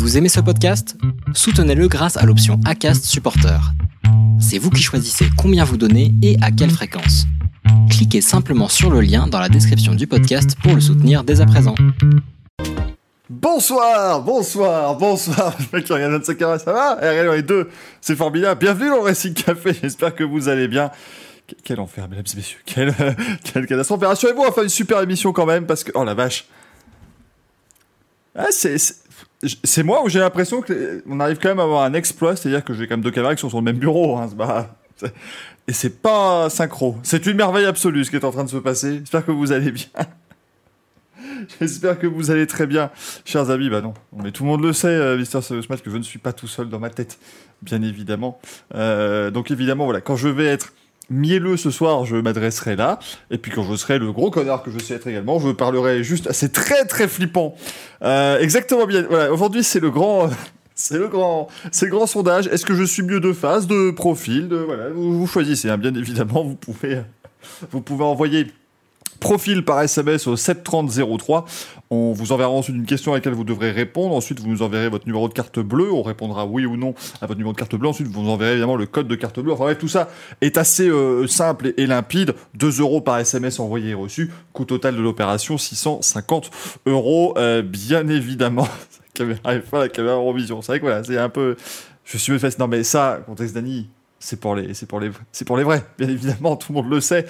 [0.00, 0.96] Vous aimez ce podcast?
[1.34, 3.60] Soutenez-le grâce à l'option ACAST Supporter.
[4.40, 7.26] C'est vous qui choisissez combien vous donnez et à quelle fréquence.
[7.90, 11.46] Cliquez simplement sur le lien dans la description du podcast pour le soutenir dès à
[11.46, 11.74] présent.
[13.28, 15.54] Bonsoir, bonsoir, bonsoir.
[15.58, 16.94] Le mec qui regarde sa caméra, ça va?
[16.94, 17.68] RL les deux,
[18.00, 18.58] c'est formidable.
[18.58, 19.76] Bienvenue dans Racing Café.
[19.82, 20.90] J'espère que vous allez bien.
[21.62, 22.60] Quel enfer, mesdames et messieurs.
[22.64, 22.94] Quelle,
[23.44, 24.00] quelle catastrophe.
[24.02, 25.92] Rassurez-vous, on va faire une super émission quand même parce que.
[25.94, 26.46] Oh la vache.
[28.34, 28.78] Ah, c'est.
[29.64, 32.74] C'est moi où j'ai l'impression qu'on arrive quand même à avoir un exploit, c'est-à-dire que
[32.74, 34.16] j'ai quand même deux caméras qui sont sur le même bureau.
[34.16, 34.28] Hein,
[35.66, 36.96] et c'est pas synchro.
[37.02, 38.98] C'est une merveille absolue ce qui est en train de se passer.
[38.98, 39.86] J'espère que vous allez bien.
[41.60, 42.90] J'espère que vous allez très bien,
[43.24, 43.70] chers amis.
[43.70, 46.32] Bah non, mais tout le monde le sait, euh, Mister que je ne suis pas
[46.32, 47.18] tout seul dans ma tête,
[47.62, 48.40] bien évidemment.
[48.74, 50.72] Euh, donc évidemment, voilà, quand je vais être
[51.10, 52.98] mielleux ce soir, je m'adresserai là.
[53.30, 56.02] Et puis quand je serai le gros connard que je sais être également, je parlerai
[56.02, 56.32] juste.
[56.32, 57.54] C'est très très flippant.
[58.02, 59.04] Euh, exactement bien.
[59.08, 60.30] Voilà, aujourd'hui c'est le grand.
[60.76, 62.46] C'est le grand, c'est le grand sondage.
[62.46, 65.68] Est-ce que je suis mieux de face, de profil, de voilà, vous, choisissez.
[65.68, 67.02] Hein, bien évidemment, vous pouvez,
[67.70, 68.46] vous pouvez envoyer
[69.20, 71.44] profil par SMS au 73003.
[71.90, 74.14] On vous enverra ensuite une question à laquelle vous devrez répondre.
[74.14, 75.92] Ensuite, vous nous enverrez votre numéro de carte bleue.
[75.92, 77.88] On répondra oui ou non à votre numéro de carte bleue.
[77.88, 79.52] Ensuite, vous nous enverrez évidemment le code de carte bleue.
[79.52, 80.08] Enfin bref, tout ça
[80.40, 82.34] est assez euh, simple et, limpide.
[82.54, 84.30] 2 euros par SMS envoyé et reçu.
[84.52, 86.50] Coût total de l'opération 650
[86.86, 87.34] euros.
[87.36, 88.68] Euh, bien évidemment,
[89.18, 90.62] la caméra pas la caméra en vision.
[90.62, 91.56] C'est vrai que voilà, c'est un peu.
[92.04, 92.58] Je suis fait.
[92.58, 93.88] Non mais ça, contexte Dany,
[94.20, 97.26] c'est pour les, vrais, bien évidemment, tout le monde le sait.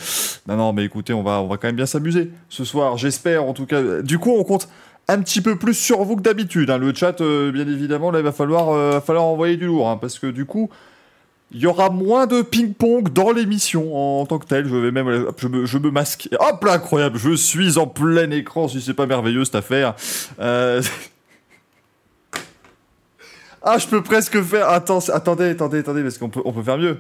[0.49, 3.45] Non, non, mais écoutez, on va, on va quand même bien s'amuser ce soir, j'espère,
[3.45, 4.03] en tout cas.
[4.03, 4.69] Du coup, on compte
[5.09, 6.69] un petit peu plus sur vous que d'habitude.
[6.69, 6.79] Hein.
[6.79, 10.19] Le chat, euh, bien évidemment, là, il va falloir, euh, envoyer du lourd, hein, parce
[10.19, 10.69] que du coup,
[11.53, 14.69] il y aura moins de ping-pong dans l'émission en, tant que tel.
[14.69, 16.29] Je vais même, je me, je me masque.
[16.39, 19.95] Hop là, incroyable, je suis en plein écran, si c'est pas merveilleux cette affaire.
[20.41, 20.83] Euh...
[23.63, 24.69] Ah, je peux presque faire.
[24.69, 26.99] Attends, attendez, attendez, attendez, parce qu'on peut, on peut faire mieux.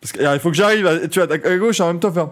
[0.00, 2.30] Parce il faut que j'arrive, tu vois, à gauche en même temps faire.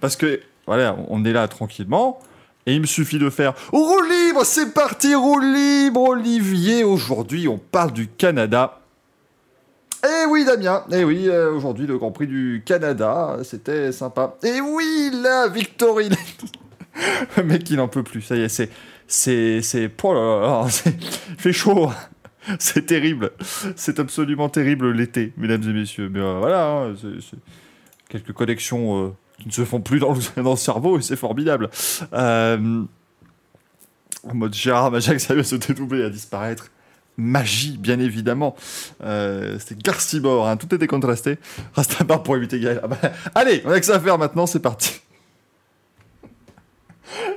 [0.00, 2.20] Parce que, voilà, on est là tranquillement.
[2.66, 6.82] Et il me suffit de faire roue libre, c'est parti, roue libre, Olivier.
[6.82, 8.80] Aujourd'hui, on parle du Canada.
[10.02, 14.36] Eh oui, Damien, eh oui, euh, aujourd'hui, le Grand Prix du Canada, c'était sympa.
[14.42, 15.96] Eh oui, la victoire
[17.36, 18.70] Le mec, il n'en peut plus, ça y est, c'est
[19.06, 21.90] c'est c'est oh là il fait chaud
[22.58, 23.30] c'est terrible
[23.76, 26.94] c'est absolument terrible l'été mesdames et messieurs mais euh, voilà hein,
[28.08, 31.16] quelques connexions euh, qui ne se font plus dans le, dans le cerveau et c'est
[31.16, 31.70] formidable
[32.12, 32.82] euh,
[34.28, 36.70] en mode Gérard Majac ça va se dédoubler à disparaître
[37.16, 38.56] magie, bien évidemment.
[38.98, 41.38] C'était Garcibor, hein, tout était contrasté.
[42.08, 42.80] Part pour éviter Gaël.
[42.82, 42.96] Ah bah,
[43.36, 45.00] allez, on a que ça à faire maintenant, c'est parti.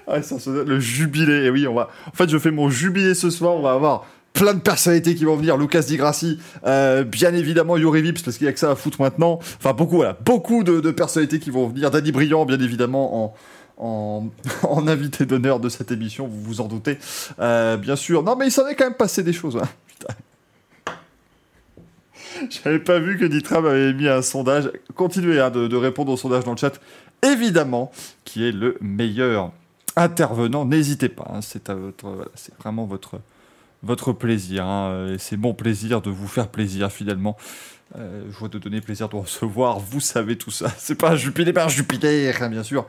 [0.08, 1.46] Ah, ça, le jubilé.
[1.46, 1.90] Et oui, on va.
[2.08, 3.56] En fait, je fais mon jubilé ce soir.
[3.56, 4.06] On va avoir
[4.38, 5.58] plein de personnalités qui vont venir.
[5.58, 8.76] Lucas Di Grassi, euh, bien évidemment Yuri Vips parce qu'il y a que ça à
[8.76, 9.40] foutre maintenant.
[9.58, 11.90] Enfin beaucoup, voilà, beaucoup de, personnalités qui vont venir.
[11.90, 13.36] Danny Briand, bien évidemment
[13.78, 14.30] en,
[14.88, 17.00] invité d'honneur de cette émission, vous vous en doutez.
[17.40, 18.24] Euh, bien sûr.
[18.24, 19.58] Non, mais il s'en est quand même passé des choses.
[19.58, 19.68] Hein.
[22.50, 24.72] J'avais pas vu que Nitram avait mis un sondage.
[24.96, 26.80] Continuez hein, de répondre au sondage dans le chat.
[27.24, 27.92] Évidemment,
[28.24, 29.52] qui est le meilleur
[29.98, 31.30] intervenant, n'hésitez pas.
[31.34, 31.70] Hein, c'est
[32.60, 33.20] vraiment votre,
[33.84, 34.66] votre plaisir.
[34.66, 37.36] Hein, et c'est mon plaisir de vous faire plaisir finalement.
[37.96, 39.80] Euh, je vois de donner plaisir de recevoir.
[39.80, 40.68] Vous savez tout ça.
[40.78, 42.86] C'est pas Jupiter, Jupiter, hein, bien sûr.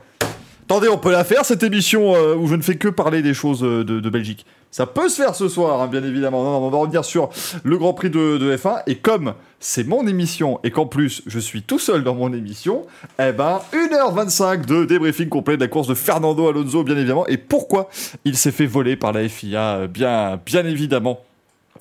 [0.63, 3.33] Attendez, on peut la faire cette émission euh, où je ne fais que parler des
[3.33, 4.45] choses euh, de, Belgique.
[4.71, 6.43] Ça peut se faire ce soir, hein, bien évidemment.
[6.43, 7.29] Non, non, on va revenir sur
[7.63, 8.83] le Grand Prix de, F1.
[8.85, 12.85] Et comme c'est mon émission et qu'en plus je suis tout seul dans mon émission,
[13.19, 17.25] eh ben 1h25 de débriefing complet de la course de Fernando Alonso, bien évidemment.
[17.27, 17.89] Et pourquoi
[18.25, 21.19] il s'est fait voler par la FIA, bien évidemment.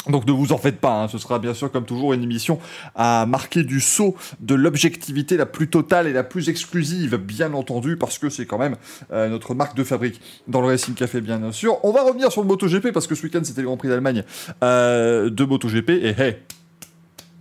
[0.09, 1.09] Donc ne vous en faites pas, hein.
[1.09, 2.59] ce sera bien sûr comme toujours une émission
[2.95, 7.97] à marquer du saut de l'objectivité la plus totale et la plus exclusive, bien entendu,
[7.97, 8.77] parce que c'est quand même
[9.13, 11.79] euh, notre marque de fabrique dans le Racing Café, bien sûr.
[11.85, 14.25] On va revenir sur le MotoGP, parce que ce week-end c'était le Grand Prix d'Allemagne
[14.65, 16.37] euh, de MotoGP, et hey,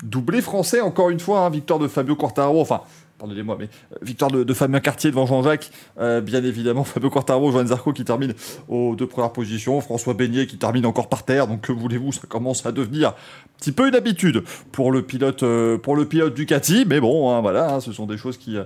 [0.04, 2.82] doublé français encore une fois, hein, victoire de Fabio Quartararo, enfin
[3.18, 7.68] pardonnez-moi, mais euh, victoire de, Fabien Cartier devant Jean-Jacques, euh, bien évidemment, Fabio Quartaro, Joan
[7.68, 8.34] Zarco qui termine
[8.68, 12.28] aux deux premières positions, François Beignet qui termine encore par terre, donc que voulez-vous, ça
[12.28, 13.14] commence à devenir un
[13.60, 17.42] petit peu une habitude pour le pilote, euh, pour le pilote Ducati, mais bon, hein,
[17.42, 18.58] voilà, hein, ce sont des choses qui,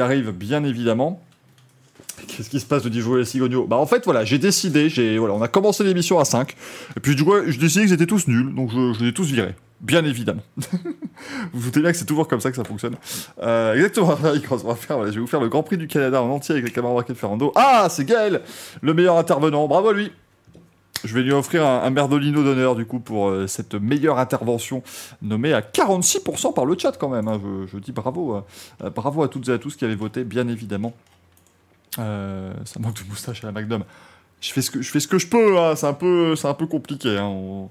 [0.00, 1.20] arrivent bien évidemment.
[2.28, 2.82] Qu'est-ce qui se passe?
[2.82, 5.84] De dit jouer Sigogno Bah en fait voilà, j'ai décidé, j'ai voilà, on a commencé
[5.84, 6.54] l'émission à 5
[6.96, 9.12] et puis du coup, je décidé qu'ils étaient tous nuls, donc je, je les ai
[9.12, 9.54] tous virés.
[9.80, 10.42] Bien évidemment.
[10.56, 10.66] vous
[11.52, 12.96] vous doutez bien que c'est toujours comme ça que ça fonctionne.
[13.40, 14.16] Euh, exactement,
[14.76, 17.06] faire, je vais vous faire le Grand Prix du Canada en entier avec les camarades
[17.06, 17.52] de Fernando.
[17.54, 18.42] Ah, c'est Gaël,
[18.82, 19.68] le meilleur intervenant.
[19.68, 20.10] Bravo à lui.
[21.04, 24.82] Je vais lui offrir un, merdolino d'honneur du coup pour euh, cette meilleure intervention
[25.22, 27.28] nommée à 46% par le chat quand même.
[27.28, 27.40] Hein.
[27.72, 28.42] Je, dis bravo,
[28.82, 30.92] euh, bravo à toutes et à tous qui avaient voté, bien évidemment.
[31.94, 33.84] ça manque de moustache à la Magnum.
[34.40, 35.76] Je fais ce que je, fais ce que je peux, hein.
[35.76, 37.16] c'est un, peu, un peu compliqué.
[37.16, 37.68] Hein.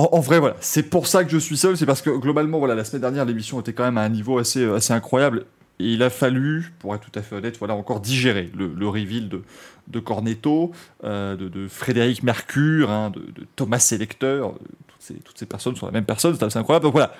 [0.00, 2.76] En, vrai, voilà, c'est pour ça que je suis seul, c'est parce que globalement, voilà,
[2.76, 5.44] la semaine dernière, l'émission était quand même à un niveau assez, assez incroyable.
[5.80, 9.28] Et il a fallu, pour être tout à fait honnête, voilà, encore digérer le, reveal
[9.28, 9.42] de,
[9.88, 10.70] de Cornetto,
[11.02, 14.52] euh, de, Frédéric Mercure, hein, de, Thomas Selecteur.
[14.86, 16.84] Toutes ces, toutes ces personnes sont la même personne, c'est assez incroyable.
[16.84, 17.12] Donc voilà,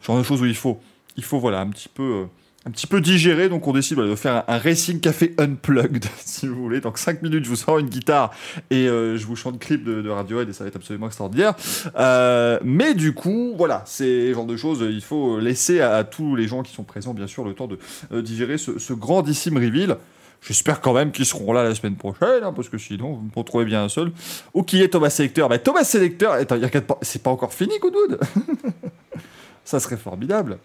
[0.00, 0.80] genre de choses où il faut,
[1.18, 2.02] il faut voilà, un petit peu.
[2.02, 2.24] Euh,
[2.66, 6.54] un petit peu digéré, donc on décide de faire un, Racing Café Unplugged, si vous
[6.54, 6.80] voulez.
[6.80, 8.32] Donc 5 minutes, je vous sors une guitare
[8.70, 11.54] et euh, je vous chante clip de, de, Radiohead et ça va être absolument extraordinaire.
[12.62, 16.46] mais du coup, voilà, c'est le genre de choses, il faut laisser à, tous les
[16.46, 19.96] gens qui sont présents, bien sûr, le temps de digérer ce, grandissime reveal.
[20.42, 23.30] J'espère quand même qu'ils seront là la semaine prochaine, hein, parce que sinon, vous me
[23.34, 24.10] retrouvez bien un seul.
[24.54, 25.48] Ou qui est Thomas Selecteur?
[25.48, 26.36] Bah, Thomas Selecteur,
[27.02, 28.18] c'est pas encore fini, Goodwood?
[29.64, 30.58] Ça serait formidable.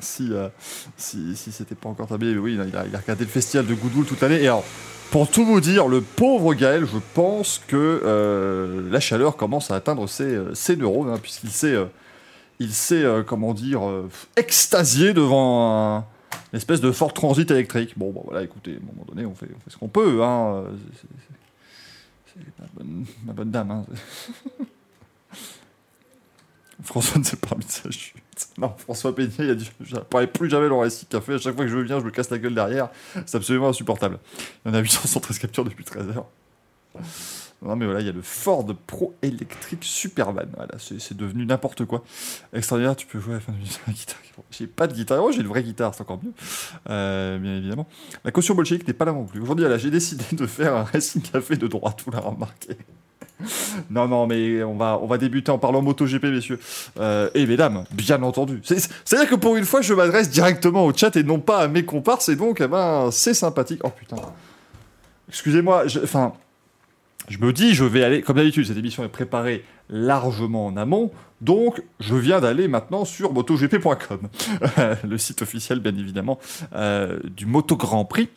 [0.00, 0.48] Si, euh,
[0.96, 4.20] si, si c'était pas encore terminé, oui, il a, regardé le festival de Goodwood toute
[4.20, 4.42] l'année.
[4.42, 4.64] Et alors,
[5.10, 9.76] pour tout vous dire, le pauvre Gaël, je pense que euh, la chaleur commence à
[9.76, 11.76] atteindre ses, euh, ses neurones, hein, puisqu'il s'est,
[12.60, 13.80] il s'est, comment dire,
[14.36, 16.04] extasié devant un
[16.52, 17.92] une espèce de fort transit électrique.
[17.96, 20.22] Bon, bah, voilà, écoutez, à un moment donné, on fait, on fait ce qu'on peut.
[20.22, 20.64] Hein.
[22.26, 22.40] C'est
[23.24, 23.70] ma bonne, dame.
[23.70, 23.84] Hein.
[26.82, 28.22] François ne s'est pas mis de sa chute.
[28.56, 29.70] Non, François Peignet, il a dit
[30.32, 31.34] plus jamais le récit café.
[31.34, 32.88] À chaque fois que je viens, je me casse la gueule derrière.
[33.26, 34.18] C'est absolument insupportable.
[34.64, 36.26] Il y en a 813 captures depuis 13 heures.
[37.60, 40.46] Non, mais voilà, il y a le Ford Pro électrique Supervan.
[40.56, 42.04] Voilà, c'est devenu n'importe quoi.
[42.52, 44.18] Extraordinaire, tu peux jouer à la fin de la guitare.
[44.52, 45.24] J'ai pas de guitare.
[45.24, 46.32] Oh, j'ai une vraie guitare, c'est encore mieux.
[46.88, 47.88] Euh, bien évidemment.
[48.24, 49.40] La caution bolchevique n'est pas là non plus.
[49.40, 52.76] Aujourd'hui, j'ai décidé de faire un Racing Café de droite, vous l'avez remarqué.
[53.90, 56.58] non, non, mais on va, on va débuter en parlant MotoGP, messieurs.
[56.98, 58.60] Euh, et mesdames, bien entendu.
[58.64, 61.84] C'est-à-dire que pour une fois, je m'adresse directement au chat et non pas à mes
[61.84, 63.80] comparses, et donc, eh ben, c'est sympathique.
[63.84, 64.16] Oh putain.
[65.28, 66.32] Excusez-moi, enfin,
[67.28, 71.10] je me dis, je vais aller, comme d'habitude, cette émission est préparée largement en amont,
[71.40, 74.28] donc je viens d'aller maintenant sur motogp.com,
[75.04, 76.38] le site officiel bien évidemment
[76.74, 78.28] euh, du Moto Grand Prix,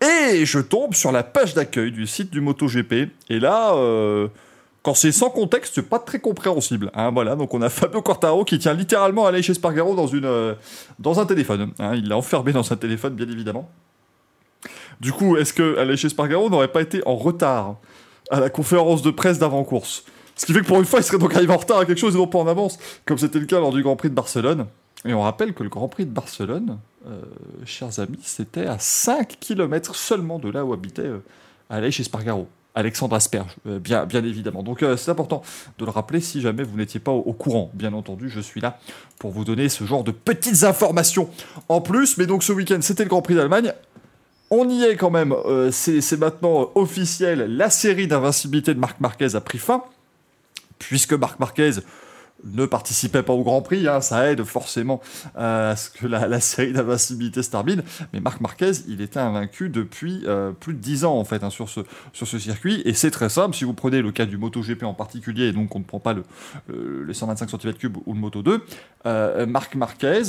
[0.00, 4.28] et je tombe sur la page d'accueil du site du MotoGP, et là, euh,
[4.82, 6.90] quand c'est sans contexte, c'est pas très compréhensible.
[6.94, 10.54] Hein, voilà, donc on a Fabio Quartaro qui tient littéralement Aleix Espargaro dans, une, euh,
[10.98, 11.72] dans un téléphone.
[11.78, 13.70] Hein, il l'a enfermé dans un téléphone, bien évidemment.
[15.00, 17.76] Du coup, est-ce que Aleix Espargaro n'aurait pas été en retard
[18.30, 20.04] à la conférence de presse d'avant-course?
[20.36, 21.98] Ce qui fait que pour une fois, il serait donc arrivé en retard à quelque
[21.98, 24.14] chose et non pas en avance, comme c'était le cas lors du Grand Prix de
[24.14, 24.66] Barcelone.
[25.04, 27.22] Et on rappelle que le Grand Prix de Barcelone, euh,
[27.64, 31.22] chers amis, c'était à 5 km seulement de là où habitait euh,
[31.70, 32.48] Aleix Espargaro.
[32.72, 34.62] Alexandre Asperge, euh, bien, évidemment.
[34.62, 35.42] Donc c'est important
[35.78, 37.68] de le rappeler si jamais vous n'étiez pas au, courant.
[37.74, 38.78] Bien entendu, je suis là
[39.18, 41.28] pour vous donner ce genre de petites informations
[41.68, 42.16] en plus.
[42.16, 43.72] Mais donc ce week-end, c'était le Grand Prix d'Allemagne
[44.50, 49.36] on y est quand même, euh, c'est maintenant officiel, la série d'invincibilité de Marc Marquez
[49.36, 49.84] a pris fin,
[50.78, 51.70] puisque Marc Marquez
[52.44, 55.00] ne participait pas au Grand Prix, hein, ça aide forcément
[55.34, 57.82] à ce que la, série d'invincibilité se termine,
[58.12, 61.50] mais Marc Marquez, il était invaincu depuis euh, plus de 10 ans en fait hein,
[61.50, 64.94] sur, ce, circuit, et c'est très simple, si vous prenez le cas du MotoGP en
[64.94, 66.24] particulier, et donc on ne prend pas le,
[67.04, 68.64] les 125 cm3 ou le Moto 2,
[69.06, 70.22] euh, Marc Marquez,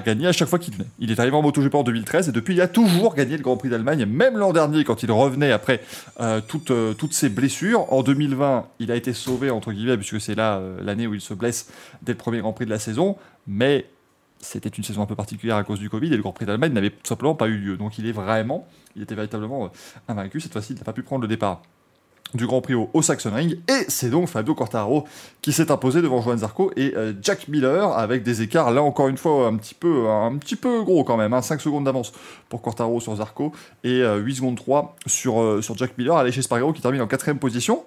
[0.00, 0.88] gagné à chaque fois qu'il venait.
[0.98, 3.56] Il est arrivé en MotoGP en 2013 et depuis il a toujours gagné le Grand
[3.56, 5.82] Prix d'Allemagne, même l'an dernier quand il revenait après
[6.20, 7.92] euh, toutes, euh, toutes ses blessures.
[7.92, 11.20] En 2020, il a été sauvé entre guillemets puisque c'est là euh, l'année où il
[11.20, 11.70] se blesse
[12.02, 13.86] dès le premier Grand Prix de la saison, mais
[14.40, 16.72] c'était une saison un peu particulière à cause du Covid et le Grand Prix d'Allemagne
[16.72, 17.76] n'avait tout simplement pas eu lieu.
[17.76, 19.70] Donc il est vraiment, il était véritablement
[20.08, 20.40] invaincu.
[20.40, 21.62] Cette fois-ci, il n'a pas pu prendre le départ
[22.34, 23.58] du Grand Prix au, Saxon Ring.
[23.68, 25.04] Et c'est donc Fabio Quartararo
[25.42, 29.08] qui s'est imposé devant Joan Zarco et euh, Jack Miller avec des écarts, là encore
[29.08, 31.30] une fois, un petit peu, un petit peu gros quand même.
[31.40, 31.58] 5 hein.
[31.58, 32.12] secondes d'avance
[32.48, 33.52] pour Quartararo sur Zarco
[33.84, 36.16] et 8 euh, secondes 3 sur, euh, sur Jack Miller.
[36.16, 37.84] Allez chez Spargaro qui termine en quatrième position.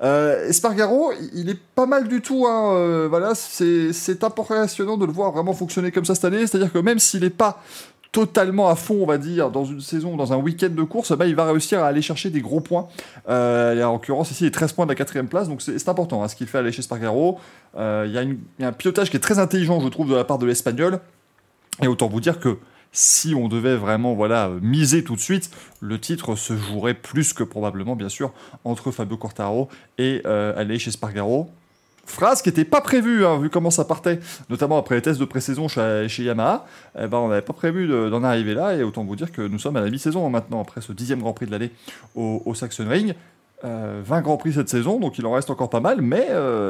[0.00, 2.46] Espargaro, il est pas mal du tout.
[2.46, 6.46] Hein, voilà, c'est impressionnant de le voir vraiment fonctionner comme ça cette année.
[6.46, 7.62] C'est-à-dire que même s'il n'est pas
[8.14, 11.26] totalement à fond, on va dire, dans une saison, dans un week-end de course, bah,
[11.26, 12.86] il va réussir à aller chercher des gros points.
[13.28, 16.22] Euh, en l'occurrence, ici, il est 13 points de la quatrième place, donc c'est important
[16.22, 17.40] hein, ce qu'il fait aller chez Spargaro.
[17.76, 20.46] Il y, a un pilotage qui est très intelligent, je trouve, de la part de
[20.46, 21.00] l'Espagnol.
[21.82, 22.58] Et autant vous dire que
[22.92, 27.42] si on devait vraiment voilà miser tout de suite, le titre se jouerait plus que
[27.42, 29.68] probablement, bien sûr, entre Fabio Quartaro
[29.98, 31.50] et euh, aller Spargaro.
[32.06, 34.20] Phrase qui n'était pas prévue, hein, vu comment ça partait,
[34.50, 36.66] notamment après les tests de pré-saison chez, Yamaha.
[36.98, 39.58] Eh ben, on n'avait pas prévu d'en arriver là, et autant vous dire que nous
[39.58, 41.70] sommes à la mi-saison maintenant, après ce dixième Grand Prix de l'année
[42.14, 43.14] au, Saxon Ring.
[43.62, 46.28] 20 Grands Prix cette saison, donc il en reste encore pas mal, mais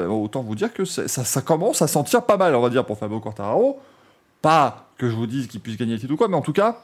[0.08, 2.98] autant vous dire que ça, ça, commence à sentir pas mal, on va dire, pour
[2.98, 3.80] Fabio Quartararo.
[4.40, 6.52] Pas que je vous dise qu'il puisse gagner le titre ou quoi, mais en tout
[6.52, 6.78] cas,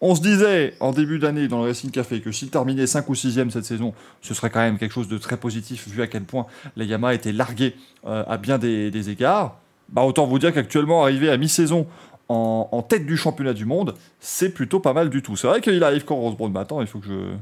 [0.00, 3.14] on se disait en début d'année dans le Racing Café que s'il terminait 5 ou
[3.14, 6.24] 6ème cette saison, ce serait quand même quelque chose de très positif vu à quel
[6.24, 7.74] point la Yamaha était larguée
[8.06, 9.58] euh, à bien des, égards.
[9.88, 11.86] Bah, autant vous dire qu'actuellement, arriver à mi-saison
[12.28, 15.36] en, tête du championnat du monde, c'est plutôt pas mal du tout.
[15.36, 17.34] C'est vrai qu'il arrive quand Rosebrown m'attend, il faut que je,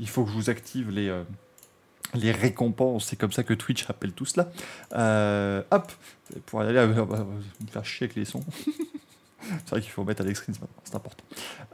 [0.00, 1.22] il faut que je vous active les, euh,
[2.14, 4.50] récompenses, c'est comme ça que Twitch appelle tout cela.
[4.94, 5.92] Euh, hop,
[6.46, 6.94] pour aller à, me
[7.70, 8.44] faire chier avec les sons.
[9.40, 11.24] C'est vrai qu'il faut mettre Alex Rins maintenant, c'est important.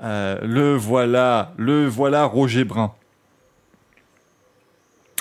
[0.02, 2.92] Euh, le voilà, le voilà Roger Brun.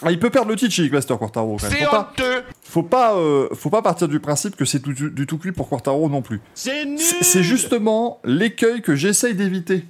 [0.03, 1.59] Ah, il peut perdre le titre chez Master Quartaro.
[1.59, 5.51] C'est honteux faut pas, euh, faut pas partir du principe que c'est du, tout cuit
[5.51, 6.39] pour Quartaro non plus.
[6.53, 9.85] C'est justement l'écueil que j'essaye d'éviter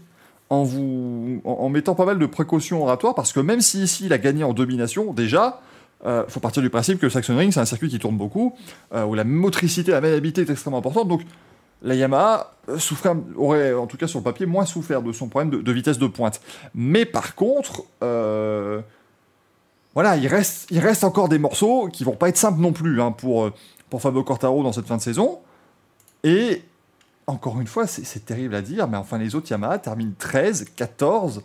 [0.50, 4.14] en vous, en, mettant pas mal de précautions oratoires parce que même si ici il
[4.14, 5.62] a gagné en domination, déjà,
[6.06, 8.56] euh, faut partir du principe que le Saxon Ring c'est un circuit qui tourne beaucoup,
[8.94, 11.08] euh, où la motricité, la maniabilité est extrêmement importante.
[11.08, 11.22] Donc
[11.82, 15.62] la Yamaha souffrait, aurait, en tout cas sur le papier, moins souffert de son problème
[15.62, 16.42] de, vitesse de pointe.
[16.76, 18.82] Mais par contre, euh,
[19.94, 23.46] voilà, il reste, encore des morceaux qui vont pas être simples non plus hein, pour,
[23.46, 23.54] euh,
[23.90, 25.40] pour Fabio Quartaro dans cette fin de saison.
[26.24, 26.62] Et
[27.28, 31.42] encore une fois, c'est terrible à dire, mais enfin les autres Yamaha terminent 13, 14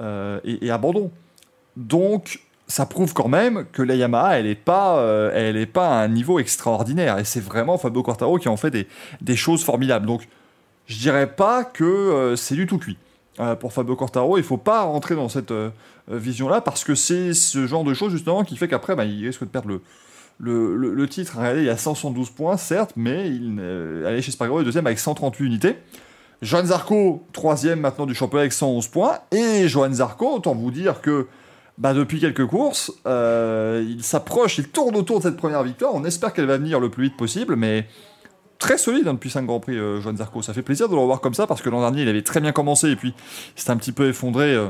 [0.00, 1.10] euh, et, et abandon.
[1.76, 6.08] Donc ça prouve quand même que la Yamaha, elle n'est pas, euh, pas à un
[6.08, 7.18] niveau extraordinaire.
[7.18, 8.86] Et c'est vraiment Fabio Quartaro qui en fait des,
[9.22, 10.06] des, choses formidables.
[10.06, 10.28] Donc,
[10.86, 12.98] je dirais pas que euh, c'est du tout cuit.
[13.40, 15.52] Euh, pour Fabio Quartaro, il faut pas rentrer dans cette
[16.08, 19.42] vision-là parce que c'est ce genre de choses justement qui fait qu'après, bah, il risque
[19.42, 21.38] de perdre le, le, le, titre.
[21.38, 23.60] Regardez, il y a 172 points, certes, mais il
[24.06, 25.76] allait chez Spargaro, deuxième avec 138 unités.
[26.42, 29.18] Johan Zarco, troisième maintenant du championnat avec 111 points.
[29.32, 31.26] Et Johan Zarco, autant vous dire que
[31.78, 35.94] bah, depuis quelques courses, euh, il s'approche, il tourne autour de cette première victoire.
[35.94, 37.86] On espère qu'elle va venir le plus vite possible, mais
[38.58, 40.42] très solide hein, depuis 5 Grands Prix, euh, Joan Zarco.
[40.42, 42.40] Ça fait plaisir de le revoir comme ça parce que l'an dernier, il avait très
[42.40, 43.14] bien commencé et puis
[43.56, 44.68] s'est un petit peu effondré, euh,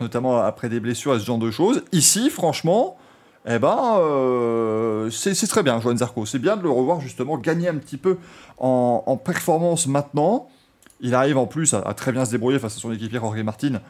[0.00, 1.84] notamment après des blessures et ce genre de choses.
[1.92, 2.96] Ici, franchement,
[3.46, 6.26] eh ben, euh, c'est très bien, Joan Zarco.
[6.26, 8.18] C'est bien de le revoir justement gagner un petit peu
[8.58, 10.48] en, performance maintenant.
[11.00, 13.80] Il arrive en plus à, très bien se débrouiller face à son équipier Jorge Martin,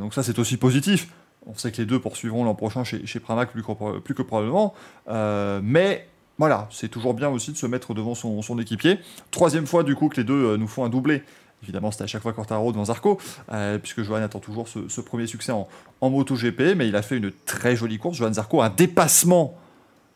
[0.00, 1.08] donc ça c'est aussi positif.
[1.46, 4.74] On sait que les deux poursuivront l'an prochain chez, Pramac plus que, probablement.
[5.08, 8.98] Euh, mais voilà, c'est toujours bien aussi de se mettre devant son, équipier.
[9.30, 11.22] Troisième fois du coup que les deux euh, nous font un doublé.
[11.62, 13.18] Évidemment, c'était à chaque fois Quartaro devant Zarco,
[13.52, 15.68] euh, puisque Johan attend toujours ce, premier succès en,
[16.00, 18.18] en MotoGP, mais il a fait une très jolie course.
[18.18, 19.56] Johan Zarco, un dépassement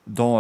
[0.07, 0.39] dans,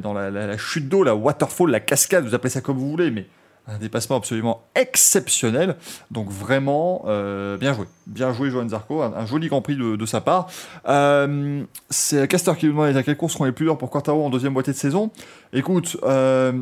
[0.00, 3.10] dans la, la chute d'eau, la waterfall, la cascade, vous appelez ça comme vous voulez,
[3.10, 3.26] mais
[3.68, 5.76] un dépassement absolument exceptionnel.
[6.10, 7.86] Donc vraiment, euh, bien joué.
[8.06, 9.02] Bien joué, Johan Zarco.
[9.02, 10.48] Un, joli Grand Prix de, sa part.
[10.88, 14.24] Euh, c'est Caster qui nous demande à quelle course seront les plus durs pour Quartaro
[14.24, 15.10] en deuxième moitié de saison.
[15.52, 16.52] Écoute, euh,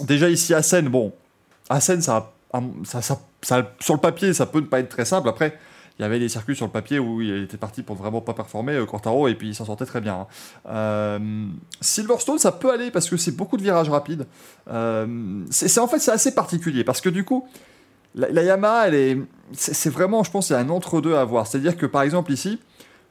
[0.00, 1.12] déjà ici à Seine, bon,
[1.68, 2.32] à Seine, ça,
[2.84, 3.00] ça,
[3.42, 5.28] ça, sur le papier, ça peut ne pas être très simple.
[5.28, 5.58] Après,
[5.98, 8.32] il y avait des circuits sur le papier où il était parti pour vraiment pas
[8.32, 10.14] performer, euh, Quartaro, et puis il s'en sortait très bien.
[10.14, 10.26] Hein.
[10.68, 11.46] Euh,
[11.80, 14.26] Silverstone, ça peut aller parce que c'est beaucoup de virages rapides.
[14.70, 17.48] Euh, c'est en fait c'est assez particulier parce que du coup,
[18.14, 19.18] la, Yamaha, elle est,
[19.52, 21.46] c'est vraiment, je pense, a un entre-deux à voir.
[21.46, 22.60] C'est-à-dire que par exemple ici,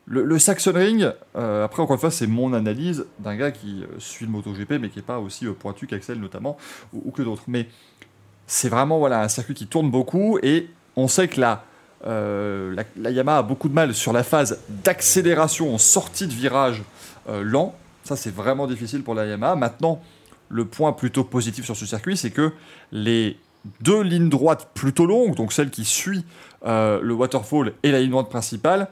[0.06, 4.32] le, Saxon Ring, après encore une fois, c'est mon analyse d'un gars qui suit le
[4.32, 6.58] MotoGP, mais qui n'est pas aussi pointu qu'Axel notamment,
[6.94, 7.44] ou, ou que d'autres.
[7.48, 7.68] Mais
[8.48, 11.66] c'est vraiment voilà, un circuit qui tourne beaucoup, et on sait que là,
[12.06, 16.84] euh, la, Yamaha a beaucoup de mal sur la phase d'accélération en sortie de virage
[17.30, 17.76] euh, lent.
[18.04, 19.56] Ça, c'est vraiment difficile pour la Yamaha.
[19.56, 20.02] Maintenant,
[20.50, 22.54] le point plutôt positif sur ce circuit, c'est que
[22.92, 23.38] les
[23.82, 26.24] deux lignes droites plutôt longues, donc celle qui suit
[26.66, 28.90] euh, le waterfall et la ligne droite principale,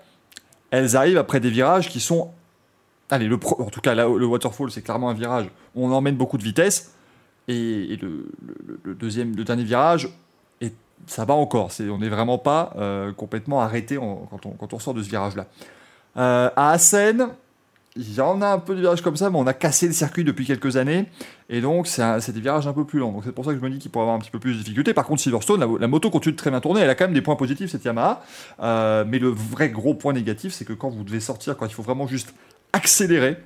[0.71, 2.31] elles arrivent après des virages qui sont.
[3.09, 5.45] Allez, le en tout cas, le waterfall, c'est clairement un virage
[5.75, 6.95] où on emmène beaucoup de vitesse.
[7.47, 10.09] Et, le, deuxième, le dernier virage,
[11.07, 11.71] ça va encore.
[11.79, 15.45] on n'est vraiment pas euh, complètement arrêté quand, on, sort de ce virage-là.
[16.17, 17.29] Euh, à Assen,
[17.95, 19.93] il y en a un peu de virages comme ça, mais on a cassé le
[19.93, 21.05] circuit depuis quelques années,
[21.49, 23.11] et donc c'est des virages un peu plus lents.
[23.11, 24.53] Donc c'est pour ça que je me dis qu'il pourrait avoir un petit peu plus
[24.53, 24.93] de difficultés.
[24.93, 27.21] Par contre, Silverstone, la, moto continue de très bien tourner, elle a quand même des
[27.21, 28.21] points positifs, cette Yamaha,
[28.61, 31.73] euh, mais le vrai gros point négatif, c'est que quand vous devez sortir, quand il
[31.73, 32.33] faut vraiment juste
[32.73, 33.37] accélérer,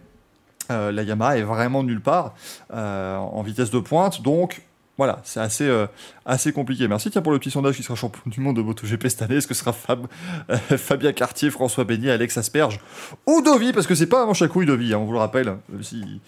[0.70, 2.36] la Yamaha est vraiment nulle part
[2.72, 4.62] en vitesse de pointe, donc
[5.00, 5.88] voilà, c'est assez, euh,
[6.26, 6.90] assez compliqué.
[6.90, 9.36] Merci tiens, pour le petit sondage qui sera champion du monde de MotoGP cette année.
[9.38, 9.74] Est-ce que ce sera
[10.50, 12.82] euh, Fabien Cartier, François Beignet, Alex Asperge
[13.26, 13.72] ou Dovi?
[13.72, 15.56] Parce que c'est pas un manche à couille Dovi, hein, on vous le rappelle.
[15.82, 16.20] Si...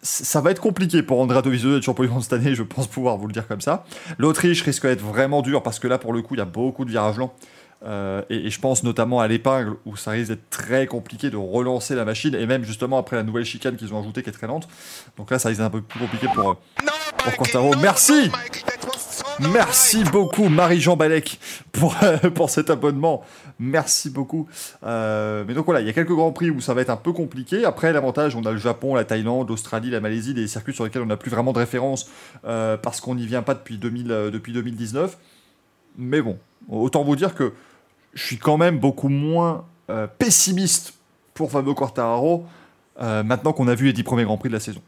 [0.00, 2.86] Ça va être compliqué pour Andrea Dovizioso d'être champion du monde cette année, je pense
[2.86, 3.84] pouvoir vous le dire comme ça.
[4.16, 6.86] L'Autriche risque d'être vraiment dur parce que là, pour le coup, il y a beaucoup
[6.86, 7.34] de virages lents.
[7.82, 11.36] Euh, et, et je pense notamment à l'épingle où ça risque d'être très compliqué de
[11.36, 14.32] relancer la machine et même justement après la nouvelle chicane qu'ils ont ajoutée qui est
[14.32, 14.68] très lente.
[15.16, 16.54] Donc là, ça risque d'être un peu plus compliqué pour, euh,
[17.24, 17.74] pour Quartaro.
[17.80, 18.30] Merci
[19.40, 21.40] Merci beaucoup Marie-Jean Balek
[21.72, 23.24] pour, euh, pour cet abonnement.
[23.58, 24.48] Merci beaucoup.
[24.84, 26.96] Euh, mais donc voilà, il y a quelques grands prix où ça va être un
[26.96, 27.64] peu compliqué.
[27.64, 31.02] Après, l'avantage, on a le Japon, la Thaïlande, l'Australie, la Malaisie, des circuits sur lesquels
[31.02, 32.10] on n'a plus vraiment de référence
[32.44, 35.16] euh, parce qu'on n'y vient pas depuis, 2000, euh, depuis 2019.
[35.98, 37.52] Mais bon, autant vous dire que
[38.14, 40.94] je suis quand même beaucoup moins euh, pessimiste
[41.34, 42.46] pour Fabio Quartararo
[43.00, 44.82] euh, maintenant qu'on a vu les 10 premiers grands prix de la saison.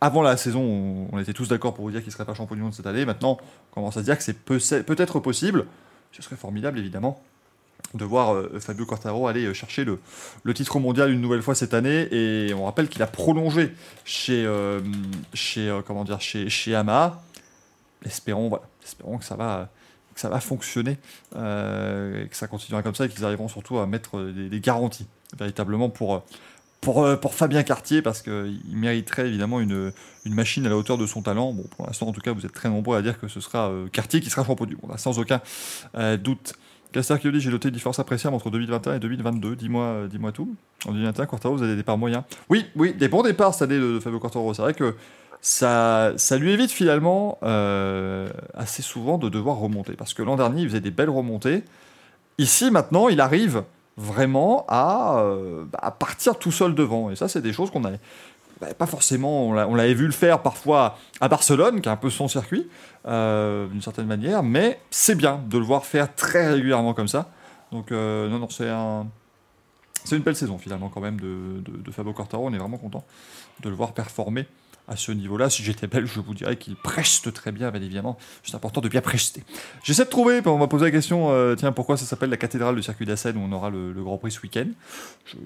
[0.00, 2.56] Avant la saison, on, était tous d'accord pour vous dire qu'il ne serait pas champion
[2.56, 3.04] du monde cette année.
[3.04, 3.38] Maintenant,
[3.70, 5.66] on commence à se dire que c'est peut- peut-être possible.
[6.10, 7.22] Ce serait formidable, évidemment,
[7.94, 10.00] de voir euh, Fabio Quartararo aller chercher le,
[10.42, 12.08] le titre mondial une nouvelle fois cette année.
[12.10, 13.72] Et on rappelle qu'il a prolongé
[14.04, 14.50] chez,
[15.34, 17.22] chez, comment dire, chez, chez Yamaha.
[18.04, 19.68] Espérons, voilà, espérons que ça va,
[20.20, 20.98] que ça va fonctionner,
[21.36, 25.06] euh, que ça continuera comme ça et qu'ils arriveront surtout à mettre euh, des, garanties
[25.38, 26.18] véritablement pour, euh,
[26.82, 29.92] pour, pour Fabien Cartier parce qu'il mériterait évidemment une,
[30.26, 31.54] une machine à la hauteur de son talent.
[31.54, 33.70] Bon, pour l'instant, en tout cas, vous êtes très nombreux à dire que ce sera
[33.70, 35.40] euh, Cartier qui sera champion du monde, sans aucun
[36.18, 36.52] doute.
[36.92, 39.54] Caster qui dit j'ai noté une différence appréciable entre 2021 et 2022.
[39.54, 40.56] Dis-moi dis-moi tout.
[40.86, 42.24] En 2021, Quartaro, vous avez des départs moyens.
[42.48, 44.52] Oui, oui, des bons départs cette année de, de Fabio Quartaro.
[44.54, 44.96] C'est vrai que
[45.42, 49.94] ça, ça lui évite finalement euh, assez souvent de devoir remonter.
[49.94, 51.64] Parce que l'an dernier, il faisait des belles remontées.
[52.38, 53.64] Ici, maintenant, il arrive
[53.96, 57.10] vraiment à, euh, à partir tout seul devant.
[57.10, 58.00] Et ça, c'est des choses qu'on n'avait
[58.60, 59.46] bah, pas forcément.
[59.48, 62.28] On l'a- on l'avait vu le faire parfois à Barcelone, qui est un peu son
[62.28, 62.68] circuit,
[63.06, 64.42] euh, d'une certaine manière.
[64.42, 67.30] Mais c'est bien de le voir faire très régulièrement comme ça.
[67.72, 69.06] Donc, non, non, c'est un.
[70.02, 72.46] C'est une belle saison finalement quand même de, de, de Fabio Quartaro.
[72.46, 73.04] On est vraiment content
[73.62, 74.46] de le voir performer
[74.90, 75.48] à ce niveau-là.
[75.48, 78.18] Si j'étais belge, je vous dirais qu'il preste très bien, bien évidemment.
[78.42, 79.42] C'est important de bien prester.
[79.84, 82.74] J'essaie de trouver, on m'a posé la question, euh, tiens, pourquoi ça s'appelle la cathédrale
[82.74, 84.66] du circuit d'Assen où on aura le, Grand Prix ce week-end?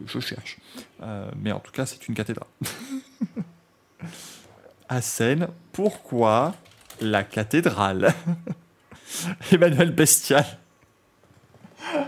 [0.07, 0.59] Je, cherche.
[1.03, 2.49] Euh, mais en tout cas, c'est une cathédrale.
[4.89, 6.55] Assen, pourquoi
[7.03, 8.15] la cathédrale?
[9.53, 10.47] Emmanuel Bestial.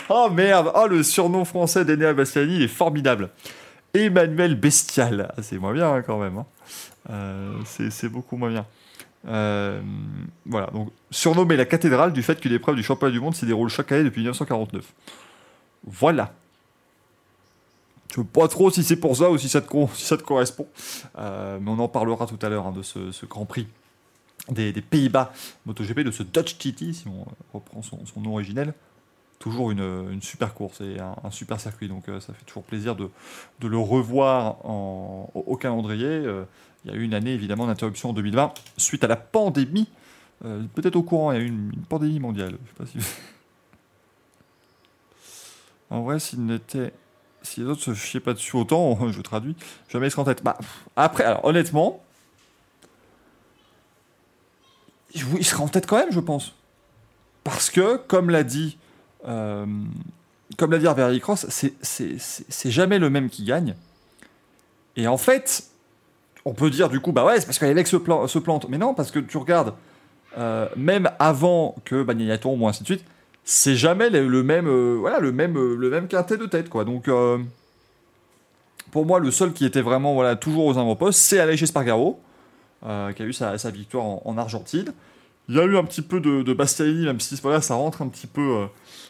[0.08, 3.28] Oh merde, oh le surnom français d'Enea Bastiani, est formidable.
[3.92, 5.34] Emmanuel Bestial.
[5.36, 6.38] Ah, c'est moins bien hein, quand même.
[6.38, 6.46] hein.
[7.10, 8.66] Euh, c'est beaucoup moins bien.
[9.28, 9.80] Euh,
[10.44, 13.68] voilà, donc surnommé la cathédrale du fait qu'une épreuve du championnat du monde s'y déroule
[13.68, 14.84] chaque année depuis 1949.
[15.84, 16.32] Voilà.
[18.14, 20.66] Je ne sais pas trop si c'est pour ça ou si ça te, correspond.
[21.18, 23.66] Euh, mais on en parlera tout à l'heure hein, de ce, Grand Prix
[24.48, 25.32] des, Pays-Bas
[25.66, 28.74] MotoGP, de ce Dutch TT, si on reprend son, son nom originel.
[29.40, 31.88] Toujours une, super course et un, super circuit.
[31.88, 33.10] Donc euh, ça fait toujours plaisir de,
[33.60, 36.24] le revoir au calendrier.
[36.84, 39.88] Il y a eu une année évidemment d'interruption en 2020 suite à la pandémie.
[40.44, 42.56] Euh, Peut-être au courant, il y a eu une, pandémie mondiale.
[42.64, 43.10] Je sais pas si-
[45.90, 46.92] en vrai, s'il n'était.
[47.42, 49.56] Si les autres se chiaient pas dessus autant, je traduis,
[49.88, 50.42] jamais il serait en tête.
[50.42, 50.58] Bah,
[50.96, 52.02] après, alors honnêtement,
[55.14, 56.54] il serait en tête quand même, je pense.
[57.44, 58.76] Parce que, comme l'a dit,
[59.28, 59.64] euh,
[60.58, 63.76] comme l'a dit Cross, c'est jamais le même qui gagne.
[64.96, 65.70] Et en fait,
[66.46, 68.38] on peut dire du coup, bah ouais, c'est parce que les mecs se, plan- se.
[68.68, 69.74] Mais non, parce que tu regardes,
[70.38, 73.04] euh, même avant que Bagnaia tombe ou ainsi de suite,
[73.44, 76.84] c'est jamais le, même, euh, voilà, le même, euh, le même quintet de tête, quoi.
[76.84, 77.10] Donc,
[78.92, 82.20] pour moi, le seul qui était vraiment, voilà, toujours aux avant-postes, c'est Aleix Espargaro,
[82.86, 84.92] euh, qui a eu sa, victoire en Argentine.
[85.48, 88.08] Il y a eu un petit peu de, de même si voilà, ça rentre un
[88.08, 88.66] petit peu, euh,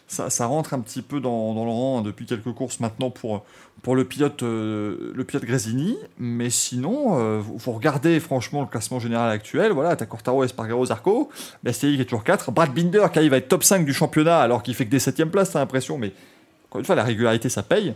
[0.07, 3.45] ça, ça rentre un petit peu dans, le rang hein, depuis quelques courses maintenant pour,
[3.83, 5.97] pour le pilote, euh, le pilote Grésini.
[6.19, 9.73] Mais sinon, euh, vous, vous regardez franchement le classement général actuel.
[9.73, 11.31] Voilà, t'as Cortaro, Espargaro, Zarco,
[11.63, 14.39] Bastianini qui est toujours 4, Brad Binder qui arrive à être top 5 du championnat
[14.39, 15.97] alors qu'il fait que des 7 places, t'as l'impression.
[15.97, 16.13] Mais
[16.69, 17.95] encore une fois, la régularité ça paye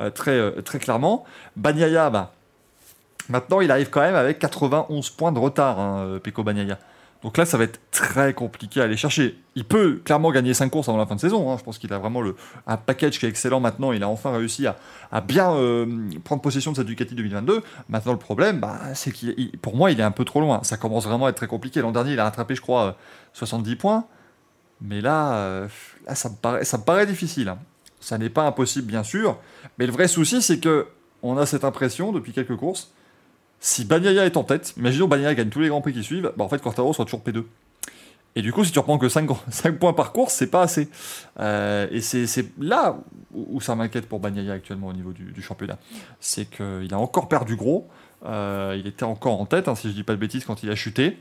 [0.00, 1.24] euh, très, très clairement.
[1.56, 2.32] Bagnaia, bah,
[3.28, 6.78] maintenant il arrive quand même avec 91 points de retard, hein, Peko Bagnaia.
[7.22, 9.38] Donc là, ça va être très compliqué à aller chercher.
[9.54, 11.52] Il peut clairement gagner 5 courses avant la fin de saison.
[11.52, 11.56] hein.
[11.58, 12.22] Je pense qu'il a vraiment
[12.66, 13.92] un package qui est excellent maintenant.
[13.92, 15.86] Il a enfin réussi à, bien euh,
[16.24, 17.62] prendre possession de sa Ducati 2022.
[17.90, 20.60] Maintenant, le problème, bah, c'est qu'il, il- pour moi, il est un peu trop loin.
[20.62, 21.82] Ça commence vraiment à être très compliqué.
[21.82, 22.92] L'an dernier, il a rattrapé, je crois, euh,
[23.34, 24.06] 70 points.
[24.80, 25.68] Mais là, euh,
[26.06, 27.48] là ça, me paraît, ça me paraît difficile.
[27.50, 27.58] hein.
[28.00, 29.36] Ça n'est pas impossible, bien sûr.
[29.78, 30.86] Mais le vrai souci, c'est que
[31.22, 32.92] on a cette impression depuis quelques courses.
[33.60, 36.44] Si Bagnaia est en tête, imaginons Bagnaia gagne tous les grands prix qui suivent, bah
[36.44, 37.44] en fait Quartaro sera toujours P2.
[38.36, 39.28] Et du coup, si tu reprends que 5,
[39.78, 40.88] points par course, c'est pas assez.
[41.40, 42.96] Euh, et c'est là
[43.34, 45.78] où, ça m'inquiète pour Bagnaia actuellement au niveau du, championnat.
[46.20, 47.88] C'est qu'il a encore perdu gros.
[48.24, 50.70] Euh, il était encore en tête, hein, si je dis pas de bêtises, quand il
[50.70, 51.18] a chuté.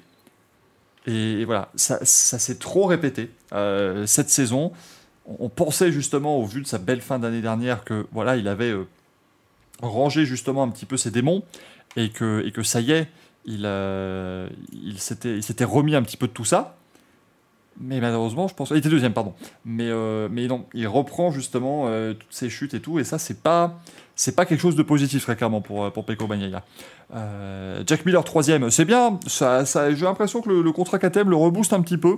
[1.07, 4.71] Et, voilà, ça, s'est trop répété euh, cette saison.
[5.25, 8.73] on, pensait justement, au vu de sa belle fin d'année dernière, que voilà, il avait
[9.81, 11.43] rangé justement un petit peu ses démons
[11.95, 13.07] et que, et que ça y est,
[13.45, 16.75] il, euh, il s'était remis un petit peu de tout ça.
[17.81, 18.71] Mais malheureusement, je pense.
[18.71, 19.33] Il était deuxième, pardon.
[19.63, 22.99] Mais, euh, mais non, il reprend justement toutes ses chutes et tout.
[22.99, 23.79] Et ça, c'est pas,
[24.35, 26.27] pas quelque chose de positif, très clairement, pour, pour Peko.
[27.87, 29.17] Jack Miller, troisième, c'est bien.
[29.27, 32.17] Ça, ça, J'ai l'impression que le, le contrat KTM le rebooste un petit peu.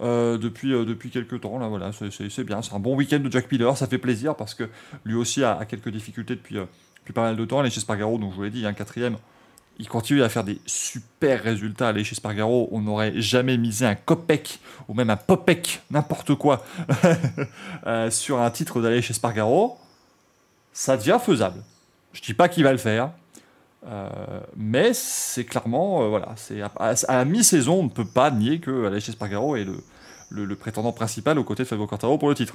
[0.00, 1.58] Euh, depuis, euh, depuis quelques temps.
[1.58, 2.62] Là, voilà, c'est bien.
[2.62, 3.76] C'est un bon week-end de Jack Miller.
[3.76, 4.68] Ça fait plaisir parce que
[5.04, 6.66] lui aussi a, quelques difficultés depuis, euh,
[7.08, 7.64] depuis pas mal de temps.
[7.70, 9.16] Chez Spargaro, donc je vous l'ai dit, un quatrième.
[9.78, 11.96] Il continue à faire des super résultats.
[12.02, 16.64] Chez Spargaro, on n'aurait jamais misé un copec ou même un popec, n'importe quoi,
[18.10, 19.78] sur un titre chez Spargaro.
[20.72, 21.62] Ça devient faisable.
[22.12, 23.10] Je dis pas qu'il va le faire.
[24.56, 26.70] mais c'est clairement, voilà, c'est à,
[27.08, 31.38] à, mi-saison, on ne peut pas nier que Aleix Spargaro est le, le, prétendant principal
[31.38, 32.54] aux côtés de Fabio Quartaro pour le titre.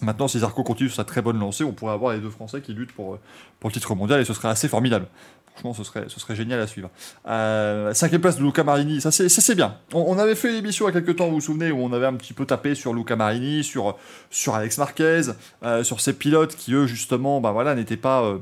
[0.00, 2.60] Maintenant, si Zarco continue sur sa très bonne lancée, on pourrait avoir les deux Français
[2.60, 3.18] qui luttent pour,
[3.60, 5.06] pour le titre mondial et ce serait assez formidable.
[5.54, 6.90] Franchement, ce serait, ce serait génial à suivre.
[7.28, 9.76] Euh, cinquième place de Luca Marini, ça c'est bien.
[9.92, 11.92] On, avait fait une émission il y a quelques temps, vous vous souvenez, où on
[11.92, 13.96] avait un petit peu tapé sur Luca Marini, sur,
[14.30, 15.22] sur Alex Marquez,
[15.62, 18.24] euh, sur ces pilotes qui, eux, justement, bah voilà, n'étaient pas.
[18.24, 18.38] Euh,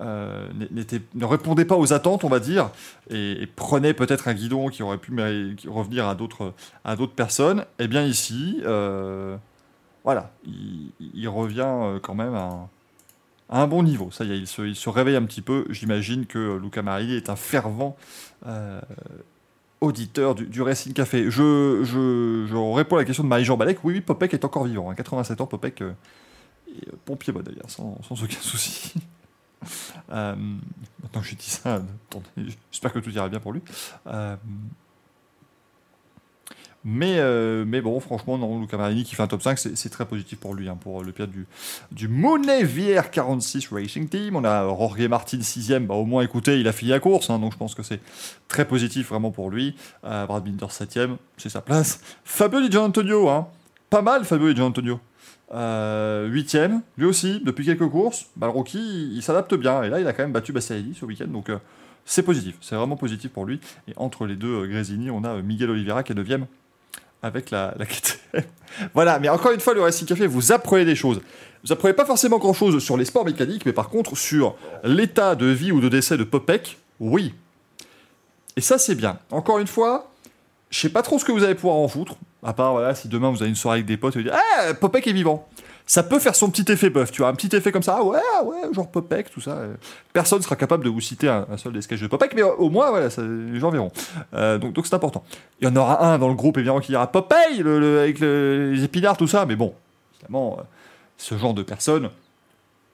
[0.00, 0.46] euh,
[1.14, 2.70] ne répondait pas aux attentes, on va dire,
[3.10, 5.12] et, prenait peut-être un guidon qui aurait pu
[5.66, 9.36] revenir à d'autres, à d'autres personnes, et eh bien ici, euh,
[10.08, 12.66] voilà, il, revient euh, quand même à
[13.50, 14.10] un, bon niveau.
[14.10, 15.66] Ça y est, il se, il se réveille un petit peu.
[15.68, 17.94] J'imagine que Luca Marini est un fervent
[19.82, 21.30] auditeur du, Racing Café.
[21.30, 23.84] Je, réponds à la question de Marie-Jean Balek.
[23.84, 24.94] Oui, oui, Popek est encore vivant.
[24.94, 25.44] 87 hein.
[25.44, 28.94] ans, Popek est pompier bon d'ailleurs, sans, sans aucun souci.
[30.10, 31.82] Euh, maintenant que je dis ça,
[32.70, 33.60] j'espère que tout ira bien pour lui.
[36.86, 39.90] Euh, mais, euh, mais bon, franchement, non, Luca Marini qui fait un top 5, c'est
[39.90, 41.46] très positif pour lui, hein, pour le pilote du,
[41.92, 44.36] du Monet VR46 Racing Team.
[44.36, 47.38] On a Jorge Martin 6ème, bah, au moins écoutez, il a fini la course, hein,
[47.38, 48.00] donc je pense que c'est
[48.48, 49.76] très positif vraiment pour lui.
[50.02, 52.00] Brad Binder 7ème, c'est sa place.
[52.24, 53.48] Fabio Di Antonio, hein,
[53.90, 55.00] pas mal Fabio Di Antonio.
[55.54, 59.82] Euh, huitième, lui aussi, depuis quelques courses, bah, le rookie, il, s'adapte bien.
[59.82, 61.58] Et là, il a quand même battu Bassaidi ce week-end, donc euh,
[62.04, 63.60] c'est positif, c'est vraiment positif pour lui.
[63.88, 66.46] Et entre les deux euh, on a Miguel Oliveira qui est neuvième
[67.22, 68.42] avec la, la
[68.94, 71.20] voilà, mais encore une fois, le Racing Café, vous apprenez des choses.
[71.64, 75.46] Vous apprenez pas forcément grand-chose sur les sports mécaniques, mais par contre, sur l'état de
[75.46, 77.34] vie ou de décès de Popek, oui.
[78.56, 79.18] Et ça, c'est bien.
[79.30, 80.10] Encore une fois,
[80.70, 82.16] je sais pas trop ce que vous allez pouvoir en foutre.
[82.42, 84.74] À part, si demain vous avez une soirée avec des potes et vous dites Ah,
[84.74, 85.48] Popek est vivant
[85.88, 88.04] ça peut faire son petit effet buff, tu vois, un petit effet comme ça, ah
[88.04, 89.62] ouais, ouais, genre Popek, tout ça.
[90.12, 92.90] Personne sera capable de vous citer un, seul des sketchs de Popek, mais au moins,
[92.90, 93.90] voilà, les gens verront.
[94.34, 95.24] Euh, donc, c'est important.
[95.60, 98.84] Il y en aura un dans le groupe, évidemment, qui dira Popeye, le, avec les
[98.84, 99.72] épinards, tout ça, mais bon,
[100.20, 100.62] évidemment, euh,
[101.16, 102.10] ce genre de personnes,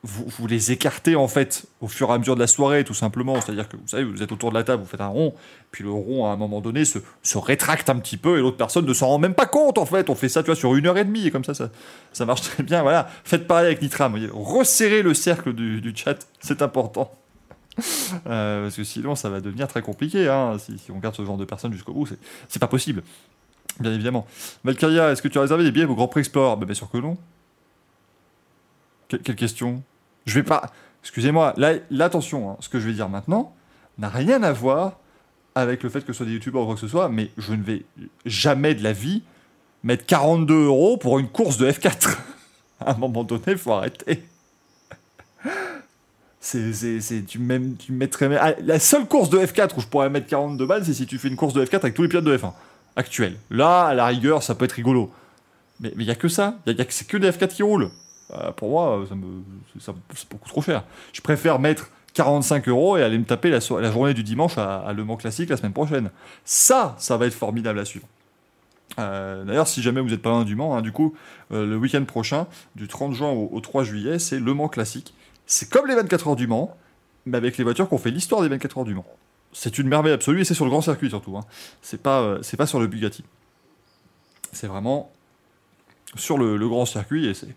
[0.05, 3.41] vous, les écartez en fait au fur et à mesure de la soirée, tout simplement.
[3.41, 5.35] C'est-à-dire que vous savez, vous êtes autour de la table, vous faites un rond,
[5.71, 6.99] puis le rond à un moment donné se,
[7.39, 10.11] rétracte un petit peu et l'autre personne ne s'en rend même pas compte en fait.
[10.11, 11.55] On fait ça, tu vois, sur une heure et demie et comme ça,
[12.13, 12.83] ça, marche très bien.
[12.83, 14.15] Voilà, faites pareil avec Nitram.
[14.33, 17.11] Resserrez le cercle du, chat, c'est important.
[18.27, 20.29] Euh, parce que sinon, ça va devenir très compliqué.
[20.29, 22.07] Hein, si, on garde ce genre de personnes jusqu'au bout,
[22.49, 23.03] c'est pas possible.
[23.81, 24.27] Bien évidemment.
[24.63, 26.57] Valkyria, est-ce que tu as réservé des billets au Grand Prix Explorer?
[26.57, 27.17] Ben, Bien sûr que non.
[29.09, 29.83] quelle question?
[30.27, 30.71] Je vais pas.
[31.03, 33.55] Excusez-moi, là, attention, hein, ce que je vais dire maintenant
[33.99, 34.99] n'a rien à voir
[35.55, 37.53] avec le fait que ce soit des youtubeurs ou quoi que ce soit, mais je
[37.53, 37.85] ne vais
[38.25, 39.23] jamais de la vie
[39.83, 42.17] mettre 42 euros pour une course de F4.
[42.81, 44.25] à un moment donné, il faut arrêter.
[46.41, 48.37] C'est, tu, même, tu mettrais.
[48.37, 51.19] Ah, la seule course de F4 où je pourrais mettre 42 balles, c'est si tu
[51.19, 52.53] fais une course de F4 avec tous les pilotes de F1
[52.97, 53.37] actuels.
[53.51, 55.11] Là, à la rigueur, ça peut être rigolo.
[55.81, 56.59] Mais il n'y a que ça.
[56.67, 57.91] Y a, c'est que des F4 qui roulent.
[58.37, 59.43] Euh, pour moi, ça me,
[59.79, 60.85] c'est beaucoup trop cher.
[61.13, 65.05] Je préfère mettre 45 euros et aller me taper la, journée du dimanche à, Le
[65.05, 66.11] Mans Classique la semaine prochaine.
[66.45, 68.07] Ça, ça va être formidable à suivre.
[69.01, 71.15] Euh, d'ailleurs, si jamais vous n'êtes pas loin du Mans, hein, du coup,
[71.53, 75.15] euh, le week-end prochain, du 30 juin au, 3 juillet, c'est Le Mans Classique.
[75.47, 76.77] C'est comme les 24 heures du Mans,
[77.27, 79.07] mais avec les voitures qu'on fait l'histoire des 24 heures du Mans.
[79.53, 81.37] C'est une merveille absolue et c'est sur le grand circuit surtout.
[81.37, 81.45] Hein.
[81.81, 83.25] C'est pas, c'est pas sur le Bugatti.
[84.53, 85.13] C'est vraiment
[86.17, 87.55] sur le, le grand circuit et c'est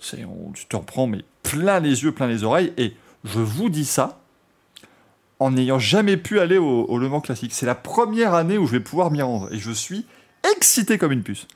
[0.00, 2.72] tu t'en prends mais plein les yeux, plein les oreilles.
[2.76, 4.20] Et je vous dis ça
[5.40, 7.52] en n'ayant jamais pu aller au, Le Mans Classique.
[7.52, 9.52] C'est la première année où je vais pouvoir m'y rendre.
[9.52, 10.04] Et je suis
[10.54, 11.46] excité comme une puce.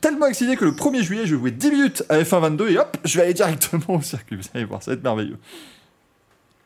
[0.00, 2.78] tellement excité que le 1er juillet, je vais jouer 10 minutes à F1 22 et
[2.78, 4.36] hop, je vais aller directement au circuit.
[4.36, 5.38] Vous allez voir, ça va être merveilleux.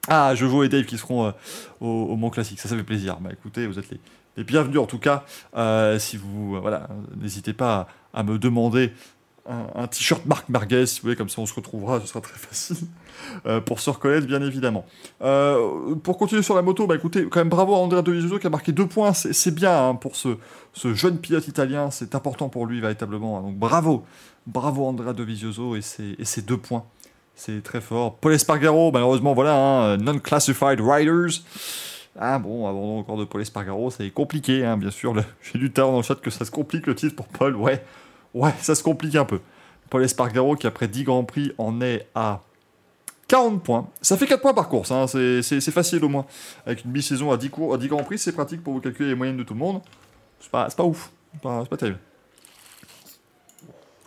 [0.08, 1.32] Ah, je vois et Dave qui seront euh,
[1.80, 2.60] au, Mont Classique.
[2.60, 3.18] Ça, ça fait plaisir.
[3.20, 4.00] Bah écoutez, vous êtes les
[4.38, 5.24] les bienvenus en tout cas.
[5.98, 6.88] si vous, voilà,
[7.20, 8.92] n'hésitez pas à, me demander
[9.48, 12.38] un, t-shirt Marc Marguez, si vous voulez, comme ça on se retrouvera, ce sera très
[12.38, 12.86] facile
[13.64, 14.84] pour se reconnaître, bien évidemment.
[15.18, 18.50] pour continuer sur la moto, bah écoutez, quand même bravo à Andrea Dovizioso qui a
[18.50, 20.36] marqué deux points, c'est bien hein, pour ce,
[20.94, 23.42] jeune pilote italien, c'est important pour lui véritablement, hein.
[23.42, 24.04] donc bravo,
[24.46, 25.80] bravo Andrea Dovizioso et
[26.18, 26.84] et ses deux points.
[27.38, 28.16] C'est très fort.
[28.16, 31.40] Paul Espargaro, malheureusement, voilà, hein, non-classified riders.
[32.18, 35.14] Ah bon, abandon encore de Paul Espargaro, c'est compliqué, bien sûr.
[35.42, 37.54] J'ai lu tard dans le chat que ça se complique le titre pour Paul.
[37.54, 37.84] Ouais,
[38.34, 39.40] ouais, ça se complique un peu.
[39.90, 42.42] Paul Espargaro, qui après 10 Grands Prix, en est à
[43.28, 43.88] 40 points.
[44.00, 46.26] Ça fait 4 points par course, hein, c'est facile au moins.
[46.66, 49.10] Avec une mi-saison à 10, cours, à 10 Grands Prix, c'est pratique pour vous calculer
[49.10, 49.80] les moyennes de tout le monde.
[50.40, 51.98] C'est pas, pas ouf, c'est pas, terrible.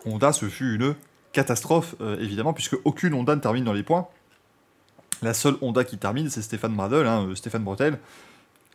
[0.05, 0.95] Honda, ce fut une
[1.34, 4.07] catastrophe, euh, évidemment, puisque aucune Honda ne termine dans les points.
[5.21, 7.99] La seule Honda qui termine, c'est Stéphane Bradel, hein, euh, Stéphane Bretel,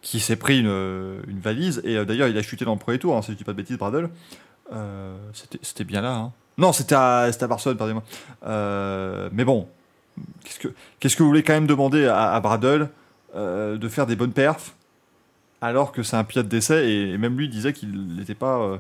[0.01, 1.83] qui s'est pris une, euh, valise.
[1.85, 3.57] Et d'ailleurs, il a chuté dans le premier tour, hein, si je dis pas de
[3.57, 4.11] bêtises, Bradel.
[5.63, 6.15] C'était bien là.
[6.15, 6.33] Hein.
[6.59, 8.03] Non, c'était à, Barcelone, pardonnez-moi.
[9.33, 9.69] mais bon,
[10.45, 12.89] qu'est-ce que, vous voulez quand même demander à, à Bradel
[13.35, 14.73] de faire des bonnes perfs
[15.63, 18.79] alors que c'est un pilote d'essai et, même lui disait qu'il n'était pas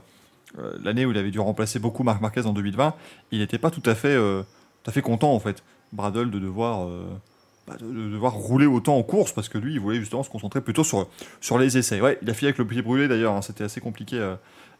[0.58, 2.94] euh, l'année où il avait dû remplacer beaucoup Marc Marquez en 2020,
[3.30, 4.42] il n'était pas tout à fait, euh,
[4.88, 7.04] fait content en fait, Bradle de devoir, euh,
[7.66, 10.60] bah, de, devoir rouler autant en course parce que lui, il voulait justement se concentrer
[10.60, 11.08] plutôt sur,
[11.40, 12.00] sur les essais.
[12.00, 14.34] Ouais, il a fini avec le pied brûlé d'ailleurs, hein, c'était assez compliqué.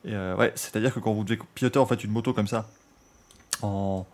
[0.07, 2.69] Ouais, c'est-à-dire que quand vous devez piloter en fait une moto comme ça
[3.63, 4.07] en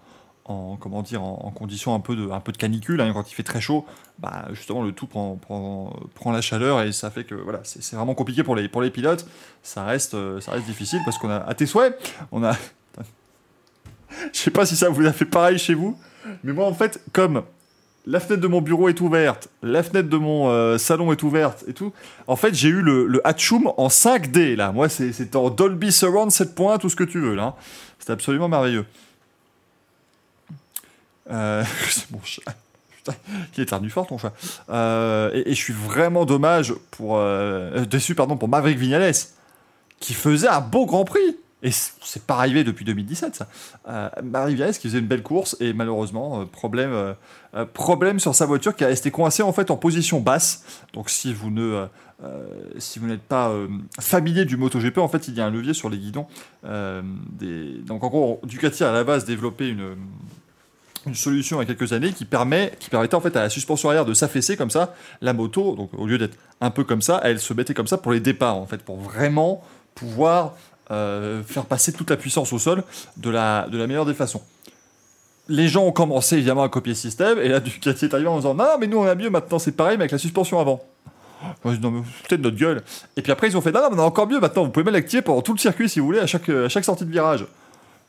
[0.45, 3.35] en comment dire en, conditions un peu de un peu de canicule hein, quand il
[3.35, 3.87] fait très chaud
[4.19, 7.95] bah justement le tout prend, prend, prend la chaleur et ça fait que voilà c'est
[7.95, 9.27] vraiment compliqué pour les pour les pilotes.
[9.63, 11.97] Ça reste euh, ça reste difficile parce qu'on a à tes souhaits
[12.33, 12.57] on a
[14.33, 15.97] je sais pas si ça vous a fait pareil chez vous
[16.43, 17.45] mais moi en fait comme
[18.07, 21.65] la fenêtre de mon bureau est ouverte, la fenêtre de mon euh, salon est ouverte
[21.69, 21.93] et tout.
[22.27, 24.73] En fait, j'ai eu le, le Hatchoum en 5D là.
[24.73, 27.55] Moi, c'est en Dolby Surround 7 points, tout ce que tu veux là.
[27.99, 28.87] C'est absolument merveilleux.
[31.31, 32.43] Euh, c'est mon chat.
[32.97, 33.15] Putain,
[33.53, 34.33] qui éternue fort ton chat.
[34.71, 37.21] Euh, et, je suis vraiment dommage pour
[37.89, 39.13] déçu pardon pour Maverick Vignales
[40.01, 41.37] qui faisait un beau Grand Prix.
[41.63, 43.49] Et c'est pas arrivé depuis 2017 ça.
[43.89, 47.15] Euh, Maverick Vignales qui faisait une belle course et malheureusement problème
[47.73, 50.65] problème sur sa voiture qui a été coincée en fait en position basse.
[50.93, 51.87] Donc si vous ne
[52.79, 53.53] si vous n'êtes pas
[54.01, 56.27] familier du MotoGP, en fait, il y a un levier sur les guidons.
[56.63, 59.97] Donc, en gros, Ducati a à la base développé une,
[61.07, 63.51] une solution il y a quelques années qui, permet, qui permettait en fait à la
[63.51, 64.95] suspension arrière de s'affaisser comme ça.
[65.21, 67.99] La moto, donc au lieu d'être un peu comme ça, elle se mettait comme ça
[67.99, 69.63] pour les départs en fait, pour vraiment
[69.95, 70.55] pouvoir
[70.93, 72.85] euh, faire passer toute la puissance au sol
[73.17, 74.43] de la, de la meilleure des façons.
[75.49, 78.37] Les gens ont commencé évidemment à copier le système, et là Ducati est arrivé en
[78.37, 80.83] disant non, mais nous on a mieux maintenant, c'est pareil, mais avec la suspension avant.
[81.65, 82.83] non, mais peut-être notre gueule.
[83.17, 84.85] Et puis après, ils ont fait non, mais on a encore mieux maintenant, vous pouvez
[84.85, 87.11] même l'activer pendant tout le circuit si vous voulez, à chaque, à chaque sortie de
[87.11, 87.47] virage.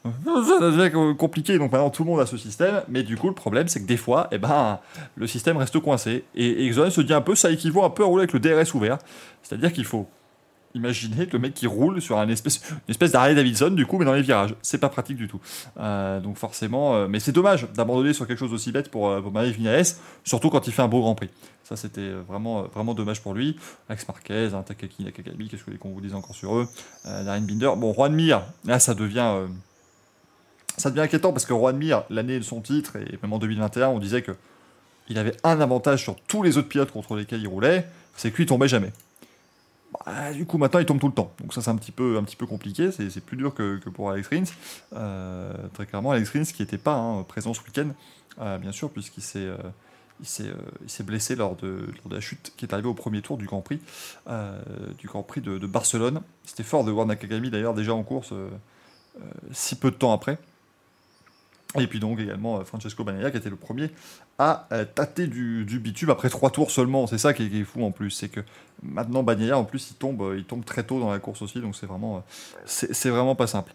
[0.26, 3.34] Ça devient compliqué, donc maintenant tout le monde a ce système, mais du coup le
[3.34, 4.80] problème c'est que des fois, eh ben,
[5.16, 8.08] le système reste coincé, et Exxon se dit un peu, ça équivaut un peu à
[8.08, 8.98] rouler avec le DRS ouvert,
[9.44, 10.10] c'est-à-dire qu'il faut
[10.76, 14.06] imaginer le mec qui roule sur un espèce, une espèce d'arrêt Davidson du coup, mais
[14.06, 15.40] dans les virages, c'est pas pratique du tout.
[15.80, 19.22] Euh, donc forcément, euh, mais c'est dommage d'abandonner sur quelque chose aussi bête pour, euh,
[19.22, 19.56] pour Marie
[20.24, 21.30] surtout quand il fait un beau Grand Prix.
[21.64, 23.58] Ça, c'était vraiment, vraiment dommage pour lui.
[23.88, 26.68] Max Marquez, hein, Takaki Nakagami, qu'est-ce que qu'on vous dise encore sur eux?
[27.06, 27.72] Darren Binder.
[27.78, 29.48] Bon, Juan Mir, là, ça devient
[30.76, 33.90] ça devient inquiétant parce que Juan Mir, l'année de son titre, et même en 2021,
[33.90, 34.34] on disait que
[35.10, 38.46] il avait un avantage sur tous les autres pilotes contre lesquels il roulait, c'est qu'il
[38.46, 38.92] tombait jamais.
[40.06, 41.34] Bah, du coup, maintenant, il tombe tout le temps.
[41.40, 42.92] Donc ça, c'est un petit peu, un petit peu compliqué.
[42.92, 44.44] C'est plus dur que, pour Alex Rins.
[44.96, 47.90] Euh, très clairement, Alex Rins qui n'était pas hein, présent ce week-end,
[48.40, 49.58] euh, bien sûr, puisqu'il s'est euh,
[50.88, 53.80] s'est blessé lors de, la chute qui est arrivée au premier tour du Grand Prix,
[54.98, 56.22] du Grand Prix de, Barcelone.
[56.46, 58.34] C'était fort de voir Nakagami d'ailleurs déjà en course
[59.52, 60.38] si peu de temps après.
[61.80, 63.90] Et puis donc également euh, Francesco Bagnaia qui était le premier
[64.38, 67.08] à euh, tâter du, bitume après trois tours seulement.
[67.08, 68.42] C'est ça qui est, fou en plus, c'est que
[68.84, 71.60] maintenant Bagnaia en plus il tombe, euh, il tombe très tôt dans la course aussi,
[71.60, 72.24] donc c'est vraiment,
[72.66, 73.74] c'est vraiment pas simple.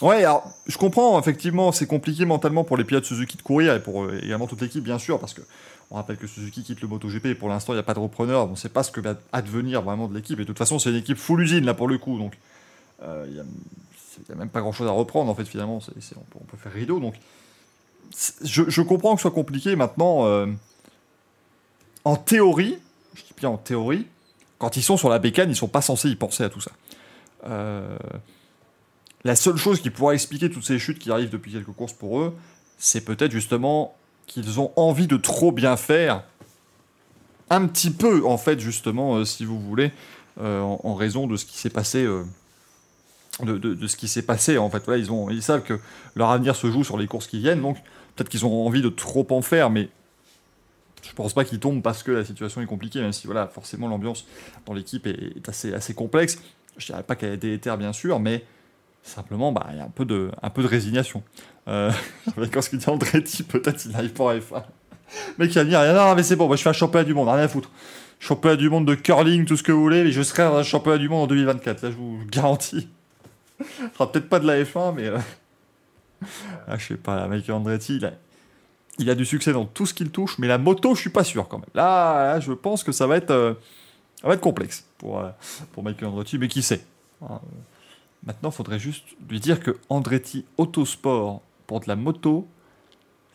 [0.00, 3.80] Ouais, alors je comprends effectivement, c'est compliqué mentalement pour les pilotes Suzuki de courir et
[3.80, 5.42] pour également toute l'équipe bien sûr, parce que
[5.90, 8.00] on rappelle que Suzuki quitte le MotoGP et pour l'instant il n'y a pas de
[8.00, 10.58] repreneur, on ne sait pas ce que va advenir vraiment de l'équipe et de toute
[10.58, 12.36] façon c'est une équipe full usine là pour le coup, donc
[13.00, 13.44] y a
[14.22, 16.72] il n'y a même pas grand chose à reprendre en fait finalement, on, peut, faire
[16.72, 17.00] rideau.
[17.00, 17.14] Donc
[18.44, 20.26] je, comprends que ce soit compliqué maintenant.
[20.26, 20.46] Euh,
[22.04, 22.78] en théorie,
[23.14, 24.06] je dis bien en théorie,
[24.58, 26.70] quand ils sont sur la bécane, ils sont pas censés y penser à tout ça.
[27.46, 27.96] Euh,
[29.24, 32.20] la seule chose qui pourrait expliquer toutes ces chutes qui arrivent depuis quelques courses pour
[32.20, 32.36] eux,
[32.78, 33.94] c'est peut-être justement
[34.26, 36.24] qu'ils ont envie de trop bien faire
[37.50, 39.92] un petit peu, en fait, justement, euh, si vous voulez,
[40.40, 42.08] en raison de ce qui s'est passé.
[43.40, 44.82] De, ce qui s'est passé, en fait.
[44.84, 45.78] Voilà, ils, ont, ils savent que
[46.14, 47.76] leur avenir se joue sur les courses qui viennent, donc
[48.14, 49.88] peut-être qu'ils ont envie de trop en faire, mais
[51.02, 53.88] je pense pas qu'ils tombent parce que la situation est compliquée, même si, voilà, forcément,
[53.88, 54.26] l'ambiance
[54.66, 56.38] dans l'équipe est, assez, assez complexe.
[56.76, 58.44] Je dirais pas qu'elle est délétère, bien sûr, mais
[59.02, 61.22] simplement, bah, il y a un peu de, un peu de résignation.
[61.68, 61.90] Euh,
[62.52, 64.62] quand ce qu'il dit Andretti, peut-être il n'arrive pas en F1.
[65.38, 67.14] Mais qui va dire, non, non, mais c'est bon, moi je fais un championnat du
[67.14, 67.70] monde, rien à foutre.
[68.18, 70.98] Championnat du monde de curling, tout ce que vous voulez, mais je serai un championnat
[70.98, 72.88] du monde en 2024, là je vous garantis.
[73.94, 75.06] Sera peut-être pas de la F1, mais.
[75.06, 75.18] euh,
[76.68, 78.12] Ah, je sais pas, Michael Andretti, il a...
[78.98, 81.24] il a du succès dans tout ce qu'il touche, mais la moto, je suis pas
[81.24, 81.70] sûr quand même.
[81.74, 83.54] Là, je pense que ça va être, euh,
[84.20, 85.30] ça va être complexe pour, euh,
[85.72, 86.84] pour Michael Andretti, mais qui sait.
[87.22, 87.40] Hein,
[88.24, 92.46] Maintenant, il faudrait juste lui dire que Andretti Autosport pour de la moto,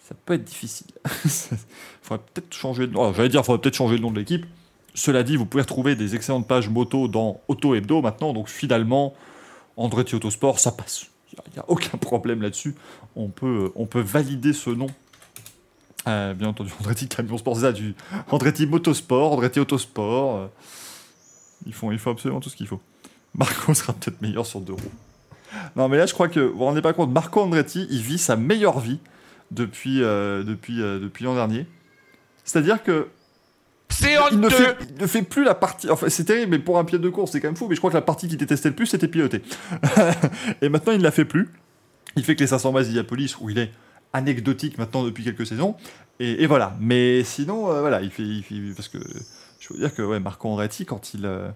[0.07, 0.87] ça peut être difficile.
[1.25, 1.29] Il
[2.01, 3.11] faudrait peut-être changer de nom.
[3.11, 4.45] Faudrait peut-être changer le nom de l'équipe.
[4.93, 8.31] Cela dit, vous pouvez retrouver des excellentes pages moto dans Auto Hebdo maintenant.
[8.31, 9.13] Donc finalement,
[9.77, 11.07] Andretti Autosport, ça passe.
[11.33, 12.75] Il n'y a, aucun problème là-dessus.
[13.15, 14.87] On peut, on peut valider ce nom.
[16.07, 17.95] Euh, bien entendu, Andretti Camion Sport, ça, du
[18.31, 20.37] Andretti Motosport, Andretti Autosport.
[20.37, 20.47] euh,
[21.65, 22.81] ils, font, ils font absolument tout ce qu'il faut.
[23.35, 24.91] Marco sera peut-être meilleur sur deux roues.
[25.75, 28.17] Non, mais là, je crois que vous vous rendez pas compte, Marco Andretti, il vit
[28.17, 28.99] sa meilleure vie
[29.51, 31.65] depuis, euh, depuis, euh, depuis l'an dernier.
[32.43, 33.07] C'est-à-dire que
[33.89, 35.89] C'est il ne, fait, il ne fait plus la partie.
[35.89, 37.67] Enfin, c'est terrible, mais pour un pied de course, c'est quand même fou.
[37.67, 39.41] Mais je crois que la partie qu'il détestait le plus, c'était piloter.
[40.61, 41.49] et maintenant, il ne la fait plus.
[42.15, 43.71] Il fait que les 500 bases d'Iapolis, où il est
[44.13, 45.75] anecdotique maintenant depuis quelques saisons.
[46.19, 46.75] Et, et voilà.
[46.79, 48.97] Mais sinon, euh, voilà, il fait, il fait- Parce que
[49.59, 51.25] je veux dire que ouais, Marco Andretti, quand il.
[51.25, 51.47] euh,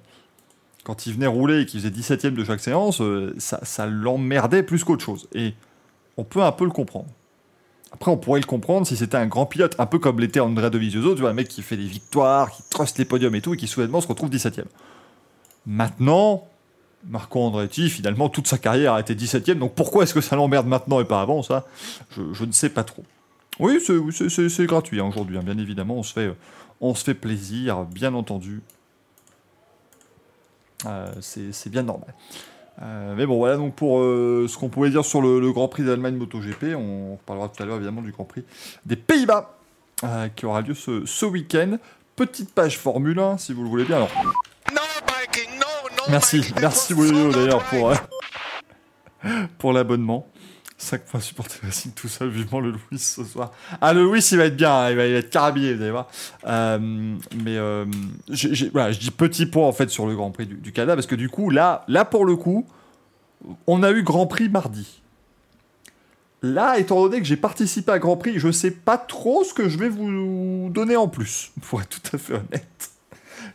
[0.84, 4.64] quand il venait rouler et qu'il faisait 17ème de chaque séance, euh, ça, ça l'emmerdait
[4.64, 5.28] plus qu'autre chose.
[5.36, 5.54] Et
[6.18, 7.06] on peut un peu le comprendre.
[7.92, 10.70] Après, on pourrait le comprendre si c'était un grand pilote, un peu comme l'était Andrea
[10.70, 13.58] Dovizioso, tu un mec qui fait des victoires, qui truste les podiums et tout, et
[13.58, 14.66] qui soudainement se retrouve 17ème.
[15.66, 16.48] Maintenant,
[17.08, 20.68] Marco Andretti, finalement, toute sa carrière a été 17ème, donc pourquoi est-ce que ça l'emmerde
[20.68, 21.66] maintenant et pas avant, ça?
[22.12, 23.04] Je, ne sais pas trop.
[23.60, 26.34] Oui, c'est- gratuit hein, aujourd'hui, hein, bien évidemment, on se, fait,
[26.80, 28.62] on se fait plaisir, bien entendu.
[30.86, 32.14] Euh, c'est bien normal.
[32.82, 35.68] Euh, mais bon, voilà donc pour euh, ce qu'on pouvait dire sur le, le Grand
[35.68, 36.76] Prix d'Allemagne MotoGP.
[36.76, 38.44] On parlera tout à l'heure évidemment du Grand Prix
[38.86, 39.58] des Pays-Bas
[40.04, 41.78] euh, qui aura lieu ce, ce week-end.
[42.16, 43.98] Petite page Formule 1 si vous le voulez bien.
[43.98, 44.12] Alors,
[44.74, 46.56] No biking, no, no merci, biking.
[46.62, 47.94] merci of d'ailleurs pour,
[49.60, 50.28] pour l'abonnement.
[50.82, 53.52] 5 points supporter Racing tout seul, vivement le Louis ce soir.
[53.80, 55.82] Ah, le Louis il va être bien, hein, il, va, il va être carabillé, vous
[55.82, 56.08] allez voir.
[56.48, 56.80] Euh,
[57.44, 57.86] mais euh,
[58.72, 61.16] voilà, je dis petit point en fait sur le Grand Prix du, Canada parce que
[61.16, 62.66] du coup, là, là pour le coup,
[63.68, 65.02] on a eu Grand Prix mardi.
[66.42, 69.70] Là, étant donné que j'ai participé à Grand Prix, je sais pas trop ce que
[69.70, 72.90] je vais vous donner en plus, pour être tout à fait honnête.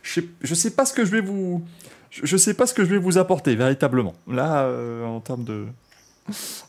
[0.01, 1.61] Je sais, sais pas ce que je vais vous,
[2.09, 4.13] je sais pas ce que je vais vous apporter véritablement.
[4.27, 5.65] Là, euh, en termes de,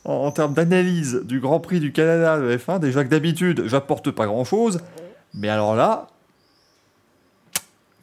[0.04, 4.26] en, termes d'analyse du Grand Prix du Canada de F1, déjà que d'habitude, j'apporte pas
[4.26, 4.80] grand chose,
[5.34, 6.08] mais alors là,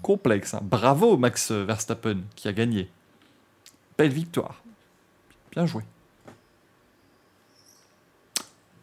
[0.02, 0.54] complexe.
[0.54, 0.60] hein.
[0.62, 2.90] Bravo Max Verstappen qui a gagné.
[3.98, 4.62] Belle victoire.
[5.52, 5.84] Bien joué.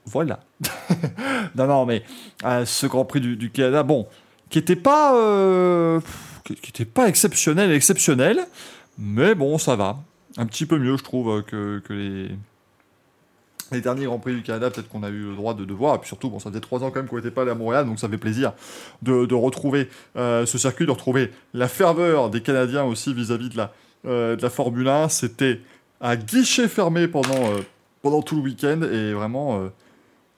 [0.06, 0.40] Voilà.
[1.54, 2.02] non, non, mais
[2.44, 4.08] euh, ce Grand Prix du, Canada, bon,
[4.50, 6.00] qui était pas, euh,
[6.92, 8.40] pas exceptionnel, exceptionnel,
[8.98, 9.98] mais bon, ça va.
[10.36, 12.30] Un petit peu mieux, je trouve, euh, que les,
[13.72, 15.96] les derniers Grands Prix du Canada, peut-être qu'on a eu le droit de, de voir.
[15.96, 17.54] Et puis surtout, bon, ça faisait trois ans quand même qu'on n'était pas allé à
[17.54, 18.52] Montréal, donc ça fait plaisir
[19.02, 23.72] de, retrouver euh, ce circuit, de retrouver la ferveur des Canadiens aussi vis-à-vis de la,
[24.06, 25.08] euh, Formule 1.
[25.08, 25.60] C'était
[26.00, 27.60] à guichet fermé pendant, euh,
[28.02, 29.68] pendant tout le week-end et vraiment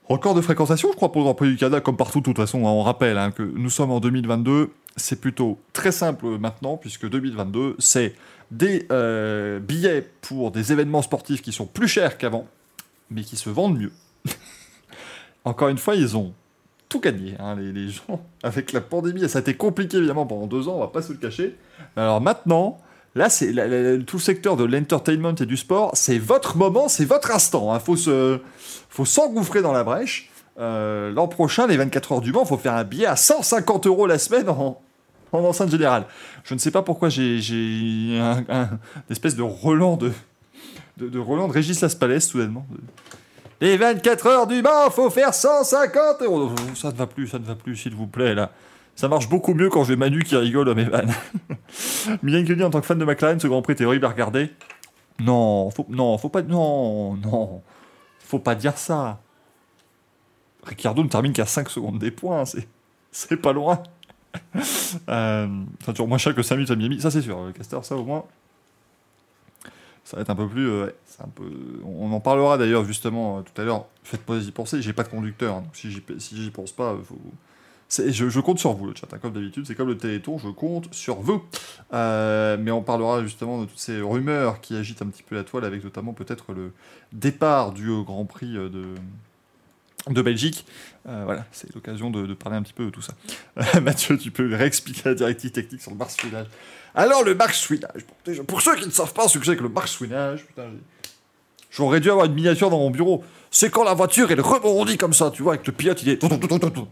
[0.08, 2.36] record de fréquentation, je crois, pour le Grand Prix du Canada, comme partout, de toute
[2.36, 2.66] façon.
[2.66, 2.70] hein.
[2.70, 4.70] on rappelle hein, que nous sommes en 2022.
[4.96, 8.14] C'est plutôt très simple maintenant, puisque 2022, c'est
[8.50, 8.86] des
[9.60, 12.46] billets pour des événements sportifs qui sont plus chers qu'avant,
[13.10, 13.92] mais qui se vendent mieux.
[15.44, 16.32] Encore une fois, ils ont
[16.88, 19.28] tout gagné, hein, les, gens, avec la pandémie.
[19.28, 21.56] Ça a été compliqué, évidemment, pendant deux ans, on va pas se le cacher.
[21.96, 22.78] Alors maintenant,
[23.14, 23.52] là, c'est
[24.04, 27.74] tout le secteur de l'entertainment et du sport, c'est votre moment, c'est votre instant.
[27.74, 28.38] Il faut se,
[28.88, 30.30] faut s'engouffrer dans la brèche.
[30.58, 33.86] Euh, L'an prochain, les 24 heures du Mans, il faut faire un billet à 150
[33.88, 34.80] euros la semaine en,
[35.32, 36.06] en enceinte générale.
[36.44, 40.12] Je ne sais pas pourquoi j'ai un, un- une espèce de Roland de,
[40.96, 42.66] de, Roland de Régis Laspalès, soudainement.
[43.60, 46.50] Les 24 heures du Mans, faut faire 150 euros.
[46.74, 48.52] Ça ne va plus, ça ne va plus, s'il vous plaît, là.
[48.96, 51.12] Ça marche beaucoup mieux quand j'ai Manu qui rigole à mes vannes.
[52.22, 54.50] Milan Kelly, en tant que fan de McLaren, ce Grand Prix était horrible à regarder.
[55.18, 57.62] Non, faut, non, faut pas, non, non,
[58.20, 59.20] faut pas dire ça.
[60.62, 62.68] Ricciardo ne termine qu'à 5 secondes des points, c'est,
[63.10, 63.82] c'est pas loin.
[65.08, 65.48] euh,
[65.84, 67.44] ça dure moins cher que 5 minutes à Miami, ça c'est sûr.
[67.44, 68.24] Le caster, ça au moins.
[70.04, 70.68] Ça va être un peu plus.
[70.68, 70.90] euh.
[71.84, 73.86] On en parlera d'ailleurs justement euh, tout à l'heure.
[74.02, 75.56] Faites-moi y penser, j'ai pas de conducteur.
[75.56, 76.96] hein, donc si j'y si pense pas,
[77.90, 79.06] Je, compte sur vous, le chat.
[79.12, 81.42] hein, comme d'habitude, c'est comme le Téléthon, je compte sur vous.
[81.92, 85.44] Euh, mais on parlera justement de toutes ces rumeurs qui agitent un petit peu la
[85.44, 86.72] toile, avec notamment peut-être le
[87.12, 88.94] départ du Grand Prix de,
[90.10, 90.66] de Belgique.
[91.04, 93.14] Voilà, c'est l'occasion de, de parler un petit peu de tout ça.
[93.80, 96.46] Mathieu, tu peux réexpliquer la directive technique sur le marsouinage.
[96.94, 98.04] Alors, le marsouinage,
[98.46, 100.66] pour, ceux qui ne savent pas ce que c'est que le marsouinage, putain,
[101.70, 103.24] j'aurais dû avoir une miniature dans mon bureau.
[103.50, 106.24] C'est quand la voiture, elle rebondit comme ça, tu vois, avec le pilote, il est...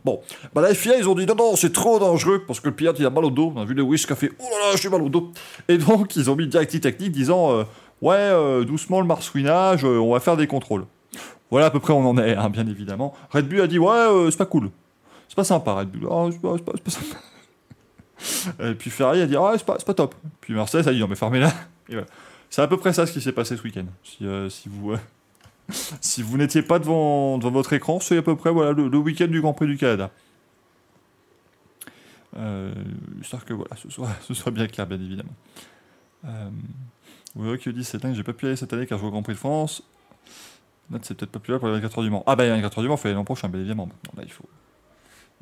[0.04, 0.20] Bon,
[0.54, 2.96] bah la FIA, ils ont dit non, non, c'est trop dangereux, parce que le pilote,
[2.98, 3.52] il a mal au dos.
[3.54, 5.32] On a vu Lewis qui a fait, oh là là, j'ai mal au dos.
[5.68, 7.64] Et donc, ils ont mis une directive technique disant, euh,
[8.00, 10.84] ouais, euh, doucement le marsouinage, euh, on va faire des contrôles.
[11.50, 13.12] Voilà à peu près on en est, hein, bien évidemment.
[13.30, 14.70] Red Bull a dit, ouais, c'est pas cool.
[15.28, 16.08] C'est pas sympa, Red Bull.
[16.10, 17.18] Ah, c'est pas sympa.
[18.60, 20.14] Et puis Ferrari a dit, ah, c'est pas, pas top.
[20.40, 21.52] Puis Mercedes a dit, non, mais fermez-la.
[22.50, 23.86] C'est à peu près ça ce qui s'est passé ce week-end.
[24.04, 24.98] Si, euh, vous, euh,
[26.00, 29.26] si vous n'étiez pas devant, devant votre écran, c'est à peu près voilà, le, week-end
[29.26, 30.10] du Grand Prix du Canada.
[32.36, 32.72] Euh,
[33.46, 35.34] que voilà, ce soit, ce soit bien clair, bien évidemment.
[36.24, 36.50] Euh,
[37.36, 39.08] ouais, qui dit c'est dingue, j'ai pas pu y aller cette année car je joue
[39.08, 39.82] au Grand Prix de France.
[41.02, 42.22] C'est peut-être pas plus là pour les 24 heures du Mans.
[42.26, 43.86] Ah bah les 24 heures du Mans, faut aller l'an prochain, bien évidemment.
[43.86, 44.44] Maintenant, là, il faut.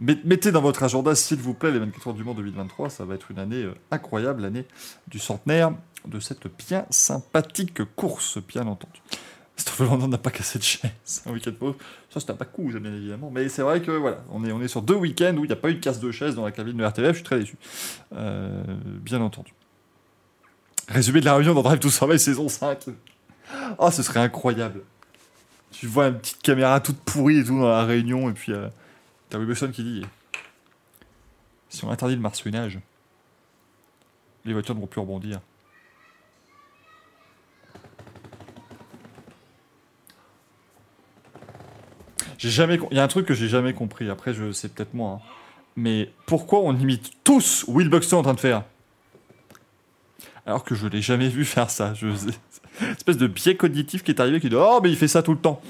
[0.00, 2.90] Met- Mettez dans votre agenda, s'il vous plaît, les 24 heures du Mans 2023.
[2.90, 4.66] Ça va être une année euh, incroyable, l'année
[5.08, 5.72] du centenaire
[6.06, 9.00] de cette bien sympathique course, bien entendu.
[9.78, 11.22] Landon n'a pas cassé de chaise.
[11.26, 11.74] Un week-end pause.
[12.08, 13.30] Ça, un pas cool, bien évidemment.
[13.30, 15.52] Mais c'est vrai que voilà, on est, on est sur deux week-ends où il n'y
[15.52, 17.08] a pas eu de casse de chaise dans la cabine de RTF.
[17.08, 17.56] Je suis très déçu.
[18.14, 18.62] Euh,
[19.02, 19.52] bien entendu.
[20.88, 22.86] Résumé de la réunion dans Drive to Survive saison 5.
[23.78, 24.80] Oh, ce serait incroyable.
[25.72, 28.68] Tu vois une petite caméra toute pourrie et tout dans la réunion, et puis euh,
[29.30, 30.04] t'as Wilson qui dit
[31.68, 32.78] Si on interdit le marsouinage,
[34.44, 35.40] les voitures ne vont plus rebondir.
[42.38, 42.78] J'ai jamais.
[42.90, 44.08] Il y a un truc que j'ai jamais compris.
[44.08, 45.20] Après, je c'est peut-être moi.
[45.22, 45.26] hein.
[45.76, 48.64] Mais pourquoi on imite tous Will Buxton en train de faire?
[50.46, 51.92] Alors que je l'ai jamais vu faire ça.
[52.80, 55.32] Espèce de biais cognitif qui est arrivé qui dit Oh, mais il fait ça tout
[55.32, 55.60] le temps.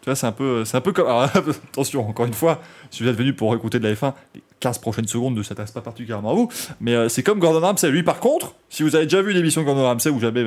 [0.00, 1.06] Tu vois, c'est un peu, c'est un peu comme.
[1.72, 4.78] attention, encore une fois, si vous êtes venu pour écouter de la F1, les 15
[4.78, 6.48] prochaines secondes ne s'intéressent pas particulièrement à vous.
[6.80, 7.90] Mais euh, c'est comme Gordon Ramsay.
[7.90, 10.42] Lui, par contre, si vous avez déjà vu l'émission Gordon Ramsay ou jamais,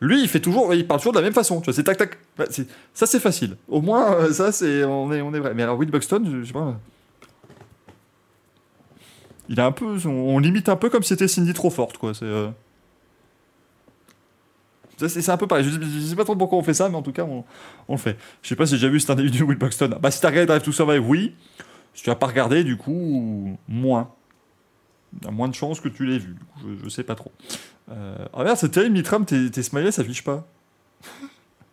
[0.00, 1.60] lui, il fait toujours, il parle toujours de la même façon.
[1.60, 2.18] Tu vois, c'est tac tac.
[2.50, 3.56] C'est- ça, c'est facile.
[3.68, 5.52] Au moins, euh, ça, c'est, on est, on est vrai.
[5.54, 6.74] Mais alors, Will Buxton, je, sais pas.
[9.48, 12.12] Il est un peu, on, limite un peu comme si c'était Cindy trop forte, quoi.
[12.12, 12.24] C'est.
[12.24, 12.48] euh,
[14.96, 15.64] C'est un peu pareil.
[15.64, 17.44] Je, je sais pas trop pourquoi on fait ça, mais en tout cas, on,
[17.88, 18.16] le fait.
[18.42, 19.98] Je sais pas si j'ai déjà vu cet individu Will Buxton.
[20.00, 21.34] Bah, si t'as regardé Drive to Survive, oui.
[21.94, 24.10] Si tu as pas regardé, du coup, moins.
[25.20, 26.36] Il y a moins de chances que tu l'aies vu.
[26.62, 27.32] Je, je sais pas trop.
[27.90, 28.16] Euh...
[28.32, 30.46] Ah merde, c'est terrible, Mitram, tes, tes smileys s'affichent pas.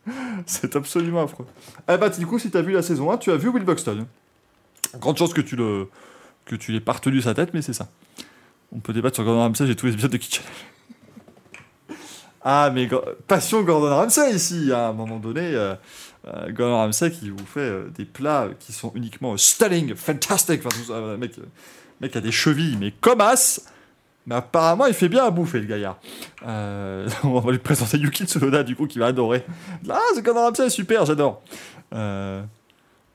[0.46, 1.46] c'est absolument affreux.
[1.88, 4.06] Ah bah, du coup, si t'as vu la saison 1, tu as vu Will Buxton.
[5.00, 5.90] Grande chance que tu le
[6.46, 7.88] que tu l'aies pas retenu sa tête, mais c'est ça.
[8.74, 10.44] On peut débattre sur Gordon Ramsay, j'ai tous les épisodes de Kitchen.
[12.44, 12.90] Ah, mais
[13.28, 15.42] passion Gordon Ramsay ici, à un moment donné.
[15.42, 15.76] euh,
[16.28, 20.66] euh, Gordon Ramsay qui vous fait euh, des plats qui sont uniquement stunning, fantastic.
[20.66, 21.34] Enfin, tout ça, mec,
[22.02, 23.62] mec a des chevilles, mais comme as.
[24.26, 25.98] Mais apparemment, il fait bien à bouffer, le gaillard.
[27.24, 29.46] On va lui présenter Yuki Tsunoda, du coup, qui va adorer.
[29.90, 31.42] Ah, c'est Gordon Ramsay, super, j'adore.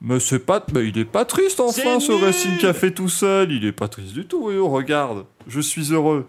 [0.00, 3.50] Mais c'est pas, mais il est pas triste enfin ce Racing Café tout seul.
[3.50, 4.50] Il est pas triste du tout.
[4.50, 6.26] Et oh, regarde, je suis heureux.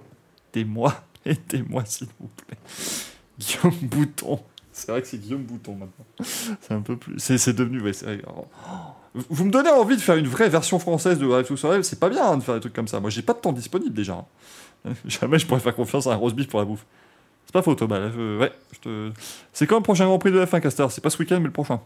[0.54, 0.94] Aidez-moi,
[1.26, 2.58] aidez-moi s'il vous plaît.
[3.40, 4.40] Guillaume Bouton.
[4.72, 6.06] C'est vrai que c'est Guillaume Bouton maintenant.
[6.62, 7.16] C'est un peu plus.
[7.20, 7.82] C'est, devenu.
[7.82, 7.92] Ouais.
[8.28, 8.46] Oh.
[9.30, 11.82] Vous me donnez envie de faire une vraie version française de Drive to Survive.
[11.82, 13.00] C'est pas bien hein, de faire des trucs comme ça.
[13.00, 14.14] Moi, j'ai pas de temps disponible déjà.
[14.86, 14.92] hein.
[15.06, 16.86] Jamais je pourrais faire confiance à un roast beef pour la bouffe.
[17.46, 18.00] C'est pas faux, Thomas.
[18.00, 19.12] là, je- Ouais, je te...
[19.52, 21.52] C'est quand le prochain Grand Prix de F1, Caster C'est pas ce week-end, mais le
[21.52, 21.82] prochain.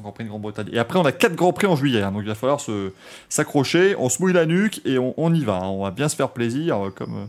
[0.00, 0.68] Grand Prix de Grande-Bretagne.
[0.72, 2.00] Et après, on a quatre Grands Prix en juillet.
[2.02, 2.92] hein, donc il va falloir se
[3.28, 3.96] s'accrocher.
[3.98, 5.60] On se mouille la nuque et on, on y va.
[5.64, 7.26] On va bien se faire plaisir, euh, comme, euh,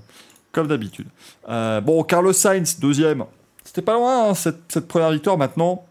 [0.54, 1.08] comme d'habitude.
[1.50, 3.26] Euh, bon, Carlos Sainz, deuxième.
[3.66, 5.38] C'était pas loin, hein, cette, première victoire.
[5.38, 5.84] Maintenant,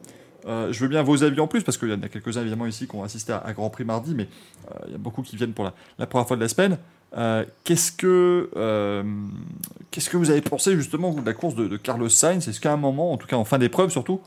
[0.46, 2.66] euh, je veux bien vos avis en plus, parce qu'il y en a quelques-uns évidemment
[2.66, 4.28] ici qui ont assisté à, à Grand Prix mardi, mais
[4.70, 6.78] euh, il y a beaucoup qui viennent pour la, première fois de la semaine.
[7.16, 9.02] Euh, qu'est-ce que euh,
[9.90, 12.48] qu'est-ce que vous avez pensé justement de la course de, Carlos Sainz?
[12.48, 14.20] Est-ce qu'à un moment, en tout cas en fin d'épreuve surtout,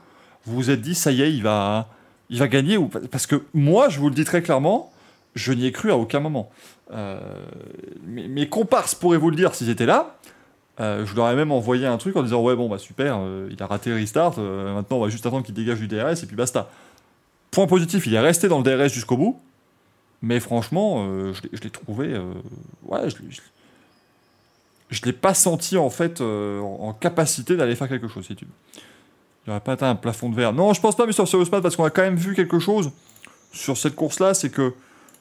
[0.45, 1.88] vous vous êtes dit ça y est, il va
[2.29, 4.91] il va gagner ou Parce que moi, je vous le dis très clairement,
[5.36, 6.49] je n'y ai cru à aucun moment.
[6.91, 7.19] Euh,
[8.05, 10.17] mes, comparses pourraient vous le dire s'ils étaient là.
[10.79, 13.47] Euh, je leur ai même envoyé un truc en disant ouais bon bah super, euh,
[13.49, 16.25] il a raté le restart, maintenant on va juste attendre qu'il dégage du DRS et
[16.25, 16.69] puis basta.
[17.51, 19.39] Point positif, il est resté dans le DRS jusqu'au bout,
[20.21, 22.19] Mais franchement, je l'ai- trouvé.
[22.83, 23.41] ouais, je je
[24.89, 28.51] je l'ai pas senti en fait en capacité d'aller faire quelque chose, si tu veux.
[29.45, 30.53] Il n'aurait pas atteint un plafond de verre.
[30.53, 32.91] Non, je pense pas, mais sur Smart, parce qu'on a quand même vu quelque chose
[33.53, 34.73] sur cette course-là, c'est que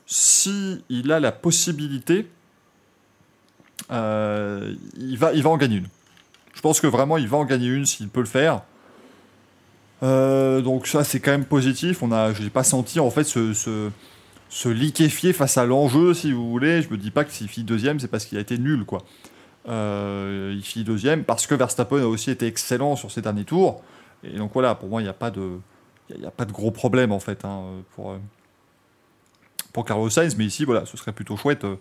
[0.07, 2.29] si il a la possibilité,
[3.91, 5.89] euh, il, va, il va en gagner une.
[6.55, 8.63] Je pense que vraiment, il va en gagner une s'il peut le faire.
[10.03, 12.03] Euh, donc ça, c'est quand même positif.
[12.03, 16.49] On a, je n'ai pas senti en fait se liquéfier face à l'enjeu, si vous
[16.51, 16.83] voulez.
[16.83, 19.03] Je me dis pas que s'il finit deuxième, c'est parce qu'il a été nul, quoi.
[19.67, 23.83] Euh, il finit deuxième parce que Verstappen a aussi été excellent sur ses derniers tours.
[24.23, 25.59] Et donc voilà, pour moi, il n'y a pas de,
[26.25, 27.63] a, pas de gros problème en fait hein,
[27.95, 28.15] pour
[29.75, 30.37] pour Carlos Sainz.
[30.39, 31.65] Mais ici, voilà, ce serait plutôt chouette.
[31.65, 31.77] euh,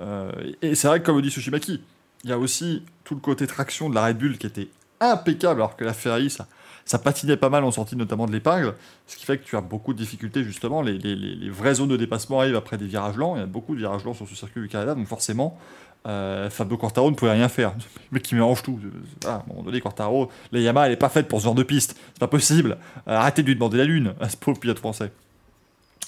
[0.00, 0.30] euh,
[0.60, 1.80] et c'est vrai que comme le dit Tsushimaki,
[2.24, 4.68] il y a aussi tout le côté traction de la Red Bull qui était
[5.00, 8.74] impeccable, alors que la Ferrari, ça, patinait pas mal en sortie notamment de l'épingle,
[9.06, 10.82] ce qui fait que tu as beaucoup de difficultés justement.
[10.82, 13.36] Les, vraies zones de dépassement arrivent après des virages lents.
[13.36, 15.58] Il y a beaucoup de virages lents sur ce circuit du Canada, donc forcément,
[16.06, 17.72] euh, Fabio Quartaro ne pouvait rien faire.
[18.12, 18.80] Mec qui mélange tout.
[19.24, 21.54] Ah, à un moment donné, Quartaro, la Yamaha, elle est pas faite pour ce genre
[21.54, 21.96] de piste.
[22.14, 22.78] C'est pas possible.
[23.06, 25.12] Arrêtez de lui demander la lune à ce pauvre pilote français.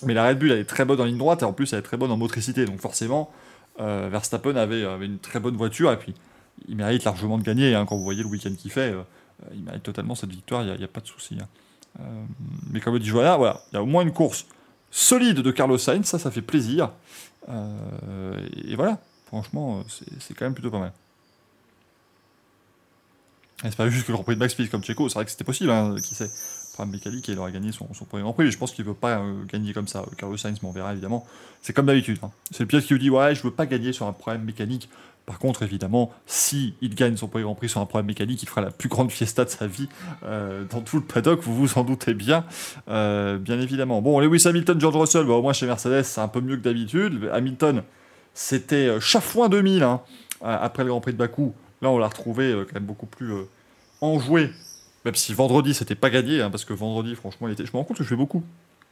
[0.03, 1.80] Mais la Red Bull, elle est très bonne en ligne droite et en plus, elle
[1.80, 2.64] est très bonne en motricité.
[2.64, 3.30] Donc forcément,
[3.80, 6.14] euh, Verstappen avait, avait une très bonne voiture et puis
[6.68, 7.74] il mérite largement de gagner.
[7.74, 7.86] hein.
[7.86, 9.03] quand vous voyez le week-end qu'il fait, euh,
[9.42, 11.36] euh, il mérite totalement cette victoire, il n'y a, pas de souci.
[11.40, 11.48] hein.
[12.01, 12.24] Euh,
[12.70, 14.46] mais comme le dit Joanna, voilà, il y a au moins une course
[14.90, 16.90] solide de Carlos Sainz, ça, ça fait plaisir.
[17.48, 19.82] Euh, et, voilà, franchement, euh,
[20.18, 20.92] c'est quand même plutôt pas mal.
[23.62, 25.44] C'est pas juste que le Grand Prix de Max comme Checo, c'est vrai que c'était
[25.44, 26.30] possible, hein, qui sait.
[26.72, 28.84] Problème mécanique et il aurait gagné son, son premier Grand Prix, mais je pense qu'il
[28.84, 31.26] veut pas euh, gagner comme ça, Carlos Sainz, mais on verra évidemment.
[31.62, 32.18] C'est comme d'habitude.
[32.22, 32.30] hein.
[32.50, 34.88] C'est le pilote qui vous dit Ouais, je veux pas gagner sur un problème mécanique.
[35.26, 38.48] Par contre, évidemment, si il gagne son premier Grand Prix sur un problème mécanique, il
[38.48, 39.88] fera la plus grande fiesta de sa vie
[40.24, 42.44] euh, dans tout le paddock, vous vous en doutez bien,
[42.88, 44.00] euh, bien évidemment.
[44.00, 46.62] Bon, Lewis Hamilton, George Russell, bah, au moins chez Mercedes, c'est un peu mieux que
[46.62, 47.30] d'habitude.
[47.32, 47.82] Hamilton,
[48.34, 50.00] c'était Chafouin 2000 hein,
[50.40, 51.52] après le Grand Prix de Bakou.
[51.82, 53.32] Là, on l'a retrouvé quand même beaucoup plus
[54.00, 54.50] enjoué.
[55.05, 57.64] Même si vendredi, c'était pas gagné, hein, parce que vendredi, franchement, il était...
[57.64, 58.42] je me rends compte que je fais beaucoup.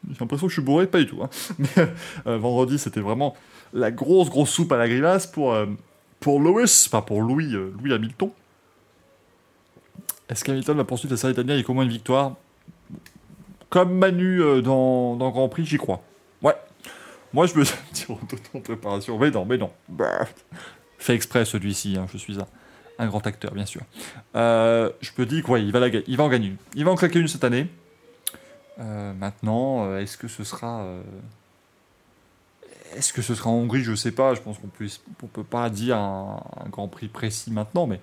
[0.09, 1.23] J'ai l'impression que je suis bourré, pas du tout.
[1.23, 1.29] hein.
[1.59, 1.89] Mais
[2.27, 3.37] euh, vendredi, c'était vraiment
[3.73, 5.67] la grosse, grosse soupe à la grimace pour, euh,
[6.21, 8.31] pour Lewis, enfin pour Louis, euh, Louis Hamilton.
[10.29, 12.37] Est-ce qu'Hamilton va poursuivre sa série italienne avec au moins une victoire?
[13.71, 16.03] Comme Manu euh, dans, dans Grand Prix, j'y crois.
[16.43, 16.55] Ouais.
[17.33, 18.07] Moi, je me dis
[18.55, 19.19] en préparation.
[19.19, 19.71] Mais non, mais non.
[19.89, 20.27] Bah.
[20.99, 22.47] Fait exprès celui-ci, hein, je suis un,
[22.99, 23.83] un grand acteur, bien sûr.
[24.35, 26.57] Euh, je me dis qu'il va, va en gagner une.
[26.75, 27.69] Il va en claquer une cette année.
[28.81, 30.85] Euh, maintenant, euh, est-ce que ce sera.
[32.97, 33.83] Est-ce que ce sera en Hongrie?
[33.83, 34.35] Je sais pas.
[34.35, 34.87] Je pense qu'on peut,
[35.23, 38.01] on peut pas dire un, Grand Prix précis maintenant, mais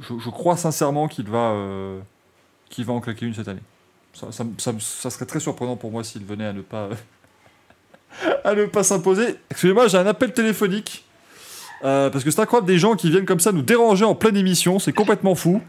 [0.00, 1.54] je, crois sincèrement qu'il va,
[2.70, 3.62] qu'il va en claquer une cette année.
[4.12, 4.30] Ça-
[4.78, 6.90] ça serait très surprenant pour moi s'il venait à ne pas,
[8.44, 9.36] à ne pas s'imposer.
[9.50, 11.04] Excusez-moi, j'ai un appel téléphonique.
[11.84, 14.36] Euh, parce que c'est incroyable des gens qui viennent comme ça nous déranger en pleine
[14.36, 15.62] émission, c'est complètement fou.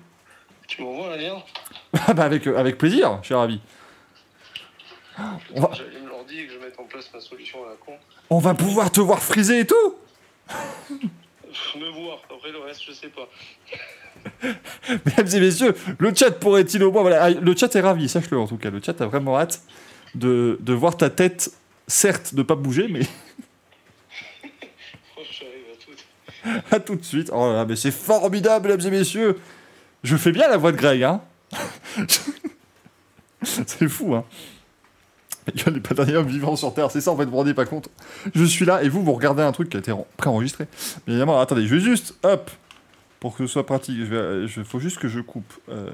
[0.68, 1.43] Tu m'envoies un lien
[2.07, 3.61] Ah bah avec, euh, avec plaisir, cher ami.
[5.53, 6.09] On va, J'allume
[6.47, 7.93] que je mette en place ma solution à la con.
[8.30, 9.95] on va pouvoir te voir friser et tout
[11.78, 13.30] Me voir, après le reste, je sais pas.
[15.05, 17.01] Mesdames et messieurs, le chat pourrait-il au moins...
[17.01, 18.70] Voilà, ah, le chat est ravi, sache-le en tout cas.
[18.70, 19.61] Le chat a vraiment hâte
[20.16, 21.51] de, de voir ta tête,
[21.88, 23.01] certes, ne pas bouger, mais
[25.18, 25.91] Oh, J'arrive à tout.
[26.72, 27.30] à tout de suite.
[27.34, 29.38] Oh là là, mais c'est formidable, mesdames et messieurs
[30.04, 31.22] Je fais bien la voix de Greg, hein
[33.43, 34.24] C'est fou, hein
[35.54, 37.38] Il y a pas derniers hommes vivants sur Terre, c'est ça en fait, vous vous
[37.38, 37.89] rendez pas compte.
[38.34, 40.68] Je suis là et vous, vous regardez un truc qui a été en- préenregistré.
[41.06, 42.50] Mais évidemment, attendez, je vais juste, hop,
[43.20, 45.89] pour que ce soit pratique, il faut juste que je coupe euh,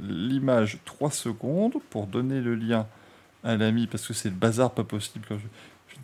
[0.00, 2.86] l'image 3 secondes pour donner le lien
[3.42, 5.44] à l'ami, parce que c'est le bazar pas possible quand je,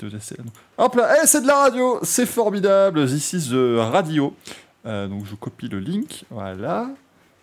[0.07, 0.45] laisser là.
[0.79, 4.35] Hop là, c'est de la radio, c'est formidable, this is the radio.
[4.87, 6.89] Euh, donc je copie le link, voilà,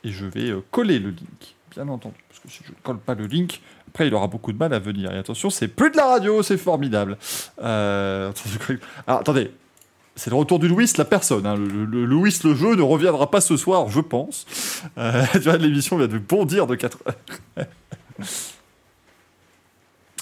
[0.04, 2.98] et je vais euh, coller le link, bien entendu, parce que si je ne colle
[2.98, 5.12] pas le link, après il aura beaucoup de mal à venir.
[5.12, 7.18] Et attention, c'est plus de la radio, c'est formidable.
[7.62, 8.32] Euh,
[9.06, 9.52] alors, attendez,
[10.16, 11.46] c'est le retour du Louis, la personne.
[11.46, 11.56] hein.
[11.56, 14.48] Le, le- Louis, le jeu, ne reviendra pas ce soir, je pense.
[15.34, 17.66] Tu vois, l'émission vient de bondir de 4 heures.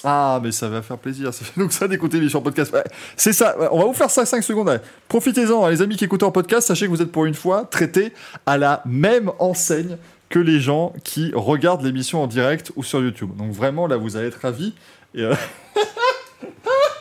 [0.08, 1.34] Ah, mais ça va faire plaisir.
[1.34, 2.76] Ça fait donc ça d'écouter l'émission podcast.
[3.18, 3.56] C'est ça.
[3.72, 4.80] On va vous faire ça 5 secondes.
[5.08, 6.68] Profitez-en, hein, les amis qui écoutent en podcast.
[6.68, 8.14] Sachez que vous êtes pour une fois traités
[8.46, 9.98] à la même enseigne
[10.30, 13.36] que les gens qui regardent l'émission en direct ou sur YouTube.
[13.36, 14.74] Donc vraiment, là, vous allez être ravis.
[15.18, 15.36] Euh,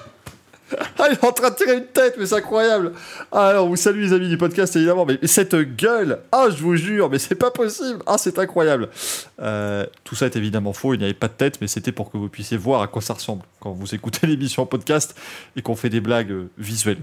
[0.99, 2.93] Ah, il est en train de tirer une tête, mais c'est incroyable.
[3.33, 5.05] Alors, vous salue les amis du podcast, évidemment.
[5.07, 7.99] Mais, cette gueule, ah, je vous jure, mais c'est pas possible.
[8.07, 8.89] Ah, c'est incroyable.
[9.43, 10.95] Euh, tout ça est évidemment faux.
[10.95, 13.03] Il n'y avait pas de tête, mais c'était pour que vous puissiez voir à quoi
[13.03, 15.15] ça ressemble quand vous écoutez l'émission en podcast
[15.57, 17.03] et qu'on fait des blagues euh, visuelles.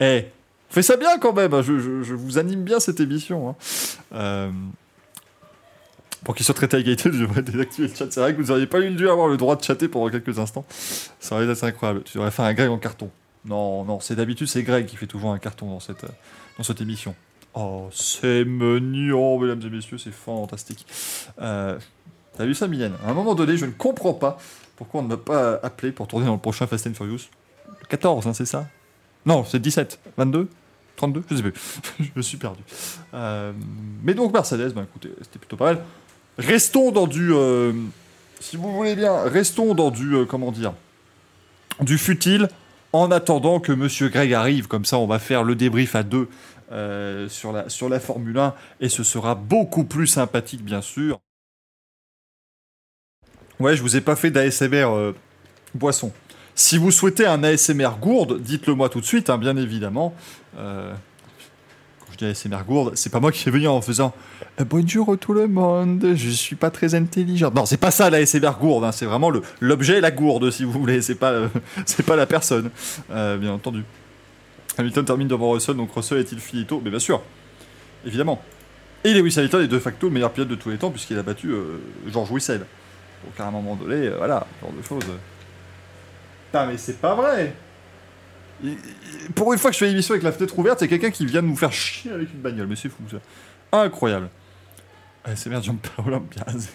[0.00, 0.24] Eh,
[0.70, 1.52] on fait ça bien quand même.
[1.54, 1.62] hein.
[1.62, 3.50] Je, je- je vous anime bien cette émission.
[3.50, 3.56] hein.
[4.14, 4.50] Euh,
[6.24, 8.10] pour qu'il soit traité à égalité, je devrais désactiver le chat.
[8.10, 10.64] C'est vrai que vous n'auriez pas dû avoir le droit de chatter pendant quelques instants.
[10.68, 12.02] Ça aurait été assez incroyable.
[12.04, 13.10] Tu devrais faire un Greg en carton.
[13.44, 16.04] Non, non, c'est d'habitude, c'est Greg qui fait toujours un carton dans cette,
[16.56, 17.14] dans cette émission.
[17.54, 20.86] Oh, c'est mignon, mesdames et messieurs, c'est fantastique.
[21.40, 21.78] Euh,
[22.36, 22.94] T'as vu ça, Mylène?
[23.04, 24.38] À un moment donné, je ne comprends pas
[24.76, 27.28] pourquoi on ne m'a pas appelé pour tourner dans le prochain Fast and Furious.
[27.68, 28.66] Le 14, hein, c'est ça?
[29.26, 30.00] Non, c'est 17.
[30.16, 30.48] 22
[30.96, 31.54] 32 Je sais plus.
[32.00, 32.62] je me suis perdu.
[33.12, 33.52] Euh,
[34.02, 35.84] mais donc, Mercedes, bah, écoutez, c'était plutôt pas mal.
[36.38, 37.32] Restons dans du.
[37.32, 37.72] euh,
[38.40, 40.14] si vous voulez bien, restons dans du.
[40.14, 40.72] euh, comment dire
[41.80, 42.48] Du futile
[42.92, 44.66] en attendant que Monsieur Greg arrive.
[44.66, 46.28] Comme ça, on va faire le débrief à deux
[46.72, 51.20] euh, sur, la, Formule 1 et ce sera beaucoup plus sympathique, bien sûr.
[53.60, 55.12] Ouais, je vous ai pas fait d'ASMR
[55.74, 56.12] boisson.
[56.54, 60.14] Si vous souhaitez un ASMR gourde, dites-le moi tout de suite, hein, bien évidemment.
[62.12, 64.12] Je dis ASMR gourde, c'est pas moi qui vais venir en faisant
[64.60, 67.50] euh, Bonjour tout le monde, je suis pas très intelligent.
[67.54, 71.00] Non, c'est pas ça l'ASMR gourde, hein, c'est vraiment l'objet, la gourde, si vous voulez,
[71.00, 71.48] c'est pas, euh,
[72.06, 72.70] pas la personne,
[73.10, 73.82] euh, bien entendu.
[74.76, 76.82] Hamilton termine devant Russell, donc Russell est-il finito?
[76.84, 77.22] Mais bien sûr,
[78.04, 78.42] évidemment.
[79.04, 81.22] Et Lewis Hamilton est de facto le meilleur pilote de tous les temps, puisqu'il a
[81.22, 81.78] battu euh,
[82.12, 82.66] George Russell.
[83.24, 85.10] Donc à un moment donné, voilà, genre de choses.
[86.50, 87.54] Putain, mais c'est pas vrai
[89.34, 91.42] Pour une fois que je fais l'émission avec la fenêtre ouverte, c'est quelqu'un qui vient
[91.42, 93.16] de nous faire chier avec une bagnole, mais c'est fou ça.
[93.72, 94.28] Incroyable.
[95.24, 95.64] Ah, c'est merde,
[96.30, 96.68] Piazzi.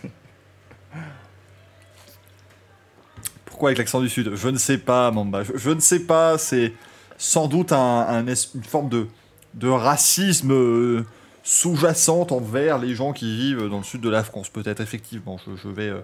[3.46, 4.36] Pourquoi avec l'accent du Sud?
[4.36, 5.44] Je ne sais pas, Mamba.
[5.44, 6.38] Je, je ne sais pas.
[6.38, 6.74] C'est
[7.18, 9.08] sans doute un, une forme de,
[9.54, 11.06] de racisme euh,
[11.44, 14.50] sous-jacente envers les gens qui vivent dans le sud de la France.
[14.50, 15.38] Peut-être, effectivement.
[15.46, 16.02] Je, je vais euh,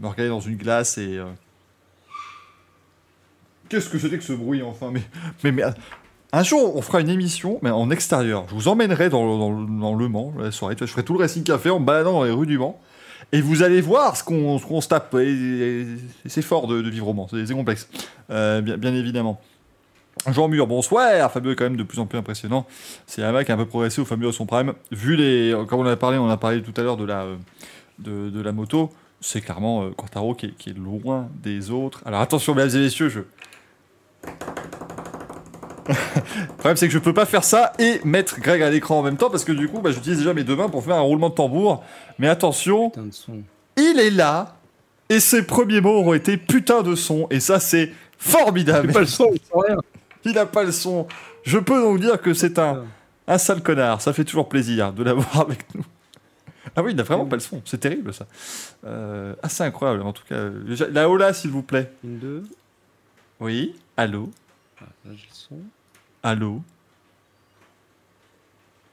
[0.00, 1.18] me regarder dans une glace et.
[1.18, 1.26] euh,
[3.68, 5.02] Qu'est-ce que c'était que ce bruit, enfin mais,
[5.44, 5.62] mais, mais,
[6.32, 8.44] un jour, on fera une émission, mais en extérieur.
[8.48, 10.76] Je vous emmènerai dans, le- dans, Mans, la soirée.
[10.78, 12.78] Je ferai tout le Racing Café en baladant dans les rues du Mans.
[13.32, 15.16] Et vous allez voir ce qu'on se tape.
[16.26, 17.88] C'est fort de, vivre au Mans, c'est complexe.
[18.30, 19.40] Euh, bien, évidemment.
[20.30, 21.30] Jean Mur, bonsoir.
[21.32, 22.66] Fabio est quand même de plus en plus impressionnant.
[23.06, 24.74] C'est un mec qui a un peu progressé au Fabio à son prime.
[24.90, 25.54] Vu les.
[25.68, 27.36] Comme on a parlé, on a parlé tout à l'heure de la, euh,
[27.98, 28.90] de, la moto.
[29.20, 32.02] C'est clairement euh, qui est, qui est loin des autres.
[32.04, 33.20] Alors attention, mesdames et messieurs, je.
[35.88, 39.02] Le problème, c'est que je peux pas faire ça et mettre Greg à l'écran en
[39.02, 41.00] même temps parce que du coup, bah, j'utilise déjà mes deux mains pour faire un
[41.00, 41.82] roulement de tambour.
[42.18, 43.42] Mais attention, Putain de son.
[43.76, 44.56] il est là
[45.08, 48.92] et ses premiers mots auront été putain de son et ça, c'est formidable.
[48.92, 49.40] pas le son, il.
[50.24, 51.06] Il n'a pas le son.
[51.44, 52.84] Je peux donc dire que c'est un,
[53.26, 54.02] un sale connard.
[54.02, 55.84] Ça fait toujours plaisir de l'avoir avec nous.
[56.76, 57.62] Ah oui, il n'a vraiment pas le son.
[57.64, 58.26] C'est terrible ça.
[58.84, 60.48] Euh, ah, c'est incroyable en tout cas.
[60.90, 61.90] La Ola, s'il vous plaît.
[62.04, 62.42] Une, deux.
[63.40, 63.74] Oui.
[63.98, 64.30] Allô.
[64.80, 65.60] Ah, là, j'ai le son.
[66.22, 66.62] Allô.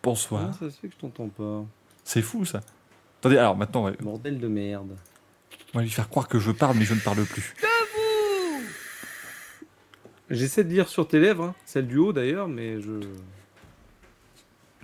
[0.02, 0.42] Bonsoir.
[0.42, 1.64] Comment ça se fait que je t'entends pas
[2.04, 2.62] C'est fou ça.
[3.20, 4.98] Attendez, alors maintenant, va, Bordel de merde.
[5.76, 7.54] on va lui faire croire que je parle, mais je ne parle plus.
[10.32, 11.56] J'essaie de lire sur tes lèvres, hein.
[11.66, 13.00] celle du haut d'ailleurs, mais je.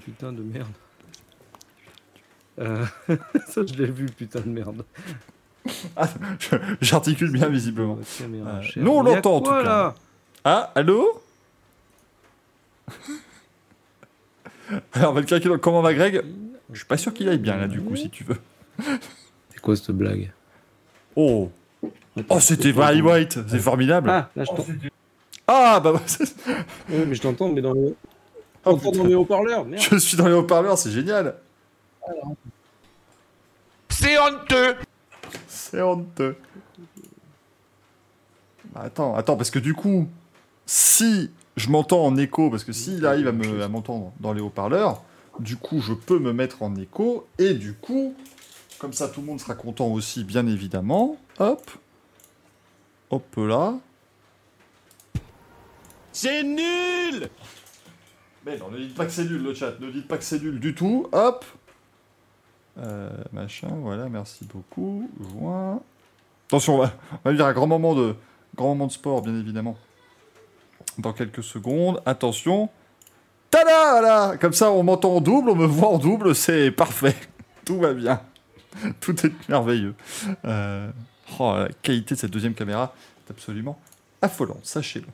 [0.06, 0.72] Putain de merde.
[2.60, 2.86] Euh,
[3.48, 4.86] ça, je l'ai vu, putain de merde.
[5.96, 6.08] Ah,
[6.80, 7.98] J'articule bien visiblement.
[8.22, 8.84] Euh, chère.
[8.84, 9.64] nous, on l'entend, en tout cas.
[9.64, 9.96] là
[10.44, 11.22] Ah, allô
[14.94, 15.56] Alors, on va le calculer.
[15.62, 16.24] Comment va Greg
[16.72, 18.38] Je suis pas sûr qu'il aille bien là, du coup, si tu veux.
[19.50, 20.32] C'est quoi cette blague
[21.16, 21.52] Oh
[22.30, 24.66] Oh, c'était Barry White C'est formidable Ah, là, je t'entends.
[25.48, 25.94] Ah, bah,
[26.90, 27.96] Ouais, mais je t'entends, mais dans le.
[28.64, 29.84] Oh, dans les haut-parleurs, merde.
[29.92, 31.36] je suis dans les haut-parleurs, c'est génial
[33.90, 34.76] C'est honteux.
[35.48, 36.36] C'est honteux.
[38.74, 40.08] Bah, attends, attends, parce que du coup,
[40.74, 44.40] si je m'entends en écho, parce que s'il arrive à me- à m'entendre dans les
[44.40, 45.04] haut-parleurs,
[45.38, 48.16] du coup, je peux me mettre en écho, et du coup,
[48.80, 51.18] comme ça, tout le monde sera content aussi, bien évidemment.
[51.40, 51.70] Hop.
[53.10, 53.74] Hop là.
[56.14, 57.28] C'est nul
[58.46, 60.42] Mais non, ne dites pas que c'est nul le chat, ne dites pas que c'est
[60.42, 61.08] nul du tout.
[61.12, 61.44] Hop.
[62.78, 65.10] Euh, machin, voilà, merci beaucoup.
[65.34, 65.82] Joint.
[66.48, 68.16] Attention, on va, on va vivre un grand moment de,
[68.56, 69.78] grand moment de sport, bien évidemment.
[70.98, 72.02] Dans quelques secondes.
[72.06, 72.70] Attention.
[73.50, 77.16] Tada voilà Comme ça, on m'entend en double, on me voit en double, c'est parfait.
[77.66, 78.22] Tout va bien.
[79.02, 79.96] Tout est merveilleux.
[80.46, 80.90] Euh,
[81.40, 82.94] oh, la qualité de cette deuxième caméra
[83.28, 83.80] est absolument
[84.22, 85.08] affolante, sachez-le.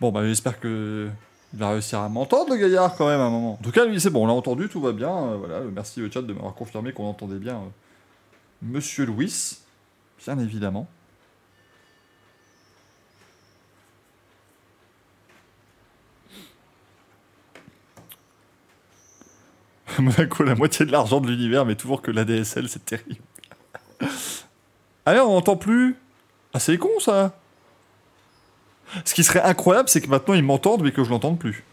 [0.00, 1.08] Bon, bah j'espère que
[1.52, 3.54] il va réussir à m'entendre, le gaillard, quand même, à un moment.
[3.54, 5.10] En tout cas, lui, c'est bon, on l'a entendu, tout va bien.
[5.10, 7.68] euh, voilà, merci le chat de m'avoir confirmé qu'on entendait bien euh,
[8.62, 9.58] Monsieur Louis,
[10.24, 10.88] bien évidemment.
[19.98, 23.20] Monaco, la moitié de l'argent de l'univers, mais toujours que l'ADSL, c'est terrible.
[25.06, 25.96] Allez, on n'entend plus.
[26.54, 27.32] Ah, c'est con, ça.
[29.04, 31.64] Ce qui serait incroyable, c'est que maintenant ils m'entendent, mais que je l'entende plus.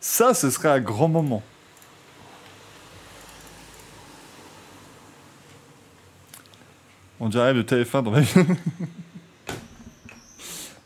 [0.00, 1.42] Ça, ce serait un grand moment.
[7.20, 8.32] On dirait de TF1 dans ma vie.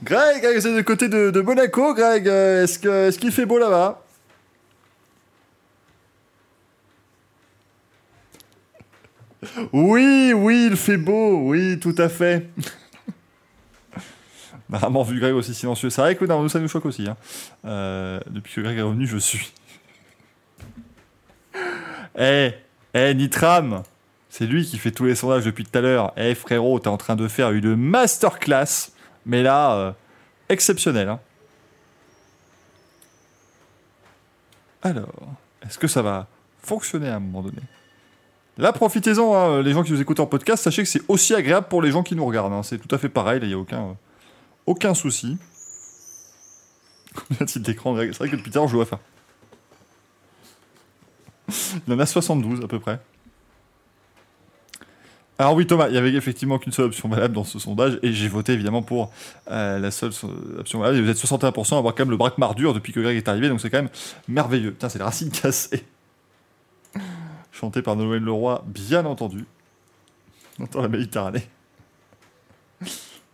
[0.03, 2.27] Greg, Greg, c'est de côté de, Monaco, Greg.
[2.29, 4.03] euh, Est-ce qu'il fait beau là-bas?
[9.73, 12.49] Oui, oui, il fait beau, oui, tout à fait.
[15.07, 15.91] Vu Greg aussi silencieux.
[15.91, 17.09] C'est vrai que non, ça nous choque aussi.
[17.09, 17.17] hein.
[17.65, 19.53] Euh, depuis que Greg est revenu, je suis.
[22.19, 22.53] Eh,
[22.93, 23.83] eh, Nitram
[24.29, 26.13] C'est lui qui fait tous les sondages depuis tout à l'heure.
[26.17, 28.91] Eh, frérot, t'es en train de faire une masterclass.
[29.27, 29.93] Mais là, euh,
[30.49, 31.09] exceptionnel.
[31.09, 31.21] hein.
[34.83, 35.13] Alors,
[35.65, 36.27] est-ce que ça va
[36.63, 37.63] fonctionner à un moment donné?
[38.61, 41.67] Là, profitez-en, hein, les gens qui nous écoutent en podcast, sachez que c'est aussi agréable
[41.69, 42.53] pour les gens qui nous regardent.
[42.53, 42.63] hein.
[42.63, 43.93] C'est tout à fait pareil, il n'y a aucun, euh,
[44.67, 45.39] aucun souci.
[47.15, 48.99] Combien de d'écran Greg C'est vrai que depuis l'heure, je vois faire.
[51.87, 53.01] Il en a 72 à peu près.
[55.39, 58.13] Alors oui Thomas, il y avait effectivement qu'une seule option valable dans ce sondage et
[58.13, 59.11] j'ai voté évidemment pour
[59.51, 60.13] euh, la seule
[60.59, 61.01] option valable.
[61.01, 63.49] Vous êtes 61% à avoir quand même le braquemar dur depuis que Greg est arrivé,
[63.49, 63.89] donc c'est quand même
[64.29, 64.73] merveilleux.
[64.73, 65.83] Putain, c'est la racine cassée.
[67.61, 69.45] Chanté par Noël Leroy, bien entendu.
[70.59, 71.47] On entend la Méditerranée.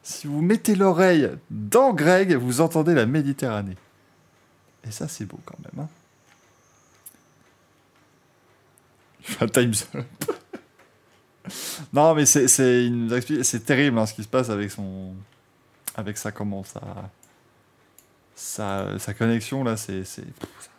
[0.03, 3.77] Si vous mettez l'oreille dans Greg, vous entendez la Méditerranée.
[4.85, 5.87] Et ça, c'est beau quand même.
[5.87, 5.89] Hein
[9.41, 10.05] un time's up.
[11.93, 15.15] non, mais c'est c'est terrible hein, ce qui se passe avec son
[15.95, 17.11] avec sa comment sa
[18.35, 20.03] sa, sa connexion là, c'est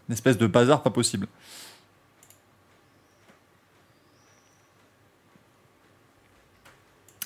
[0.10, 1.28] une espèce de bazar pas possible.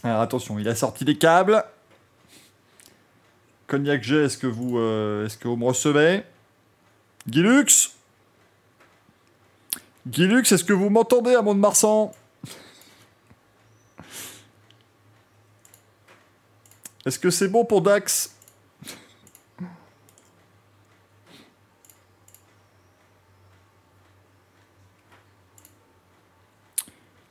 [0.03, 1.63] Alors attention, il a sorti les câbles.
[3.67, 6.23] Cognac G, est-ce que vous euh, est-ce que vous me recevez?
[7.27, 7.91] Guilux?
[10.07, 12.11] Guilux, est-ce que vous m'entendez à Mont-de-Marsan
[17.05, 18.35] Est-ce que c'est bon pour Dax?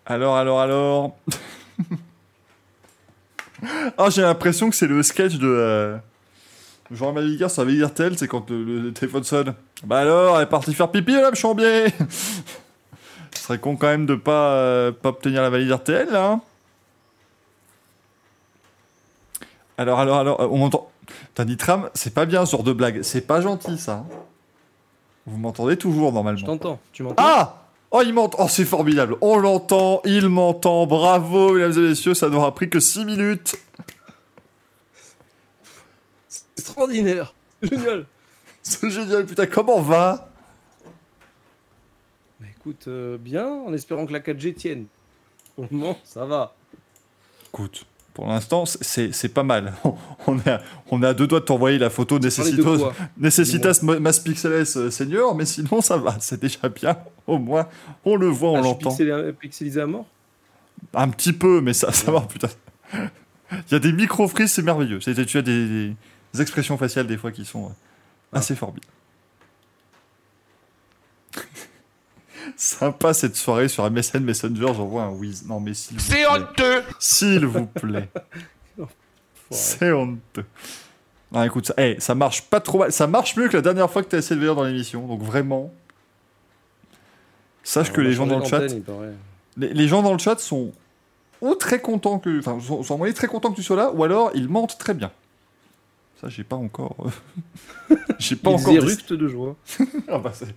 [0.06, 1.16] Alors, alors, alors.
[3.98, 5.96] Ah, j'ai l'impression que c'est le sketch de euh,
[6.90, 9.54] Jean Maligard sur Tel, c'est quand le, le téléphone sonne.
[9.84, 11.86] Bah alors, elle est partie faire pipi, là, chambier
[13.34, 16.26] Ce serait con quand même de pas, euh, pas obtenir la valise RTL, là.
[16.32, 16.40] hein.
[19.78, 20.90] Alors, alors, alors, euh, on m'entend.
[21.34, 23.02] T'as dit tram, c'est pas bien ce genre de blague.
[23.02, 24.04] C'est pas gentil, ça.
[25.26, 26.46] Vous m'entendez toujours, Je normalement.
[26.46, 26.78] t'entends.
[26.92, 27.22] Tu m'entends?
[27.24, 27.56] Ah
[27.92, 28.38] Oh, il m'entend.
[28.44, 29.16] Oh, c'est formidable.
[29.20, 30.86] On l'entend, il m'entend.
[30.86, 33.56] Bravo, mesdames et messieurs, ça n'aura pris que 6 minutes.
[36.56, 37.34] Extraordinaire.
[37.62, 38.06] Génial.
[38.62, 40.30] C'est génial, putain, comment va?
[42.38, 44.86] Bah écoute, euh, bien, en espérant que la 4G tienne.
[45.56, 46.54] Pour le moment, ça va.
[47.48, 49.72] Écoute, pour l'instant, c'est c'est pas mal.
[50.26, 54.18] On est, à, on est à deux doigts de t'envoyer la photo nécessitos, Necessitas Mass
[54.20, 56.96] Pixels euh, Senior, mais sinon ça va, c'est déjà bien.
[57.26, 57.66] Au moins,
[58.04, 58.94] on le voit, on Ah, l'entend.
[59.40, 60.06] pixelisé à mort
[60.94, 62.48] Un petit peu, mais ça, ça va, putain.
[63.52, 65.00] Il y a des micro-frises, c'est merveilleux.
[65.00, 65.94] C'est- Tu as des,
[66.34, 68.86] des expressions faciales des fois qui sont euh, assez formidables.
[72.62, 75.46] Sympa cette soirée sur MSN Messenger, j'envoie un whiz.
[75.46, 76.26] Non mais s'il vous C'est plaît.
[76.26, 78.08] honteux S'il vous plaît.
[79.50, 80.44] C'est honteux.
[81.32, 82.92] Non, écoute, ça, hey, ça marche pas trop mal.
[82.92, 85.06] Ça marche mieux que la dernière fois que tu as essayé de venir dans l'émission.
[85.06, 85.72] Donc vraiment,
[87.64, 88.60] sache que On a les gens dans le chat,
[89.56, 90.72] les, les gens dans le chat sont
[91.40, 94.32] ou très contents que, enfin, sont, sont très contents que tu sois là, ou alors
[94.34, 95.10] ils mentent très bien.
[96.20, 96.94] Ça, j'ai pas encore.
[97.90, 98.74] euh, j'ai pas Ils encore.
[98.74, 99.56] éructent de joie.
[100.08, 100.54] Ah bah, c'est-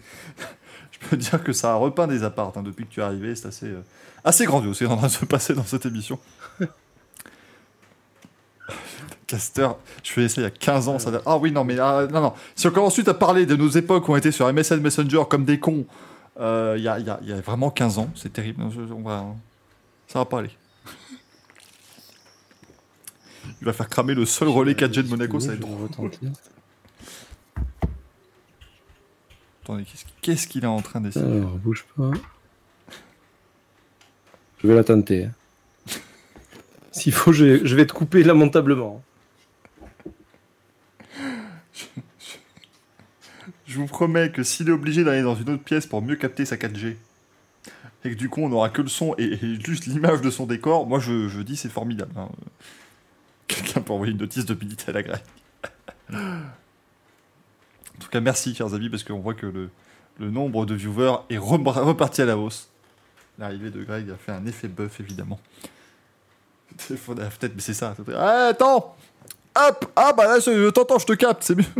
[1.10, 3.36] peux dire que ça a repeint des apparts hein, depuis que tu es arrivé.
[3.36, 3.82] C'est assez, euh,
[4.24, 6.20] assez grandiose ce qui est en train de se passer dans cette émission.
[9.28, 9.70] Caster,
[10.04, 11.00] je faisais ça il y a 15 ans.
[11.00, 11.12] Ça...
[11.12, 12.34] date- Ah oui, non, mais ah, non, non.
[12.56, 15.24] Si on commence ensuite à parler de nos époques où on était sur MSN Messenger
[15.30, 15.86] comme des cons,
[16.40, 18.64] euh, il y, a, il y a- il y a vraiment 15 ans, c'est terrible.
[18.72, 19.26] Je- on va...
[20.08, 20.52] Ça va pas aller.
[23.62, 26.12] Il va faire cramer le seul relais 4G de Monaco, ça va être drôle.
[29.64, 29.86] Attendez,
[30.22, 31.26] qu'est-ce qu'il est en train d'essayer?
[31.26, 32.12] Alors, bouge pas.
[34.62, 35.26] Je vais la tenter.
[35.26, 35.32] hein.
[36.92, 39.02] S'il faut, je, je vais te couper lamentablement.
[43.66, 46.46] Je vous promets que s'il est obligé d'aller dans une autre pièce pour mieux capter
[46.46, 46.96] sa 4G,
[48.06, 50.46] et que du coup on n'aura que le son et, et juste l'image de son
[50.46, 52.12] décor, moi je, dis c'est formidable.
[52.16, 52.30] hein.
[53.48, 55.22] Quelqu'un peut envoyer une notice de Minitel à la Greg.
[58.22, 59.70] Merci, chers amis, parce qu'on voit que le,
[60.20, 62.70] nombre de viewers est reparti à la hausse.
[63.40, 65.40] L'arrivée de Greg a fait un effet buff, évidemment.
[66.78, 67.96] Fenêtre, mais c'est ça.
[68.16, 68.96] Ah, attends
[69.56, 71.66] Hop Ah, bah là, je t'entends, je te capte, c'est mieux.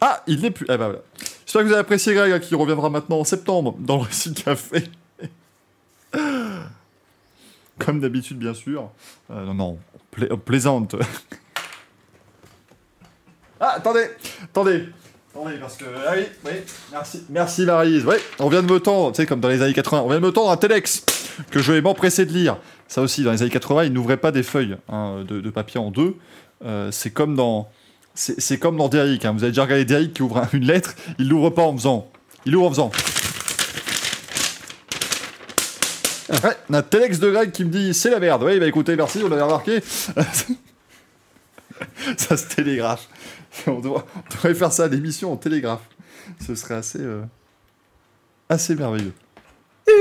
[0.00, 0.64] Ah, il n'est plus.
[0.68, 1.00] Ah, bah voilà.
[1.44, 4.32] J'espère que vous avez apprécié Greg, hein, qui reviendra maintenant en septembre dans le récit
[4.32, 4.84] café.
[7.80, 8.90] Comme d'habitude, bien sûr.
[9.30, 10.94] Euh, non, non, on, pla- on plaisante.
[13.60, 14.04] Ah, attendez,
[14.44, 14.84] attendez.
[15.34, 15.84] Attendez, parce que.
[16.06, 16.50] Ah oui, oui,
[16.92, 17.22] merci.
[17.30, 18.04] Merci, Maryse.
[18.06, 20.20] Oui, on vient de me tendre, tu sais, comme dans les années 80, on vient
[20.20, 21.04] de me tendre un Telex
[21.50, 22.56] que je vais m'empresser de lire.
[22.88, 25.78] Ça aussi, dans les années 80, ils n'ouvraient pas des feuilles hein, de, de papier
[25.78, 26.16] en deux.
[26.64, 27.68] Euh, c'est comme dans.
[28.14, 29.24] C'est comme dans Derrick.
[29.24, 29.32] hein.
[29.32, 32.10] Vous avez déjà regardé Derrick qui ouvre un- une lettre, il l'ouvre pas en faisant.
[32.46, 32.90] Il l'ouvre en faisant.
[36.30, 38.42] Ouais, a Telex de Greg qui me dit c'est la merde.
[38.42, 39.80] Oui, bah écoutez, merci, on l'avait remarqué.
[42.16, 43.08] ça se télégraphe.
[43.66, 45.82] On devrait, on devrait faire ça, l'émission en télégraphe.
[46.44, 47.22] Ce serait assez, euh,
[48.48, 49.12] assez merveilleux.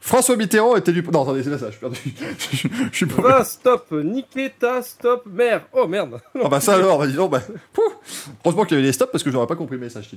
[0.00, 1.02] François Mitterrand était du.
[1.02, 1.98] Non, attendez, c'est pas ça, je suis perdu.
[2.38, 3.22] je, je- je suis pas.
[3.22, 5.62] Va, stop, Nikita, stop, merde.
[5.72, 6.20] Oh merde.
[6.42, 7.40] Ah bah ça alors, bah dis donc, bah.
[7.72, 8.28] pouf.
[8.44, 10.10] Heureusement qu'il y avait des stops parce que j'aurais pas compris le message.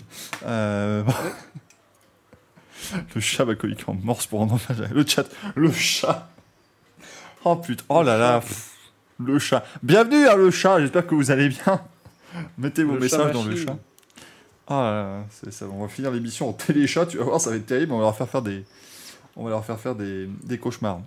[0.45, 1.03] Euh...
[3.15, 4.59] le chat collé en morse pour en à-
[4.93, 6.27] Le chat, le chat.
[7.49, 8.41] Oh putain, oh là là.
[8.41, 8.75] pff,
[9.19, 9.63] Le chat.
[9.81, 11.81] Bienvenue à le chat, j'espère que vous allez bien.
[12.57, 13.77] Mettez vos Le messages dans le chat.
[14.67, 17.65] Ah là ça, on va finir l'émission en téléchat, tu vas voir, ça va être
[17.65, 18.65] terrible, on va leur faire faire des,
[19.37, 20.99] on va leur faire faire des, des cauchemars.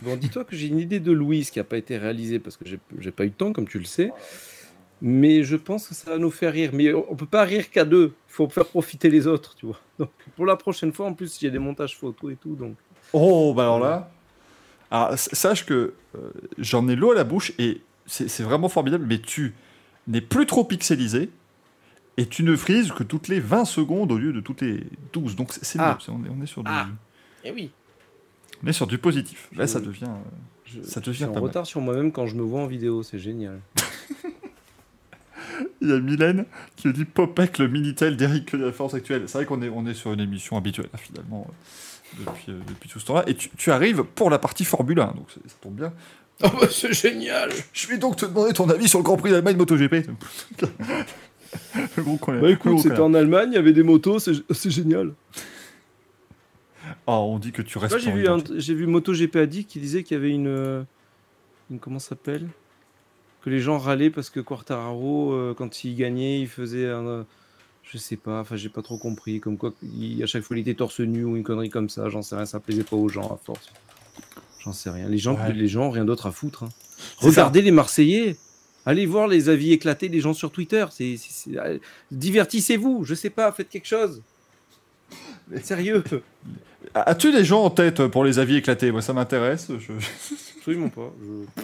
[0.00, 2.64] Bon, dis-toi que j'ai une idée de Louise qui n'a pas été réalisée parce que
[2.64, 4.10] j'ai pas eu de temps, comme tu le sais.
[5.02, 6.70] Mais je pense que ça va nous faire rire.
[6.72, 8.14] Mais on peut pas rire qu'à deux.
[8.30, 9.78] Il faut faire profiter les autres, tu vois.
[9.98, 12.54] Donc pour la prochaine fois, en plus, il y a des montages photos et tout.
[12.54, 12.76] Donc
[13.12, 14.10] Oh, bah alors là.
[14.94, 19.18] Alors, sache que euh, j'en ai l'eau à la bouche et c'est vraiment formidable, mais
[19.18, 19.54] tu
[20.06, 21.30] n'es plus trop pixelisé
[22.16, 25.34] et tu ne frises que toutes les 20 secondes au lieu de toutes les 12.
[25.36, 25.98] Donc c'est Ah.
[26.08, 26.86] on, est, on est sur du, Ah.
[27.44, 27.70] Eh oui.
[28.62, 29.48] on est sur du positif.
[29.56, 30.04] Là, Je- ça devient.
[30.04, 30.30] euh,
[30.66, 31.44] Je, Ça je devient suis en pas mal.
[31.48, 33.02] retard sur moi-même quand je me vois en vidéo.
[33.02, 33.58] C'est génial.
[35.80, 39.24] Il y a Mylène qui dit Popek, le Minitel d'Eric que de la force actuelle.
[39.26, 41.52] C'est vrai qu'on est, on est sur une émission habituelle, finalement, euh,
[42.18, 43.24] depuis, euh, depuis tout ce temps-là.
[43.26, 45.92] Et tu, tu arrives pour la partie Formule 1, donc ça tombe bien.
[46.42, 47.50] Oh bah c'est génial.
[47.72, 50.06] Je vais donc te demander ton avis sur le Grand Prix d'Allemagne MotoGP.
[51.96, 52.42] le gros connard.
[52.42, 55.12] Bah écoute, c'était en Allemagne, il y avait des motos, c'est c'est génial.
[57.06, 57.92] Ah, on dit que tu restes.
[57.92, 60.82] Moi j'ai en vu, un- vu MotoGP Addict qui disait qu'il y avait une, euh,
[61.70, 62.46] une comment ça s'appelle?
[63.42, 67.22] Que les gens râlaient parce que Quartararo, euh, quand il gagnait, il faisait un, euh,
[67.90, 70.60] je sais pas, enfin j'ai pas trop compris, comme quoi il- à chaque fois il
[70.60, 73.08] était torse nu ou une connerie comme ça, j'en sais rien, ça plaisait pas aux
[73.08, 73.70] gens à force.
[74.62, 75.08] J'en sais rien.
[75.08, 75.52] Les gens, Ouais.
[75.52, 76.62] les gens rien d'autre à foutre.
[76.64, 76.68] hein.
[77.18, 78.36] Regardez les Marseillais.
[78.86, 80.84] Allez voir les avis éclatés des gens sur Twitter.
[80.90, 81.16] C'est,
[82.10, 83.04] Divertissez-vous.
[83.04, 84.22] Je sais pas, faites quelque chose.
[85.62, 86.02] Sérieux.
[86.94, 88.90] As-tu des gens en tête pour les avis éclatés?
[88.92, 89.68] Moi, ça m'intéresse.
[89.78, 89.92] Je-
[90.58, 91.12] Absolument pas.
[91.22, 91.62] Je-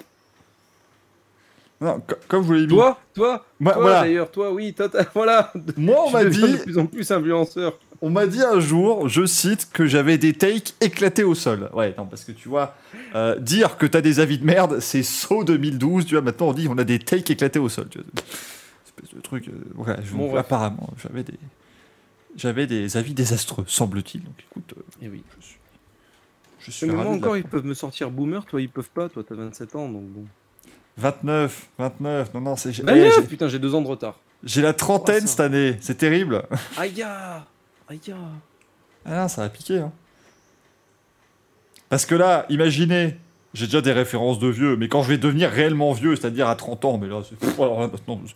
[1.80, 2.74] Non, co- comme vous l'ai dit.
[2.74, 4.00] Toi, toi, Moi- toi voilà.
[4.02, 5.52] d'ailleurs, toi, oui, toi, t'as- voilà.
[5.76, 7.78] Moi, on m'a dit, de plus en plus influenceur.
[8.02, 11.70] on m'a dit un jour, je cite, que j'avais des takes éclatés au sol.
[11.72, 12.74] Ouais, non, parce que tu vois,
[13.14, 16.04] euh, dire que t'as des avis de merde, c'est saut 2012.
[16.04, 17.88] Tu vois, maintenant on dit on a des takes éclatés au sol.
[17.88, 18.06] Tu vois,
[18.84, 19.48] espèce de truc.
[19.48, 21.38] euh, voilà, je- Bon, apparemment, j'avais des,
[22.36, 24.22] j'avais des avis désastreux, semble-t-il.
[24.22, 25.22] Donc, écoute, euh, Et Eh oui.
[25.40, 25.58] je suis,
[26.58, 29.08] je suis Mais moi encore, ils peuvent me sortir boomer, toi, ils peuvent pas.
[29.08, 30.24] Toi, t'as 27 ans, donc bon.
[31.00, 32.34] 29, 29.
[32.34, 32.82] Non, non, c'est.
[32.84, 32.92] Bah,
[33.28, 34.16] putain, j'ai deux ans de retard.
[34.44, 35.76] J'ai la trentaine Oh, cette année.
[35.80, 36.42] C'est terrible.
[36.76, 38.00] Aïe, aïe.
[38.12, 38.16] ah.
[39.04, 39.78] Ah, ça va piquer.
[39.78, 39.92] Hein.
[41.88, 43.16] Parce que là, imaginez,
[43.54, 46.54] j'ai déjà des références de vieux, mais quand je vais devenir réellement vieux, c'est-à-dire à
[46.56, 47.60] 30 ans, mais là, c'est.
[47.60, 48.34] Alors là, maintenant, je-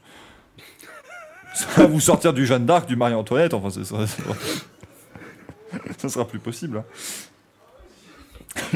[1.55, 3.97] ça va vous sortir du Jeanne d'Arc, du Marie-Antoinette, enfin, c'est- ça,
[5.99, 6.79] ça- sera plus possible.
[6.79, 6.85] Hein.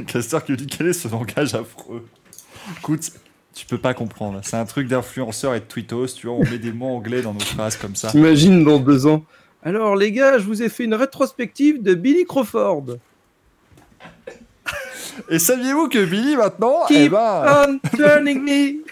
[0.06, 2.06] Caster qui lui dit quel est ce langage affreux?
[2.78, 3.10] Écoute,
[3.58, 4.38] tu peux pas comprendre.
[4.44, 7.34] C'est un truc d'influenceur et de tweetos, tu vois, on met des mots anglais dans
[7.34, 8.08] nos phrases comme ça.
[8.08, 9.24] T'imagines dans deux ans,
[9.64, 12.98] Alors, les gars, je vous ai fait une rétrospective de Billy Crawford.
[15.28, 18.84] Et saviez-vous que Billy maintenant, eh ben, on turning me.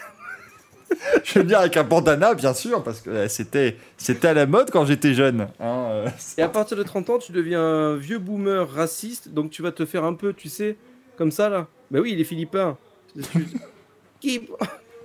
[1.25, 4.47] je veux dire avec un bandana bien sûr parce que euh, c'était c'était à la
[4.47, 5.49] mode quand j'étais jeune.
[5.61, 6.09] hein, euh,
[6.39, 9.73] Et à partir de 30 ans, tu deviens un vieux boomer raciste, donc tu vas
[9.73, 10.77] te faire un peu, tu sais,
[11.17, 11.69] comme ça là.
[11.91, 12.77] Bah oui, il est philippin.
[14.27, 14.51] Keep-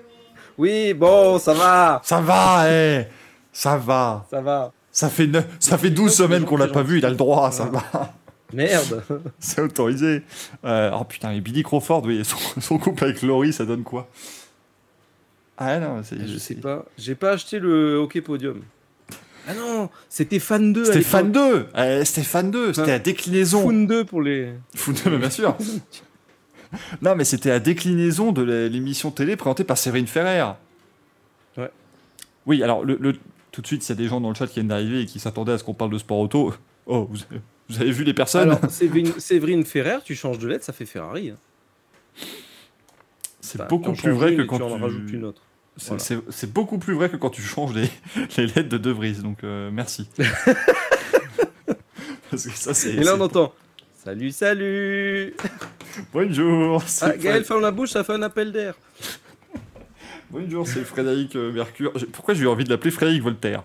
[0.57, 3.05] Oui, bon, ça va, Ça va, eh,
[3.51, 4.26] ça va.
[4.30, 4.72] ça va.
[4.91, 7.15] Ça fait neuf- ça fait 12 Les semaines qu'on l'a pas vu, il a le
[7.15, 7.80] droit, ça Ouais.
[7.93, 8.13] va.
[8.53, 9.01] Merde.
[9.39, 10.24] C'est autorisé.
[10.65, 14.09] Euh, oh putain, et Billy Crawford, oui, son, son couple avec Laurie, ça donne quoi?
[15.57, 16.17] Ah non, c'est.
[16.28, 16.86] Je sais pas.
[16.97, 18.61] J'ai pas acheté le Hockey Podium.
[19.47, 20.82] Ah non, c'était Fan 2.
[20.82, 21.67] à C'était Fan l'époque.
[21.76, 22.88] 2 eh, C'était Fan 2, c'était Ouais.
[22.88, 23.65] la déclinaison.
[23.67, 24.53] Fan 2 pour les.
[24.76, 25.55] Fan 2, mais bien sûr.
[27.01, 30.43] non, mais c'était la déclinaison de l'émission télé présentée par Séverine Ferrer.
[31.57, 31.69] Ouais.
[32.45, 33.15] Oui, alors, le, le-
[33.51, 35.05] tout de suite, s'il y a des gens dans le chat qui viennent d'arriver et
[35.05, 36.53] qui s'attendaient à ce qu'on parle de sport auto.
[36.88, 40.47] Oh, vous, avez- vous avez vu les personnes Alors, Séverine, Séverine Ferrer, tu changes de
[40.47, 41.30] lettre, ça fait Ferrari.
[41.30, 41.38] hein.
[43.39, 44.82] C'est Enfin, beaucoup plus vrai une que quand tu en tu...
[44.84, 45.41] rajoutes une autre.
[45.78, 46.53] C'est Voilà.
[46.53, 47.88] beaucoup plus vrai que quand tu changes les,
[48.38, 50.09] les lettres de De Vries, donc euh, merci.
[52.30, 52.95] Parce que ça, c'est.
[52.95, 53.53] Et là, on entend.
[54.04, 55.36] Salut, salut
[56.14, 58.74] Bonjour c'est ah, Gaël ferme la bouche, ça fait un appel d'air.
[60.32, 61.93] Bonjour, c'est Frédéric euh, Mercure.
[62.12, 63.64] Pourquoi j'ai eu envie de l'appeler Frédéric Voltaire?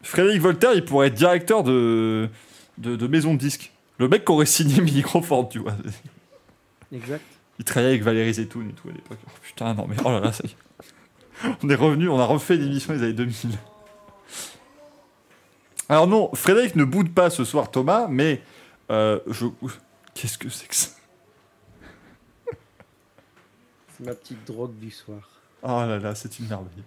[0.00, 2.30] Frédéric Voltaire, il pourrait être directeur de,
[2.78, 3.72] de, de maison de disques.
[3.98, 5.74] Le mec qui aurait signé Crawford, tu vois.
[6.90, 7.24] Exact.
[7.58, 9.18] Il travaillait avec Valérie Zetoun et tout à l'époque.
[9.26, 11.56] Oh, putain, non mais oh là là, ça y est.
[11.62, 13.50] On est revenu, on a refait l'émission des années 2000.
[15.88, 18.42] Alors non, Frédéric ne boude pas ce soir Thomas, mais
[18.90, 19.46] euh, je...
[20.14, 20.90] Qu'est-ce que c'est que ça?
[23.96, 25.20] C'est ma petite drogue du soir.
[25.62, 26.84] Oh là là, c'est une merveille.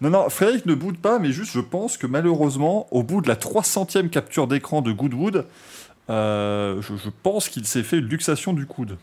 [0.00, 3.28] Non, non, Frédéric ne boude pas, mais juste je pense que malheureusement, au bout de
[3.28, 5.46] la 300e capture d'écran de Goodwood,
[6.10, 8.98] euh, je, je pense qu'il s'est fait une luxation du coude.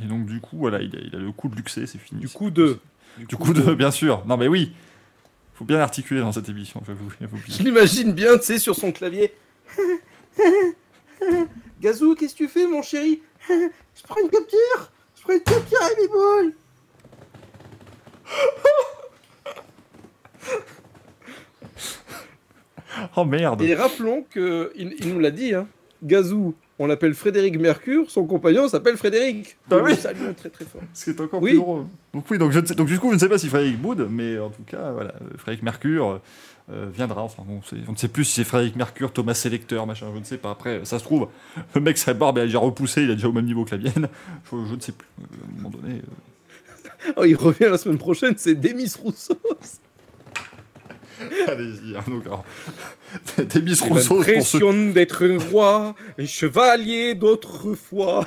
[0.00, 2.20] Et donc du coup, voilà, il a, il a le coude luxé, c'est fini.
[2.20, 2.78] Du coup, deux.
[3.28, 4.24] Du coup, de, bien sûr.
[4.26, 4.72] Non, mais oui.
[5.58, 7.10] Faut bien articuler dans cette émission, j'avoue.
[7.48, 9.34] Je l'imagine bien, tu sais, sur son clavier.
[11.80, 13.20] Gazou, qu'est-ce que tu fais, mon chéri?
[13.48, 16.54] Je prends une capture Je prends une capture, Amy Boy
[23.16, 23.60] Oh merde.
[23.62, 25.66] Et rappelons que il, il nous l'a dit, hein.
[26.04, 29.56] Gazou, on l'appelle Frédéric Mercure, son compagnon s'appelle Frédéric.
[29.70, 29.90] Oui.
[29.90, 30.80] le saluons très très fort.
[30.94, 31.50] Ce qui est encore Oui.
[31.50, 31.84] plus drôle.
[32.14, 33.80] Donc oui, donc, je ne sais- donc du coup, je ne sais pas si Frédéric
[33.80, 36.20] boude, mais en tout cas, voilà, Frédéric Mercure
[36.70, 37.22] euh, viendra.
[37.22, 40.18] Enfin bon, c'est- on ne sait plus si c'est Frédéric Mercure, Thomas Sélecteur, machin, je
[40.20, 40.50] ne sais pas.
[40.50, 41.28] Après, ça se trouve,
[41.74, 43.74] le mec, sa barbe, elle a déjà repoussé, il est déjà au même niveau que
[43.74, 44.08] la mienne.
[44.50, 45.06] Je, je ne sais plus.
[45.20, 45.94] À un moment donné...
[45.96, 49.38] euh, Oh, il revient la semaine prochaine, c'est Demis Rousseau.
[51.46, 52.44] Allez-y, hein, donc alors...
[53.36, 58.26] Demis Rousseau, L'impression d'être un roi, un chevalier d'autrefois.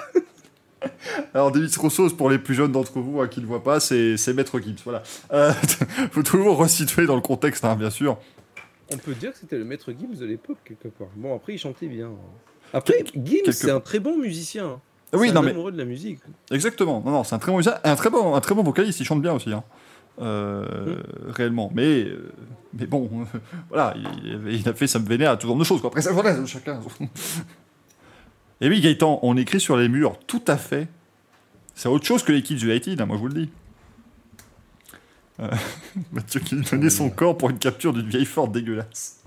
[1.34, 3.80] Alors, David Rousseau, pour les plus jeunes d'entre vous hein, qui ne le voient pas,
[3.80, 4.80] c'est Maître Gibbs.
[4.84, 5.04] Voilà.
[5.32, 5.52] Euh,
[6.12, 8.18] faut toujours resituer dans le contexte, hein, bien sûr.
[8.92, 11.08] On peut dire que c'était le maître Gims de l'époque, quelque part.
[11.16, 12.10] Bon, après, il chantait bien.
[12.74, 14.82] Après, Gims, quelque c'est un très bon musicien.
[15.14, 16.20] Oui, non, un mais amoureux de la musique.
[16.52, 17.02] exactement.
[17.06, 19.00] Non, non, c'est un très bon musicien, un très bon, un très bon vocaliste.
[19.00, 19.64] Il chante bien aussi, hein.
[20.22, 21.72] Euh, réellement.
[21.74, 22.32] Mais, euh,
[22.74, 23.10] mais bon,
[23.70, 23.96] voilà,
[24.48, 25.82] il, a fait ça me vénère à tout genre de choses.
[25.82, 25.90] Quoi.
[25.90, 26.80] Après, ça, voilà, chacun.
[28.62, 30.88] Et oui, Gaëtan, on écrit sur les murs, tout à fait.
[31.74, 33.50] C'est autre chose que les Kids United, hein, moi je vous le dis.
[35.40, 35.50] Euh,
[36.12, 39.22] Mathieu qui donnait son corps pour une capture d'une vieille Ford dégueulasse.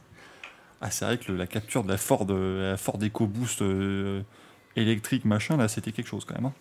[0.81, 3.65] Ah, c'est vrai que le- la capture de la Ford, euh, la Ford EcoBoost
[4.77, 6.47] électrique, machin, là, c'était quelque chose quand même.
[6.47, 6.53] hein.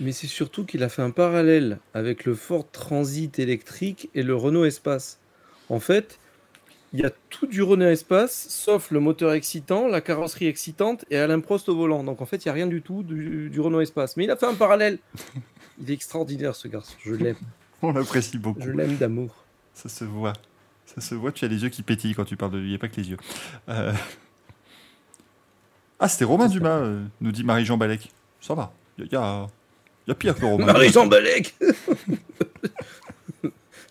[0.00, 4.34] Mais c'est surtout qu'il a fait un parallèle avec le Ford Transit électrique et le
[4.34, 5.18] Renault Espace.
[5.68, 6.18] En fait,
[6.92, 11.16] il y a tout du Renault Espace, sauf le moteur excitant, la carrosserie excitante et
[11.18, 12.04] Alain Prost au volant.
[12.04, 14.16] Donc en fait, il n'y a rien du tout du, du Renault Espace.
[14.16, 14.98] Mais il a fait un parallèle.
[15.80, 16.94] Il est extraordinaire ce garçon.
[17.02, 17.36] Je l'aime.
[17.80, 18.60] On l'apprécie beaucoup.
[18.60, 19.34] Je l'aime d'amour.
[19.72, 20.34] Ça se voit.
[20.84, 22.70] Ça se voit, tu as les yeux qui pétillent quand tu parles de lui, il
[22.70, 23.16] n'y a pas que les yeux.
[23.70, 23.92] Euh,
[25.98, 28.10] Ah, c'était Romain Dumas, euh, nous dit Marie-Jean Balek.
[28.40, 29.46] Ça va, il y, a,
[30.08, 30.66] y a pire que Romain.
[30.66, 31.54] Marie-Jean Balek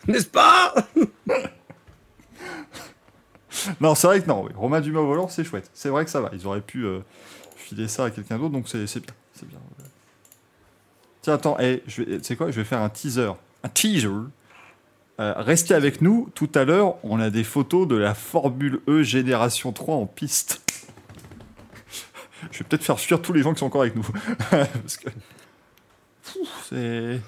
[0.07, 0.74] N'est-ce pas?
[3.80, 4.51] Non, c'est vrai que non, oui.
[4.55, 5.70] Romain Dumas au volant, c'est chouette.
[5.74, 6.30] C'est vrai que ça va.
[6.34, 6.99] Ils auraient pu euh,
[7.55, 9.14] filer ça à quelqu'un d'autre, donc c'est c'est bien.
[9.34, 9.59] C'est bien.
[11.22, 12.49] Tiens, attends, hey, je vais, tu sais quoi?
[12.49, 13.32] Je vais faire un teaser.
[13.64, 14.07] Un teaser.
[15.20, 16.30] Euh, restez avec nous.
[16.34, 20.62] Tout à l'heure, on a des photos de la Formule E Génération 3 en piste.
[22.51, 24.07] Je vais peut-être faire fuir tous les gens qui sont encore avec nous.
[24.49, 25.09] Parce que.
[26.69, 27.19] C'est.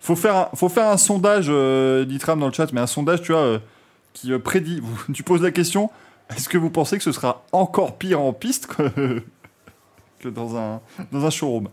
[0.00, 3.22] faut faire un, faut faire un sondage, euh, Nitram dans le chat, mais un sondage,
[3.22, 3.58] tu vois, euh,
[4.12, 4.82] qui euh, prédit.
[5.12, 5.90] tu poses la question
[6.30, 9.22] est-ce que vous pensez que ce sera encore pire en piste que,
[10.18, 11.68] que dans, un, dans un showroom?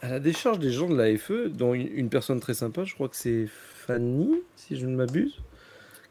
[0.00, 2.94] À la décharge des gens de la FE, dont une, une personne très sympa, je
[2.94, 3.46] crois que c'est
[3.86, 5.40] Fanny, si je ne m'abuse,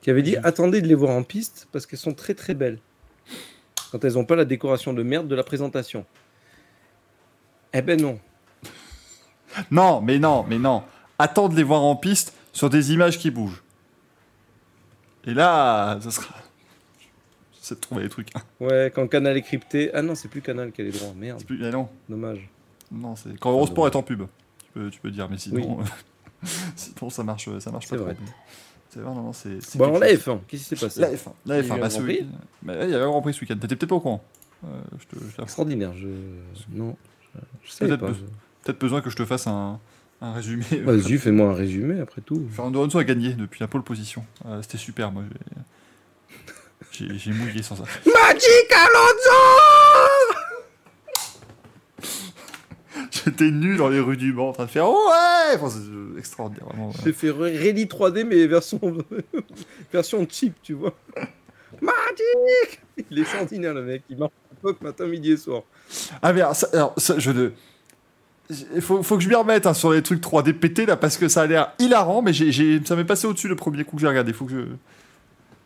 [0.01, 2.79] qui avait dit attendez de les voir en piste parce qu'elles sont très très belles.
[3.91, 6.05] Quand elles n'ont pas la décoration de merde de la présentation.
[7.73, 8.19] Eh ben non.
[9.71, 10.83] Non, mais non, mais non.
[11.19, 13.63] Attends de les voir en piste sur des images qui bougent.
[15.25, 16.27] Et là, ça sera.
[17.59, 18.29] C'est de trouver les trucs.
[18.35, 18.41] hein.
[18.61, 19.91] Ouais, quand Canal est crypté.
[19.93, 21.13] Ah non, c'est plus Canal qui a les droits.
[21.17, 22.49] Merde, C'est plus- ah non, dommage.
[22.91, 24.23] non, c'est quand Eurosport est en pub.
[24.59, 25.85] Tu peux, tu peux dire, mais sinon, Oui.
[26.75, 28.13] sinon ça marche, ça marche C'est pas vrai.
[28.13, 28.23] trop.
[28.89, 29.61] C'est vrai, non, non, c'est.
[29.61, 30.19] c'est Bon, alors la chose.
[30.27, 31.01] F1, qu'est-ce qui s'est passé?
[31.01, 32.13] La F1, la Il y a F1, eu bah, un ce Grand Prix?
[32.13, 32.67] week-end.
[32.69, 33.55] Ouais, il y avait un Grand Prix ce week-end.
[33.55, 34.23] T'étais peut-être pas au courant.
[34.63, 36.07] Euh, je te, je te- Extraordinaire, je.
[36.71, 36.95] Non,
[37.79, 39.79] Peut-être be- besoin que je te fasse un,
[40.21, 40.63] un résumé.
[40.83, 42.47] Vas-y, fais-moi un résumé après tout.
[42.51, 44.25] Fernando Alonso a gagné depuis la pole position.
[44.45, 45.23] Euh, C'était super, moi.
[46.91, 47.83] j'ai- mouillé sans ça.
[48.05, 49.37] Magic Alonso
[53.11, 56.15] J'étais nu dans les rues du Mans en train de faire ouais enfin, C'est euh,
[56.17, 56.91] extraordinaire, vraiment.
[57.03, 58.79] J'ai fait Rally 3D, mais version,
[59.91, 60.95] version cheap, tu vois.
[61.81, 62.81] Magic
[63.11, 64.03] Il est extraordinaire, le mec.
[64.09, 64.31] Il marche
[64.81, 65.63] matin, midi et soir.
[66.21, 67.49] Ah, mais alors, ça, alors, ça, je ne.
[68.75, 71.17] Il faut, faut que je m'y remette hein, sur les trucs 3D pétés là parce
[71.17, 74.01] que ça a l'air hilarant, mais j'ai- ça m'est passé au-dessus le premier coup que
[74.01, 74.31] j'ai regardé.
[74.31, 74.61] Faut que je,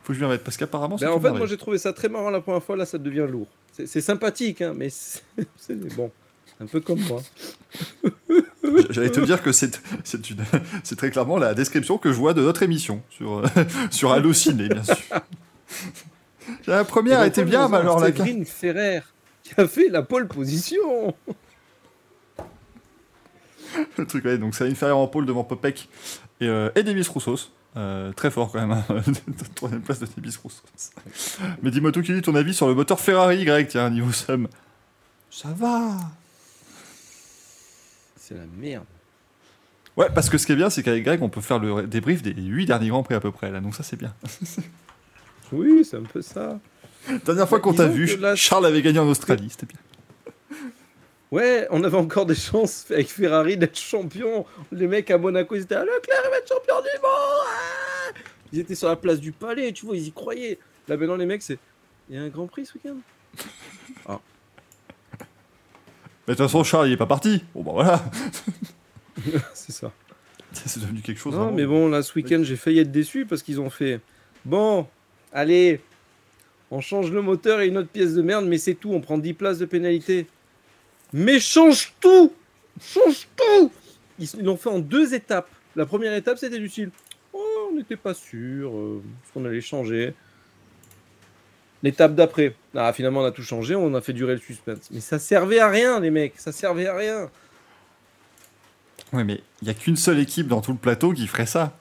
[0.04, 2.10] faut que je m'y remette parce qu'apparemment Ben, en fait, moi, j'ai trouvé ça très
[2.10, 2.76] marrant la première fois.
[2.76, 3.48] Là, ça devient lourd.
[3.86, 6.12] C'est sympathique, hein, mais c'est bon.
[6.60, 7.22] Un peu comme moi.
[8.92, 9.80] J'allais te dire que c'est
[10.84, 13.44] c'est très clairement la description que je vois de notre émission sur,
[13.92, 14.96] sur Allociné, bien sûr.
[16.68, 19.02] La première était bien, mais alors la Green Ferrer
[19.44, 21.16] qui a fait la pole position.
[23.98, 25.88] Le truc, ouais, donc c'est inférieur en pôle devant Popek
[26.42, 27.52] et, euh, et Roussos.
[27.78, 28.84] Euh, très fort quand même, hein.
[29.56, 30.62] troisième place de Demis Roussos.
[31.62, 34.50] Mais dis-moi tout qui dit ton avis sur le moteur Ferrari, Greg, tiens, niveau somme.
[35.30, 35.98] Ça va
[38.18, 38.84] C'est la merde.
[39.96, 42.22] Ouais, parce que ce qui est bien, c'est qu'avec Greg, on peut faire le débrief
[42.22, 44.14] des 8 derniers Grands Prix à peu près, là, donc ça c'est bien.
[45.52, 46.60] Oui, c'est un peu ça.
[47.26, 49.80] Dernière fois qu'on t'a vu, là- Charles avait gagné en Australie, c'était bien.
[51.32, 54.46] Ouais, on avait encore des chances avec Ferrari d'être champion.
[54.72, 57.12] Les mecs à Monaco, ils étaient à Leclerc, il va être champion du monde
[57.48, 58.20] Ah
[58.52, 60.60] Ils étaient sur la place du palais, tu vois, ils y croyaient.
[60.90, 61.58] Là maintenant, les mecs, c'est.
[62.10, 62.98] Il y a un grand prix ce week-end?
[66.28, 67.44] Mais de toute façon, Charles, il est pas parti.
[67.56, 68.04] Bon, bah voilà,
[69.54, 69.92] C'est ça.
[70.54, 71.34] c'est devenu quelque chose.
[71.34, 71.56] Non, vraiment.
[71.58, 74.02] mais bon, là, ce week-end, j'ai failli être déçu parce qu'ils ont fait.
[74.46, 74.88] Bon,
[75.34, 75.82] allez,
[76.70, 79.18] on change le moteur et une autre pièce de merde, mais c'est tout, on prend
[79.18, 80.28] 10 places de pénalité.
[81.14, 82.32] Mais change tout
[82.80, 83.72] Change tout
[84.18, 85.50] Ils l'ont fait en deux étapes.
[85.76, 86.92] La première étape, c'était du style
[87.34, 89.02] Oh, on n'était pas sûr euh,
[89.34, 90.14] qu'on allait changer.
[91.84, 94.90] L'étape d'après, ah, finalement, on a tout changé, on a fait durer le suspense.
[94.92, 97.30] Mais ça servait à rien, les mecs, ça servait à rien.
[99.14, 101.78] Ouais, mais il y a qu'une seule équipe dans tout le plateau qui ferait ça.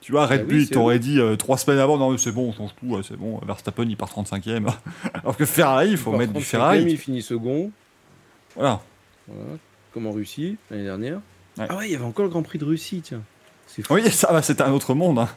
[0.00, 2.30] Tu vois, Red Bah Bull, c'est t'aurais dit euh, trois semaines avant, non, mais c'est
[2.30, 4.68] bon, on change tout, c'est bon, Verstappen, il part 35ème.
[5.14, 6.84] Alors que Ferrari, il faut mettre du 35e, Ferrari.
[6.88, 7.70] Il finit second.
[8.54, 8.80] Voilà.
[9.26, 9.58] Voilà,
[9.92, 11.20] comme en Russie l'année dernière.
[11.58, 11.66] Ouais.
[11.68, 13.22] Ah ouais, il y avait encore le Grand Prix de Russie, tiens.
[13.90, 15.18] Oui, ça va, c'était un autre monde.
[15.18, 15.28] hein.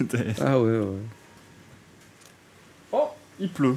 [0.40, 0.86] Ah ouais, ouais.
[2.92, 3.76] Oh, il pleut.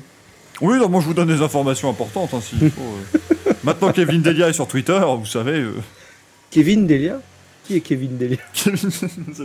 [0.62, 2.34] Oui, non, moi je vous donne des informations importantes.
[2.34, 3.54] Hein, s'il faut, euh.
[3.64, 5.60] Maintenant, Kevin Delia est sur Twitter, vous savez.
[5.60, 5.74] euh,
[6.50, 7.20] Kevin Delia?
[7.72, 8.70] Qui est Kevin Delia c'est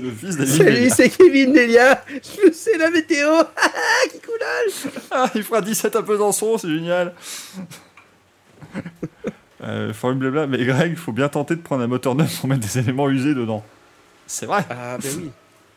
[0.00, 3.70] le fils d'Evan Salut, c'est Kevin Delia Je sais la météo Ah,
[4.10, 7.14] qui coulage Ah, il fera 17 à Besançon, c'est génial.
[9.62, 12.48] euh, formule blabla, mais Greg, il faut bien tenter de prendre un moteur neuf pour
[12.48, 13.64] mettre des éléments usés dedans.
[14.26, 14.64] C'est vrai.
[14.70, 15.30] Ah ben oui,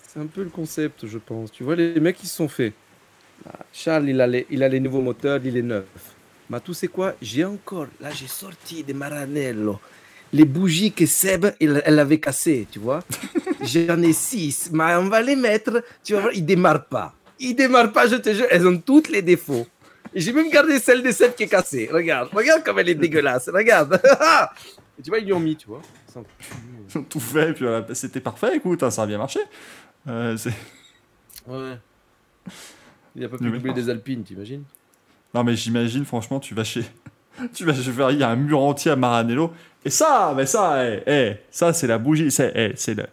[0.08, 1.52] c'est un peu le concept, je pense.
[1.52, 2.74] Tu vois, les mecs, ils se sont fait.
[3.48, 5.86] Ah, Charles, il a, les, il a les nouveaux moteurs, il est neuf.
[6.50, 7.14] Mais tout c'est quoi?
[7.22, 9.80] J'ai encore, là, j'ai sorti des Maranello.
[10.32, 13.00] Les bougies que Seb, il- elle avait cassées, tu vois.
[13.62, 15.84] J'en ai six, mais on va les mettre.
[16.04, 17.14] Tu vas voir, ils démarrent pas.
[17.40, 18.46] Ils démarrent pas, je te jure.
[18.50, 19.66] Elles ont tous les défauts.
[20.14, 21.90] J'ai même gardé celle de Seb qui est cassée.
[21.92, 23.50] Regarde, regarde comme elle est dégueulasse.
[23.50, 24.02] Regarde.
[25.00, 25.82] Et tu vois, ils lui ont mis, tu vois.
[26.90, 29.40] Ils ont tout fait, puis voilà, c'était parfait, écoute, hein, ça a bien marché.
[30.08, 30.54] Euh, c'est-
[31.48, 31.78] Ouais.
[33.16, 34.64] Il a pas pu doubler des Alpines, t'imagines?
[35.34, 36.84] Non, mais j'imagine, franchement, tu vas chez.
[37.54, 39.54] Tu vas chez Ferrari, il y a un mur entier à Maranello.
[39.86, 43.06] Et ça, mais ça, eh, eh, ça, c'est la bougie, c'est eh, c'est le.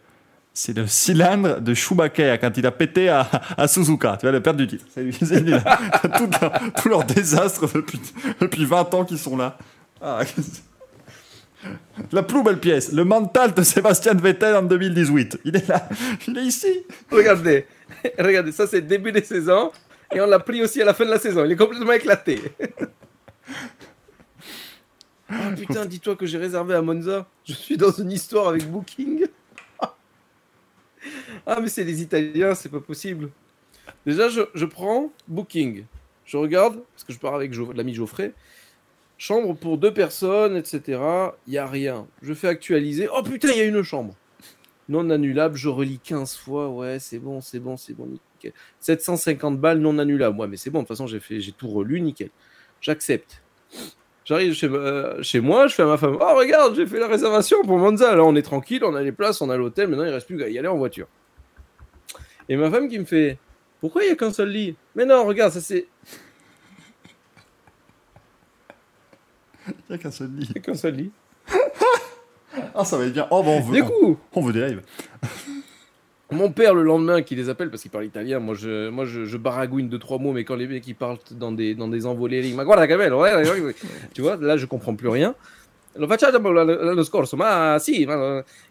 [0.87, 3.29] Cylindre de Schumacher quand il a pété à,
[3.59, 4.17] à Suzuka.
[4.19, 4.87] Tu vas le perdre du titre.
[4.89, 5.13] C'est lui.
[5.13, 5.79] C'est lui, là.
[6.17, 8.01] tout, leur, tout leur désastre depuis,
[8.41, 9.59] depuis 20 ans qu'ils sont là.
[10.01, 10.21] Ah,
[12.11, 15.41] La plus belle pièce, le mental de Sébastien Vettel en 2018.
[15.45, 15.89] Il est là,
[16.27, 16.87] il est ici.
[17.11, 17.67] Regardez,
[18.19, 19.73] regardez, ça c'est le début des saisons.
[20.15, 21.45] Et on l'a pris aussi à la fin de la saison.
[21.45, 22.41] Il est complètement éclaté.
[25.29, 27.27] Ah putain, dis-toi que j'ai réservé à Monza.
[27.45, 29.27] Je suis dans une histoire avec Booking.
[31.47, 33.31] Ah, mais c'est les Italiens, c'est pas possible.
[34.05, 35.85] Déjà, je, je prends Booking.
[36.25, 38.35] Je regarde, parce que je pars avec l'ami Geoffrey.
[39.17, 41.01] Chambre pour deux personnes, etc.
[41.47, 42.09] Il n'y a rien.
[42.23, 43.09] Je fais actualiser.
[43.15, 44.15] Oh putain, il y a une chambre.
[44.89, 46.69] Non annulable, je relis 15 fois.
[46.69, 48.53] Ouais, c'est bon, c'est bon, c'est bon, nickel.
[48.81, 50.39] 750 balles non annulable.
[50.39, 52.31] Ouais, mais c'est bon, de toute façon, j'ai tout relu, nickel.
[52.81, 53.43] J'accepte.
[54.27, 57.07] J'arrive chez, euh, chez moi, je fais à ma femme Oh, regarde, j'ai fait la
[57.07, 58.15] réservation pour Monza.
[58.17, 59.87] Là, on est tranquille, on a les places, on a l'hôtel.
[59.87, 61.07] Maintenant, il reste plus qu'à y aller en voiture.
[62.49, 63.39] Et ma femme qui me fait
[63.81, 64.77] Pourquoi il n'y a qu'un seul lit?
[64.97, 65.87] Mais non, regarde, ça c'est.
[69.69, 70.47] Il n'y a qu'un seul lit.
[70.51, 71.13] il y a qu'un seul lit.
[72.75, 73.29] Ah, ça va être bien.
[73.31, 74.83] Oh, bon, on veut, Du coup, on veut des lives.
[76.33, 79.25] Mon père, le lendemain, qui les appelle parce qu'il parle italien, moi je, moi je,
[79.25, 82.05] je baragouine deux trois mots, mais quand les mecs ils parlent dans des, dans des
[82.05, 83.75] envolées, ils ouais,
[84.15, 85.37] tu vois, là je comprends plus rien.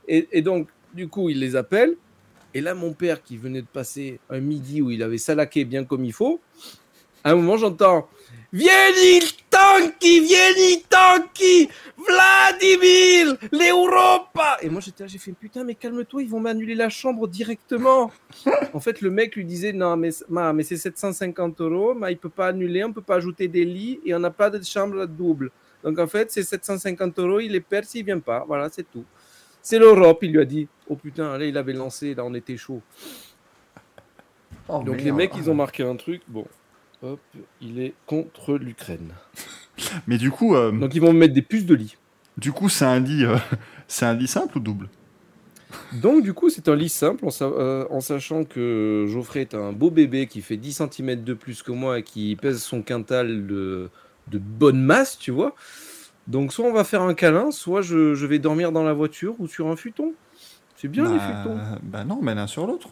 [0.08, 1.96] Et, et donc du coup il les appelle,
[2.54, 5.86] et là mon père qui venait de passer un midi où il avait salaqué bien
[5.86, 6.42] comme il faut,
[7.24, 8.10] à un moment j'entends
[8.52, 9.22] Vieni
[9.56, 16.30] tanki, vieni tanki, Vladimir, l'Europa Et moi j'étais là, j'ai fait putain mais calme-toi, ils
[16.30, 18.12] vont m'annuler la chambre directement.
[18.74, 22.18] en fait le mec lui disait non mais, ma, mais c'est 750 euros, mais il
[22.18, 25.06] peut pas annuler, on peut pas ajouter des lits et on n'a pas de chambre
[25.06, 25.52] double.
[25.84, 29.06] Donc en fait c'est 750 euros, il les perd s'il vient pas, voilà c'est tout.
[29.62, 30.68] C'est l'Europe, il lui a dit.
[30.88, 32.82] Oh putain, là il avait lancé, là on était chaud.
[34.68, 36.46] Oh, Donc les mecs ils ont marqué un truc, bon.
[37.06, 37.20] Hop,
[37.62, 39.14] il est contre l'Ukraine.
[40.08, 41.98] Mais du coup, euh, Donc ils vont me mettre des puces de lit.
[42.38, 43.38] du coup, c'est un lit, euh,
[43.88, 44.90] c'est un lit simple ou double?
[46.02, 49.56] Donc du coup c'est un lit simple en, sa- euh, en sachant que Geoffrey est
[49.56, 52.82] un beau bébé qui fait 10 cm de plus que moi et qui pèse son
[52.82, 53.90] quintal de,
[54.30, 55.54] de bonne masse, tu vois.
[56.28, 59.36] Donc soit on va faire un câlin, soit je, je vais dormir dans la voiture
[59.40, 60.14] ou sur un futon.
[60.78, 61.58] C'est bien les bah, futons.
[61.84, 62.90] bah non, mais l'un sur l'autre.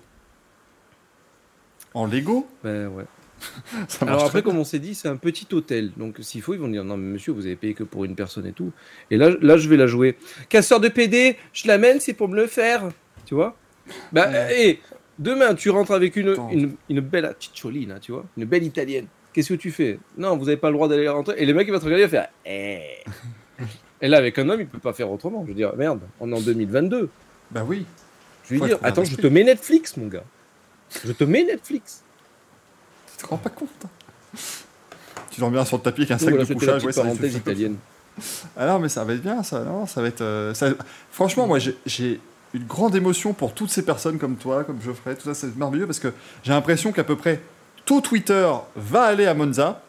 [1.93, 3.05] En Lego Ben ouais.
[3.87, 5.91] ça Alors après, comme on s'est dit, c'est un petit hôtel.
[5.97, 8.15] Donc s'il faut, ils vont dire non, mais monsieur, vous avez payé que pour une
[8.15, 8.71] personne et tout.
[9.11, 10.17] Et là, là je vais la jouer.
[10.49, 12.89] Casseur de PD, je l'amène, c'est pour me le faire.
[13.25, 13.55] Tu vois?
[14.11, 14.67] Bah, Ouais.
[14.69, 14.79] et
[15.19, 19.07] demain, tu rentres avec une, une, une belle cicciolina, tu vois Une belle italienne.
[19.33, 19.99] Qu'est-ce que tu fais?
[20.17, 21.35] Non, vous n'avez pas le droit d'aller rentrer.
[21.37, 22.79] Et le mec, il va te regarder et faire Eh.
[24.01, 25.43] Et là, avec un homme, il peut pas faire autrement.
[25.43, 27.09] Je veux dire, merde, on est en 2022.
[27.51, 27.85] Bah oui.
[28.45, 30.25] Je lui dire, attends, je te mets Netflix, mon gars.
[31.05, 32.02] Je te mets Netflix.
[33.23, 34.37] Tu te rends pas compte hein.
[35.31, 36.83] Tu dors bien sur le tapis avec un sac voilà, de couchage.
[36.83, 37.77] ouais, parenthèse italienne.
[38.55, 39.61] Ah non, mais ça va être bien, ça.
[39.63, 40.21] Non, ça va être.
[40.21, 40.69] euh, ça-
[41.11, 42.19] Franchement, moi, j'ai-
[42.53, 45.15] une grande émotion pour toutes ces personnes comme toi, comme Geoffrey.
[45.15, 46.13] Tout ça, c'est merveilleux parce que
[46.43, 47.41] j'ai l'impression qu'à peu près
[47.85, 49.81] tout Twitter va aller à Monza,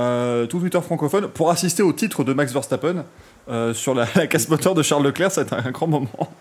[0.00, 3.04] euh, tout Twitter francophone, pour assister au titre de Max Verstappen
[3.48, 5.30] euh, sur la, la casse moteur de Charles Leclerc.
[5.30, 6.32] Ça va être un grand moment.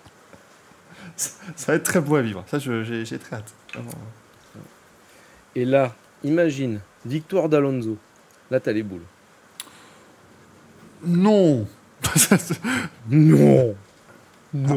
[1.15, 2.43] Ça, ça va être très beau à vivre.
[2.49, 3.53] Ça, j'ai j'ai très hâte.
[3.75, 3.91] Vraiment.
[5.55, 5.93] Et là,
[6.23, 7.98] imagine, victoire d'Alonso.
[8.49, 9.02] Là, t'as les boules.
[11.06, 11.65] Non
[13.10, 13.76] Non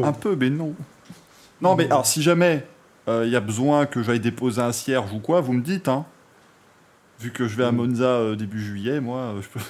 [0.04, 0.74] Un peu, mais non.
[1.60, 2.64] Non, mais alors si jamais
[3.08, 6.06] il y a besoin que j'aille déposer un cierge ou quoi, vous me dites, hein.
[7.20, 7.76] Vu que je vais à Mm.
[7.76, 9.60] Monza euh, début juillet, moi, euh, je, peux-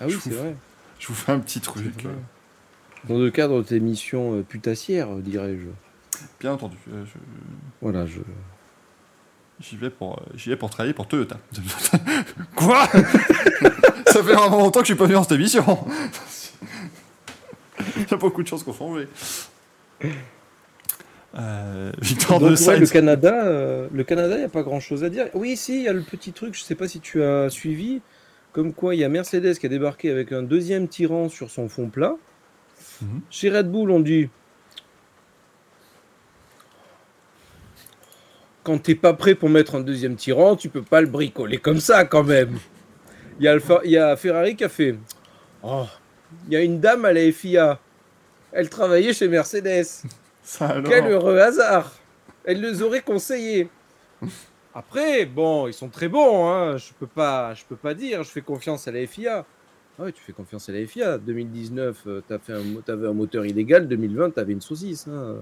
[0.00, 0.56] Ah oui, c'est vrai.
[0.98, 2.04] je vous fais un petit truc.
[2.04, 2.12] Euh,
[3.08, 5.68] Dans le cadre de tes missions euh, putassières, euh, dirais-je.
[6.40, 6.76] bien entendu.
[6.92, 7.18] euh, je-
[7.80, 8.18] Voilà, je...
[9.60, 11.36] J'y vais, pour, euh, j'y vais pour travailler pour Toyota.
[12.54, 12.86] quoi?
[14.06, 15.64] Ça fait vraiment longtemps que je suis pas venu dans cette émission.
[17.96, 19.08] Il y a beaucoup de choses qu'on changé.
[21.36, 22.86] Euh, victoire Donc, de ouais, le.
[22.86, 25.26] Canada, euh, le Canada, il n'y a pas grand-chose à dire.
[25.34, 28.00] Oui, si, il y a le petit truc, je sais pas si tu as suivi,
[28.52, 31.68] comme quoi il y a Mercedes qui a débarqué avec un deuxième tirant sur son
[31.68, 32.16] fond plat.
[33.02, 33.20] Mhm.
[33.30, 34.30] Chez Red Bull, on dit
[38.64, 41.80] quand t'es pas prêt pour mettre un deuxième tirant, tu peux pas le bricoler comme
[41.80, 42.58] ça quand même.
[43.38, 44.96] Il y a, Alpha- il y a Ferrari qui a fait
[45.62, 45.86] Oh,
[46.46, 47.78] il y a une dame à la FIA.
[48.52, 49.86] Elle travaillait chez Mercedes.
[50.42, 50.76] Ça.
[50.86, 51.92] Quel heureux hasard
[52.44, 53.68] Elle les aurait conseillés.
[54.74, 56.76] Après, bon, ils sont très bons, hein.
[56.76, 59.44] je peux pas, je peux pas dire, je fais confiance à la FIA.
[59.98, 61.18] Ah ouais, tu fais confiance à la FIA.
[61.18, 63.88] 2019, euh, t'as fait un, mo- t'avais un moteur illégal.
[63.88, 65.06] 2020, t'avais une saucisse.
[65.08, 65.36] hein.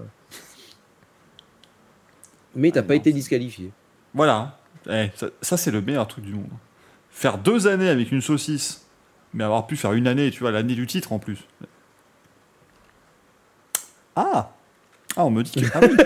[2.57, 3.71] Mais t'as Ah pas non, été disqualifié.
[4.13, 4.59] Voilà.
[4.89, 6.49] Eh, ça, ça, c'est le meilleur truc du monde.
[7.11, 8.83] Faire deux années avec une saucisse
[9.33, 11.39] mais avoir pu faire une année, tu vois, l'année du titre en plus.
[14.15, 14.51] Ah
[15.15, 15.97] Ah, on me dit que- ah, oui.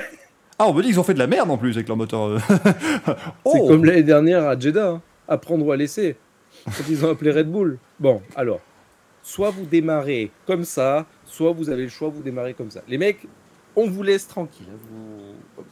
[0.60, 2.22] Ah, on me dit qu'ils ont fait de la merde en plus avec leur moteur.
[2.24, 2.40] euh.
[2.50, 3.14] C'est
[3.46, 5.02] oh comme l'année dernière à Jeddah, hein.
[5.28, 6.18] apprendre ou à laisser.
[6.66, 7.80] Quand ils ont appelé Red Bull.
[8.00, 8.60] Bon, alors,
[9.24, 12.82] soit vous démarrez comme ça, soit vous avez le choix, vous démarrez comme ça.
[12.88, 13.26] Les mecs,
[13.76, 14.68] on vous laisse tranquille.
[14.70, 15.64] hein, vous-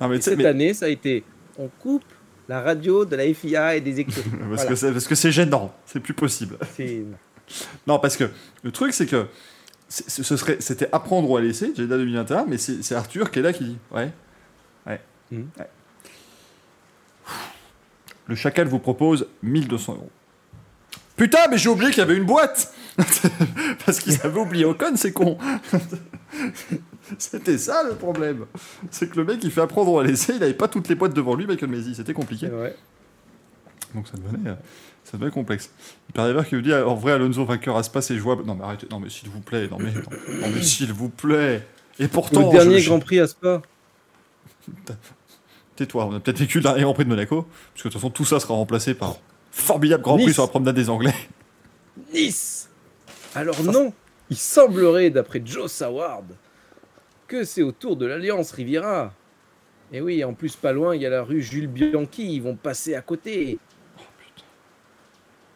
[0.00, 1.24] Non, mais cette mais- année, ça a été,
[1.58, 2.04] on coupe
[2.48, 4.22] la radio de la FIA et des écuries.
[4.30, 4.64] parce, Voilà.
[4.66, 6.56] que c'est, parce que c'est gênant, c'est plus possible.
[7.86, 8.30] Non, parce que
[8.62, 9.26] le truc, c'est que
[9.88, 13.52] ce serait, c'était apprendre ou à laisser, Jeddah 2021, mais c'est, Arthur qui est là
[13.52, 14.08] qui dit Ouais.
[14.86, 15.00] Ouais.
[15.32, 15.66] Ouais.
[18.28, 20.10] Le chacal vous propose 1200 euros.
[21.16, 22.72] Putain, mais j'ai oublié qu'il y avait une boîte
[23.84, 25.36] Parce qu'ils avaient oublié Ocon, c'est con
[27.18, 28.46] C'était ça le problème
[28.90, 31.14] C'est que le mec, il fait apprendre à laisser, il avait pas toutes les boîtes
[31.14, 32.48] devant lui, Michael Maisie, c'était compliqué.
[32.48, 32.74] Ouais.
[33.94, 34.54] Donc ça devenait, euh,
[35.04, 35.70] ça devenait complexe.
[36.08, 38.44] Il paraît d'ailleurs qu'il vous dit en vrai Alonso vainqueur à Spa c'est jouable.
[38.44, 41.66] Non mais arrêtez, non mais s'il vous plaît, non mais, non, mais s'il vous plaît.
[41.98, 43.62] Et pourtant, Le dernier je- Grand Prix à Spa.
[45.76, 47.94] tais-toi, on a peut-être vécu le dernier Grand Prix de Monaco, parce que de toute
[47.94, 49.16] façon tout ça sera remplacé par
[49.50, 50.34] formidable Grand Prix Nice.
[50.34, 51.14] sur la promenade des Anglais.
[52.14, 52.68] Nice
[53.34, 53.92] Alors non,
[54.30, 56.26] il semblerait, d'après Joe Saward,
[57.30, 59.12] que c'est au tour de l'Alliance Riviera.
[59.92, 62.56] Et oui, en plus, pas loin, il y a la rue Jules Bianchi, ils vont
[62.56, 63.58] passer à côté.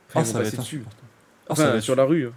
[0.08, 0.84] Enfin, Ah, ils ça va être dessus.
[0.84, 2.26] Ça Enfin, va être sur la rue.
[2.28, 2.32] hein.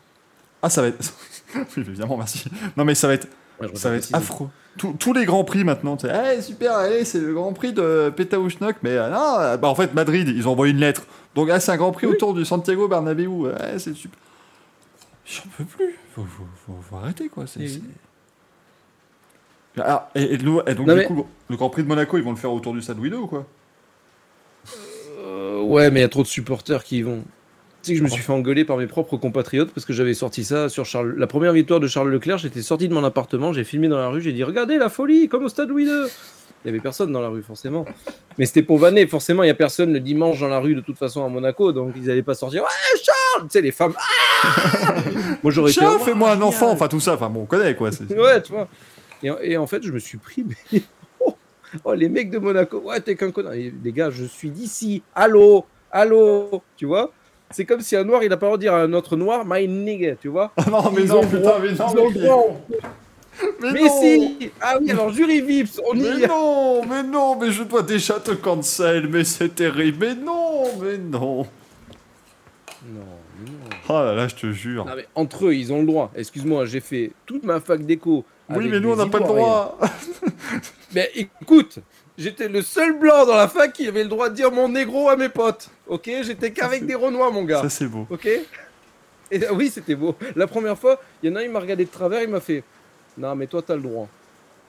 [0.61, 1.14] Ah ça va être.
[1.55, 2.45] oui évidemment merci.
[2.76, 3.27] Non mais ça va être,
[3.61, 4.49] Ouais, ça va être affreux.
[4.77, 7.73] Tous- tous les grands prix maintenant, tu sais, Eh, super, allez, c'est le grand prix
[7.73, 11.03] de Pétaouchnok, mais euh, non, euh, bah en fait Madrid, ils ont envoyé une lettre.
[11.35, 14.19] Donc ah, c'est un grand prix autour du Santiago Bernabéu, ouais, c'est super.
[15.26, 17.45] J'en peux plus, faut, faut, faut- faut arrêter quoi.
[17.47, 17.89] c'est- Eh c'est- oui.
[19.79, 22.17] Ah, et, et le- et donc Non, du mais- coup, le grand prix de Monaco,
[22.17, 23.45] ils vont le faire autour du Stade Louis II ou quoi?
[25.25, 27.23] Euh, ouais, mais il y a trop de supporters qui y vont.
[27.83, 30.13] Tu sais que je me suis fait engueuler par mes propres compatriotes parce que j'avais
[30.13, 31.15] sorti ça sur Charles.
[31.17, 34.09] La première victoire de Charles Leclerc, j'étais sorti de mon appartement, j'ai filmé dans la
[34.09, 36.05] rue, j'ai dit Regardez la folie, comme au stade Louis II.
[36.65, 37.85] Il y avait personne dans la rue, forcément.
[38.37, 39.05] Mais c'était pour vanner.
[39.07, 41.71] Forcément, il y a personne le dimanche dans la rue de toute façon à Monaco,
[41.71, 42.63] donc ils n'allaient pas sortir.
[42.63, 43.93] Ouais, Charles Tu sais, les femmes.
[43.95, 44.95] Ah
[45.43, 47.89] Moi, j'aurais Oh, fais-moi un enfant, enfin tout ça, enfin bon, on connaît quoi.
[48.09, 48.67] Ouais, tu vois.
[49.23, 50.45] Et, et en fait, je me suis pris.
[50.72, 50.81] mais-
[51.26, 51.35] Oh,
[51.84, 52.80] oh, les mecs de Monaco.
[52.80, 53.53] Ouais, t'es qu'un connard.
[53.53, 55.02] Et Les gars, je suis d'ici.
[55.15, 55.65] Allô?
[55.91, 56.61] Allô?
[56.77, 57.11] Tu vois?
[57.49, 59.15] C'est comme si un noir, il a pas le droit de dire à un autre
[59.15, 60.52] noir, my nigga, tu vois?
[60.57, 62.61] Ah non, mais Ils non, putain, mais non, mais, droit.
[63.61, 64.02] mais Mais non.
[64.02, 67.84] si Ah oui, alors jury Vips, on y Mais non, mais non, mais je dois
[67.84, 71.45] déjà te cancel, mais c'est terrible, mais non, mais non.
[72.85, 73.06] Non,
[73.39, 73.69] mais non.
[73.89, 74.85] Oh là là, je te jure.
[74.85, 76.11] Non, mais entre eux, ils ont le droit.
[76.15, 78.26] Excuse-moi, j'ai fait toute ma fac d'éco.
[78.49, 79.78] Oui, mais nous, on n'a pas le droit.
[80.94, 81.80] Mais écoute,
[82.18, 85.10] j'étais le seul blanc dans la fac qui avait le droit de dire mon négro
[85.10, 85.69] à mes potes.
[85.88, 87.61] Ok J'étais qu'avec des renois, mon gars.
[87.61, 88.07] Ça, c'est beau.
[88.10, 90.15] Ok Et euh, oui, c'était beau.
[90.36, 92.40] La première fois, il y en a un, il m'a regardé de travers, il m'a
[92.40, 92.64] fait
[93.18, 94.07] Non, mais toi, t'as le droit.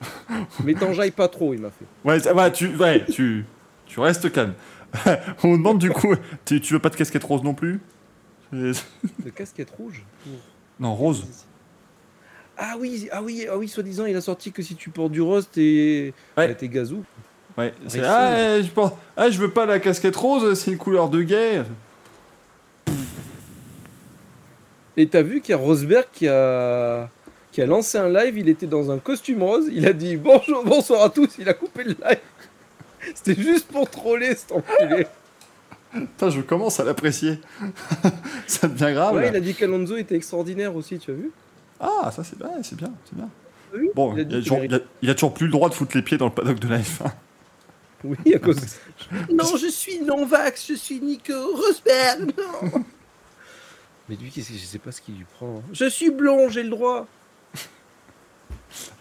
[0.63, 1.85] mais t'enjailles pas trop, il m'a fait.
[2.03, 3.45] Ouais, va, tu, ouais, tu,
[3.85, 4.53] tu restes calme.
[5.43, 6.15] on me demande du coup,
[6.45, 7.79] tu, tu veux pas de casquette rose non plus?
[8.51, 8.73] De
[9.33, 10.03] casquette rouge
[10.79, 11.25] Non, rose.
[12.61, 15.21] Ah oui, ah oui, ah oui, soi-disant, il a sorti que si tu portes du
[15.21, 16.49] rose, t'es Ouais.
[16.49, 17.05] bah, t'es gazou.
[17.57, 18.69] Ouais, c'est ah, je
[19.15, 21.63] ah, je veux pas la casquette rose, c'est une couleur de gay.
[24.97, 27.09] Et t'as vu qu'il y a Rosberg qui a
[27.53, 30.63] qui a lancé un live, il était dans un costume rose, il a dit bonjour,
[30.65, 32.19] bonsoir à tous, il a coupé le live.
[33.15, 35.07] C'était juste pour troller cet enculé.
[35.93, 37.39] Putain, je commence à l'apprécier.
[38.47, 39.15] ça devient grave.
[39.15, 39.27] Ouais, là.
[39.29, 41.31] il a dit qu'Alonso était extraordinaire aussi, tu as vu
[41.79, 43.29] Ah, ça c'est bien, c'est bien, c'est bien.
[43.73, 45.73] Oui, Bon, il a il toujours, il, a, il a toujours plus le droit de
[45.73, 47.11] foutre les pieds dans le paddock de la F1.
[48.03, 48.59] Oui, à cause.
[49.33, 52.83] non, je suis non-vax, je suis Nico Rosberg, non.
[54.09, 55.61] Mais lui, qu'est-ce que- je sais pas ce qu'il lui prend.
[55.71, 57.05] Je suis blond, j'ai le droit.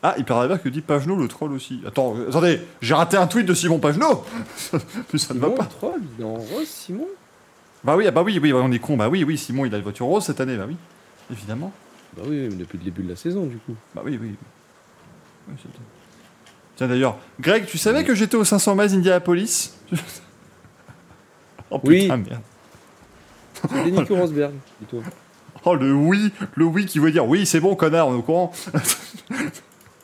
[0.03, 1.83] Ah, il paraît bien que dit Pagenot le troll aussi.
[1.87, 4.25] Attends, euh, attendez, j'ai raté un tweet de Simon Pagenot
[5.13, 5.65] Mais ça ne va pas.
[5.65, 7.07] il troll, il est en rose, Simon?
[7.85, 8.97] Bah oui, ah bah oui, oui, on est con.
[8.97, 10.77] Bah oui, oui, Simon il a une voiture rose cette année, bah oui.
[11.31, 11.71] Évidemment.
[12.19, 13.75] Bah oui, mais depuis le début de la saison, du coup.
[13.95, 14.35] Bah oui, oui.
[15.49, 15.55] Oui.
[16.77, 19.73] Tiens d'ailleurs, Greg, tu savais que j'étais au 500 miles Indianapolis
[21.71, 22.03] Oh Oui.
[22.03, 22.43] putain, merde.
[23.87, 25.03] Nico Rosberg, dis-toi.
[25.65, 28.23] Oh le oui, le oui qui veut dire oui, c'est bon, connard, on est au
[28.23, 28.53] courant.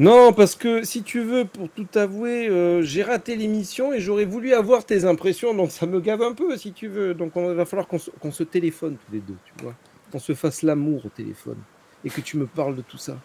[0.01, 4.25] Non, parce que si tu veux, pour tout avouer, euh, j'ai raté l'émission et j'aurais
[4.25, 7.15] voulu avoir tes impressions, donc ça me gave un peu si tu veux.
[7.15, 9.75] Donc on va falloir qu'on se, qu'on se téléphone tous les deux, tu vois.
[10.11, 11.59] Qu'on se fasse l'amour au téléphone
[12.05, 13.17] et que tu me parles de tout ça.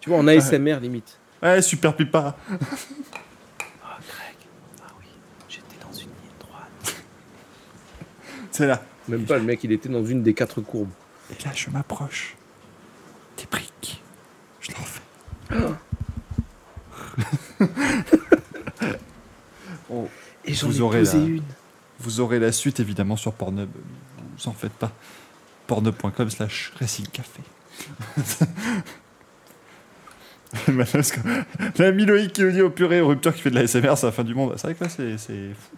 [0.00, 1.18] Tu vois, en ASMR limite.
[1.42, 2.36] Ouais, super pipa.
[2.50, 2.56] Ah,
[4.08, 4.36] Greg,
[4.82, 5.06] ah oui,
[5.48, 6.96] j'étais dans une ligne droite.
[8.50, 8.82] C'est là.
[9.08, 10.90] Même pas, le mec, il était dans une des quatre courbes.
[11.30, 12.36] Et là, je m'approche
[13.36, 14.02] des briques.
[14.60, 15.00] Je leur fais.
[19.90, 20.08] Oh,
[20.44, 21.42] Et j'en Vous ai aurez posé la- une.
[22.00, 23.68] vous aurez la suite évidemment sur Pornhub.
[24.38, 24.92] Vous en faites pas.
[25.66, 27.40] Pornhub.com slash Racing Café.
[30.68, 31.20] Madame, parce que-
[31.82, 34.06] L'ami Loïc qui nous dit au purée, au rupture qui fait de la SMR, c'est
[34.06, 34.52] la fin du monde.
[34.56, 35.16] C'est vrai que là, c'est.
[35.26, 35.76] fou.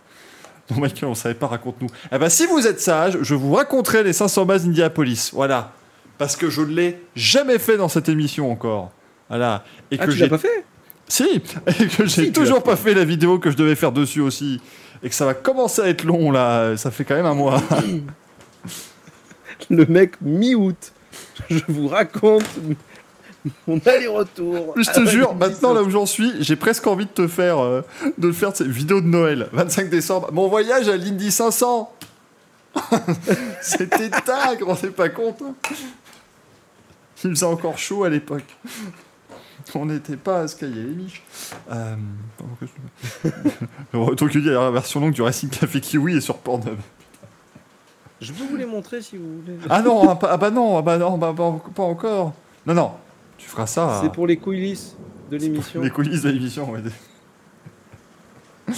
[0.74, 1.86] Non, Michael, on savait pas, raconte-nous.
[2.12, 5.30] Eh ben, si vous êtes sage, je vous raconterai les 500 bases d'Indianapolis.
[5.32, 5.72] Voilà.
[6.18, 8.90] Parce que je ne l'ai jamais fait dans cette émission encore.
[9.28, 9.64] Voilà.
[9.90, 10.64] Et Ah, que tu j'ai l'as pas fait?
[11.08, 11.24] Si,
[11.66, 14.60] et que j'ai Si, toujours pas fait la vidéo que je devais faire dessus aussi.
[15.04, 17.62] Et que ça va commencer à être long là, ça fait quand même un mois.
[19.70, 20.92] Le mec mi-août.
[21.50, 22.44] Je vous raconte
[23.66, 24.74] mon aller-retour.
[24.76, 27.58] Je te avec jure, maintenant là où j'en suis, j'ai presque envie de te faire,
[27.58, 27.82] euh,
[28.18, 30.30] de faire cette vidéo de Noël, 25 décembre.
[30.32, 31.92] Mon voyage à l'Indy 500
[33.62, 35.42] C'était dingue, on s'est pas compte.
[37.24, 38.44] Il faisait encore chaud à l'époque.
[39.74, 41.22] On n'était pas à Sky et les miches.
[41.70, 41.96] Euh,
[43.92, 46.78] Le retour que dit la version longue du Racing Café Kiwi est sur Pornhub.
[48.20, 49.58] Je peux vous les montrer si vous voulez.
[49.68, 52.32] Ah non, ah, pas- ah bah non, ah bah non, bah, bah, pas encore.
[52.66, 52.92] Non, non,
[53.36, 54.00] tu feras ça.
[54.02, 54.96] C'est pour les coulisses
[55.30, 55.82] de l'émission.
[55.82, 56.80] Les coulisses de l'émission, ouais.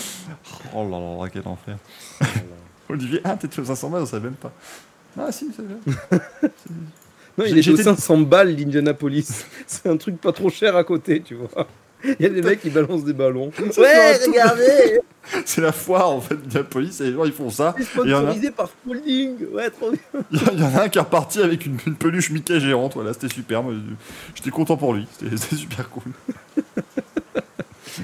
[0.75, 1.77] Oh là là, quel enfer.
[2.89, 4.53] Olivier, ah, t'es aux 500 balles, on savait même pas.
[5.19, 6.21] Ah si, c'est vrai.
[7.39, 9.45] Non, il est j'étais- aux 500 balles l'Indianapolis.
[9.67, 11.69] C'est un truc pas trop cher à côté, tu vois.
[12.05, 13.51] Il y a des mecs qui balancent des ballons.
[13.79, 15.01] Ouais, regardez
[15.45, 17.75] C'est la foire en fait de la police et les gens ils font ça.
[17.79, 19.37] C'est Il y en a- sponsorisé par Spalding.
[19.53, 20.01] Ouais, trop bien.
[20.33, 23.13] Il y, en a un qui est reparti avec une, une peluche Mickey géante, voilà,
[23.13, 23.63] c'était super.
[24.35, 26.05] J'étais content pour lui, c'était super cool.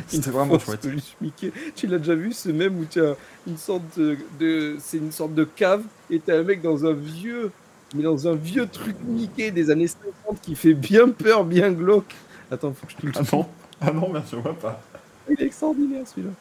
[0.09, 0.81] C'était vraiment chouette.
[0.81, 1.53] peluche Mickey.
[1.77, 3.15] Tu l'as déjà vu ce même où tu as
[3.47, 6.93] une sorte de, de- c'est une sorte de cave et t'as un mec dans un
[6.93, 7.51] vieux
[7.95, 12.13] mais dans un vieux truc Mickey des années 50 qui fait bien peur, bien glauque.
[12.51, 13.47] Attends, faut que je te le Ah non,
[13.87, 14.81] ah non, merci, je vois pas.
[15.29, 16.33] Il est extraordinaire celui-là.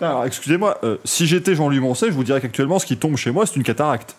[0.00, 3.30] Alors, excusez-moi, euh, si j'étais Jean-Louis Moncey, je vous dirais qu'actuellement, ce qui tombe chez
[3.32, 4.16] moi, c'est une cataracte.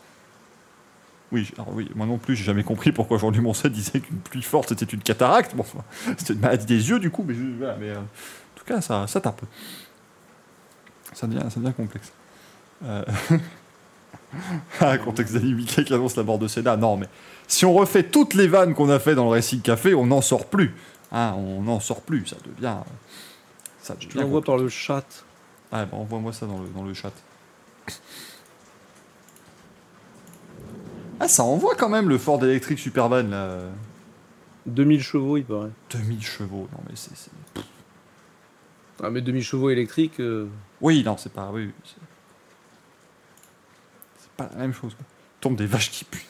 [1.32, 4.42] Oui, alors oui, moi non plus, j'ai jamais compris pourquoi Jean-Louis Moncey disait qu'une pluie
[4.42, 5.56] forte c'était une cataracte.
[5.56, 5.64] Bon,
[6.18, 8.82] c'était une maladie des yeux, du coup, mais, je- voilà, mais euh, en tout cas,
[8.82, 9.42] ça, ça tape.
[11.14, 12.12] Ça devient, ça devient complexe.
[12.84, 13.04] Euh...
[14.82, 16.78] ah, contexte d'Ali Mickey qui annonce la mort de Seda.
[16.78, 17.08] Non, mais
[17.48, 20.22] si on refait toutes les vannes qu'on a fait dans le Racing Café, on n'en
[20.22, 20.76] sort plus.
[21.12, 22.78] Hein, on n'en sort plus, ça devient.
[23.82, 25.06] Ça Je devient l'envoie par le chat.
[25.72, 27.12] ah, bah, envoie-moi ça dans le, dans le chat.
[31.20, 33.60] Ah, ça envoie quand même le Ford électrique Supervan, là.
[34.66, 35.72] 2000 chevaux, il paraît.
[35.92, 37.12] 2000 chevaux, non mais c'est...
[39.02, 40.20] Ah, mais 2000 chevaux électriques.
[40.20, 40.48] euh,
[40.82, 41.50] Oui, non, c'est pas...
[41.52, 41.96] Oui, c'est...
[44.38, 45.06] pas la même chose, quoi.
[45.42, 46.26] Tombe des vaches qui puent.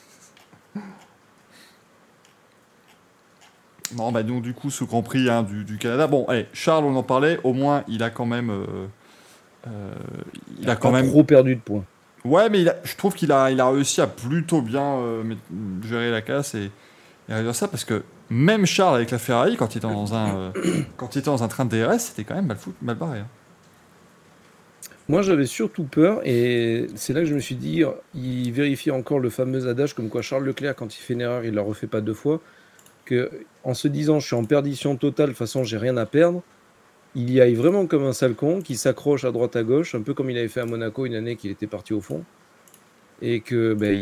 [3.98, 6.08] Non, bah donc du coup, ce Grand Prix hein, du, du Canada...
[6.08, 8.52] Bon, allez, Charles, on en parlait, au moins, il a quand même...
[8.52, 8.88] euh,
[9.68, 9.94] euh,
[10.60, 11.84] il a quand même trop perdu de points.
[12.24, 15.24] Ouais, mais il a- je trouve qu'il a, il a réussi à plutôt bien euh,
[15.84, 16.70] gérer la casse et,
[17.30, 20.52] et réussir ça parce que même Charles avec la Ferrari, quand il était dans un,
[20.98, 23.20] quand il était dans un train de DRS, c'était quand même mal, foutu, mal barré.
[23.20, 23.28] hein.
[25.08, 27.84] Moi, j'avais surtout peur, et c'est là que je me suis dit,
[28.14, 31.44] il vérifie encore le fameux adage comme quoi Charles Leclerc, quand il fait une erreur,
[31.46, 32.40] il la refait pas deux fois,
[33.06, 33.32] que
[33.64, 36.42] en se disant, je suis en perdition totale, de toute façon, j'ai rien à perdre,
[37.16, 40.02] il y aille vraiment comme un sale con, qui s'accroche à droite à gauche, un
[40.02, 42.24] peu comme il avait fait à Monaco une année qu'il était parti au fond,
[43.22, 43.94] et que ben,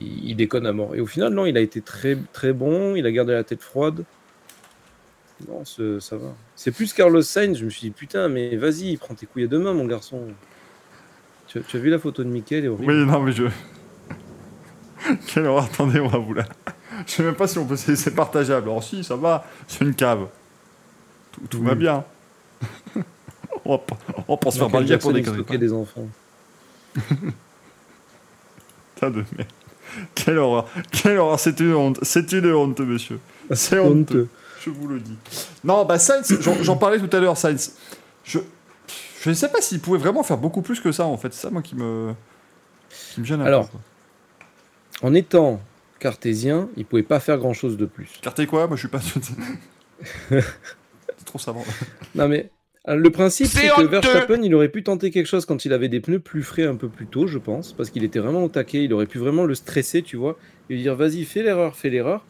[0.00, 0.94] il, déconne à mort.
[0.94, 3.62] Et au final, non, il a été très très bon, il a gardé la tête
[3.62, 4.04] froide.
[5.48, 6.34] Non, ça va.
[6.54, 9.48] C'est plus Carlos Sainz, je me suis dit, putain, mais vas-y, prends tes couilles à
[9.48, 10.28] deux mains, mon garçon.
[11.46, 12.66] Tu, as vu la photo de Mickey.
[12.66, 13.44] Oui, non, mais je.
[15.26, 16.44] Quelle horreur, attendez, on va vous la.
[17.06, 17.76] Je sais même pas si on peut.
[17.76, 18.68] C'est partageable.
[18.70, 20.26] Alors, si, ça va, c'est une cave.
[21.32, 21.78] Tout, tout va Oui.
[21.78, 22.04] bien.
[23.64, 23.96] on va pas,
[24.28, 25.58] on va pas se faire balayer pour des il conneries.
[25.58, 26.06] des enfants.
[28.94, 29.48] Putain de merde.
[30.14, 30.68] Quelle horreur.
[30.90, 31.38] Quelle horreur.
[31.38, 31.98] C'est une honte.
[32.02, 33.20] C'est une honte, monsieur.
[33.52, 34.28] C'est honteux.
[34.64, 35.16] Je vous le dis.
[35.62, 36.32] Non, bah Sainz,
[36.62, 37.74] j'en parlais tout à l'heure, Sainz.
[38.24, 38.38] Je
[39.20, 41.32] je ne sais pas s'il pouvait vraiment faire beaucoup plus que ça, en fait.
[41.34, 42.14] C'est ça, moi, qui me,
[43.12, 43.68] qui me gêne un Alors.
[43.68, 43.78] peu.
[45.02, 45.60] En étant
[45.98, 48.18] cartésien, il pouvait pas faire grand chose de plus.
[48.22, 48.66] Carté quoi?
[48.66, 49.00] Moi, je suis pas...
[50.30, 51.64] c'est trop savant.
[52.14, 52.50] Non mais
[52.88, 53.82] euh, le principe C'est que.
[53.82, 56.76] Verstappen il aurait pu tenter quelque chose quand il avait des pneus plus frais un
[56.76, 59.44] peu plus tôt je pense parce qu'il était vraiment au taquet il aurait pu vraiment
[59.44, 60.38] le stresser tu vois
[60.70, 62.24] et lui dire vas-y fais l'erreur fais l'erreur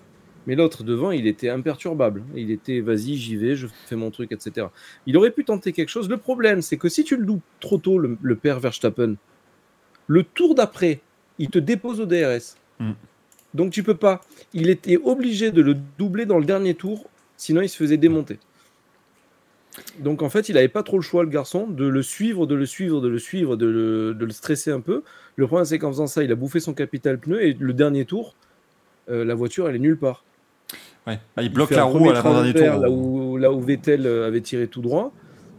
[0.47, 4.33] mais l'autre devant il était imperturbable il était vas-y j'y vais je fais mon truc
[4.33, 4.69] etc
[5.07, 7.77] il aurait pu tenter quelque chose le problème c'est que si tu le loupes trop
[7.77, 9.17] tôt le, le père Verstappen
[10.07, 11.01] le tour d'après
[11.39, 12.93] il te dépose au DRS Mm.
[13.57, 14.21] Donc tu peux pas.
[14.53, 18.39] Il était obligé de le doubler dans le dernier tour, sinon il se faisait démonter.
[19.99, 22.55] Donc en fait, il n'avait pas trop le choix, le garçon, de le suivre, de
[22.55, 25.03] le suivre, de le suivre, de le, de le stresser un peu.
[25.37, 28.05] Le problème, c'est qu'en faisant ça, il a bouffé son capital pneu et le dernier
[28.05, 28.35] tour,
[29.09, 30.25] euh, la voiture, elle est nulle part.
[31.07, 31.19] Ouais.
[31.37, 32.83] Bah, il Il bloque la roue à l'avant-dernier travers, tour.
[32.83, 35.13] Là où, là où Vettel euh, avait tiré tout droit.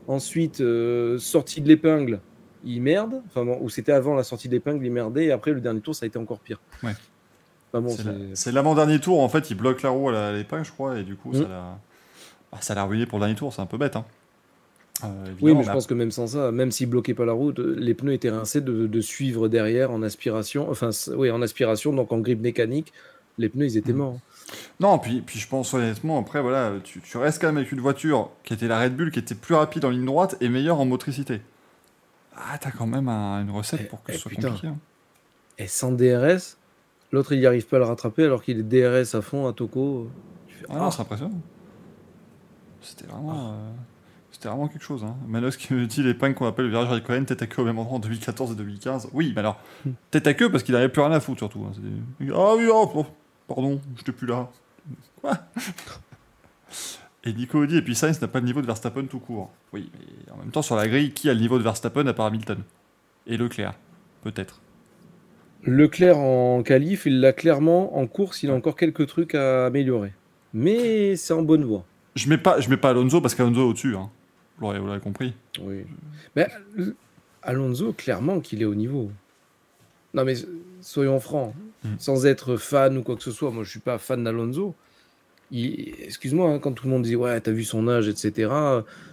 [0.08, 2.20] Ensuite, euh, sortie de l'épingle,
[2.64, 3.22] il merde.
[3.28, 5.26] Enfin bon, ou c'était avant la sortie de l'épingle, il merdait.
[5.26, 6.60] Et après, le dernier tour, ça a été encore pire.
[6.84, 6.94] Ouais.
[7.78, 10.32] Enfin bon, C'est la- c'est- C'est l'avant-dernier tour, en fait, il bloque la roue à
[10.32, 11.42] l'épingle, je crois, et du coup, Mm.
[11.44, 11.80] ça l'a
[12.52, 13.96] bah, ça l'a ruiné pour le dernier tour, c'est un peu bête.
[13.98, 14.06] Hein.
[15.04, 15.08] Euh,
[15.42, 17.94] Oui, mais je pense que même sans ça, même s'il bloquait pas la route, les
[17.94, 20.70] pneus étaient rincés de, de suivre derrière en aspiration.
[20.72, 22.94] Enfin, oui, en aspiration, donc en grippe mécanique,
[23.38, 23.98] les pneus, ils étaient Mm.
[23.98, 24.20] morts.
[24.80, 27.82] Non, puis, puis je pense honnêtement, après, voilà, tu, tu restes quand même avec une
[27.82, 30.80] voiture qui était la Red Bull, qui était plus rapide en ligne droite et meilleure
[30.80, 31.42] en motricité.
[32.36, 34.48] Ah, t'as quand même un- une recette Eh, pour que eh, ce soit putain.
[34.50, 34.68] compliqué.
[34.68, 34.78] hein.
[35.60, 36.57] Et sans DRS,
[37.12, 39.54] l'autre, il n'y arrive pas à le rattraper alors qu'il est DRS à fond à
[39.54, 40.10] Toko.
[40.48, 41.40] Fais, Ah non, c'est impressionnant.
[42.82, 43.72] C'était vraiment, euh,
[44.32, 45.04] c'était vraiment quelque chose.
[45.04, 45.16] Hein.
[45.28, 47.66] Manos qui me dit les pins qu'on appelle le virage Raikkonen, tête à queue au
[47.66, 49.10] même endroit en 2014 et 2015.
[49.14, 49.92] Oui, mais alors, Hmm.
[50.12, 51.66] tête à queue parce qu'il n'avait plus rien à foutre surtout.
[51.66, 51.72] hein.
[52.34, 53.06] Ah oui, oh, oh,
[53.48, 54.50] pardon, j'étais plus là.
[55.22, 55.38] Quoi?
[57.24, 59.52] Et Nico dit, et puis Sainz n'a pas le niveau de Verstappen tout court.
[59.74, 62.14] Oui, mais en même temps, sur la grille, qui a le niveau de Verstappen à
[62.14, 62.60] part Hamilton?
[63.26, 63.74] Et Leclerc,
[64.24, 64.62] peut-être.
[65.64, 67.98] Leclerc en qualif, il l'a clairement.
[67.98, 70.14] En course, il a encore quelques trucs à améliorer.
[70.54, 71.84] Mais c'est en bonne voie.
[72.16, 73.96] Je mets pas, je mets pas Alonso parce qu'Alonso est au-dessus.
[73.96, 74.10] Hein.
[74.60, 75.34] Vous l'avez compris.
[75.62, 75.84] Oui.
[76.36, 76.48] Mais
[77.44, 79.12] Alonso, clairement qu'il est au niveau.
[80.14, 80.34] Non, mais
[80.82, 81.54] soyons francs,
[81.84, 81.90] Mm.
[82.00, 84.74] sans être fan ou quoi que ce soit, moi je suis pas fan d'Alonso.
[85.54, 88.52] Excuse-moi, hein, quand tout le monde dit ouais, t'as vu son âge, etc.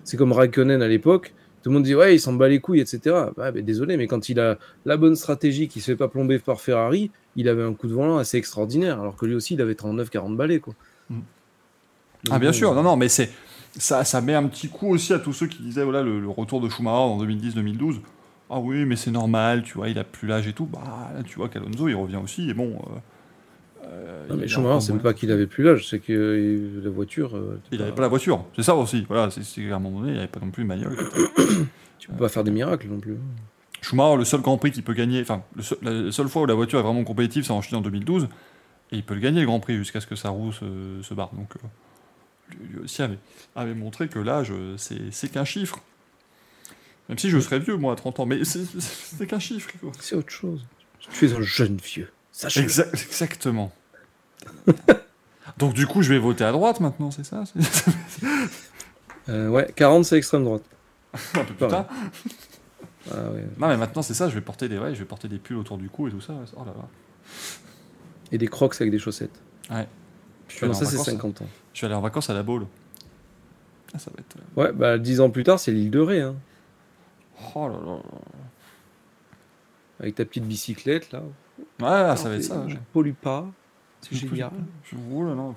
[0.02, 1.34] C'est comme Raikkonen à l'époque.
[1.64, 3.32] Tout le monde dit ouais, il s'en bat les couilles, etc.
[3.38, 6.38] Ouais, mais désolé, mais quand il a la bonne stratégie, qui se fait pas plomber
[6.38, 9.62] par Ferrari, il avait un coup de volant assez extraordinaire, alors que lui aussi il
[9.62, 10.76] avait 39-40 balais quoi.
[11.10, 11.20] Mm.
[12.24, 13.30] Donc Ah bien bon, sûr, non non, mais c'est
[13.78, 16.28] ça, ça met un petit coup aussi à tous ceux qui disaient voilà le, le
[16.30, 18.00] retour de Schumacher en 2010-2012.
[18.50, 20.66] Ah oui, mais c'est normal, tu vois, il a plus l'âge et tout.
[20.66, 22.72] Bah là, tu vois qu'Alonso il revient aussi et bon.
[22.74, 22.98] euh, euh,
[24.28, 27.36] Non, mais Schumacher, c'est pas qu'il avait plus l'âge, c'est que euh, la voiture.
[27.36, 29.04] euh, Il t'es avait pas la voiture, c'est ça aussi.
[29.08, 30.96] Voilà, c'est qu'à un moment donné, il avait pas non plus une bagnole.
[31.98, 33.16] Tu peux pas faire des miracles non plus.
[33.80, 36.52] Schumacher, le seul Grand Prix qu'il peut gagner, enfin, seul- la seule fois où la
[36.54, 38.24] voiture est vraiment compétitive, c'est en Chine en 2012,
[38.92, 40.64] et il peut le gagner le Grand Prix jusqu'à ce que sa roue se,
[41.02, 41.30] se barre.
[41.34, 43.18] Donc, euh, lui, aussi avait,
[43.56, 45.78] avait montré que l'âge, euh, c'est qu'un chiffre.
[47.08, 49.70] Même si je serais vieux, moi, à 30 ans, mais c'est- qu'un chiffre.
[50.00, 50.62] C'est autre chose.
[51.12, 52.10] Tu es un jeune vieux.
[52.32, 52.58] Sache.
[52.58, 53.72] Exa- exactement.
[55.58, 57.44] Donc, du coup, je vais voter à droite maintenant, c'est ça
[59.30, 60.64] Euh, ouais, 40 c'est extrême droite.
[61.34, 61.86] Un peu plus tard.
[63.10, 63.44] Ah ouais.
[63.58, 65.56] Non, mais maintenant, c'est ça, je vais porter des, ouais, je vais porter des pulls
[65.56, 66.34] autour du cou et tout ça.
[66.56, 66.86] Oh là là.
[68.32, 69.40] Et des crocs avec des chaussettes.
[69.70, 69.86] Ouais.
[70.48, 71.06] Je Non, ça c'est vacances.
[71.06, 71.46] 50 ans.
[71.72, 72.66] Je vais aller en vacances à la Baule.
[73.94, 74.36] Ah, ça va être.
[74.36, 76.20] euh, Ouais, bah 10 ans plus tard, c'est l'île de Ré.
[76.20, 76.34] Hein.
[77.54, 77.98] Oh là là.
[80.00, 81.22] Avec ta petite bicyclette là.
[81.80, 82.62] Ouais, ah, ça va être ça.
[82.68, 83.46] Je polle pas.
[84.10, 84.50] C'est génial.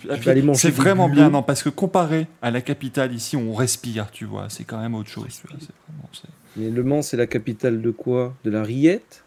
[0.10, 3.53] Ah, aller manger C'est vraiment bien, non, parce que comparé à la capitale ici, on
[3.53, 4.48] respire, tu vois.
[4.49, 5.26] C'est quand même autre chose.
[5.41, 6.28] tu vois, c'est vraiment- c'est-
[6.60, 8.34] Mais Le Mans, c'est la capitale de quoi?
[8.44, 9.24] De la rillette?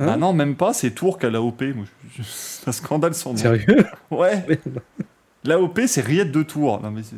[0.00, 0.06] Hein?
[0.06, 1.62] Bah non, même pas, c'est Tours qu'à l'AOP.
[2.16, 3.36] Je- C'est un scandale son nom.
[3.36, 3.84] Sérieux?
[4.10, 4.44] Ouais.
[5.44, 6.80] L'AOP, c'est rillettes de Tours.
[6.82, 7.16] Non, mais c'est.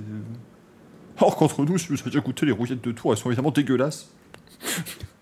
[1.20, 3.50] Or qu'entre nous, si vous avez déjà goûté les rouillettes de Tours, elles sont évidemment
[3.50, 4.10] dégueulasses.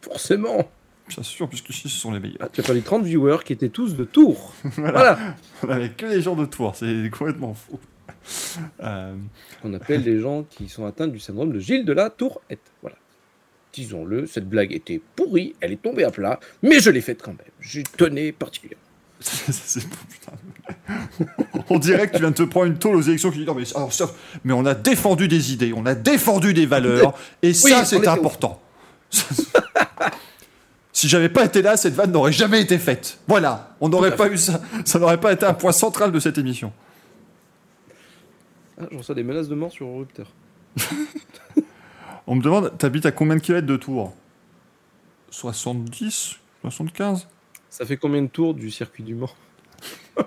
[0.03, 0.69] Forcément
[1.09, 2.39] Bien sûr, puisque ici, ce sont les meilleures.
[2.41, 4.55] ah, Tu as parlé 30 viewers qui étaient tous de Tours.
[4.77, 5.19] voilà.
[5.67, 7.79] On avait que les gens de Tours, c'est complètement fou.
[8.83, 9.15] Euh,
[9.65, 12.61] On appelle les gens qui sont atteints du syndrome de Gilles de la Tourette.
[12.83, 12.97] Voilà.
[13.73, 17.33] Disons-le, cette blague était pourrie, elle est tombée à plat, mais je l'ai faite quand
[17.33, 17.39] même.
[17.61, 18.83] J'y tenais particulièrement.
[19.21, 19.87] C'est-
[21.71, 23.55] on dirait que tu viens de te prendre une tôle aux élections qui dit non
[23.55, 24.11] mais, alors, ça-
[24.45, 27.85] mais on a défendu des idées, on a défendu des valeurs et ça Oui, on
[27.85, 28.61] c'est important.
[30.99, 33.21] Si j'avais pas été là, cette vanne n'aurait jamais été faite.
[33.29, 36.39] Voilà, on n'aurait pas eu ça, ça n'aurait pas été un point central de cette
[36.39, 36.73] émission.
[38.81, 40.27] Ah, je reçois des menaces de mort sur Rupteur.
[42.27, 44.13] On me demande, t'habites à combien de kilomètres de Tours?
[45.31, 47.29] 70 75
[47.71, 49.31] Ça fait combien de tours du circuit du Mans?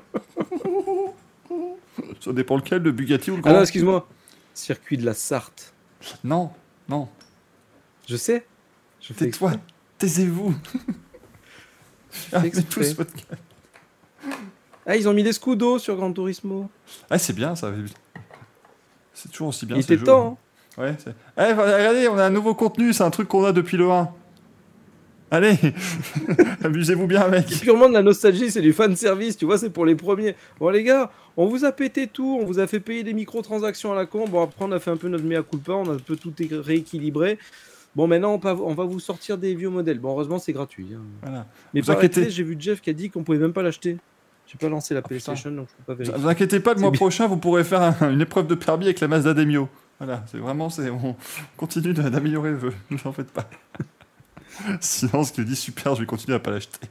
[2.21, 4.07] Ça dépend lequel, le Bugatti ou le Ah non, Grand excuse-moi.
[4.53, 5.73] Circuit de la Sarthe.
[6.23, 6.49] Non,
[6.87, 7.09] non,
[8.07, 8.45] Je sais.
[9.17, 9.51] Tais-toi.
[10.01, 10.53] Taisez-vous.
[12.43, 12.63] exprès.
[12.69, 13.11] tous votre
[14.85, 16.69] Ah, ils ont mis des scudos sur Gran Turismo.
[17.09, 17.71] Ah, c'est bien ça.
[19.13, 19.77] C'est toujours aussi bien.
[19.77, 20.05] Il ces était jeux.
[20.05, 20.37] temps.
[20.77, 20.83] hein.
[20.83, 20.95] Ouais,
[21.37, 24.09] Eh, regardez, on a un nouveau contenu, c'est un truc qu'on a depuis le 1.
[25.33, 25.55] Allez,
[26.63, 27.45] amusez-vous bien, mec.
[27.47, 30.35] C'est purement de la nostalgie, c'est du fan service, tu vois, c'est pour les premiers.
[30.59, 33.93] Bon les gars, on vous a pété tout, on vous a fait payer des microtransactions
[33.93, 34.27] à la con.
[34.27, 36.33] Bon après on a fait un peu notre mea culpa, on a un peu tout
[36.37, 37.37] rééquilibré.
[37.95, 39.99] Bon maintenant on, va- on va vous sortir des vieux modèles.
[39.99, 40.87] Bon heureusement c'est gratuit.
[40.95, 41.01] hein.
[41.21, 41.45] Voilà.
[41.73, 43.97] Mais Vous inquiétez- j'ai vu Jeff qui a dit qu'on pouvait même pas l'acheter.
[44.47, 45.07] J'ai pas lancé la Ah.
[45.07, 46.21] PlayStation donc je peux pas Ne vérifier.
[46.21, 46.97] vous inquiétez pas, le mois bien.
[46.97, 49.67] prochain, vous pourrez faire un- une épreuve de permis avec la Mazda Demio.
[49.99, 51.15] Voilà, c'est vraiment, c'est, on
[51.57, 53.47] continue d'améliorer le jeu, ne vous en faites pas.
[54.81, 56.87] Sinon, ce qui dit super, je vais continuer à pas l'acheter.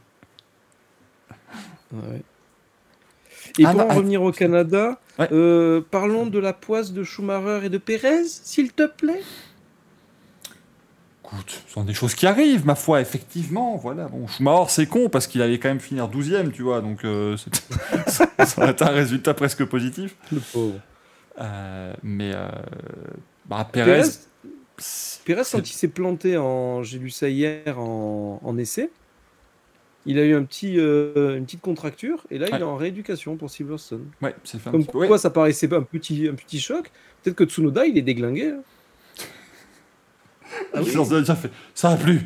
[1.92, 2.22] Ouais.
[3.58, 5.28] Et Ah, pour non, en ah, revenir au Canada, Ouais.
[5.32, 9.22] euh, parlons de la poisse de Schumacher et de Perez, s'il te plaît.
[11.32, 13.76] Écoute, ce sont des choses qui arrivent, ma foi, effectivement.
[13.76, 17.04] Voilà, bon, Schumacher, c'est con parce qu'il allait quand même finir 12ème, tu vois, donc
[17.04, 17.36] euh,
[18.06, 20.16] c'est- ça, aurait été un résultat presque positif.
[20.32, 20.74] Le pauvre.
[21.40, 22.48] Euh, mais, euh,
[23.46, 24.02] bah, Perez.
[24.02, 24.08] Perez,
[24.78, 28.90] c'est- Pérez, quand il s'est planté en, j'ai lu ça hier en, en essai,
[30.06, 33.36] il a eu un petit, euh, une petite contracture et là il est en rééducation
[33.36, 34.06] pour Silverstone.
[34.22, 35.06] Ouais, c'est fait un Comme petit peu- ouais.
[35.06, 36.90] quoi ça paraissait pas un petit, un petit choc.
[37.22, 38.48] Peut-être que Tsunoda il est déglingué.
[38.56, 38.60] hein.
[40.74, 41.50] Ah oui déjà fait.
[41.74, 42.22] Ça a plu.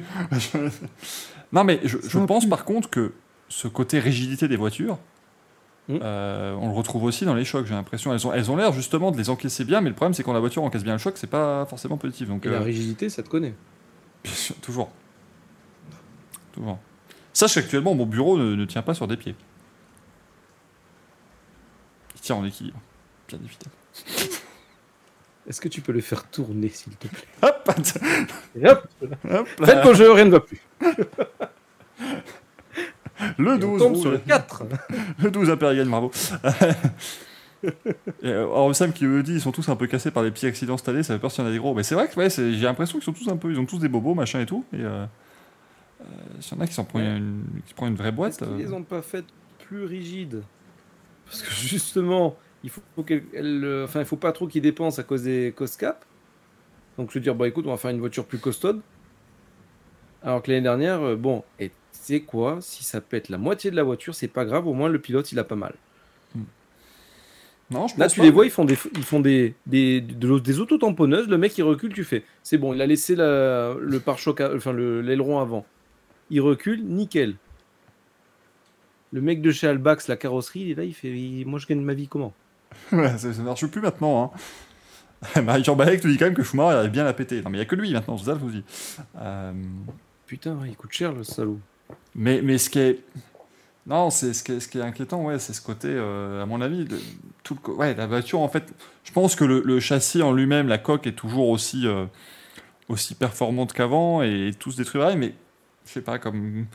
[1.53, 2.51] non, mais je, pense plu.
[2.51, 3.13] par contre que
[3.49, 4.99] ce côté rigidité des voitures,
[5.89, 5.99] Mm.
[6.03, 7.67] euh, on le retrouve aussi dans les chocs.
[7.67, 10.15] J'ai l'impression elles ont, elles ont l'air justement de les encaisser bien, mais le problème
[10.15, 12.29] c'est quand la voiture encaisse bien le choc, c'est pas forcément positif.
[12.29, 13.55] Donc Et la euh, rigidité, ça te connaît.
[14.23, 14.91] bien sûr, toujours,
[16.53, 16.79] toujours.
[17.33, 19.35] Sache qu'actuellement mon bureau ne, ne tient pas sur des pieds.
[22.15, 22.81] Il tient en équilibre,
[23.29, 24.35] bien évidemment.
[25.49, 27.71] Est-ce que tu peux le faire tourner s'il te plaît Hop,
[28.57, 28.89] Et hop,
[29.31, 30.61] hop faites ton jeu, rien ne va plus.
[33.39, 34.25] le On 12 tombe sur le rouge.
[34.29, 34.63] 4.
[35.23, 36.11] Le 12 impérial, bravo.
[38.23, 40.31] Et, euh, alors Sam qui me dit ils sont tous un peu cassés par les
[40.31, 41.75] petits accidents cette année, ça fait peur s'il y en a des gros.
[41.75, 43.79] Mais c'est vrai que ouais, j'ai l'impression qu'ils sont tous un peu, ils ont tous
[43.79, 44.67] des bobos, machin et tout.
[44.75, 45.07] Et euh,
[46.01, 46.05] euh,
[46.41, 48.43] s'il y en a qui s'en prennent une, qui prennent une vraie boîte.
[48.43, 49.27] Euh, les ont pas faites
[49.67, 50.43] plus rigides?
[51.27, 54.99] Parce que justement, il faut, faut qu'elle- elle, enfin, il faut pas trop qu'ils dépensent
[55.01, 56.05] à cause des cost cap.
[56.99, 58.81] Donc veux dire, bah écoute, on va faire une voiture plus costaude.
[60.23, 63.71] Alors que l'année dernière, euh, bon, et tu sais quoi Si ça pète la moitié
[63.71, 65.75] de la voiture, c'est pas grave, au moins le pilote il a pas mal.
[67.71, 68.25] Non, je Là, tu pas.
[68.27, 71.29] les vois, ils font des, ils font des, des, de l'eau- des autotamponneuses.
[71.29, 72.23] Le mec, il recule, tu fais.
[72.43, 75.65] C'est bon, il a laissé la- le pare-choc, à- enfin le- l'aileron avant.
[76.31, 77.37] Il recule, nickel.
[79.13, 81.67] Le mec de chez Albax, la carrosserie, il est là, il fait il- Moi, je
[81.67, 82.35] gagne ma vie comment?
[82.91, 84.33] ça, ça marche plus maintenant.
[85.37, 85.41] Hein.
[85.43, 87.43] Marie-Jean Balek te dit quand même que Schumacher arrive bien à péter.
[87.43, 88.65] Non, mais il n'y a que lui maintenant, c'est ça le souci.
[89.19, 89.53] Euh,
[90.27, 91.61] Putain, il coûte cher le salaud.
[92.15, 93.01] Mais, mais ce qui est.
[93.87, 96.87] Non, c'est ce ce qui est inquiétant, ouais, c'est ce côté, euh, à mon avis,
[96.87, 96.99] de,
[97.43, 98.73] tout le ouais, la voiture, en fait,
[99.05, 102.07] je pense que le, le châssis en lui-même, la coque est toujours aussi, euh,
[102.89, 105.35] aussi performante qu'avant et tout se détruit mais
[105.85, 106.67] je sais pas, comme.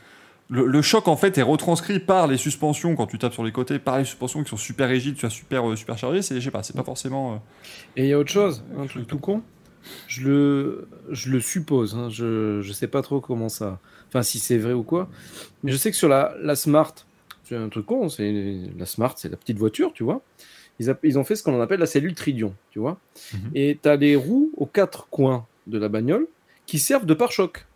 [0.50, 3.52] Le, le choc, en fait, est retranscrit par les suspensions quand tu tapes sur les
[3.52, 6.34] côtés, par les suspensions qui sont super rigides, tu as super, euh, super chargées, c'est,
[6.34, 7.34] je sais pas, c'est pas forcément.
[7.34, 7.36] euh,
[7.96, 9.42] Et il y a autre chose, un truc tout con.
[10.08, 13.78] Je le, je le suppose, hein, je, je sais pas trop comment ça.
[14.08, 15.08] Enfin, si c'est vrai ou quoi.
[15.62, 16.92] Mais je sais que sur la, la Smart,
[17.44, 20.20] c'est un truc con, c'est la Smart, c'est la petite voiture, tu vois.
[20.80, 22.98] Ils, ils ont fait ce qu'on appelle la cellule Tridion, tu vois.
[23.32, 23.50] Mhm.
[23.54, 26.26] Et tu as les roues aux quatre coins de la bagnole
[26.66, 27.66] qui servent de pare-choc.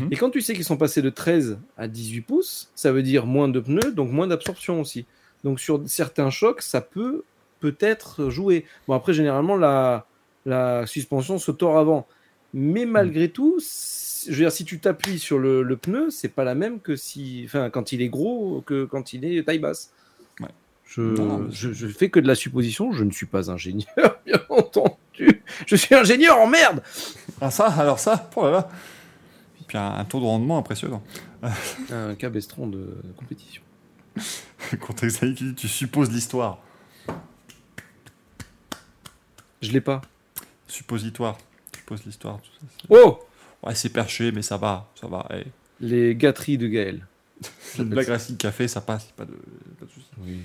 [0.00, 0.08] Mhm.
[0.10, 3.26] Et quand tu sais qu'ils sont passés de 13 à 18 pouces, ça veut dire
[3.26, 5.06] moins de pneus, donc moins d'absorption aussi.
[5.44, 7.22] Donc sur certains chocs, ça peut
[7.60, 8.64] peut-être jouer.
[8.88, 10.06] Bon, après, généralement, la,
[10.46, 12.06] la suspension se tord avant.
[12.52, 16.44] Mais malgré tout, je veux dire, si tu t'appuies sur le, le pneu, c'est pas
[16.44, 19.92] la même que si, enfin, quand il est gros que quand il est taille basse.
[20.40, 20.48] Ouais.
[20.86, 23.50] Je, Non, non, mais je, je fais que de la supposition, je ne suis pas
[23.50, 23.86] ingénieur,
[24.26, 25.42] bien entendu.
[25.66, 26.82] Je suis ingénieur en merde
[27.40, 28.70] Ah, ça, alors ça, oh là là.
[29.66, 31.02] Puis un, un taux de rendement impressionnant.
[31.90, 33.62] Un cabestron de compétition.
[34.80, 36.58] Contexte dit, tu supposes l'histoire.
[39.60, 40.02] Je l'ai pas.
[40.68, 41.38] Suppositoire.
[41.76, 42.86] Suppose l'histoire, tout ça.
[42.90, 43.20] Oh
[43.62, 45.26] Ouais, c'est perché, mais ça va, ça va.
[45.80, 47.06] Les gâteries de Gaël.
[47.78, 50.06] La blague racine café, ça passe, pas de, pas de souci.
[50.18, 50.40] Oui.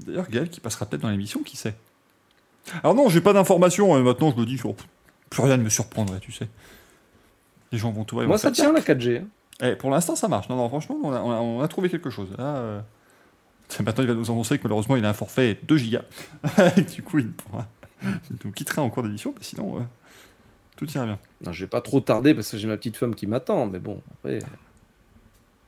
[0.00, 1.74] D'ailleurs, Gaël qui passera peut-être dans l'émission, qui sait?
[2.82, 4.74] Alors non, j'ai pas d'informations, et maintenant je me dis, oh,
[5.28, 6.48] plus rien ne me surprendrait, tu sais.
[7.72, 9.22] Les gens vont tout Moi, ça tient la 4G.
[9.22, 9.26] hein.
[9.62, 10.48] Eh, pour l'instant, ça marche.
[10.48, 12.28] Non, non, franchement, on a, on a- on a trouvé quelque chose.
[12.38, 12.80] Là, euh,
[13.84, 16.02] maintenant, il va nous annoncer que malheureusement, il a un forfait 2 gigas.
[16.76, 17.66] Et du coup, il, pourra-
[18.02, 19.82] il nous quittera en cours mais sinon, euh,
[20.76, 21.18] tout ira bien.
[21.44, 23.78] Non, je vais pas trop tarder parce que j'ai ma petite femme qui m'attend, mais
[23.78, 24.40] bon, après.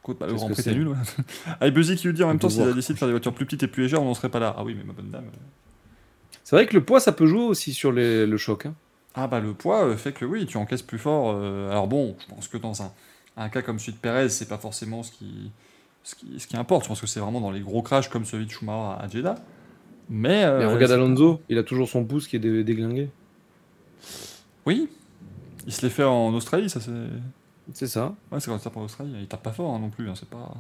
[0.03, 0.89] Écoute, bah, le Grand Prix, c'est c'est nul.
[0.89, 1.71] ouais.
[1.71, 3.47] Buzzy qui lui dit en même temps, s'il a décidé de faire des voitures plus
[3.47, 4.55] petites et plus légères, on n'en serait pas là.
[4.59, 5.25] Ah oui, mais ma bonne dame.
[5.25, 5.39] euh,
[6.43, 8.67] C'est vrai que le poids, ça peut jouer aussi sur les- le choc.
[8.67, 8.75] hein.
[9.15, 11.33] Ah bah le poids euh, fait que oui, tu encaisses plus fort.
[11.37, 12.93] euh, alors bon, je pense que dans un,
[13.37, 15.51] un cas comme celui de Perez, c'est pas forcément ce qui,
[16.03, 16.85] ce qui, ce qui importe.
[16.85, 19.37] Je pense que c'est vraiment dans les gros crashs comme celui de Schumacher à Jeddah.
[20.11, 23.09] Mais, euh, Mais regarde Alonso, il a toujours son pouce qui est dé- déglingué.
[24.67, 24.89] Oui,
[25.67, 26.93] il se l'est fait en Australie, ça c'est.
[27.73, 28.15] C'est ça.
[28.31, 29.15] Ouais, c'est quand il tape en Australie.
[29.21, 30.53] Il tape pas fort hein, non plus, hein, c'est pas.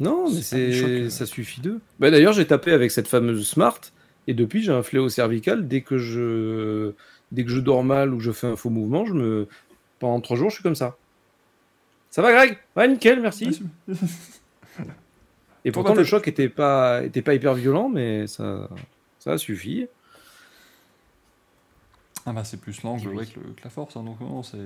[0.00, 1.80] Non, mais C'est ça suffit d'eux.
[2.00, 3.78] Bah, D'ailleurs, j'ai tapé avec cette fameuse Smart,
[4.26, 5.68] et depuis, j'ai un fléau cervical.
[5.68, 6.92] Dès que je
[7.34, 9.48] dès que je dors mal ou que je fais un faux mouvement, je me
[9.98, 10.96] pendant trois jours, je suis comme ça.
[12.10, 12.58] Ça va, Greg?
[12.76, 13.60] Ouais, nickel, merci.
[15.64, 18.68] Et pourtant, le choc était pas était pas hyper violent, mais ça
[19.18, 19.86] ça a suffi.
[22.26, 23.16] Ah bah c'est plus l'angle Oui.
[23.16, 24.58] ouais, que, la force, hein, donc non, c'est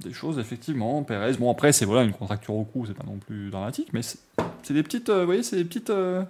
[0.00, 1.02] des choses effectivement.
[1.02, 4.02] Perez, bon après c'est voilà une contracture au cou, c'est pas non plus dramatique, mais
[4.02, 4.18] c'est
[4.62, 5.90] c'est des petites, euh, vous voyez, c'est des petites.
[5.90, 6.22] euh,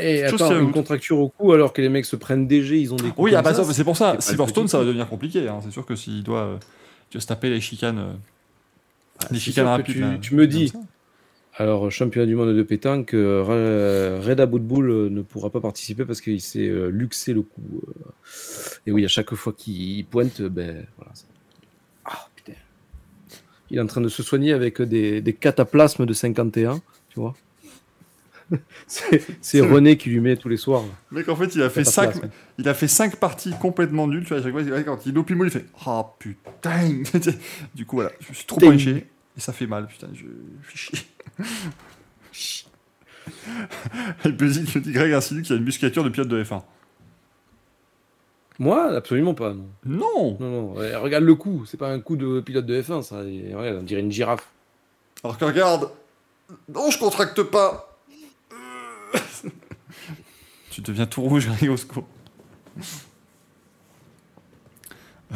[0.00, 2.92] Et Chose attends, une contracture au cou alors que les mecs se prennent DG, ils
[2.92, 4.16] ont des coups Oui, ah bah c'est pour ça.
[4.20, 5.48] Silverstone, ça va devenir compliqué.
[5.48, 5.60] hein.
[5.64, 6.56] C'est sûr que s'il doit, euh,
[7.12, 8.12] doit se taper les chicanes, euh,
[9.30, 9.94] les c'est chicanes rapides.
[9.94, 10.72] tu- là, tu me dis.
[11.56, 16.20] Alors, championnat du monde de pétanque, euh, Reda Boudboul euh, ne pourra pas participer parce
[16.20, 17.60] qu'il s'est luxé le coup.
[17.86, 18.10] euh.
[18.86, 21.12] Et oui, à chaque fois qu'il pointe, ben voilà.
[22.06, 22.52] Ah putain.
[23.70, 27.34] Il est en train de se soigner avec des, des cataplasmes de 51, tu vois.
[28.86, 30.82] c'est René qui lui met tous les soirs.
[31.10, 32.30] mec, en fait, il a fait cinq, Cataplasme.
[32.58, 34.22] il a fait cinq parties complètement nulles.
[34.24, 36.88] Tu vois, à chaque fois, quand il moule, il fait Ah putain
[37.74, 38.72] Du coup, voilà, je suis trop Putain.
[38.72, 39.06] penché
[39.36, 39.86] et ça fait mal.
[39.86, 40.24] Putain, je,
[40.72, 41.06] je suis
[42.32, 42.66] chier.
[44.24, 46.62] et Buzzy me dit Greg insinue qu'il a une musculature de pilote de F1.
[48.58, 49.54] Moi, absolument pas.
[49.86, 51.64] Non, Non non, regarde le coup.
[51.66, 53.22] C'est pas un coup de pilote de F1, ça.
[53.22, 54.48] Ouais, on dirait une girafe.
[55.24, 55.90] Alors que regarde
[56.68, 57.89] Non, je contracte pas
[60.70, 62.06] Tu deviens tout rouge, Greg, au secours.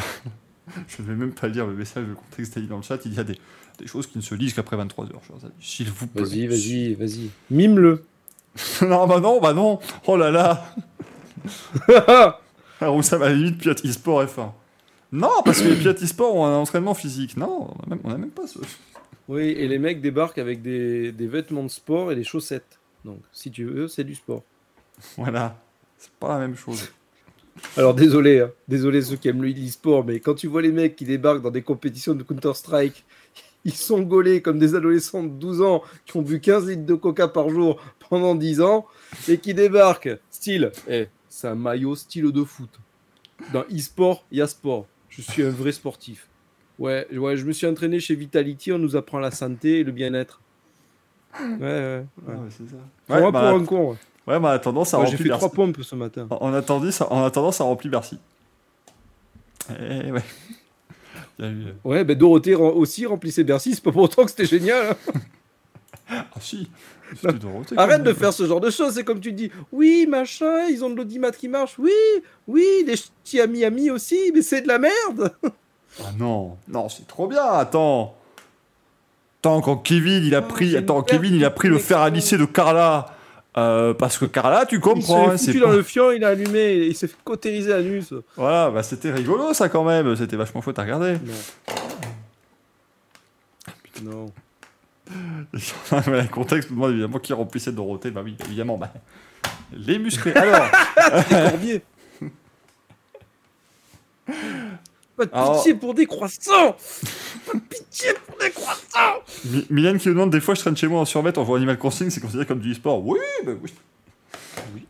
[0.89, 2.99] Je ne vais même pas lire le message de contexte d'Ali dans le chat.
[3.05, 3.39] Il y a des,
[3.79, 5.11] des choses qui ne se lisent qu'après 23h.
[5.61, 6.23] S'il vous plaît.
[6.23, 7.31] Vas-y, vas-y, vas-y.
[7.51, 8.05] Mime-le.
[8.83, 9.79] non, bah non, bah non.
[10.07, 10.75] Oh là là.
[12.81, 14.53] Alors, ça va limite pilote e-sport F1.
[15.13, 17.37] Non, parce que les e-sport ont un entraînement physique.
[17.37, 18.59] Non, on a même, même pas ce.
[19.29, 22.79] Oui, et les mecs débarquent avec des, des vêtements de sport et des chaussettes.
[23.05, 24.43] Donc, si tu veux, c'est du sport.
[25.17, 25.61] Voilà.
[25.99, 26.93] C'est pas la même chose.
[27.77, 28.51] Alors, désolé, hein.
[28.69, 31.51] désolé ceux qui aiment le e-sport, mais quand tu vois les mecs qui débarquent dans
[31.51, 33.05] des compétitions de Counter-Strike,
[33.65, 36.95] ils sont gaulés comme des adolescents de 12 ans qui ont bu 15 litres de
[36.95, 38.87] coca par jour pendant 10 ans
[39.29, 42.71] et qui débarquent, style, eh, c'est un maillot style de foot.
[43.53, 44.87] Dans e-sport, il y a sport.
[45.09, 46.29] Je suis un vrai sportif.
[46.79, 49.93] Ouais, ouais, je me suis entraîné chez Vitality, on nous apprend la santé et le
[49.93, 50.41] bien-être.
[51.40, 52.05] Ouais, ouais.
[52.27, 52.35] ouais.
[52.35, 52.77] Ouais, c'est ça.
[53.09, 53.90] Prends-moi Ouais, bah, pour un con.
[53.90, 53.97] ouais.
[54.35, 55.47] ouais, bah, tendance à Moi, j'ai remplir fait Bercy.
[55.47, 56.27] trois pompes ce matin.
[56.31, 58.19] En attendant, ça, en attendant, ça remplit Bercy.
[59.70, 60.23] Eh ouais.
[61.40, 64.90] Eu, Ouais, ben Dorothée aussi remplissait Bercy, c'est pas pour autant que c'était génial.
[64.90, 65.12] hein.
[66.11, 66.69] Ah si.
[67.23, 70.85] Dorothée, Arrête de faire ce genre de choses, c'est comme tu dis, oui, machin, ils
[70.85, 71.90] ont de l'audimat qui marche, oui,
[72.47, 75.35] oui, les ch'tis à Miami aussi, mais c'est de la merde.
[76.02, 77.43] Ah non, non, c'est trop bien.
[77.44, 78.15] Attends.
[79.45, 82.39] Attends, quand Kevin il a pris, attends, Kevin il a pris le fer à lisser
[82.39, 83.15] de Carla.
[83.59, 86.11] euh, parce que Carla, tu Il comprends, hein, s'est c'est foutu dans pas- le fion,
[86.12, 88.15] il a allumé, il s'est fait cautériser l'anus.
[88.37, 91.19] Voilà, bah c'était rigolo ça quand même, c'était vachement fou à regarder.
[94.03, 94.15] Non.
[94.15, 94.33] Non.
[95.93, 98.93] le contexte demande évidemment qui remplissait Dorothée, bah oui, évidemment, bah,
[99.73, 100.33] les musclés.
[100.33, 100.66] Alors,
[101.29, 101.83] Corbier.
[105.16, 106.75] Pas de Alors- pitié pour des croissants
[107.47, 109.21] Pas de pitié pour des croissants
[109.71, 111.79] Mylène qui nous demande des fois je traîne chez moi en survêt en jouant Animal
[111.79, 113.05] Crossing, c'est considéré comme du e-sport.
[113.07, 113.73] Oui, bah oui.
[114.75, 114.87] Oui.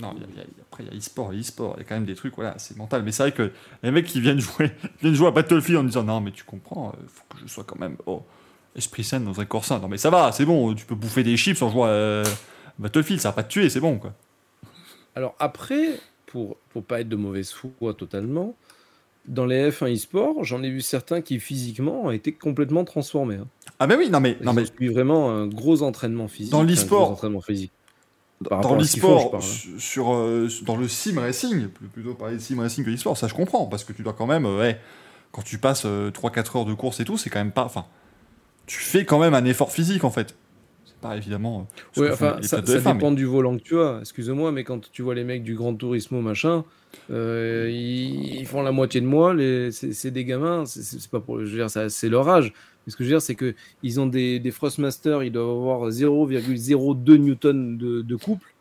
[0.00, 1.94] Non, y a- il y a- après il y a e-sport, il y a quand
[1.96, 3.02] même des trucs, voilà, c'est mental.
[3.02, 3.50] Mais c'est vrai que
[3.82, 4.70] les mecs qui viennent jouer,
[5.02, 7.64] viennent jouer à Battlefield en disant non, mais tu comprends, il faut que je sois
[7.64, 8.22] quand même oh,
[8.76, 9.78] esprit sain dans un corps sain.
[9.80, 12.24] Non, mais ça va, c'est bon, tu peux bouffer des chips en jouant à euh,
[12.78, 14.12] Battlefield, ça va pas te tuer, c'est bon quoi.
[15.16, 18.54] Alors après, pour pour pas être de mauvaise foi totalement,
[19.26, 23.36] dans les F1 e-sport, j'en ai vu certains qui physiquement ont été complètement transformés.
[23.36, 23.46] hein.
[23.78, 26.52] Ah, mais oui, non, mais, non, mais suivi vraiment un gros entraînement physique.
[26.52, 27.72] Dans l'e-sport, gros entraînement physique.
[28.48, 29.40] Par dans l'e-sport, hein.
[29.40, 33.26] su- sur, euh, dans le sim racing, plutôt parler de sim racing que l'e-sport, ça
[33.28, 34.80] je comprends, parce que tu dois quand même, euh, ouais,
[35.32, 37.64] quand tu passes 3-4 heures de course et tout, c'est quand même pas.
[37.64, 37.84] Enfin,
[38.66, 40.36] tu fais quand même un effort physique en fait.
[41.00, 41.68] Pas évidemment.
[41.98, 43.98] euh, font enfin, ça, pilotes de ça F1, dépend du volant que tu as.
[44.00, 46.64] Excuse-moi, mais quand tu vois les mecs du Grand Turismo, machin,
[47.10, 49.34] euh, ils, ils font la moitié de moi.
[49.70, 50.64] C'est, des gamins.
[50.66, 52.52] C'est, pas pour, je veux dire, c'est leur âge.
[52.86, 55.50] Mais ce que je veux dire, c'est que ils ont des, des Thrustmaster, ils doivent
[55.50, 58.54] avoir 0,02 newton de, de couple.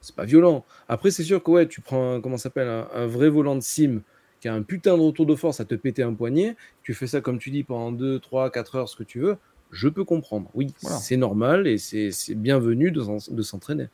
[0.00, 0.64] C'est pas violent.
[0.88, 3.60] Après, c'est sûr que ouais, tu prends un, comment s'appelle un, un vrai volant de
[3.60, 4.02] sim
[4.40, 7.06] qui a un putain de retour de force à te péter un poignet, tu fais
[7.06, 9.36] ça comme tu dis pendant 2, 3, 4 heures, ce que tu veux,
[9.72, 10.48] je peux comprendre.
[10.54, 10.96] Oui, Voilà.
[10.98, 13.86] c'est normal et c'est bienvenu de, s'en- de s'entraîner.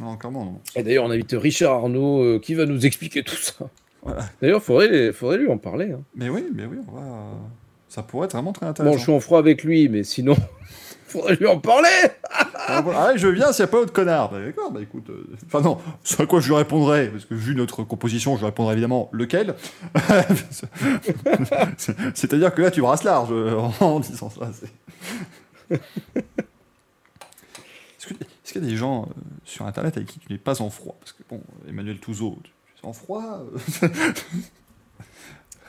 [0.00, 0.60] Non, clairement, non.
[0.76, 3.68] Et d'ailleurs, on invite Richard Arnaud euh, qui va nous expliquer tout ça.
[4.02, 4.22] Voilà.
[4.40, 5.90] D'ailleurs, faudrait, faudrait lui en parler.
[5.92, 6.00] hein.
[6.14, 7.32] Mais oui, mais oui, on va.
[7.88, 8.96] Ça pourrait être vraiment très Bon, intéressant.
[8.98, 10.36] je suis en froid avec lui, mais sinon,
[11.10, 11.88] faudrait lui en parler.
[12.32, 12.82] Ah.
[12.94, 14.30] Ah, je viens a pas autre connard.
[14.30, 15.08] Bah, D'accord, bah écoute.
[15.10, 18.40] euh, Enfin, non, c'est à quoi je lui répondrai, parce que vu notre composition, je
[18.40, 19.54] lui répondrai évidemment lequel?
[20.50, 20.68] C'est-
[22.14, 24.50] C'est-à-dire que là, tu brasses large euh, en disant ça.
[24.52, 25.80] c'est-
[28.00, 29.06] Est-ce qu'il y a des gens euh,
[29.44, 30.96] sur Internet avec qui tu n'es pas en froid?
[31.00, 32.38] Parce que, bon, Emmanuel Touzeau,
[32.76, 33.40] tu es en froid?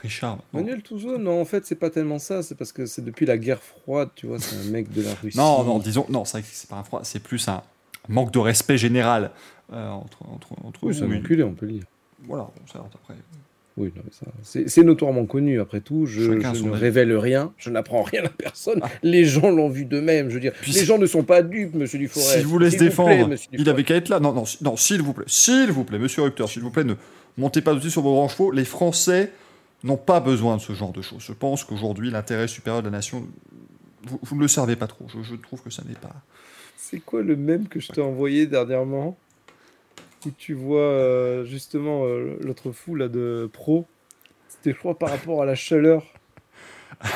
[0.02, 0.38] Richard.
[0.52, 2.42] Manuel Touzeau, non, en fait, c'est pas tellement ça.
[2.42, 5.14] C'est parce que c'est depuis la guerre froide, tu vois, c'est un mec de la
[5.14, 5.38] Russie.
[5.38, 7.62] Non, non, disons, non, c'est pas un froid, c'est plus un
[8.08, 9.30] manque de respect général
[9.72, 10.92] euh, entre, entre, entre Oui, eux.
[10.92, 11.84] c'est un enculé, on peut le dire.
[12.26, 13.14] Voilà, ça, après.
[13.78, 14.26] Oui, non, mais ça,
[14.66, 15.58] c'est notoirement connu.
[15.58, 16.68] Après tout, je, ne avis.
[16.68, 18.80] révèle rien, je n'apprends rien à personne.
[18.82, 18.90] Ah.
[19.02, 20.28] Les gens l'ont vu d'eux-mêmes.
[20.28, 22.32] Je veux dire, Puis les gens ne sont pas dupes, monsieur Duforest.
[22.36, 24.20] S'il vous laisse S'il vous défendre, plaît, monsieur il avait qu'à être là.
[24.20, 26.94] Non, non, non, s'il vous plaît, s'il vous plaît, monsieur Rupter, s'il vous plaît, ne
[27.38, 28.50] montez pas dessus sur vos grands chevaux.
[28.50, 29.32] Les Français
[29.84, 31.22] n'ont pas besoin de ce genre de choses.
[31.22, 33.26] Je pense qu'aujourd'hui, l'intérêt supérieur de la nation,
[34.04, 35.06] vous, ne le servez pas trop.
[35.08, 36.14] Je, je trouve que ça n'est pas.
[36.76, 39.16] C'est quoi le même que je t'ai envoyé dernièrement
[40.26, 43.86] Où tu vois euh, justement euh, l'autre fou là de pro?
[44.48, 46.04] C'était, je crois, par rapport à la chaleur.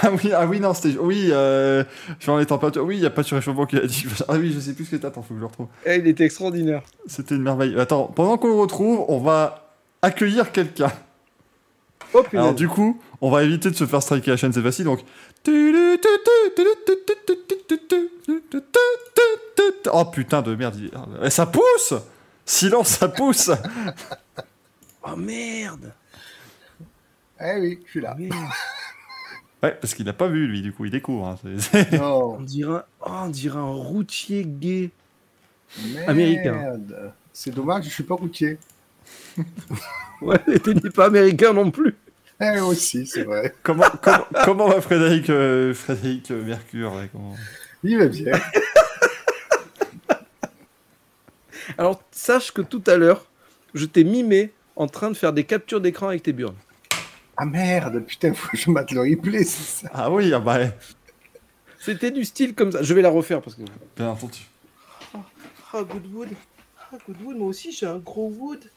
[0.02, 0.98] Ah oui, ah oui, non, c'était.
[0.98, 1.84] Oui, euh,
[2.18, 2.82] sur les températures.
[2.84, 4.04] Oui, il n'y a pas de surréchauffement qui a dit.
[4.28, 5.08] Ah oui, je sais plus ce que t'as.
[5.08, 5.68] Attends, faut que je le retrouve.
[5.84, 6.82] Eh, il était extraordinaire.
[7.06, 7.78] C'était une merveille.
[7.78, 10.90] Attends, pendant qu'on le retrouve, on va accueillir quelqu'un.
[12.14, 12.22] Oh.
[12.32, 14.84] Alors du coup, on va éviter de se faire striker la chaîne, c'est facile.
[14.84, 15.00] Donc.
[19.92, 20.76] Oh putain de merde.
[20.76, 20.90] il-
[21.22, 21.94] Eh, Ça pousse
[22.44, 23.50] Silence, ça pousse
[25.08, 25.92] Oh merde.
[27.40, 28.14] Eh oui, je suis là.
[28.18, 28.34] Merde.
[29.62, 31.26] Ouais, parce qu'il n'a pas vu, lui, du coup, il découvre.
[31.28, 32.36] hein, c'est- c'est- Non.
[32.38, 34.90] On dirait, un- oh, on dirait un routier gay.
[35.94, 36.10] Merde.
[36.10, 36.78] Américain.
[37.32, 38.58] C'est dommage, je suis pas routier.
[40.22, 41.94] Ouais, et t'es pas américain non plus.
[42.40, 43.54] Eh aussi, c'est vrai.
[43.62, 47.36] comment, comment, comment va Frédéric, euh, Frédéric Mercure là, comment-
[47.84, 48.32] Il va bien.
[51.78, 53.26] Alors, sache que tout à l'heure,
[53.74, 56.56] je t'ai mimé en train de faire des captures d'écran avec tes burnes.
[57.36, 59.90] Ah merde, putain, faut que je mate le replay, c'est ça.
[59.92, 60.72] Ah oui, ah bah, ouais,
[61.78, 62.82] C'était du style comme ça.
[62.82, 63.62] Je vais la refaire parce que.
[63.96, 64.40] bien entendu.
[65.72, 66.28] Ah, Goodwood.
[66.90, 68.70] Ah, Goodwood, moi aussi j'ai un gros wood.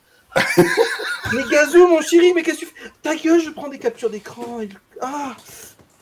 [1.34, 2.92] Mais Gazou, mon chéri, mais qu'est-ce que tu fais?
[3.02, 4.62] Ta gueule, je prends des captures d'écran.
[4.62, 4.70] et-
[5.02, 5.36] Ah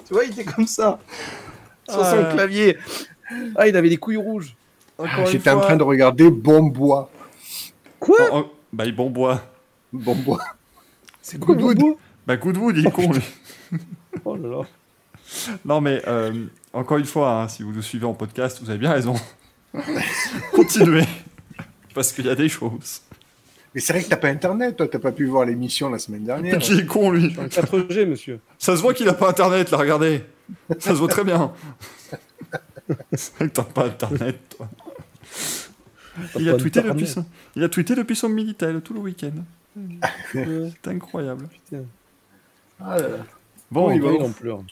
[0.05, 0.99] Tu vois, il était comme ça.
[1.89, 2.33] Sur Ah son là là.
[2.33, 2.77] clavier.
[3.55, 4.55] Ah, il avait des couilles rouges.
[4.99, 7.09] Une J'étais en train de regarder Bon Bois.
[7.99, 8.17] Quoi?
[8.31, 9.41] Oh, oh, bah, il bon bois.
[9.93, 10.39] Bon Bois.
[11.21, 11.77] C'est Goodwood.
[11.77, 13.21] Goodwood Bah, Goodwood, il est con, lui.
[14.25, 14.61] Oh là là.
[15.65, 18.79] Non, mais euh, encore une fois, hein, si vous nous suivez en podcast, vous avez
[18.79, 19.15] bien raison.
[20.53, 21.05] Continuez.
[21.93, 23.01] Parce qu'il y a des choses.
[23.75, 26.23] Mais c'est vrai que t'as pas internet, toi, t'as pas pu voir l'émission la semaine
[26.23, 26.57] dernière.
[26.59, 27.35] Qui est con, lui.
[27.37, 28.39] Un 4G, monsieur.
[28.57, 30.23] Ça se voit qu'il a pas internet, là, regardez.
[30.79, 31.51] Ça se voit très bien.
[33.13, 34.69] C'est vrai que t'as pas internet, toi.
[36.39, 37.25] Il a, tweeté depuis son...
[37.55, 39.33] il a tweeté depuis son Minitel tout le week-end.
[40.33, 41.47] C'est incroyable.
[41.47, 41.83] putain.
[42.79, 43.17] Ah là là.
[43.69, 44.63] Bon, bah, il en pleure.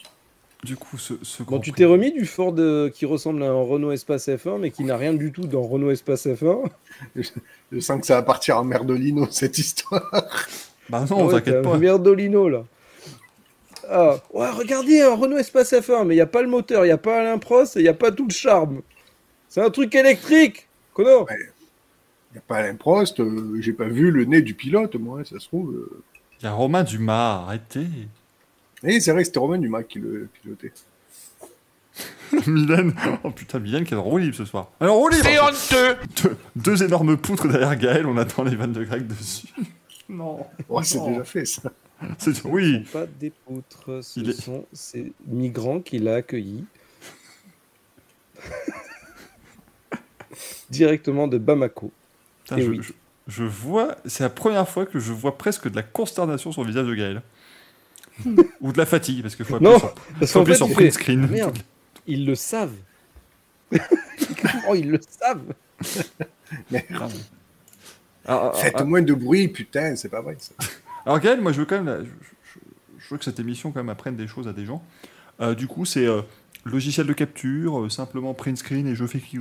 [0.64, 3.62] Du coup, ce, ce Bon, tu t'es remis du Ford euh, qui ressemble à un
[3.62, 6.68] Renault Espace F1, mais qui n'a rien du tout dans Renault Espace F1.
[7.72, 10.02] Je sens que ça va partir en merdolino, cette histoire.
[10.88, 11.76] Bah non, Ah ouais, t'inquiète pas.
[11.78, 12.64] Merdolino, là.
[13.88, 16.88] Ah, ouais, regardez, un Renault Espace F1, mais il n'y a pas le moteur, il
[16.88, 18.82] n'y a pas Alain Prost et il n'y a pas tout le charme.
[19.48, 21.26] C'est un truc électrique, Kono.
[22.34, 25.38] Y a pas Alain Prost, euh, j'ai pas vu le nez du pilote, moi, ça
[25.38, 25.72] se trouve.
[25.72, 26.02] euh.
[26.40, 27.86] Il y a Romain Dumas, arrêtez.
[28.84, 30.72] Et c'est vrai que c'était Romain Dumas qui le pilotait.
[32.46, 32.94] Mylène.
[33.24, 34.70] Oh putain, Mylène qui est en roue libre ce soir.
[34.80, 38.72] Alors, roue libre C'est honteux deux, deux énormes poutres derrière Gaël, on attend les vannes
[38.72, 39.48] de Greg dessus.
[40.08, 40.46] Non.
[40.68, 41.72] Ouais, c'est déjà fait, ça.
[42.18, 42.84] C'est- Ce Oui.
[42.86, 46.64] sont pas des poutres, ce Il est- sont ces migrants qu'il a accueillis.
[50.70, 51.90] Directement de Bamako.
[52.44, 52.80] Putain, je, oui.
[52.82, 52.92] je-
[53.28, 56.68] je vois, c'est la première fois que je vois presque de la consternation sur le
[56.68, 57.22] visage de Gaël.
[58.60, 60.72] Ou de la fatigue, parce qu'il faut appuyer Non, sur, Parce faut appuyer fait, sur
[60.74, 61.26] print screen.
[61.26, 61.58] Merde,
[62.06, 62.74] ils le savent.
[64.68, 65.54] oh, ils le savent.
[66.90, 67.10] Alors,
[68.26, 70.36] alors, Faites alors, moins de bruit, putain, c'est pas vrai.
[70.38, 70.52] Ça.
[71.04, 72.58] alors, Gaël, moi je veux quand même, la- je, je-
[72.98, 74.82] je veux que cette émission quand même apprenne des choses à des gens.
[75.40, 76.22] Euh, du coup, c'est euh,
[76.64, 79.38] logiciel de capture, euh, simplement print screen et je fais qui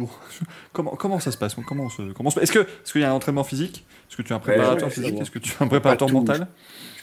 [0.72, 1.56] comment, comment ça se passe?
[1.66, 3.86] Comment on se, comment on se- Est-ce que, est-ce qu'il y a un entraînement physique?
[4.10, 5.20] Est-ce que tu es un préparateur ouais, physique?
[5.20, 6.14] Est-ce que tu es un préparateur tout.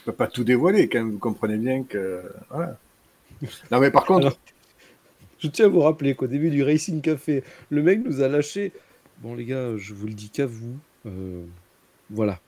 [0.02, 1.12] Mental peux pas tout dévoiler quand même.
[1.12, 2.22] Vous comprenez bien que.
[2.50, 2.78] Voilà.
[3.70, 4.36] Non, mais par contre,
[5.38, 8.72] Je tiens à vous rappeler qu'au début du Racing Café, le mec nous a lâché.
[9.18, 10.78] Bon, les gars, je vous le dis qu'à vous.
[11.06, 11.42] Euh,
[12.10, 12.38] voilà.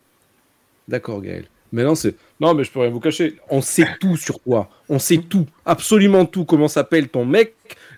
[0.87, 1.49] D'accord, Gaël.
[1.73, 2.15] Maintenant, c'est.
[2.39, 3.41] Non, mais je peux rien vous cacher.
[3.51, 4.71] On sait tout sur toi.
[4.89, 5.47] On sait tout.
[5.65, 6.45] Absolument tout.
[6.45, 7.55] Comment s'appelle ton mec?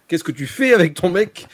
[0.08, 1.46] Qu'est-ce que tu fais avec ton mec?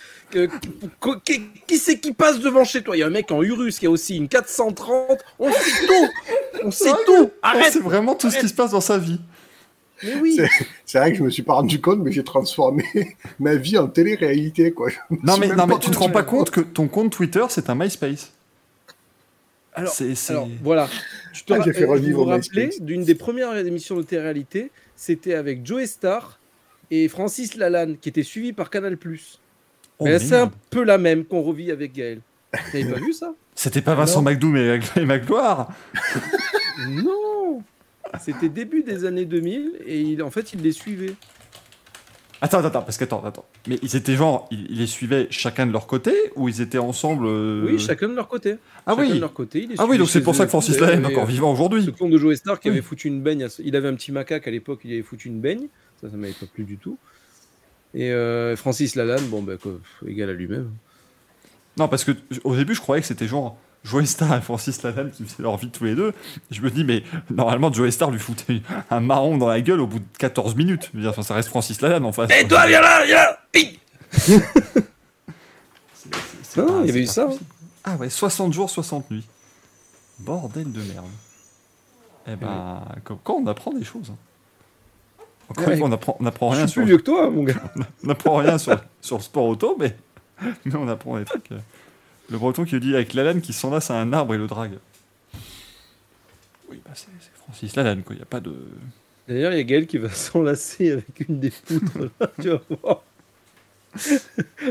[1.24, 2.96] Qui, qui c'est qui passe devant chez toi?
[2.96, 5.18] Il y a un mec en Urus qui a aussi une 430.
[5.38, 6.08] On sait tout.
[6.64, 7.30] On sait tout.
[7.42, 7.72] Arrête.
[7.72, 9.20] sait vraiment tout ce qui se passe dans sa vie.
[10.04, 10.36] Mais oui.
[10.84, 12.84] c'est vrai que je me suis pas rendu compte, mais j'ai transformé
[13.38, 14.88] ma vie en télé-réalité, quoi.
[14.90, 17.70] Je Non mais, non, mais tu te rends pas compte que ton compte Twitter, c'est
[17.70, 18.32] un MySpace.
[19.74, 20.88] Alors, C'est- c'est- Alors voilà,
[21.32, 22.82] je te Ah, j'ai ra- fait euh, vous revivre vous rappelez MySpace.
[22.84, 26.38] d'une des premières émissions de télé-réalité, c'était avec Joe Star
[26.90, 28.98] et Francis Lalanne, qui était suivi par Canal+.
[30.02, 32.20] Oh, c'est un peu la même qu'on revit avec Gaël.
[32.70, 33.34] T'avais pas vu ça?
[33.54, 34.22] C'était pas Vincent.
[34.22, 35.68] McDoom et, et Magloire
[36.88, 37.62] Non
[38.20, 41.14] C'était début des années 2000 et il, en fait, il les suivait.
[42.44, 43.44] Attends, attends, attends, parce que attends.
[43.68, 46.78] Mais ils étaient genre, ils, ils les suivaient chacun de leur côté ou ils étaient
[46.78, 48.56] ensemble euh, Oui, chacun de leur côté.
[48.84, 49.14] Ah Chacun oui.
[49.14, 49.66] de leur côté.
[49.66, 51.52] les Ah oui, donc c'est pour ça que Francis Lalanne est encore avait, vivant euh,
[51.52, 51.84] aujourd'hui.
[51.84, 52.72] Ce con de Joe Star qui Oui.
[52.74, 53.44] avait foutu une baigne.
[53.44, 55.68] à Il avait un petit macaque à l'époque, il avait foutu une baigne.
[56.00, 56.98] Ça, ça m'avait pas plu du tout.
[57.94, 59.72] Et euh, Francis Lalanne, bon, bah, quoi,
[60.06, 60.70] égal à lui-même.
[61.76, 62.12] Non, parce que
[62.44, 65.56] au début, je croyais que c'était genre Joey Star et Francis Lalanne qui faisaient leur
[65.56, 66.12] vie tous les deux.
[66.50, 69.86] Je me dis, mais normalement, Joey Star lui foutait un marron dans la gueule au
[69.86, 70.90] bout de 14 minutes.
[70.92, 72.30] Je veux dire, enfin, ça reste Francis Lalanne en face.
[72.30, 73.38] Et toi, viens là, viens là
[76.56, 77.26] Ah, il y avait eu ça.
[77.26, 77.44] possible.
[77.84, 79.26] Ah ouais, 60 jours, 60 nuits.
[80.18, 81.06] Bordel de merde.
[82.28, 84.12] Eh ben, quand on apprend des choses.
[85.52, 85.72] Encore Ouais.
[85.74, 87.44] une fois, on apprend, on apprend Je rien suis sur, plus vieux que toi, mon
[87.44, 87.62] gars.
[88.04, 89.96] on apprend rien sur, sur le sport auto, mais,
[90.64, 91.52] mais on apprend des trucs.
[91.52, 91.58] euh.
[92.30, 94.78] Le breton qui dit avec Lalanne qui s'enlace à un arbre et le drague.
[96.70, 98.14] Oui, bah c'est c'est Francis Lalanne, quoi.
[98.14, 98.54] Il n'y a pas de.
[99.28, 101.98] D'ailleurs, il y a Gaël qui va s'enlacer avec une des poutres.
[102.20, 103.02] Là, tu vas voir.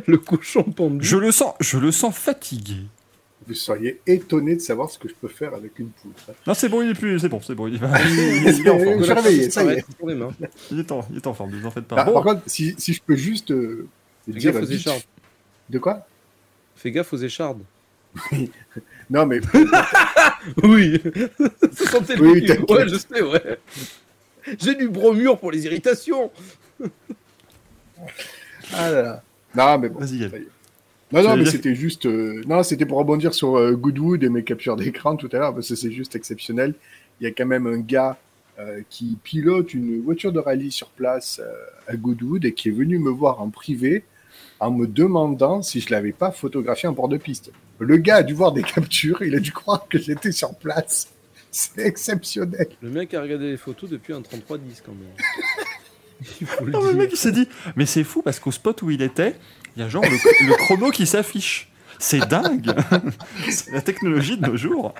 [0.07, 1.05] Le cochon pendu.
[1.05, 2.77] Je le sens, je le sens fatigué.
[3.47, 6.21] Vous seriez étonné de savoir ce que je peux faire avec une poutre.
[6.45, 7.19] Non, c'est bon, il est plus.
[7.19, 7.67] C'est bon, c'est bon.
[7.67, 8.97] Il, va- il- il Je est en forme.
[8.99, 9.85] me suis réveillé, ça y est.
[10.71, 11.95] Il est en, il est en forme, ne vous en faites pas.
[11.97, 13.87] Ah, Bon, Par contre, si, si je peux juste euh,
[14.25, 15.01] Fais dire gaffe aux échardes.
[15.69, 16.07] De quoi?
[16.75, 17.61] Fais gaffe aux échardes.
[19.09, 19.41] Non, mais
[20.63, 21.01] Oui.
[21.73, 22.47] Ça sentait le Oui.
[22.69, 23.59] Ouais, je sais, ouais.
[24.57, 26.31] J'ai du bromure pour les irritations.
[28.73, 29.23] ah là là.
[29.55, 29.99] Non, mais bon.
[29.99, 30.29] vas-y,
[31.11, 32.05] Non, non, mais c'était juste.
[32.05, 35.53] euh, Non, c'était pour rebondir sur euh, Goodwood et mes captures d'écran tout à l'heure,
[35.53, 36.73] parce que c'est juste exceptionnel.
[37.19, 38.17] Il y a quand même un gars
[38.59, 41.51] euh, qui pilote une voiture de rallye sur place euh,
[41.91, 44.03] à Goodwood et qui est venu me voir en privé
[44.59, 47.51] en me demandant si je l'avais pas photographié en port de piste.
[47.79, 51.09] Le gars a dû voir des captures, il a dû croire que j'étais sur place.
[51.51, 52.67] C'est exceptionnel.
[52.81, 55.15] Le mec a regardé les photos depuis un 3310 quand même.
[56.39, 58.51] Il faut le Non, mais le mec il s'est dit, mais c'est fou parce qu'au
[58.51, 59.35] spot où il était,
[59.75, 60.09] il y a genre le,
[60.47, 61.69] le chrono qui s'affiche.
[61.99, 62.73] C'est dingue
[63.49, 64.93] C'est la technologie de nos jours.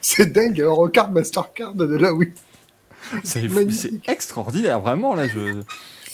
[0.00, 2.32] C'est dingue, un Rocard Mastercard de là, oui.
[3.24, 3.44] C'est
[4.08, 5.14] extraordinaire, vraiment.
[5.14, 5.62] Là, je...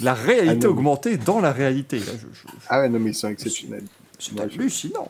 [0.01, 1.99] La réalité Ah augmentée dans la réalité.
[2.01, 3.85] Là, je, je- Ah ouais, non, mais ils sont exceptionnels.
[4.19, 5.09] C'est hallucinant.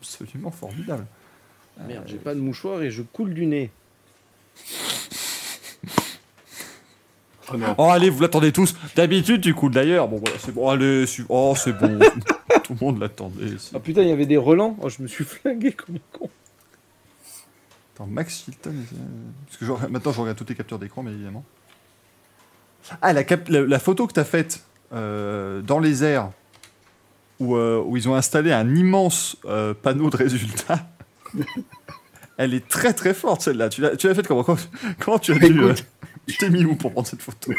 [0.00, 1.06] Absolument formidable.
[1.86, 3.70] Merde, j'ai pas de mouchoir et je coule du nez.
[7.52, 7.74] Oh non.
[7.78, 8.74] Oh, allez, vous l'attendez tous.
[8.96, 10.08] D'habitude, tu coules d'ailleurs.
[10.08, 10.68] Bon, voilà, c'est bon.
[10.68, 11.98] Allez, su- oh, c'est bon.
[12.64, 13.52] Tout le monde l'attendait.
[13.74, 14.76] Ah putain, il y avait des relents.
[14.80, 16.30] Oh, je me suis flingué comme un con.
[17.94, 18.70] Attends, Max Hilton.
[18.70, 18.96] euh,
[19.46, 21.44] Parce que je regarde- maintenant, je regarde toutes les captures d'écran, mais évidemment.
[23.02, 24.62] Ah, la, cap- la, la photo que tu as faite
[24.92, 26.30] euh, dans les airs,
[27.40, 30.86] où, euh, où ils ont installé un immense euh, panneau de résultats.
[32.36, 33.68] Elle est très très forte celle-là.
[33.68, 34.58] Tu l'as tu l'as faite comment, comment
[34.98, 35.60] Comment tu as dû.
[36.26, 37.52] Tu t'es mis où pour prendre cette photo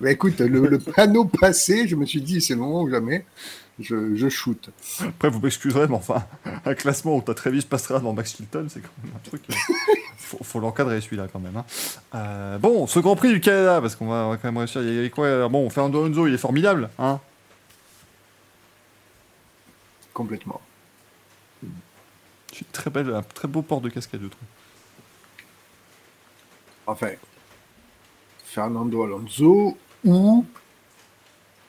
[0.00, 3.24] Mais écoute, le, le panneau passé, je me suis dit, c'est le moment ou jamais,
[3.80, 4.70] je, je shoot.
[5.00, 6.24] Après, vous m'excuserez, mais enfin,
[6.64, 9.42] un classement où t'as Travis Pastrana dans Max Hilton, c'est quand même un truc.
[9.50, 9.54] euh,
[10.16, 11.56] faut, faut l'encadrer celui-là quand même.
[11.56, 11.64] hein.
[12.14, 14.82] Euh, bon, ce Grand Prix du Canada, parce qu'on va, on va quand même réussir.
[14.82, 17.20] Il y avait quoi Bon, Fernando Alonso, il est formidable, hein
[20.12, 20.60] Complètement.
[22.52, 24.46] C'est très belle, un très beau port de cascade, je trouve.
[26.86, 27.12] Enfin,
[28.44, 30.46] Fernando Alonso ou,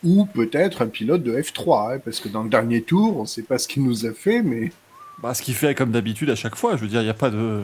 [0.04, 3.28] ou peut-être un pilote de F3, hein, parce que dans le dernier tour, on ne
[3.28, 4.72] sait pas ce qu'il nous a fait, mais
[5.18, 6.76] Bah, ce qu'il fait comme d'habitude à chaque fois.
[6.78, 7.64] Je veux dire, il n'y a pas de.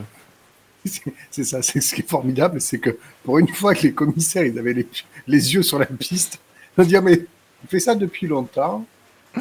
[1.32, 4.46] c'est ça, c'est ce qui est formidable, c'est que pour une fois que les commissaires
[4.46, 4.88] ils avaient les,
[5.28, 6.42] les yeux sur la piste,
[6.78, 7.28] on dire mais
[7.64, 8.90] il fait ça depuis longtemps.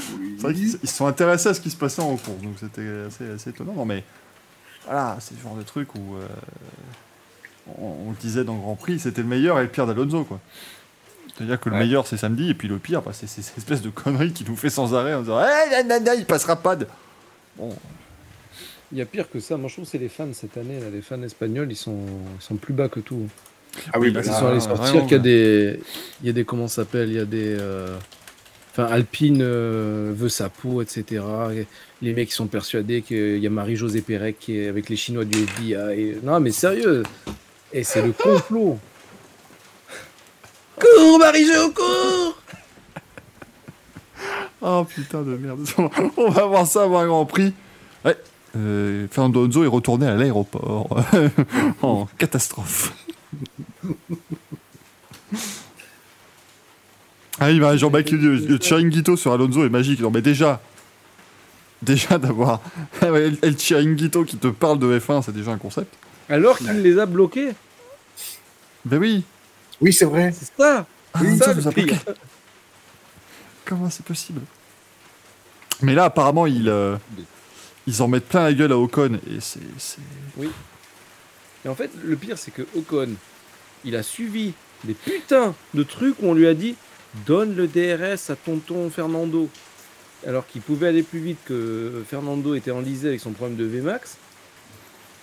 [0.08, 0.36] Oui.
[0.38, 3.28] Vrai ils se sont intéressés à ce qui se passait en cours, donc c'était assez,
[3.30, 3.74] assez étonnant.
[3.74, 4.04] Non, mais
[4.84, 6.16] voilà, c'est le genre de truc où.
[6.16, 6.28] euh,
[7.78, 10.24] on, on le disait dans le Grand Prix, c'était le meilleur et le pire d'Alonso,
[10.24, 10.40] quoi.
[11.36, 11.82] C'est-à-dire que le Ouais.
[11.82, 14.56] meilleur c'est samedi et puis le pire, bah, c'est cette espèce de connerie qui nous
[14.56, 16.86] fait sans arrêt en disant Eh, nanana, il passera pas de.
[17.56, 17.74] Bon,
[18.92, 19.56] Il y a pire que ça.
[19.56, 20.80] Moi, je trouve que c'est les fans cette année.
[20.80, 20.86] Là.
[20.92, 21.96] Les fans espagnols, ils sont,
[22.38, 23.28] ils sont plus bas que tout.
[23.92, 25.80] Ah oui, Oui, bah, Ils sont allés sortir qu'il y a des,
[26.22, 27.96] il y a des comment ça s'appelle, il y a des, euh,
[28.72, 31.22] enfin Alpine euh, veut sa peau, etc.
[31.54, 31.66] Et
[32.02, 35.38] les mecs sont persuadés qu'il y a Marie-Josée Pérec qui est avec les Chinois du
[35.44, 35.74] FBI.
[35.96, 36.18] Et...
[36.24, 37.04] Non mais sérieux,
[37.72, 38.78] et c'est le complot.
[40.80, 42.36] Cours Marie-Jo, cours
[44.62, 45.60] Oh putain de merde.
[46.16, 47.52] On va voir ça avant un Grand Prix.
[48.04, 48.16] Ouais.
[48.56, 50.88] Euh, Fernando Alonso est retourné à l'aéroport.
[51.82, 52.92] en catastrophe.
[57.38, 60.00] ah oui, Jean-Baptiste qui dit, le, le Chiringuito sur Alonso est magique.
[60.00, 60.60] Non mais déjà,
[61.82, 62.60] déjà d'avoir
[63.00, 65.94] Ah ouais, El Chiringuito qui te parle de F1, c'est déjà un concept.
[66.30, 67.50] Alors qu'il les a bloqués.
[68.84, 69.24] Ben oui.
[69.80, 70.32] Oui, c'est vrai.
[70.32, 70.86] C'est ça.
[71.12, 71.54] Ah, ça.
[73.64, 74.40] Comment c'est possible?
[75.82, 76.96] Mais là, apparemment, ils, euh,
[77.86, 79.60] ils en mettent plein la gueule à Ocon et c'est.
[79.78, 79.98] c'est-
[81.64, 83.10] Et en fait, le pire, c'est que Ocon,
[83.84, 84.52] il a suivi
[84.84, 86.74] des putains de trucs où on lui a dit
[87.26, 89.48] donne le DRS à tonton Fernando.
[90.26, 94.16] Alors qu'il pouvait aller plus vite que Fernando était enlisé avec son problème de VMAX.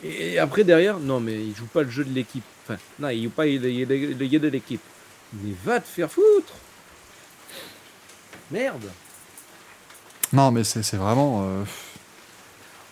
[0.04, 2.44] Et après, derrière, non, mais il joue pas le jeu de l'équipe.
[2.64, 4.82] Enfin, non, il joue pas le jeu de l'équipe.
[5.34, 6.54] Mais va te faire foutre
[8.52, 8.90] Merde
[10.32, 11.44] Non, mais c'est vraiment.
[11.44, 11.64] euh,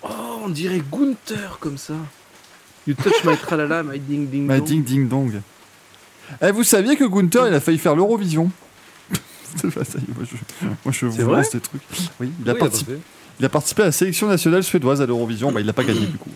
[0.03, 1.93] Oh, on dirait Gunther comme ça.
[2.87, 4.63] You touch my tralala, my ding ding dong.
[4.63, 5.41] ding ding dong.
[6.41, 8.51] Eh, vous saviez que Gunther, il a failli faire l'Eurovision?
[9.63, 10.35] Moi je,
[10.83, 11.81] moi, je vous vrai lance ces trucs.
[12.19, 12.97] Oui, il a, Oui, participé,
[13.39, 15.51] il a participé à la sélection nationale suédoise à l'Eurovision.
[15.51, 16.29] Bah, il l'a pas gagné du coup.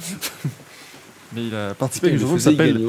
[1.32, 2.80] Mais il a participé à une chanson qui il s'appelle.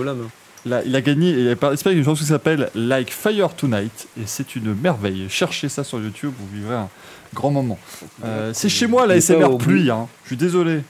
[0.63, 3.55] Là, il a gagné et il a participé à une chanson qui s'appelle Like Fire
[3.55, 5.27] Tonight et c'est une merveille.
[5.29, 6.89] Cherchez ça sur YouTube, vous vivrez un
[7.33, 7.79] grand moment.
[8.23, 10.07] Euh, c'est chez moi la SMR pluie, hein.
[10.23, 10.81] je suis désolé.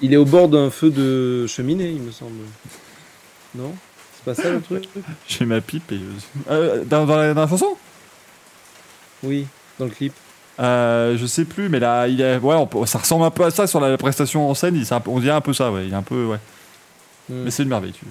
[0.00, 2.32] Il est au bord d'un feu de cheminée, il me semble.
[3.54, 3.74] Non?
[4.16, 4.88] C'est pas ça le truc?
[5.28, 6.00] J'ai ma pipe et.
[6.50, 7.76] Euh, dans, dans la, dans la chanson?
[9.22, 9.46] Oui,
[9.78, 10.12] dans le clip.
[10.60, 13.66] Euh, je sais plus, mais là, il ouais, on ça ressemble un peu à ça
[13.66, 14.76] sur la prestation en scène.
[14.76, 15.86] il- un on dirait un peu ça, ouais.
[15.86, 16.38] Il est un peu, ouais.
[17.28, 17.42] Hmm.
[17.44, 17.92] Mais c'est une merveille.
[17.92, 18.04] tu-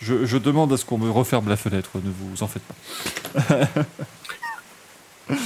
[0.00, 1.90] Je, je demande à ce qu'on me referme la fenêtre.
[2.02, 3.84] Ne vous en faites pas.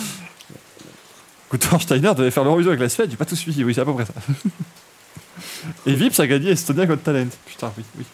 [1.52, 3.11] Gunther Steiner devait faire l'Eurovision avec la Suède.
[3.11, 3.65] J'ai pas tout suivi.
[3.65, 4.12] Oui, c'est à peu près ça.
[5.86, 7.27] Et Vips a gagné Estonia Got Talent.
[7.47, 8.05] Putain, oui, oui.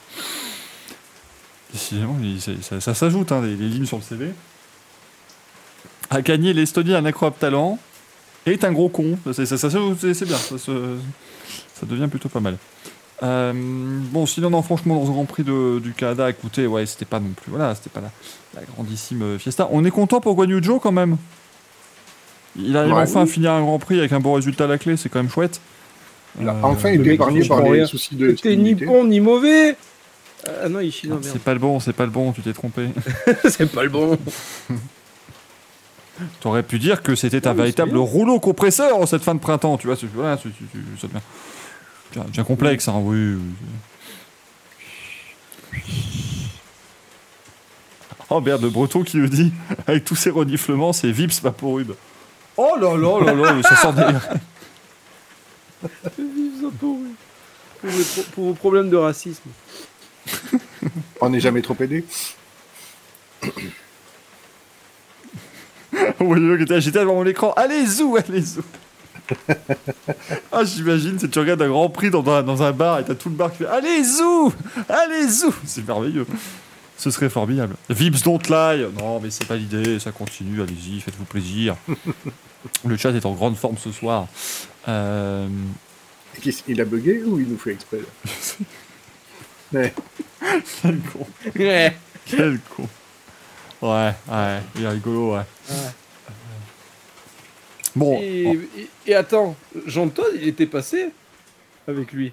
[1.72, 4.32] Décidément, ça, ça- ça s'ajoute, hein, les, les lignes sur le CV.
[6.10, 7.78] A gagné l'Estonie un incroyable talent.
[8.46, 9.18] Et est un gros con.
[9.32, 10.36] C'est ça, ça- c'est- c'est bien.
[10.38, 10.56] Ça,
[11.86, 12.56] devient plutôt pas mal.
[13.22, 17.04] Euh, bon, sinon, non, franchement, dans le Grand Prix de- du Canada, écoutez, ouais, c'était
[17.04, 17.50] pas non plus.
[17.50, 18.10] Voilà, c'était pas la,
[18.58, 19.68] la grandissime euh, fiesta.
[19.72, 21.18] On est content pour Guan Yu Zhou quand même.
[22.56, 23.02] Il arrive Ouais.
[23.02, 25.18] enfin à finir un Grand Prix avec un bon résultat à la clé, c'est quand
[25.22, 25.60] même chouette.
[26.40, 27.86] Il a Euh, enfin été épargné il par les rien.
[27.86, 29.76] soucis de T'es ni bon ni mauvais
[30.62, 32.52] Ah non, il est chinois, c'est pas le bon, c'est pas le bon, tu t'es
[32.54, 32.88] trompé.
[33.48, 34.18] c'est pas le bon.
[36.40, 39.76] T'aurais pu dire que c'était un Oui, véritable rouleau compresseur en cette fin de printemps,
[39.78, 39.96] tu vois.
[39.96, 41.20] c'est- Voilà, c'est- c'est- c'est- ça devient,
[42.12, 43.34] bien, bien complexe, hein, oui.
[45.72, 45.80] oui.
[48.28, 49.52] Oh merde, le breton qui le dit,
[49.86, 51.92] avec tous ses reniflements, c'est Vips Vaporub.
[52.56, 54.04] Oh là là là là, ça sort des...
[56.78, 56.98] Pour,
[57.82, 59.48] vos pro- pour vos problèmes de racisme.
[61.20, 62.04] On n'est jamais trop aidé.
[66.20, 67.52] Oui, le gars, j'étais devant mon écran.
[67.56, 68.62] Allez, zou, allez, zou.
[70.52, 73.14] ah, j'imagine, c'est tu regardes un grand prix dans un, dans un bar et t'as
[73.14, 74.52] tout le bar qui fait Allez, zou
[74.88, 76.26] Allez, zou C'est merveilleux.
[76.98, 77.76] Ce serait formidable.
[77.88, 78.84] Vips don't lie.
[78.98, 81.76] Non, mais c'est pas l'idée, ça continue, allez-y, faites-vous plaisir.
[82.84, 84.26] le chat est en grande forme ce soir.
[84.88, 85.46] Euh,
[86.42, 88.04] Qu'est-ce- Il a bugué ou il nous fait exprès là
[89.80, 89.94] Ouais.
[90.82, 91.26] Quel con.
[91.56, 91.96] Ouais.
[92.26, 92.88] Quel con.
[93.82, 95.42] Ouais, ouais, il est rigolo, ouais.
[97.96, 101.10] Bon, Et, et- et attends, Jean Todd, il était passé
[101.88, 102.32] avec lui.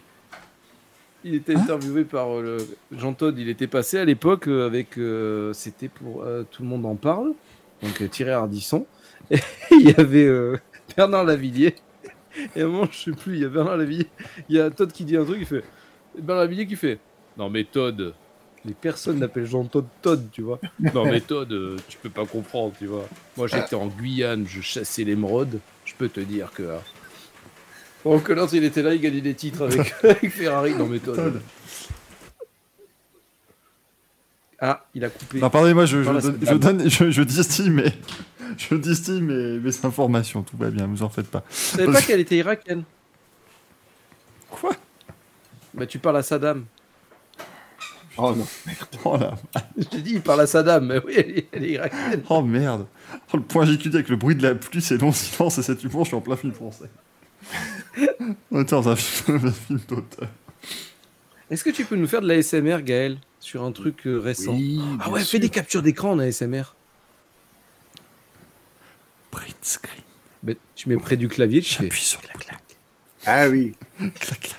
[1.23, 2.57] Il était Hein interviewé par euh,
[2.91, 2.97] le...
[2.97, 4.97] Jean Todd, il était passé à l'époque euh, avec.
[4.97, 6.21] euh, C'était pour.
[6.23, 7.33] euh, tout le monde en parle.
[7.81, 8.85] Donc Thierry Ardisson.
[9.31, 9.39] Et
[9.71, 10.57] il y avait euh,
[10.95, 11.75] Bernard Lavillier.
[12.55, 14.07] Et à un moment, je sais plus, il y a Bernard Lavillier.
[14.47, 15.63] Il y a Todd qui dit un truc, il fait.
[16.17, 16.99] Bernard Lavillier qui fait.
[17.35, 18.13] Non mais Todd.
[18.67, 20.59] Les personnes n'appellent Jean Todd Todd, tu vois.
[20.93, 23.07] Non mais Todd, euh, tu peux pas comprendre, tu vois.
[23.37, 25.59] Moi j'étais en Guyane, je chassais l'émeraude.
[25.85, 26.63] Je peux te dire que.
[28.03, 30.75] Pendant que l'autre, il était là, il gagnait des titres avec, avec Ferrari.
[30.75, 31.15] Non, mais toi.
[31.15, 31.41] Todd.
[34.59, 35.39] Ah, il a coupé.
[35.39, 37.71] Non, pardonnez-moi, je, je, donne- je, donne- je, je distille
[38.57, 40.41] je distille mes, mes informations.
[40.43, 41.43] Tout va bien, vous en faites pas.
[41.49, 42.83] Je savais pas qu'elle était irakienne?
[44.49, 44.75] Quoi?
[45.73, 46.65] Bah, tu parles à Saddam.
[48.17, 48.47] Oh non.
[49.05, 49.35] oh, là.
[49.77, 52.23] Je t'ai dit, il parle à Saddam, mais oui, elle est, elle est irakienne.
[52.29, 52.87] oh merde.
[53.33, 55.83] Oh, le point JQD avec le bruit de la pluie, c'est long silence et cet
[55.83, 56.89] humour, je suis en plein film français.
[58.51, 60.29] On était dans un film, un film d'auteur.
[61.49, 64.81] Est-ce que tu peux nous faire de l'ASMR, Gaël, sur un truc euh, récent Oui,
[64.99, 65.29] Ah ouais, sûr.
[65.31, 66.63] fais des captures d'écran en ASMR.
[69.31, 70.03] Print screen.
[70.43, 71.83] Mais tu mets près du clavier, tu fais.
[71.83, 72.63] J'appuie sur la claque.
[73.25, 73.73] Ah oui.
[73.97, 74.55] Clac, clac.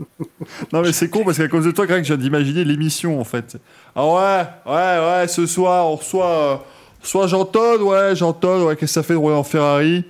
[0.72, 3.24] non mais c'est con parce qu'à cause de toi, Greg, je viens d'imaginer l'émission en
[3.24, 3.56] fait.
[3.96, 8.76] Ah ouais, ouais, ouais, ce soir on reçoit, euh, on reçoit Jean-Todd, ouais, Jean-Todd, ouais,
[8.76, 10.04] qu'est-ce que ça fait de rouler en Ferrari?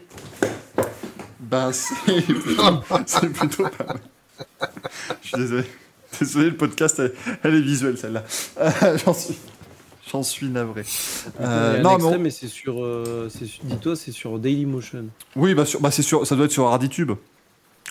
[1.41, 1.95] Ben c'est
[3.07, 4.01] c'est plutôt pas mal.
[5.23, 5.65] Je suis désolé.
[6.21, 7.13] Désolé, le podcast, elle,
[7.45, 8.25] elle est visuelle celle-là.
[8.61, 9.39] Euh, J'en suis,
[10.11, 10.85] j'en suis navré.
[11.41, 12.83] Euh, non, mais extrait, on- mais c'est sur.
[12.85, 15.07] euh, c'est sur- Dis-toi, c'est sur Dailymotion.
[15.37, 17.13] oui, bah, sur, bah c'est sur, ça doit être sur Harditube.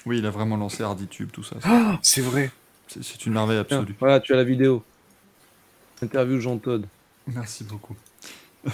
[0.07, 1.57] Oui, il a vraiment lancé Harditube, tout ça.
[2.01, 2.49] C'est vrai.
[2.87, 3.95] C'est une merveille Tiens, absolue.
[3.99, 4.81] voilà, tu as la vidéo.
[6.01, 6.85] Interview Jean Todd.
[7.27, 7.95] Merci beaucoup.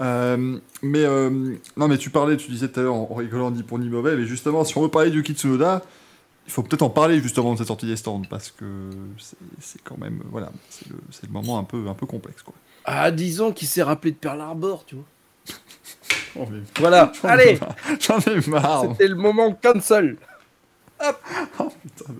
[0.00, 1.28] Euh, mais euh,
[1.76, 4.16] non, mais tu parlais, tu disais tout à l'heure en, rigolant ni pour ni mauvais,
[4.16, 5.82] mais justement, si on veut parler du Kitsunoda,
[6.46, 8.64] il faut peut-être en parler justement de cette sortie des stands parce que
[9.58, 12.54] c'est- quand même, voilà, c'est le, moment un peu, un peu complexe quoi.
[12.86, 15.04] Ah, disons qu'il s'est rappelé de Pearl Harbor, tu vois.
[16.78, 17.76] Voilà, j'en ai allez, marre.
[18.00, 18.84] J'en ai marre.
[18.92, 20.16] c'était le moment cancel.
[21.58, 22.14] Oh, putain,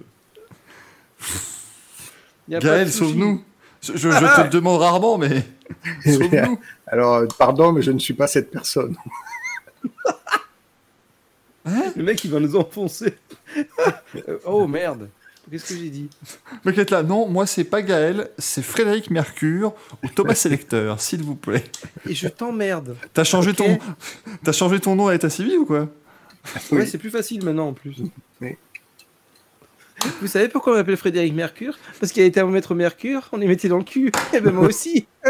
[2.49, 3.45] Gaël, sauve-nous.
[3.83, 5.45] Je, je- je te le demande rarement, mais
[6.05, 6.59] sauve-nous.
[6.87, 8.97] Alors, pardon, mais je ne suis pas cette personne.
[11.97, 13.15] Le mec, il va nous enfoncer.
[14.45, 15.09] Oh merde.
[15.51, 16.09] Qu'est-ce que j'ai dit
[16.65, 19.73] mec là, non, moi c'est pas Gaël, c'est Frédéric Mercure
[20.05, 21.65] ou Thomas Selecteur, s'il vous plaît.
[22.09, 22.97] Et je t'emmerde.
[23.13, 23.79] T'as changé ton,
[24.45, 25.81] t'as changé ton nom à l'état civil ou quoi?
[25.81, 25.89] Ouais,
[26.73, 26.87] Oui.
[26.89, 27.97] c'est plus facile maintenant en plus.
[28.41, 28.57] Oui.
[30.21, 31.79] Vous savez pourquoi on m'appelle Frédéric Mercure?
[31.99, 34.13] Parce qu'il a été à maître Mercure, on les mettait dans le cul.
[34.33, 35.07] Et ben moi aussi.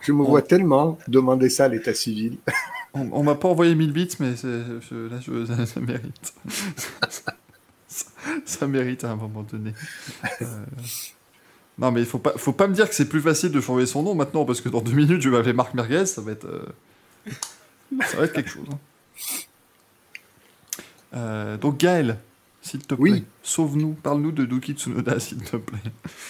[0.00, 2.38] Je me vois tellement demander ça à l'état civil.
[2.92, 6.34] On, on m'a pas envoyé 1000 bits, mais je- là, je- ça, ça mérite.
[7.06, 7.32] ça,
[8.44, 9.74] ça mérite à un moment donné.
[10.42, 10.46] Euh,
[11.80, 13.86] Non, mais il faut pas, faut pas me dire que c'est plus facile de changer
[13.86, 16.32] son nom maintenant, parce que dans deux minutes, je vais m'appeler Marc Merguez, ça va
[16.32, 17.30] être, euh,
[18.06, 18.66] ça va être quelque chose.
[18.70, 18.78] hein.
[21.14, 22.18] Euh, donc Gaël,
[22.70, 23.24] s'il te plaît, Oui.
[23.42, 25.78] sauve-nous, parle-nous de Duki Tsunoda, s'il te plaît.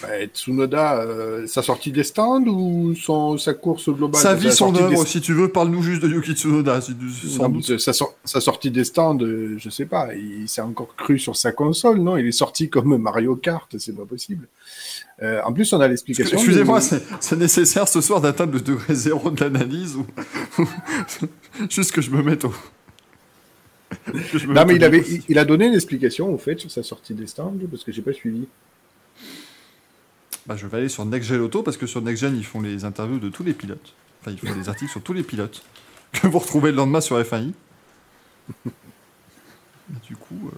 [0.01, 4.71] Bah, Tsunoda, euh, sa sortie des stands ou son, sa course globale Sa vie, son
[4.71, 7.77] des- œuvre, si tu veux, parle-nous juste de Yuki Tsunoda, si tu- sans Non, doute.
[7.79, 11.35] sa, sor- sa sortie des stands, euh, je sais pas, il s'est encore cru sur
[11.35, 12.17] sa console, non?
[12.17, 14.47] Il est sorti comme Mario Kart, c'est pas possible.
[15.21, 16.35] Euh, en plus, on a l'explication.
[16.37, 20.05] Excusez-moi, de- c'est nécessaire ce soir d'atteindre le degré zéro de l'analyse ou-
[21.69, 22.53] juste que je me mette au.
[24.47, 27.13] Non, mais il, avait, il, il a donné une explication, au fait, sur sa sortie
[27.13, 28.47] des stands, parce que j'ai pas suivi.
[30.47, 32.61] Bah, je vais aller sur Next Gen Auto parce que sur Next Gen ils font
[32.61, 33.93] les interviews de tous les pilotes.
[34.21, 35.63] Enfin, ils font des articles sur tous les pilotes
[36.11, 37.53] que vous retrouvez le lendemain sur F1i.
[38.65, 38.71] Et
[40.07, 40.51] du coup, euh,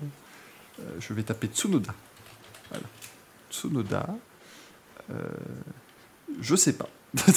[0.82, 1.94] euh, je vais taper Tsunoda.
[2.70, 2.86] Voilà.
[3.52, 4.08] Tsunoda.
[5.12, 5.16] euh,
[6.40, 6.90] je sais pas.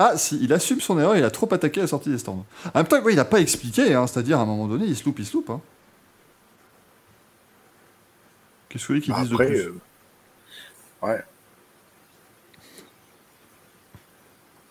[0.00, 2.46] ah, si, il assume son erreur, il a trop attaqué la sortie des stands.
[2.74, 5.04] En même temps, il n'a pas expliqué, hein, c'est-à-dire à un moment donné, il se
[5.04, 5.50] loupe, il se loupe.
[5.50, 5.60] hein.
[8.68, 9.58] Qu'est-ce que vous voulez qu'ils Bah, après, de plus?
[9.58, 9.80] euh,
[11.02, 11.22] ouais.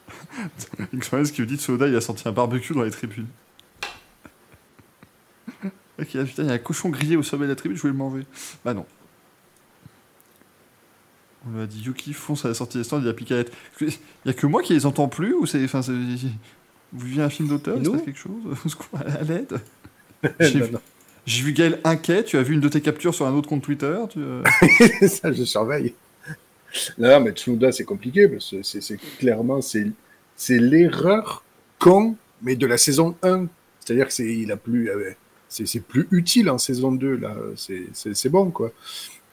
[0.94, 3.28] Expérience qui vous dit Tsunoda, il a senti un barbecue dans les tribunes.
[6.00, 7.82] ok, ah, putain, il y a un cochon grillé au sommet de la tribune, je
[7.82, 8.26] voulais le manger.
[8.64, 8.86] Bah non.
[11.48, 13.44] On lui a dit Yuki fonce à la sortie des stands, il a à la
[13.44, 13.54] tête.
[13.82, 13.90] Il
[14.26, 15.64] y a que moi qui les entends plus ou c'est.
[15.64, 15.82] Enfin,
[16.92, 18.44] vous vivez un film d'auteur Il se passe quelque chose
[18.94, 19.60] À l'aide
[21.26, 23.62] J'ai vu, Gaël inquiet, tu as vu une de tes captures sur un autre compte
[23.62, 24.44] Twitter tu, euh,
[25.08, 25.94] ça, je surveille.
[26.98, 29.94] Non, mais Tsunoda, c'est compliqué, parce que c'est clairement, c'est
[30.50, 31.44] l'erreur
[31.78, 33.46] con, mais de la saison 1.
[33.80, 35.12] C'est-à-dire que c'est il a plus, euh,
[35.48, 37.36] c'est plus utile en saison 2, là.
[37.56, 38.72] C'est bon, quoi.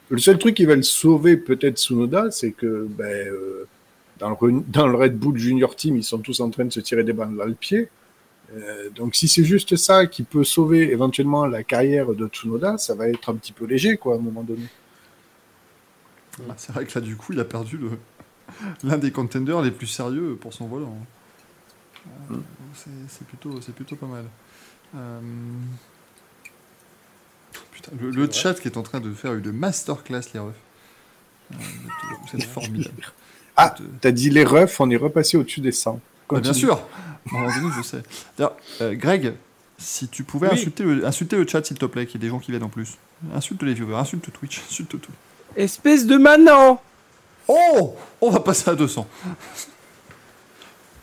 [0.09, 3.65] Le seul truc qui va le sauver, peut-être, Tsunoda, c'est que, ben, euh,
[4.19, 6.71] dans, le, Ren- dans le Red Bull Junior Team, ils sont tous en train de
[6.73, 7.89] se tirer des balles dans le pied.
[8.55, 12.95] Euh, donc, si c'est juste ça qui peut sauver éventuellement la carrière de Tsunoda, ça
[12.95, 14.69] va être un petit peu léger, quoi, à un moment donné.
[16.49, 17.99] Ah, C'est vrai que là, du coup, il a perdu le,
[18.83, 21.07] l'un des contenders les plus sérieux pour son volant.
[22.07, 22.43] Euh, Mm.
[22.73, 24.31] c'est c'est plutôt, c'est plutôt pas mal.
[24.95, 25.21] Euh,
[27.71, 30.53] Putain, le, le chat qui est en train de faire une masterclass, les refs.
[31.53, 31.55] Euh,
[32.37, 33.03] êtes formidable.
[33.55, 35.99] Ah, êtes- t'as dit les refs, on est repassé au-dessus des 100.
[36.29, 36.81] Bah, bien sûr.
[37.31, 38.03] Donné, je sais.
[38.81, 39.33] Euh, Greg,
[39.77, 40.53] si tu pouvais Oui.
[40.55, 42.63] insulter, le, insulter le chat, s'il te plaît, qu'il y ait des gens qui viennent
[42.63, 42.97] en plus.
[43.33, 45.11] Insulte les viewers, insulte Twitch, insulte tout.
[45.55, 46.81] Espèce de manant
[47.47, 49.07] Oh On va passer à 200.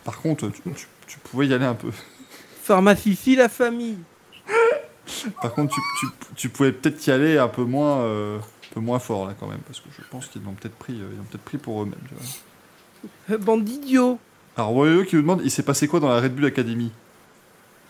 [0.04, 1.90] Par contre, tu, tu- tu pouvais y aller un peu.
[2.62, 3.98] Pharmacie, la famille
[5.40, 8.80] Par contre, tu, tu- tu pouvais peut-être y aller un peu moins, euh, un peu
[8.80, 11.16] moins fort là quand même, parce que je pense qu'ils l'ont peut-être pris, euh, ils
[11.18, 11.94] l'ont peut-être pris pour eux-mêmes.
[12.08, 12.24] tu vois.
[13.30, 14.18] Euh, Bande d'idiots
[14.56, 16.90] Alors Wario qui nous demande, il s'est passé quoi dans la Red Bull Academy?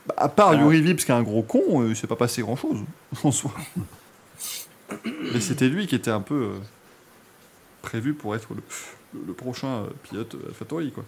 [0.07, 0.55] Bah, À part Ah.
[0.57, 2.79] Yuri Vips qui est un gros con, euh, il s'est pas passé grand-chose
[3.23, 3.53] en soi.
[5.33, 6.59] Mais c'était lui qui était un peu euh,
[7.83, 8.63] prévu pour être le,
[9.15, 11.05] le- le prochain euh, pilote euh, AlphaTauri quoi.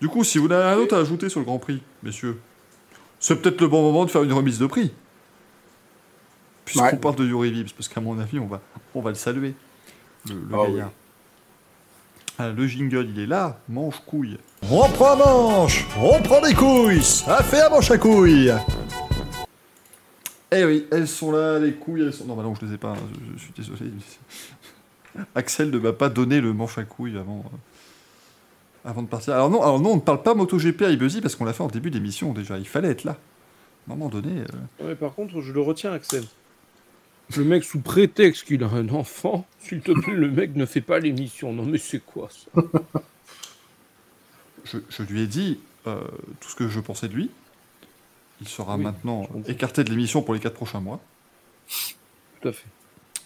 [0.00, 2.38] Du coup, si vous n'avez rien d'autre à ajouter sur le Grand Prix, messieurs,
[3.20, 4.92] c'est peut-être le bon moment de faire une remise de prix.
[6.64, 6.96] Puisqu'on Ouais.
[6.96, 8.60] parle de Yuri Vips, parce qu'à mon avis, on va,
[8.94, 9.54] on va le saluer.
[10.28, 10.90] Le, le Ah gaillard.
[12.38, 14.38] Ah, le jingle, il est là, manche couille.
[14.70, 18.52] On prend manche, on prend des couilles, ça fait un manche à couilles.
[20.54, 22.26] Eh oui, elles sont là, les couilles, elles sont...
[22.26, 23.90] Non, bah non, je les ai pas, hein, je, je suis désolé.
[25.34, 29.34] Axel ne m'a pas donné le manche à couilles avant, euh, avant de partir.
[29.34, 31.62] Alors non, alors non, on ne parle pas MotoGP à Ibuzzy parce qu'on l'a fait
[31.62, 32.58] en début d'émission déjà.
[32.58, 33.12] Il fallait être là.
[33.88, 34.42] À un moment donné...
[34.80, 36.24] euh, Ouais, par contre, je le retiens, Axel.
[37.36, 40.80] Le mec, sous prétexte qu'il a un enfant, s'il te plaît, le mec ne fait
[40.82, 41.52] pas l'émission.
[41.52, 42.62] Non, mais c'est quoi ça?
[44.64, 46.00] Je, je lui ai dit euh,
[46.40, 47.30] tout ce que je pensais de lui.
[48.40, 51.00] Il sera Oui, maintenant écarté de l'émission pour les 4 prochains mois.
[52.40, 52.66] Tout à fait.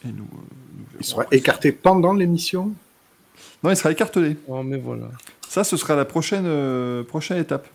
[0.05, 0.37] Et nous, euh,
[0.79, 1.29] nous Il sera ça.
[1.33, 2.73] écarté pendant l'émission?
[3.63, 4.37] Non, il sera écartelé.
[4.47, 5.11] Oh, mais voilà.
[5.49, 7.67] Ça, ce sera la prochaine, euh, prochaine étape.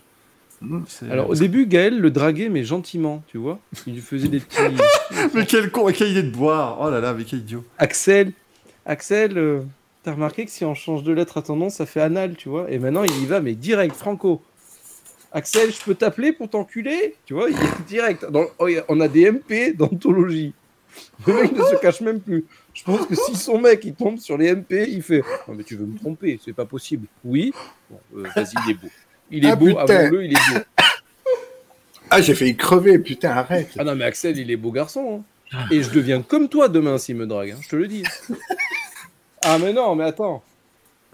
[1.10, 3.60] Alors, au début, Gaël le draguait, mais gentiment, tu vois.
[3.88, 4.58] Il lui faisait des petits.
[5.34, 8.32] Mais quel con, quelle idée de boire Oh là là, mais quel idiot Axel,
[8.86, 9.62] Axel, euh,
[10.04, 12.50] t'as remarqué que si on change de lettre à ton nom, ça fait anal, tu
[12.50, 12.72] vois.
[12.72, 14.42] Et maintenant, il y va, mais direct, Franco.
[15.32, 17.16] Axel, je peux t'appeler pour t'enculer?
[17.26, 18.26] Tu vois, il est direct.
[18.30, 20.54] Dans- oh, on a des MP d'anthologie.
[21.26, 22.46] Le mec ne se cache même plus.
[22.74, 25.64] Je pense que si son mec il tombe sur les MP, il fait Non, mais
[25.64, 27.08] tu veux me tromper, c'est pas possible.
[27.24, 27.54] Oui
[27.90, 28.88] Bon, euh, vas-y, il est beau.
[29.32, 30.60] Il est Ah, beau, avouons-le, il est beau.
[32.10, 33.70] Ah, j'ai failli crever, putain, arrête.
[33.78, 35.24] Ah non, mais Axel, il est beau garçon.
[35.54, 35.66] hein.
[35.72, 38.04] Et je deviens comme toi demain s'il me drague, hein, je te le dis.
[39.44, 40.44] ah, mais non, mais attends.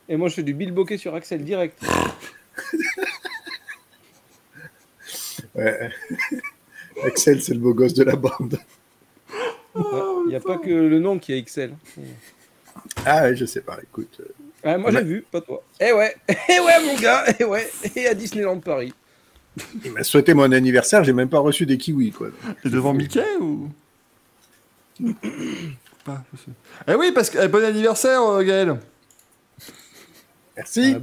[0.09, 1.79] Et moi, je fais du billboquet sur Axel direct.
[5.55, 5.89] Ouais.
[7.03, 8.59] Axel, c'est le beau gosse de la bande.
[9.75, 11.75] Il n'y a pas que le nom qui est Axel.
[13.05, 14.21] Ah, je sais pas, écoute.
[14.63, 15.63] Ah, moi, j'ai vu, pas toi.
[15.79, 17.69] Eh ouais, eh ouais, mon gars, eh ouais.
[17.95, 18.93] Et à Disneyland Paris.
[19.83, 22.29] Il m'a souhaité mon anniversaire, j'ai même pas reçu des kiwis, quoi.
[22.63, 23.69] Et devant Mickey ou?
[26.03, 26.51] Pas, je sais.
[26.87, 28.79] Eh oui, parce que eh, bon anniversaire, euh, Gaël.
[30.55, 30.95] Merci.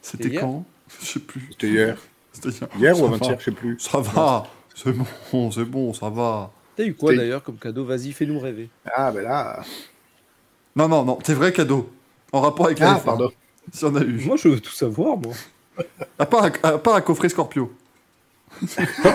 [0.00, 0.64] C'était quand?
[1.00, 1.48] Je sais plus.
[1.52, 1.98] C'était hier.
[2.32, 2.68] C'était hier.
[2.78, 3.14] Hier Ça ou va.
[3.16, 3.78] avant-hier, je sais plus.
[3.78, 4.46] Ça va.
[4.74, 6.50] C'est bon, c'est bon, ça va.
[6.76, 7.84] T'as eu quoi d'ailleurs comme cadeau?
[7.84, 8.70] Vas-y, fais-nous rêver.
[8.94, 9.62] Ah, ben là.
[10.74, 11.90] Non, non, non, tes vrais cadeaux.
[12.32, 13.30] En rapport avec la Ah, F1, pardon.
[13.72, 14.24] Si on a eu.
[14.24, 15.32] Moi, je veux tout savoir, moi.
[16.18, 17.72] À part, un, à part un coffret Scorpio.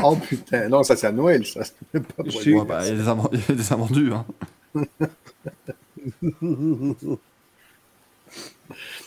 [0.04, 1.62] oh putain, non, ça c'est à Noël, ça.
[1.92, 3.74] c'est pas pour J'ai- Ouais, bah, il y a des amend- il y a des
[3.74, 4.12] invendus.
[4.14, 4.26] Hein.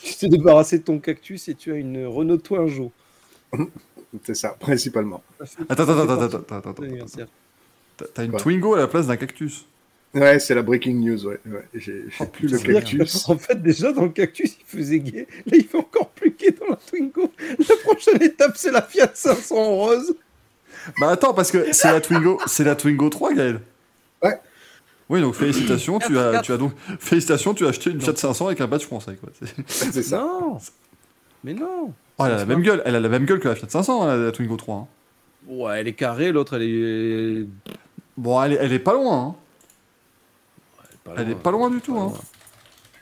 [0.02, 2.92] Tu t'es débarrassé de ton cactus et tu as une Renault Twingo.
[4.24, 5.22] C'est ça, principalement.
[5.68, 6.74] Attends, attends, attends, attends, attends, attends.
[7.96, 8.40] T'as- T'as une Quoi?
[8.40, 9.66] Twingo à la place d'un cactus.
[10.12, 11.38] Ouais, c'est la breaking news, ouais.
[11.46, 11.64] ouais.
[11.74, 13.28] J'ai Oh, plus le cactus.
[13.28, 15.28] En fait, déjà dans le cactus, il faisait gay.
[15.46, 17.30] Là, il fait encore plus gay dans la Twingo.
[17.68, 20.14] La prochaine étape, c'est la Fiat 500 en rose.
[21.00, 23.60] Bah attends, parce que c'est la Twingo, c'est la Twingo 3, Gaël.
[24.22, 24.40] Ouais.
[25.08, 28.46] Oui, donc félicitations, tu as, tu as donc félicitations, tu as acheté une Fiat 500
[28.46, 29.28] avec un badge français, quoi.
[29.66, 30.18] C'est- ça.
[30.18, 30.58] Non
[31.44, 33.54] Mais non Oh, elle a la même gueule, elle a la même gueule que la
[33.54, 34.74] Fiat 500, la, la Twingo 3.
[34.76, 34.86] hein.
[35.48, 37.46] Ouais, elle est carrée, l'autre, elle est...
[38.16, 39.18] Bon, elle est, elle est pas loin.
[39.28, 39.34] Hein.
[41.16, 42.12] Elle est pas loin du tout, hein.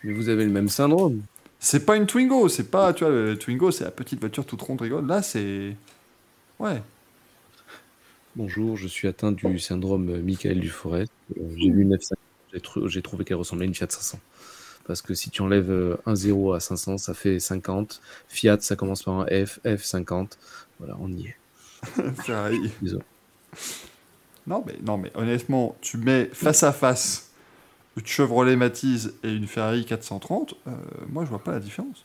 [0.04, 1.22] Mais vous avez le même syndrome.
[1.58, 4.62] C'est pas une Twingo, c'est pas, tu vois, le Twingo, c'est la petite voiture toute
[4.62, 5.06] ronde rigole.
[5.06, 5.76] Là, c'est,
[6.60, 6.82] ouais.
[8.36, 11.10] Bonjour, je suis atteint du syndrome Michael Duforest.
[11.36, 14.20] Euh, J'ai vu une F500, j'ai trouvé qu'elle ressemblait à une Fiat 500.
[14.86, 18.00] Parce que si tu enlèves euh, un 0 à 500, ça fait 50.
[18.28, 20.38] Fiat, ça commence par un F, F 50.
[20.78, 21.36] Voilà, on y est.
[22.80, 23.02] Désolé.
[24.46, 27.27] Non, mais non, mais honnêtement, tu mets face à face
[27.98, 30.70] une Chevrolet Matiz et une Ferrari 430, euh,
[31.08, 32.04] moi je vois pas la différence.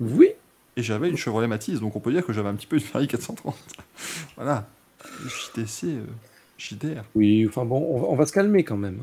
[0.00, 0.28] Oui.
[0.76, 2.82] Et j'avais une Chevrolet Matiz, donc on peut dire que j'avais un petit peu une
[2.82, 3.56] Ferrari 430.
[4.36, 4.68] voilà.
[5.26, 6.04] JTC, euh,
[6.58, 7.04] JDR.
[7.14, 9.00] Oui, enfin bon, on va, on va se calmer quand même.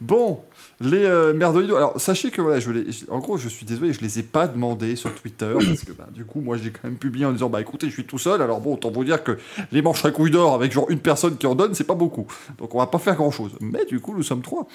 [0.00, 0.42] Bon,
[0.80, 1.34] les euh.
[1.40, 4.46] Alors, sachez que voilà, je les, en gros, je suis désolé, je les ai pas
[4.46, 7.48] demandés sur Twitter parce que bah, du coup, moi, j'ai quand même publié en disant
[7.50, 8.42] bah écoutez, je suis tout seul.
[8.42, 9.38] Alors bon, autant vous dire que
[9.72, 12.26] les manches à couilles d'or avec genre une personne qui en donne, c'est pas beaucoup.
[12.58, 13.52] Donc on va pas faire grand chose.
[13.60, 14.68] Mais du coup, nous sommes trois.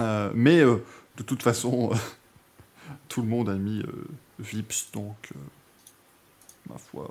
[0.00, 0.76] Euh, mais euh,
[1.16, 1.96] de toute façon, euh,
[3.08, 4.06] tout le monde a mis euh,
[4.38, 5.38] Vips, donc euh,
[6.68, 7.10] ma foi.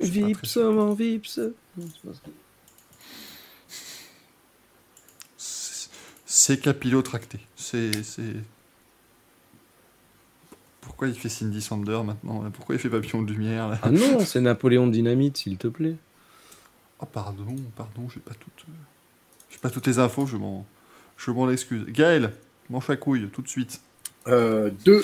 [0.00, 1.38] Vips, mon Vips.
[1.76, 2.12] Non,
[6.36, 7.40] c'est capillotracté.
[7.56, 8.02] C'est.
[8.02, 8.42] c'est-
[10.82, 12.50] Pourquoi il fait Cindy Sander maintenant là?
[12.52, 13.78] Pourquoi il fait Papillon de Lumière là?
[13.82, 15.96] Ah non, c'est Napoléon Dynamite, s'il te plaît.
[17.00, 18.64] Oh pardon, pardon, j'ai pas toutes.
[18.68, 18.72] euh,
[19.50, 20.66] J'ai pas toutes les infos, je m'en.
[21.16, 21.86] Je m'en excuse.
[21.86, 22.32] Gaël,
[22.68, 23.80] manche à couille, tout de suite.
[24.26, 25.02] Euh, deux,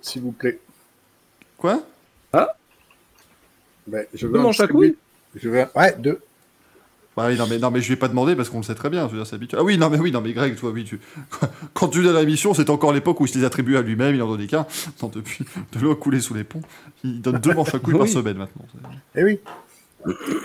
[0.00, 0.58] s'il vous plaît.
[1.58, 1.86] Quoi?
[2.32, 4.96] Ben, je Deux veux en manches à couilles
[5.34, 5.66] Je veux...
[5.74, 6.20] Ouais, deux.
[7.20, 8.88] Bah oui, non mais, non mais je vais pas demander parce qu'on le sait très
[8.88, 9.60] bien, je veux dire, c'est habituel.
[9.60, 10.98] Ah oui, non mais oui, non mais Greg, toi, oui, tu...
[11.74, 14.14] quand tu donnes la mission, c'était encore l'époque où il se les attribuait à lui-même,
[14.14, 14.66] il en donnait qu'un.
[15.12, 15.44] Depuis,
[15.74, 16.62] de l'eau a coulé sous les ponts.
[17.04, 18.08] Il donne deux manches à couilles par Oui.
[18.08, 18.64] semaine maintenant.
[19.16, 19.38] Eh oui.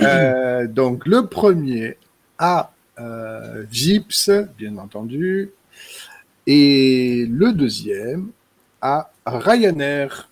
[0.02, 1.96] Euh, donc, le premier
[2.40, 5.52] à euh, Vips, bien entendu.
[6.46, 8.32] Et le deuxième
[8.82, 10.30] à Ryanair.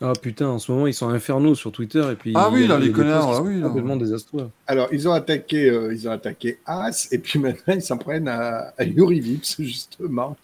[0.00, 2.04] Ah putain, en ce moment, ils sont infernaux sur Twitter.
[2.12, 3.60] Et puis, Ah oui, là, les connards, là, oui.
[3.60, 4.50] Complètement désastreux.
[4.66, 8.28] Alors, ils ont attaqué, euh, ils ont attaqué As, et puis maintenant, ils s'en prennent
[8.28, 10.36] à, à Yuri Vips, justement.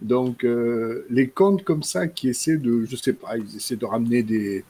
[0.00, 3.86] Donc, euh, les comptes comme ça qui essaient de, je sais pas, ils essaient de
[3.86, 4.64] ramener des,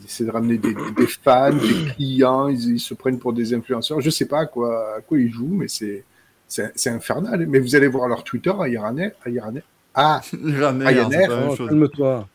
[0.00, 3.54] ils essaient de ramener des, des fans, des clients, ils, ils se prennent pour des
[3.54, 4.00] influenceurs.
[4.02, 6.04] Je sais pas à quoi, à quoi ils jouent, mais c'est,
[6.46, 7.46] c'est, infernal.
[7.46, 9.62] Mais vous allez voir leur Twitter à Ryanair, à Ryanair.
[9.96, 11.68] Ah, chose.
[11.68, 12.28] Calme-toi.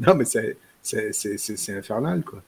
[0.00, 2.42] Non, mais c'est, c'est, c'est, c'est, c'est infernal, quoi.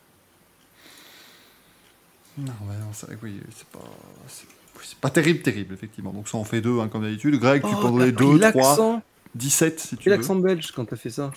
[2.39, 3.85] Non, mais non, c'est oui, c'est pas.
[4.29, 4.47] C'est
[4.83, 6.13] c'est pas terrible, terrible, effectivement.
[6.13, 7.39] Donc ça en fait deux, hein, comme d'habitude.
[7.39, 9.03] Greg, tu Oh, prendrais pris deux, trois, l'accent.
[9.35, 10.15] 17 si tu veux.
[10.15, 11.33] accent belge quand t'as fait ça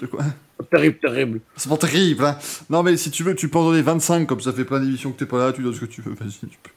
[0.00, 0.24] De quoi?
[0.70, 1.40] Terrible, terrible.
[1.56, 2.38] C'est pas terrible, hein.
[2.70, 5.12] Non, mais si tu veux, tu peux en donner 25, comme ça fait plein d'émissions
[5.12, 6.70] que t'es pas là, tu donnes ce que tu veux, vas-y, tu peux.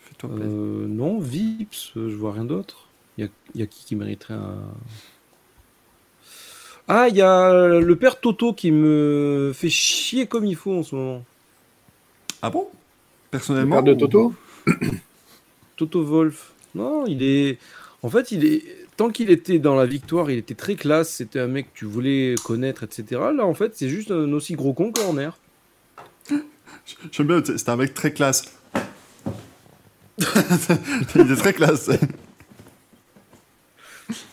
[0.00, 0.50] Fais-toi plaisir.
[0.52, 2.88] Euh, non, Vips, euh, je vois rien d'autre.
[3.18, 4.58] Il y a, il y a qui qui mériterait un.
[6.88, 10.82] Ah, il y a le père Toto qui me fait chier comme il faut en
[10.82, 11.24] ce moment.
[12.42, 12.68] Ah bon?
[12.72, 14.34] Le Personnellement père de ou- Toto
[15.76, 16.52] Toto Wolf.
[16.74, 17.58] Non, il est.
[18.02, 18.62] En fait, il est.
[18.96, 21.10] Tant qu'il était dans la victoire, il était très classe.
[21.10, 23.20] C'était un mec que tu voulais connaître, etc.
[23.34, 25.38] Là, en fait, c'est juste un aussi gros con corner.
[27.10, 28.44] J'aime bien, c'est un mec très classe.
[31.14, 31.90] Il est très classe.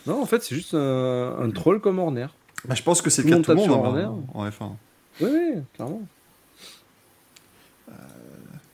[0.06, 2.28] Non, en fait, c'est juste un, un troll comme Horner.
[2.68, 4.72] Bah, je pense que c'est le cas de tout le monde hein, en F1.
[5.22, 6.02] Oui, oui, clairement.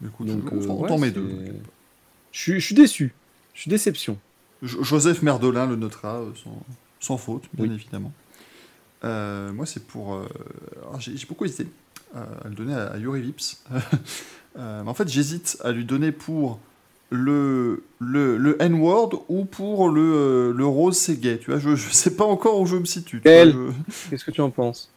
[0.02, 1.30] Du coup, Donc, on, euh, on ouais, t'en met deux.
[2.32, 3.14] Je suis, déçu.
[3.54, 4.18] Je suis déception.
[4.62, 6.62] Jo- Joseph Merdolin le notera euh, sans,
[7.00, 7.74] sans faute, bien Oui.
[7.74, 8.12] évidemment.
[9.04, 10.16] Euh, moi, c'est pour.
[10.16, 10.28] euh,
[11.00, 11.68] J'ai beaucoup hésité
[12.16, 13.64] euh, à le donner à, à Yuri Vips.
[14.58, 16.60] Euh, mais en fait, j'hésite à lui donner pour
[17.12, 21.38] le, le, le N-word ou pour le, euh, le rose c'est gay.
[21.40, 23.22] Tu vois, je, je sais pas encore où je me situe.
[23.24, 23.72] je-
[24.10, 24.90] Qu'est-ce que tu en penses?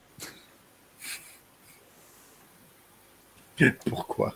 [3.87, 4.35] Pourquoi?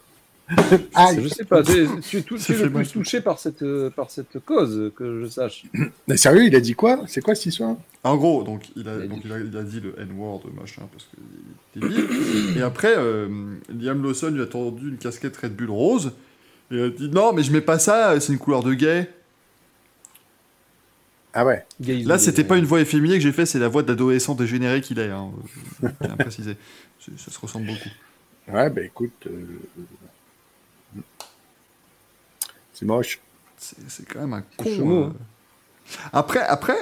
[0.94, 1.62] Ah, Je sais pas.
[1.62, 4.92] Tu, tu, tu- tu Ça es le plus touché par cette, euh, par cette cause,
[4.96, 5.64] que je sache.
[6.08, 7.04] mais sérieux, il a dit quoi?
[7.06, 7.76] C'est quoi cette histoire?
[8.04, 9.94] En gros, donc il a, Il a donc, dit- il a, il a dit le
[9.98, 12.58] N-word machin parce qu'il est débile.
[12.58, 13.28] Et après, euh,
[13.68, 16.12] Liam Lawson lui a tendu une casquette Red Bull rose.
[16.72, 19.08] Et il a dit non, mais je mets pas ça, c'est une couleur de gay.
[21.34, 21.64] Ah ouais.
[21.80, 24.80] Gaïs Là, c'était pas une voix efféminée que j'ai fait, c'est la voix d'adolescent dégénéré
[24.80, 25.10] qu'il est.
[25.10, 25.30] Hein.
[26.30, 26.56] C'est-
[27.18, 27.88] Ça se ressemble beaucoup.
[28.56, 29.26] Ouais, ben écoute.
[29.26, 29.44] euh,
[32.72, 33.20] C'est moche.
[33.56, 34.66] C'est c'est quand même un con.
[34.68, 35.04] Euh.
[35.06, 35.12] hein.
[36.12, 36.78] Après, après,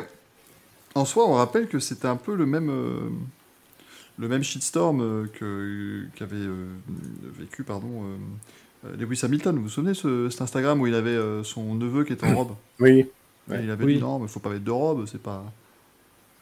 [0.94, 3.08] en soi, on rappelle que c'était un peu le même, euh,
[4.18, 6.66] le même shitstorm euh, que qu'avait euh,
[7.38, 8.04] vécu, pardon,
[8.98, 9.56] Lewis Hamilton.
[9.56, 12.34] Vous vous souvenez ce, cet Instagram où il avait euh, son neveu qui était en
[12.36, 12.54] robe?
[12.78, 13.06] Oui.
[13.48, 13.60] Ouais.
[13.62, 13.94] Il avait Oui.
[13.96, 15.44] dit non, mais faut pas mettre de robe, c'est pas.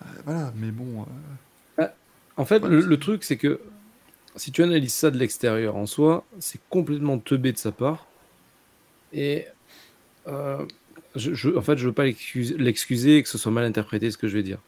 [0.03, 1.07] Euh, voilà, mais bon.
[1.81, 1.87] euh,
[2.37, 3.61] En fait, Ouais, le, truc, c'est que
[4.37, 8.07] si tu analyses ça de l'extérieur en soi, c'est complètement teubé de sa part.
[9.13, 9.47] Et
[10.29, 10.65] euh,
[11.17, 14.11] je, je- en fait, je veux pas l'excuse- l'excuser et que ce soit mal interprété
[14.11, 14.59] ce que je vais dire.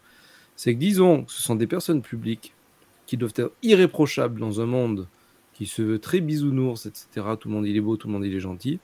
[0.57, 2.53] C'est que disons que ce sont des personnes publiques
[3.07, 5.07] qui doivent être irréprochables dans un monde
[5.61, 7.37] qui se veut très bisounours, etc.
[7.39, 8.81] Tout le monde il est beau, tout le monde il est gentil.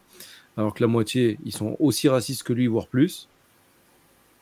[0.58, 3.30] alors que la moitié, ils sont aussi racistes que lui, voire plus.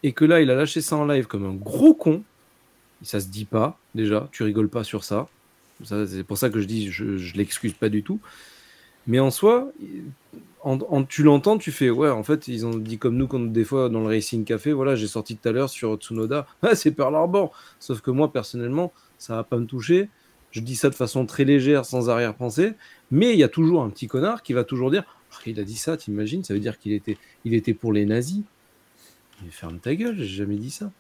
[0.02, 2.24] Et que là, il a lâché ça en live comme un gros con.
[3.02, 4.28] Ça se dit pas, déjà.
[4.32, 5.28] Tu rigoles pas sur ça.
[5.84, 8.20] C'est pour ça que je dis, je, je l'excuse pas du tout.
[9.06, 9.70] Mais en soi,
[10.62, 13.64] en- tu l'entends, tu fais, ouais, en fait, ils ont dit comme nous, quand des
[13.64, 16.92] fois dans le Racing Café, voilà, j'ai sorti tout à l'heure sur Tsunoda, ah, c'est
[16.92, 17.52] Pearl Harbor.
[17.80, 20.10] Sauf que moi, personnellement, ça va pas me toucher.
[20.54, 22.74] Je dis ça de façon très légère, sans arrière-pensée.
[23.10, 25.02] Mais il y a toujours un petit connard qui va toujours dire,
[25.32, 28.06] Ah, il a dit ça, t'imagines, ça veut dire qu'il était, il était pour les
[28.06, 28.42] nazis.
[29.42, 30.92] Mais ferme ta gueule, j'ai jamais dit ça.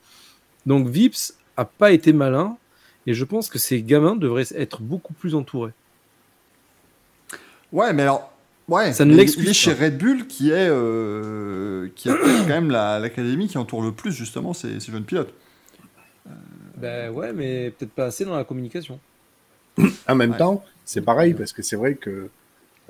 [0.66, 2.56] Donc Vips a pas été malin,
[3.06, 5.70] et je pense que ces gamins devraient être beaucoup plus entourés.
[7.72, 8.32] Ouais, mais alors.
[8.66, 9.84] Ouais, Ça ne l'excuse est chez pas.
[9.84, 10.68] Red Bull qui est.
[10.70, 15.04] euh, qui a quand même la- l'académie qui entoure le plus justement ces, ces jeunes
[15.04, 15.32] pilotes.
[16.76, 18.98] Ben ouais, mais peut-être pas assez dans la communication.
[20.08, 20.36] En même Ouais.
[20.36, 22.28] temps, c'est pareil parce que c'est vrai que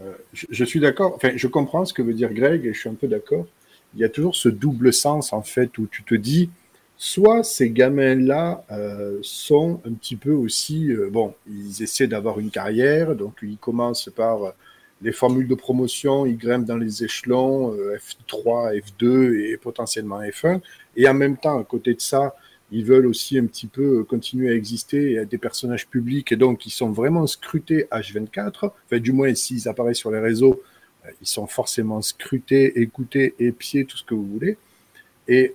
[0.01, 1.15] euh, je, je suis d'accord.
[1.16, 3.47] Enfin, je comprends ce que veut dire Greg et je suis un peu d'accord.
[3.94, 6.51] Il y a toujours ce double sens en fait où tu te dis
[6.97, 12.51] soit ces gamins-là euh, sont un petit peu aussi euh, bon, ils essaient d'avoir une
[12.51, 14.55] carrière, donc ils commencent par
[15.02, 20.61] les formules de promotion, ils grimpent dans les échelons euh, F3, F2 et potentiellement F1,
[20.97, 22.35] et en même temps à côté de ça
[22.75, 26.33] ils veulent aussi un petit peu euh, continuer à exister et être des personnages publics
[26.33, 28.51] et donc ils sont vraiment scrutés H24.
[28.65, 30.61] Enfin, du moins, s'ils apparaissent sur les réseaux,
[31.07, 34.59] euh, ils sont forcément scrutés, écoutés, épiés, tout ce que vous voulez.
[35.29, 35.55] Et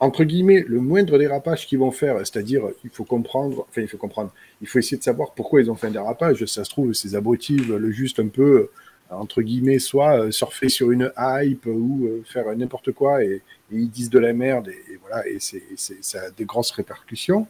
[0.00, 3.96] entre guillemets, le moindre dérapage qu'ils vont faire, c'est-à-dire, il faut comprendre, enfin, il faut
[3.96, 6.44] comprendre, il faut essayer de savoir pourquoi ils ont fait un dérapage.
[6.46, 8.70] Ça se trouve, ces abrutis veulent juste un peu,
[9.10, 13.90] entre guillemets, soit euh, surfer sur une hype ou euh, faire n'importe quoi et, ils
[13.90, 17.46] disent de la merde et, voilà, et c'est, ça a des grosses répercussions.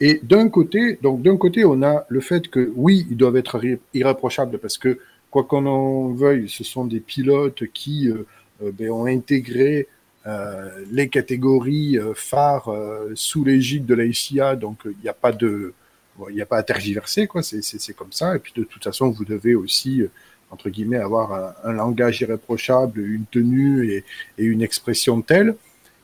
[0.00, 3.62] Et d'un côté, donc d'un côté, on a le fait que oui, ils doivent être
[3.62, 4.98] irré- irréprochables parce que
[5.30, 8.24] quoi qu'on en veuille, ce sont des pilotes qui euh,
[8.72, 9.88] ben, ont intégré
[10.92, 12.70] les catégories phares
[13.14, 15.72] sous l'égide de la FIA, donc il n'y a pas de,
[16.28, 17.42] il n'y a pas à tergiverser, quoi.
[17.42, 18.36] C'est, comme ça.
[18.36, 20.02] Et puis de toute façon, vous devez aussi
[20.50, 24.04] entre guillemets avoir un, un langage irréprochable, une tenue et,
[24.38, 25.54] et une expression telle.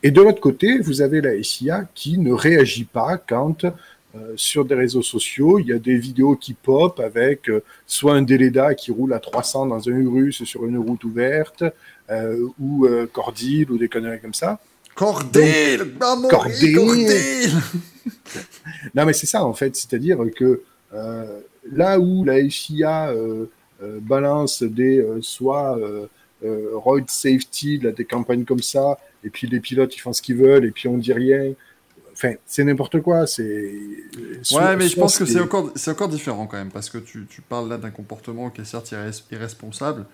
[0.02, 3.64] Et de l'autre côté, vous avez la SIA qui ne réagit pas quand
[4.16, 8.14] euh, sur des réseaux sociaux, il y a des vidéos qui pop avec euh, soit
[8.14, 11.64] un Deleda qui roule à 300 dans un Urus sur une route ouverte,
[12.10, 14.58] euh, ou Cordil, ou des conneries comme ça.
[14.94, 16.74] Cordel Maman, Cordel.
[16.74, 17.50] Cordel
[18.94, 20.62] Non, mais c'est ça en fait, c'est-à-dire que
[21.70, 23.12] là où la FIA
[24.00, 26.06] balance des euh, soit euh,
[26.44, 30.22] euh, road safety, là, des campagnes comme ça, et puis les pilotes ils font ce
[30.22, 31.52] qu'ils veulent, et puis on dit rien.
[32.12, 33.26] Enfin, c'est n'importe quoi.
[33.26, 33.74] C'est
[34.52, 37.26] Ouais, mais je pense que c'est encore, c'est encore différent quand même, parce que tu,
[37.28, 40.06] tu parles là d'un comportement qui est certes irres- irresponsable,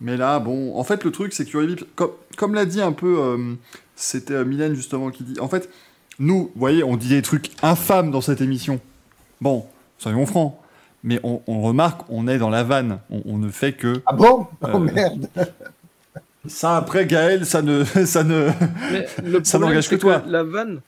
[0.00, 2.92] mais là, bon, en fait, le truc, c'est que Vips, comme, comme l'a dit un
[2.92, 3.54] peu, euh,
[3.94, 5.70] c'était euh, Mylène justement qui dit, en fait,
[6.18, 8.80] nous, vous voyez, on dit des trucs infâmes dans cette émission.
[9.40, 9.66] Bon,
[9.98, 10.58] soyons francs,
[11.06, 14.02] mais on, on remarque, on est dans la vanne, on, on ne fait que.
[14.04, 14.46] Ah bon?
[14.60, 15.28] Oh Euh, merde
[16.46, 17.82] Ça, après, Gaël, ça ne.
[18.04, 18.50] Ça ne...
[18.92, 20.22] Mais le Ça n'engage que c'est toi.
[20.28, 20.80] La vanne,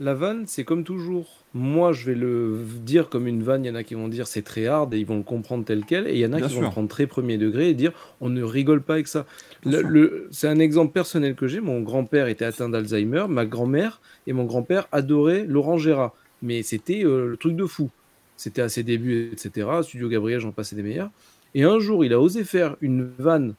[0.00, 1.40] la vanne, c'est comme toujours.
[1.56, 3.64] Moi, je vais le dire comme une vanne.
[3.64, 5.64] Il y en a qui vont dire c'est très hard et ils vont le comprendre
[5.64, 6.08] tel quel.
[6.08, 6.62] Et il y en a Bien qui sûr.
[6.62, 9.24] vont le prendre très premier degré et dire on ne rigole pas avec ça.
[9.64, 11.60] Le- le- c'est un exemple personnel que j'ai.
[11.60, 13.26] Mon grand-père était atteint d'Alzheimer.
[13.28, 16.12] Ma grand-mère et mon grand-père adoraient Laurent Gérard.
[16.42, 17.88] Mais c'était euh, le truc de fou.
[18.36, 19.68] C'était à ses débuts, etc.
[19.82, 21.10] Studio Gabriel, j'en passais des meilleurs.
[21.54, 23.54] Et un jour, il a osé faire une vanne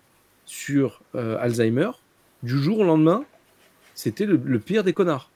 [0.46, 1.92] sur euh, Alzheimer.
[2.44, 3.24] Du jour au lendemain,
[3.94, 5.32] c'était le, le pire des connards.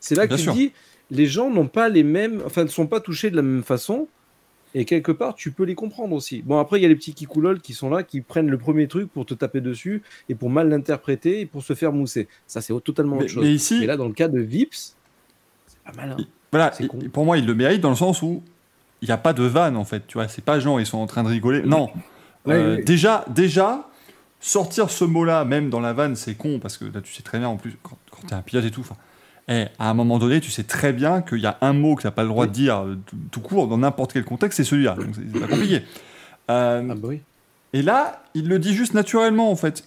[0.00, 0.52] C'est là que Bien tu sûr.
[0.52, 0.72] dis,
[1.10, 4.06] les gens n'ont pas les mêmes, enfin ne sont pas touchés de la même façon,
[4.74, 6.42] et quelque part tu peux les comprendre aussi.
[6.42, 8.86] Bon après il y a les petits kikoulols qui sont là, qui prennent le premier
[8.86, 12.28] truc pour te taper dessus et pour mal l'interpréter et pour se faire mousser.
[12.46, 13.44] Ça c'est totalement Mais, autre chose.
[13.44, 14.94] mais ici, Et là dans le cas de Vips,
[15.66, 16.18] c'est pas malin.
[16.52, 16.98] Voilà, et- con.
[17.12, 18.42] pour moi, il le mérite dans le sens où
[19.02, 20.06] il n'y a pas de vanne en fait.
[20.06, 21.62] Tu vois, c'est pas genre ils sont en train de rigoler.
[21.62, 21.90] Non.
[22.46, 22.82] Ouais, Euh, ouais.
[22.82, 23.88] Déjà, déjà,
[24.40, 27.38] sortir ce mot-là, même dans la vanne, c'est con parce que là, tu sais très
[27.38, 28.80] bien en plus quand, quand t'es un pilote et tout.
[28.80, 28.96] enfin,
[29.48, 32.02] eh, à un moment donné, tu sais très bien qu'il y a un mot que
[32.02, 32.98] t'as pas le droit de dire euh,
[33.30, 34.94] tout, court dans n'importe quel contexte, c'est celui-là.
[34.94, 35.82] Donc c'est c'est pas compliqué.
[36.50, 37.20] Euh, Ah bah oui.
[37.74, 39.84] et là, il le dit juste naturellement en fait.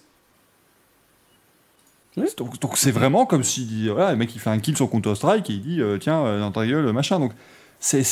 [2.16, 5.48] Donc c'est vraiment comme si voilà, le mec il fait un kill sur Counter Strike
[5.48, 7.18] et il dit euh, tiens euh, dans ta gueule machin.
[7.18, 7.32] Donc
[7.80, 8.04] c'est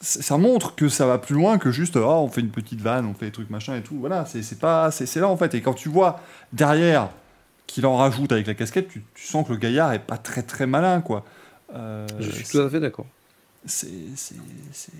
[0.00, 3.06] ça montre que ça va plus loin que juste ah, on fait une petite vanne,
[3.06, 3.96] on fait des trucs machin et tout.
[3.98, 5.54] Voilà, c'est pas c'est là en fait.
[5.54, 6.20] Et quand tu vois
[6.52, 7.10] derrière
[7.66, 10.42] qu'il en rajoute avec la casquette, tu, tu sens que le gaillard est pas très
[10.42, 11.24] très malin quoi.
[11.74, 13.06] Euh, Je suis tout à fait d'accord.
[13.66, 13.88] C'est,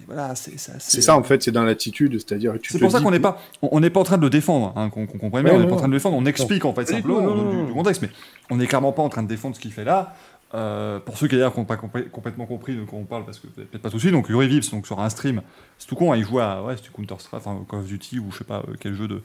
[0.07, 1.17] voilà, ça.
[1.17, 4.01] En fait, c'est dans l'attitude, c'est-à-dire C'est pour ça qu'on n'est pas, on n'est pas
[4.01, 5.89] en train de le défendre, hein, qu'on comprenne bien, on n'est non, pas en train
[5.89, 8.11] de le défendre, on explique en fait simplement non, non, du, contexte, mais
[8.51, 10.15] on n'est clairement pas en train de défendre ce qu'il fait là.
[10.55, 13.41] Euh, pour ceux qui d'ailleurs n'ont pas complè- complètement compris de quoi on parle, parce
[13.41, 15.43] que vous n'avez peut-être pas tout de suite, donc Yuri Vips, donc sur un stream,
[15.79, 18.31] c'est tout con, hein, il joue à ouais, Counter Strike, enfin Call of Duty ou
[18.31, 19.21] je sais pas euh, quel jeu de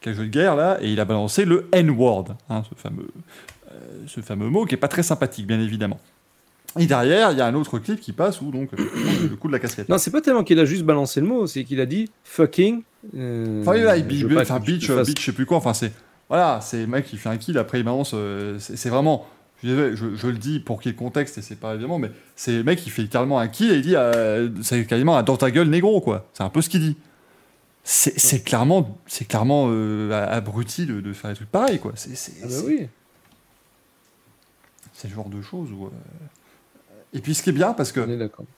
[0.00, 3.08] quel jeu de guerre là, et il a balancé le N-word, hein, ce fameux
[3.72, 6.00] euh, ce fameux mot qui est pas très sympathique, bien évidemment.
[6.78, 9.48] Et derrière, il y a un autre clip qui passe où donc effectivement, le coup
[9.48, 9.88] de la casquette.
[9.88, 12.82] Non, c'est pas tellement qu'il a juste balancé le mot, c'est qu'il a dit fucking.
[13.16, 15.56] euh, Enfin, là, il je enfin, bitch, fasses- bitch, je sais plus quoi.
[15.56, 15.92] Enfin, c'est
[16.28, 18.12] voilà, c'est mec qui fait un kill après il balance.
[18.14, 19.26] euh, c'est vraiment,
[19.64, 21.98] je, je, je le dis pour qu'il y ait le contexte et c'est pas évidemment,
[21.98, 25.16] mais c'est le mec qui fait littéralement un kill et il dit, euh, c'est quasiment
[25.16, 26.28] un dans ta gueule négro quoi.
[26.34, 26.96] C'est un peu ce qu'il dit.
[27.82, 31.92] C'est clairement, c'est clairement euh, abruti de, de faire des trucs pareils quoi.
[31.96, 32.12] C'est
[32.44, 32.86] Ah bah oui.
[34.92, 35.90] c'est le genre de choses où.
[37.12, 38.00] Et puis ce qui est bien parce que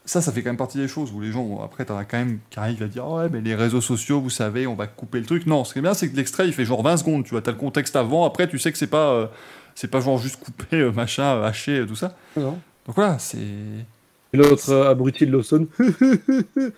[0.04, 2.18] ça, ça fait quand même partie des choses où les gens, après, t'en as quand
[2.18, 5.20] même qui arrivent à dire Ouais, mais les réseaux sociaux, vous savez, on va couper
[5.20, 5.46] le truc.
[5.46, 7.24] Non, ce qui est bien, c'est que l'extrait, il fait genre 20 secondes.
[7.24, 9.26] Tu vois, t'as le contexte avant, après, tu sais que c'est pas, euh,
[9.74, 12.14] c'est pas genre juste coupé, euh, machin, euh, haché, tout ça.
[12.36, 12.58] Non.
[12.86, 13.38] Donc voilà, c'est.
[13.38, 15.66] Et l'autre euh, abruti de Lawson.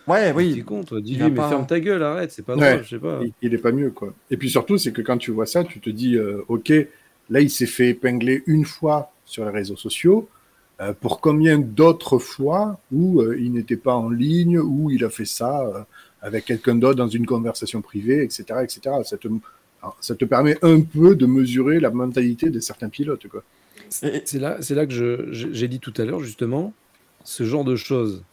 [0.07, 0.63] Ouais, T'es oui.
[0.65, 1.01] con, toi.
[1.05, 2.73] Mais pas- ferme ta gueule, arrête, c'est pas Ouais.
[2.75, 3.19] drôle, je sais pas.
[3.23, 4.13] il, il est pas mieux, quoi.
[4.31, 6.73] Et puis surtout, c'est que quand tu vois ça, tu te dis, euh, ok,
[7.31, 10.29] là, il s'est fait épingler une fois sur les réseaux sociaux.
[10.81, 15.11] Euh, pour combien d'autres fois où euh, il n'était pas en ligne, où il a
[15.11, 15.83] fait ça euh,
[16.21, 18.97] avec quelqu'un d'autre dans une conversation privée, etc., etc.
[19.05, 19.29] Ça te,
[20.01, 23.43] ça te permet un peu de mesurer la mentalité de certains pilotes, quoi.
[23.91, 26.73] C'est là, c'est là que j'ai dit tout à l'heure, justement,
[27.23, 28.25] ce genre de choses,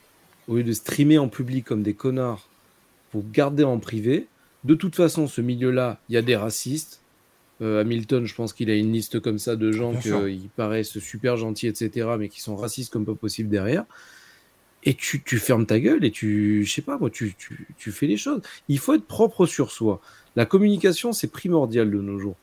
[0.47, 2.47] au lieu de streamer en public comme des connards
[3.11, 4.27] pour garder en privé,
[4.63, 7.00] de toute façon, ce milieu-là, il y a des racistes.
[7.61, 11.37] Euh, Hamilton, je pense qu'il a une liste comme ça de gens qui paraissent super
[11.37, 13.85] gentils, etc., mais qui sont racistes comme pas possible derrière.
[14.83, 17.91] Et tu, tu fermes ta gueule et tu, je sais pas, moi, tu, tu, tu
[17.91, 18.41] fais les choses.
[18.67, 20.01] Il faut être propre sur soi.
[20.35, 22.35] La communication, c'est primordial de nos jours.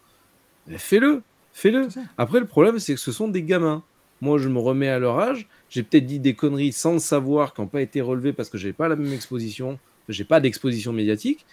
[0.68, 1.22] Mais Fais-le,
[1.52, 1.88] fais-le.
[2.16, 3.82] Après, le problème, c'est que ce sont des gamins.
[4.20, 5.48] Moi, je me remets à leur âge.
[5.68, 8.58] J'ai peut-être dit des conneries sans le savoir, qui n'ont pas été relevées parce que
[8.58, 9.78] j'ai pas la même exposition,
[10.08, 11.44] j'ai pas d'exposition médiatique.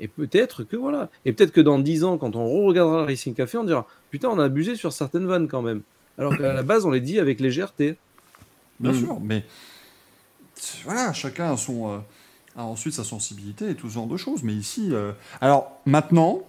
[0.00, 1.08] Et peut-être que voilà.
[1.24, 4.38] Et peut-être que dans 10 ans, quand on regardera Racing Café, on dira Putain, on
[4.38, 5.82] a abusé sur certaines vannes quand même.
[6.18, 7.96] Alors qu'à la base, on les dit avec légèreté.
[8.80, 8.98] Bien Mm.
[8.98, 9.44] sûr, mais
[10.84, 11.98] voilà, chacun a, son, euh,
[12.56, 14.42] ensuite sa sensibilité et tout ce genre de choses.
[14.42, 16.40] Mais ici, euh, alors maintenant,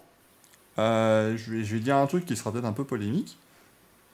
[0.79, 3.37] euh, je, vais, je vais dire un truc qui sera peut-être un peu polémique,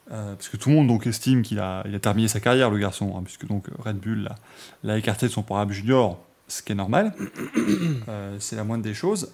[0.10, 2.78] parce que tout le monde donc estime qu'il a, il a terminé sa carrière, le
[2.78, 4.30] garçon, hein, puisque donc Red Bull
[4.84, 6.18] l'a écarté de son programme junior,
[6.48, 7.14] ce qui est normal.
[8.10, 9.34] Euh, c'est la moindre des choses.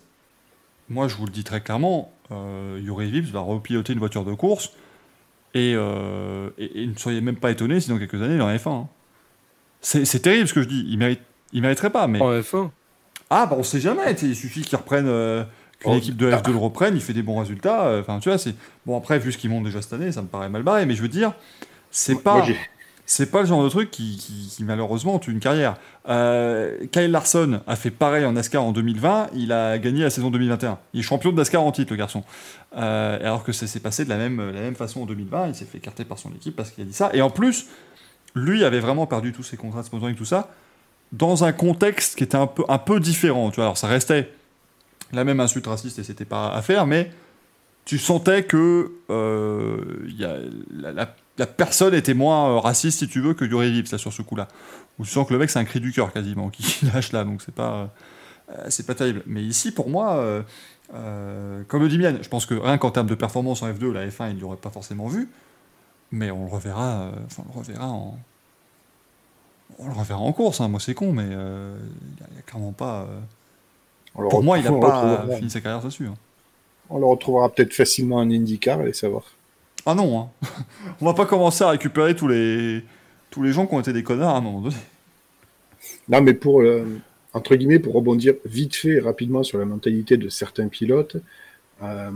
[0.90, 4.34] Moi, je vous le dis très clairement, euh, Yuri Vips va repiloter une voiture de
[4.34, 4.72] course.
[5.54, 8.50] Et, euh, et- et ne soyez même pas étonnés si dans quelques années il en
[8.50, 8.70] F1.
[8.72, 8.88] hein.
[9.82, 10.86] C'est terrible ce que je dis.
[10.90, 11.20] Il mérite,
[11.52, 12.72] il mériterait pas, mais En F1.
[13.30, 14.14] ah bah on sait jamais.
[14.24, 15.44] Il suffit qu'il reprenne, euh,
[15.80, 18.00] qu'une Oh, équipe de F2 le reprenne, il fait des bons résultats.
[18.00, 20.28] Enfin tu vois, c'est bon après vu ce qu'il monte déjà cette année, ça me
[20.28, 20.86] paraît mal barré.
[20.88, 21.34] Mais je veux dire,
[21.92, 22.44] c'est pas,
[23.06, 25.76] c'est pas le genre de truc qui, qui- qui, malheureusement tue une carrière.
[26.10, 30.30] Euh, Kyle Larson a fait pareil en NASCAR en 2020, il a gagné la saison
[30.32, 30.80] 2021.
[30.94, 32.24] Il est champion de NASCAR en titre, le garçon.
[32.78, 35.78] Euh, alors que ça s'est passé de la même, façon en 2020, il s'est fait
[35.80, 37.10] écarter par son équipe parce qu'il a dit ça.
[37.14, 37.68] Et en plus,
[38.36, 40.50] lui avait vraiment perdu tous ses contrats de sponsoring, tout ça,
[41.12, 43.50] dans un contexte qui était un peu, différent.
[43.52, 43.66] Tu vois.
[43.66, 44.32] Alors ça restait
[45.12, 47.12] la même insulte raciste et c'était pas à faire, mais
[47.86, 49.78] tu sentais que euh,
[50.18, 50.38] y a,
[50.72, 54.14] la- la personne était moins euh, raciste, si tu veux, que Yuri Vips, là, sur
[54.14, 54.48] ce coup-là.
[55.00, 57.24] Où tu sens que le mec, c'est un cri du cœur, quasiment, qui lâche là,
[57.24, 57.90] donc c'est pas,
[58.52, 59.24] euh, c'est pas terrible.
[59.26, 60.44] Mais ici, pour moi, euh,
[60.94, 63.92] euh, comme le dit Mian, je pense que rien qu'en termes de performance en F2,
[63.92, 65.30] la F1, il ne l'aurait pas forcément vu,
[66.12, 68.20] mais on le reverra, euh, enfin, on le reverra en.
[69.80, 70.68] On le reverra en course, hein.
[70.68, 71.76] moi c'est con, mais euh,
[72.20, 73.08] il n'y a, clairement pas.
[73.10, 73.20] euh,
[74.14, 76.06] on Pour moi, il n'a pas fini sa carrière là-dessus.
[76.06, 76.14] hein.
[76.92, 79.24] On le retrouvera peut-être facilement en IndyCar, allez savoir.
[79.86, 80.30] Ah non, hein.
[81.02, 82.84] on va pas commencer à récupérer tous les,
[83.30, 84.76] tous les gens qui ont été des connards à un moment donné.
[86.08, 86.86] Non, mais pour, euh,
[87.34, 91.18] entre guillemets, pour rebondir vite fait et rapidement sur la mentalité de certains pilotes,
[91.82, 92.12] euh,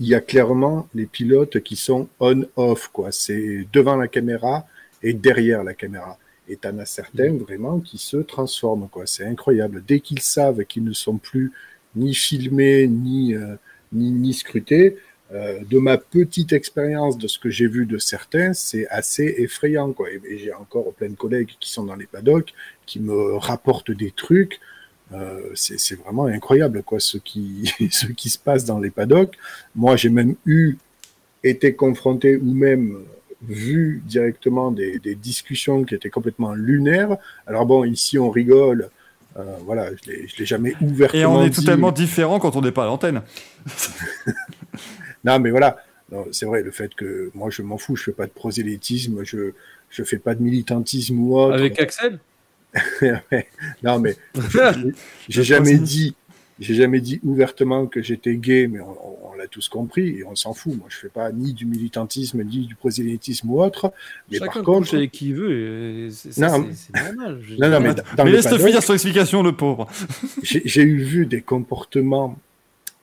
[0.00, 3.12] il y a clairement les pilotes qui sont on-off, quoi.
[3.12, 4.66] C'est devant la caméra
[5.02, 6.18] et derrière la caméra.
[6.48, 9.06] Et t'en as certains vraiment qui se transforment, quoi.
[9.06, 9.82] C'est incroyable.
[9.86, 11.52] Dès qu'ils savent qu'ils ne sont plus
[11.96, 13.56] ni filmés, ni, euh,
[13.92, 14.98] ni, ni scrutés,
[15.34, 19.92] euh, de ma petite expérience de ce que j'ai vu de certains, c'est assez effrayant,
[19.92, 20.10] quoi.
[20.10, 22.54] Et, et j'ai encore plein de collègues qui sont dans les paddocks,
[22.86, 24.60] qui me rapportent des trucs.
[25.12, 29.36] Euh, c'est vraiment incroyable, quoi, ce qui, ce qui se passe dans les paddocks.
[29.74, 30.76] Moi, j'ai même eu
[31.42, 32.98] été confronté ou même
[33.42, 37.16] vu directement des, des discussions qui étaient complètement lunaires.
[37.46, 38.88] Alors bon, ici on rigole.
[39.36, 41.56] Euh, voilà, je je l'ai jamais ouvertement Et on est dit.
[41.60, 43.22] totalement différent quand on n'est pas à l'antenne.
[45.24, 45.76] Non, mais voilà,
[46.32, 49.52] c'est vrai, le fait que moi je m'en fous, je fais pas de prosélytisme, je
[49.90, 51.54] je fais pas de militantisme ou autre.
[51.56, 52.18] Avec Axel?
[53.82, 54.16] Non, mais
[55.28, 56.14] j'ai- jamais dit,
[56.58, 60.24] j'ai jamais dit ouvertement que j'étais gay, mais on, on- on l'a tous compris et
[60.24, 60.76] on s'en fout.
[60.76, 63.92] Moi, je fais pas ni du militantisme ni du prosélytisme ou autre.
[64.30, 66.08] Mais Chacun par contre, avec qui veut.
[66.10, 66.58] c'est- Non,
[66.92, 67.40] normal.
[67.58, 69.88] non, non, mais Mais le laisse-le finir son explication, le pauvre.
[70.42, 72.38] j'ai eu vu des comportements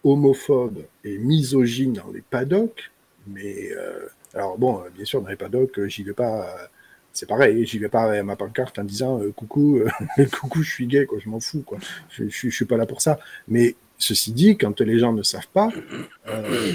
[0.04, 2.92] homophobes et misogynes dans les paddocks,
[3.28, 6.42] mais euh, alors bon, euh, bien sûr, dans les paddocks, euh, j'y vais pas.
[6.48, 6.66] euh,
[7.14, 10.72] c'est pareil, j'y vais pas avec ma pancarte en disant euh, coucou, euh, coucou, je
[10.72, 11.78] suis gay, quoi, je m'en fous, quoi.
[12.10, 13.20] Je, je, suis pas là pour ça.
[13.50, 15.70] Mais ceci dit, quand les gens ne savent pas,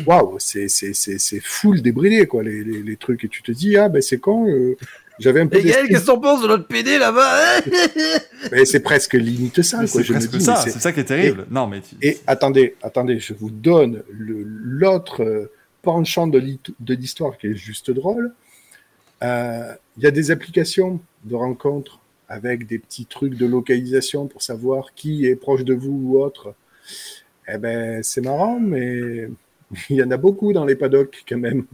[0.07, 3.25] waouh, c'est c'est full débridé, quoi, les, les, les trucs.
[3.25, 4.47] Et tu te dis ah ben c'est con.
[5.19, 7.61] J'avais un peu Et Gaël, qu'est-ce que t'en penses de notre PD là-bas
[8.53, 9.87] mais c'est presque limite ça.
[9.87, 11.47] C'est Je me presque dis, ça, c'est- c'est ça qui est terrible.
[11.51, 15.51] Non, mais tu- Et attendez, attendez, je vous donne le- l'autre euh,
[15.83, 16.39] penchant de
[16.95, 18.33] l'histoire qui est juste drôle.
[19.23, 24.43] Euh, Il y a des applications de rencontres avec des petits trucs de localisation pour
[24.43, 26.55] savoir qui est proche de vous ou autre.
[27.49, 29.29] Eh ben, c'est marrant, mais
[29.91, 31.65] il y en a beaucoup dans les paddocks quand même.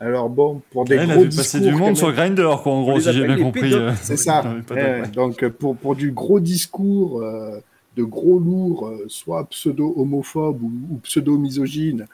[0.00, 2.16] Alors bon, pour des elle a gros vu passer discours, du monde quand sur même-
[2.34, 3.72] Grindr, quoi, en gros, si j'ai bien compris.
[3.72, 4.42] euh, c'est ça.
[4.70, 5.08] ouais.
[5.08, 7.60] donc euh, pour, pour du gros discours, euh,
[7.96, 12.06] de gros lourds, euh, soit pseudo-homophobes ou, ou pseudo-misogynes,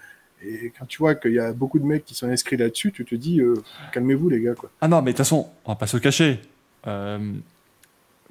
[0.45, 3.05] et quand tu vois qu'il y a beaucoup de mecs qui sont inscrits là-dessus, tu
[3.05, 3.55] te dis, euh,
[3.93, 4.55] calmez-vous les gars.
[4.55, 4.71] Quoi.
[4.81, 6.39] Ah non, mais de toute façon, on va pas se cacher.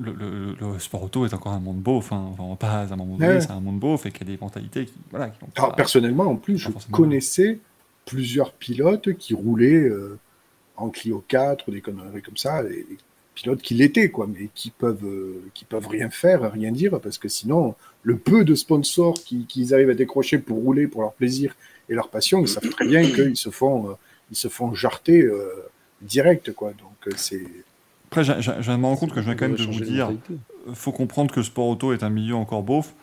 [0.01, 1.81] Le, le- le sport auto est encore un monde.
[1.85, 1.91] Hein.
[1.91, 3.41] Enfin, on va pas à un moment donné, Ouais.
[3.41, 5.75] c'est un monde beauf et qu'il y a des mentalités qui, voilà, qui Alors, pas-
[5.75, 7.59] personnellement, en plus, je connaissais
[8.05, 10.17] plusieurs pilotes qui roulaient euh,
[10.77, 12.97] en Clio 4 ou des conneries comme ça, et, et
[13.35, 17.17] pilotes qui l'étaient, quoi, mais qui peuvent, euh, qui peuvent rien faire, rien dire, parce
[17.17, 21.13] que sinon, le peu de sponsors qui- qu'ils arrivent à décrocher pour rouler pour leur
[21.13, 21.55] plaisir
[21.89, 23.93] et leur passion, ils savent très bien qu'ils se font, euh,
[24.31, 25.49] ils se font jarter euh,
[26.01, 26.69] direct, quoi.
[26.71, 27.43] Donc euh, c'est
[28.07, 28.31] Après, je
[28.71, 30.11] me rendre compte que je viens quand même de vous dire
[30.73, 32.93] faut comprendre que le sport auto est un milieu encore beauf.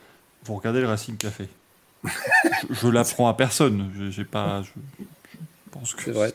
[0.44, 1.48] Vous regardez le Racing Café.
[2.70, 3.90] je l'apprends à personne.
[3.98, 4.62] Je- J'ai pas.
[4.62, 4.68] Je,
[4.98, 5.04] je
[5.70, 6.02] pense que.
[6.04, 6.32] C'est vrai.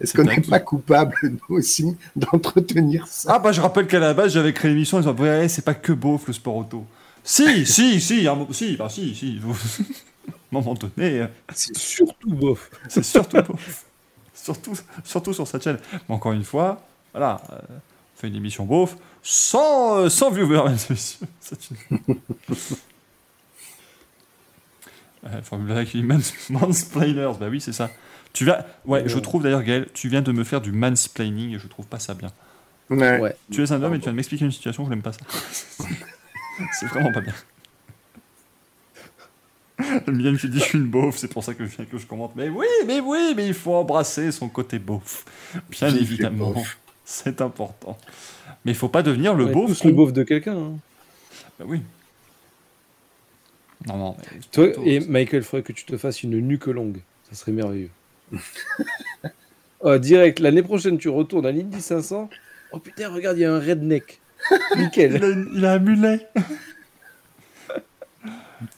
[0.00, 3.34] Est-ce qu'on n'est pas coupable, nous aussi, d'entretenir ça?
[3.34, 5.74] Ah bah je rappelle qu'à la base j'avais créé l'émission en disant ouais c'est pas
[5.74, 6.84] que beauf le sport auto.
[7.22, 9.38] Si si si un si bah si si.
[9.38, 9.52] vous-
[10.28, 12.70] À un moment donné euh, C'est surtout bof.
[12.88, 13.84] c'est surtout beauf.
[14.34, 14.72] Surtout
[15.04, 15.78] surtout sur cette chaîne.
[16.08, 16.82] Mais encore une fois
[17.12, 21.26] voilà euh, on fait une émission beauf sans euh, sans viewers mesdames et messieurs.
[21.40, 22.16] C'est une...
[25.24, 25.40] Euh,
[25.94, 26.18] les mans-
[26.50, 27.90] mansplainers bah oui c'est ça.
[28.32, 31.58] Tu vas ouais je trouve d'ailleurs Gaël tu viens de me faire du mansplaining et
[31.58, 32.32] je trouve pas ça bien.
[32.90, 33.18] Ouais.
[33.20, 33.36] Ouais.
[33.50, 35.20] Tu es un homme et tu viens de m'expliquer une situation, je n'aime pas ça.
[36.72, 37.34] c'est vraiment pas bien.
[40.06, 42.06] Mylène qui dit je suis une beauf, c'est pour ça que je viens que je
[42.06, 42.32] commente.
[42.36, 45.24] Mais oui, mais oui, mais il faut embrasser son côté beauf.
[45.70, 46.54] Bien évidemment,
[47.04, 47.98] c'est important.
[48.64, 49.66] Mais il faut pas devenir le On est beauf.
[49.78, 50.56] tous le beauf de quelqu'un.
[50.56, 50.76] hein.
[51.58, 51.80] Bah oui.
[53.86, 54.16] Non, non.
[54.32, 56.98] mais- Toi et Michael, il faudrait que tu te fasses une nuque longue.
[57.30, 57.90] Ça serait merveilleux.
[59.80, 62.28] oh, direct, l'année prochaine, tu retournes à l'Indy 500.
[62.72, 64.20] Oh putain, regarde, il y a un redneck.
[64.76, 65.22] il, Nickel.
[65.22, 66.26] a, il a un mulet.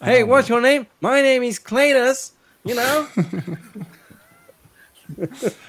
[0.03, 0.85] hey, Ah, what's your name?
[1.03, 2.33] My name is Cletus.
[2.67, 3.07] You know?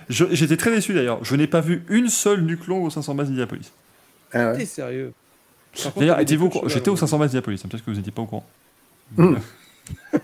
[0.09, 1.23] J'étais très déçu d'ailleurs.
[1.23, 3.71] Je n'ai pas vu une seule nuque longue au 500 bases d'Indianapolis.
[4.31, 4.57] Ah ouais.
[4.59, 5.13] T'es sérieux.
[5.97, 8.25] D'ailleurs, étiez-vous J'étais au là, 500 bases d'Indianapolis, hein, peut-être que vous n'étiez pas au
[8.25, 8.45] courant.
[9.17, 9.35] Hmm.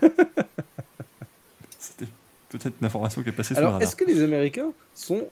[1.78, 2.06] C'était
[2.48, 3.86] peut-être une information qui est passée le Alors, radar.
[3.86, 5.28] est-ce que les Américains sont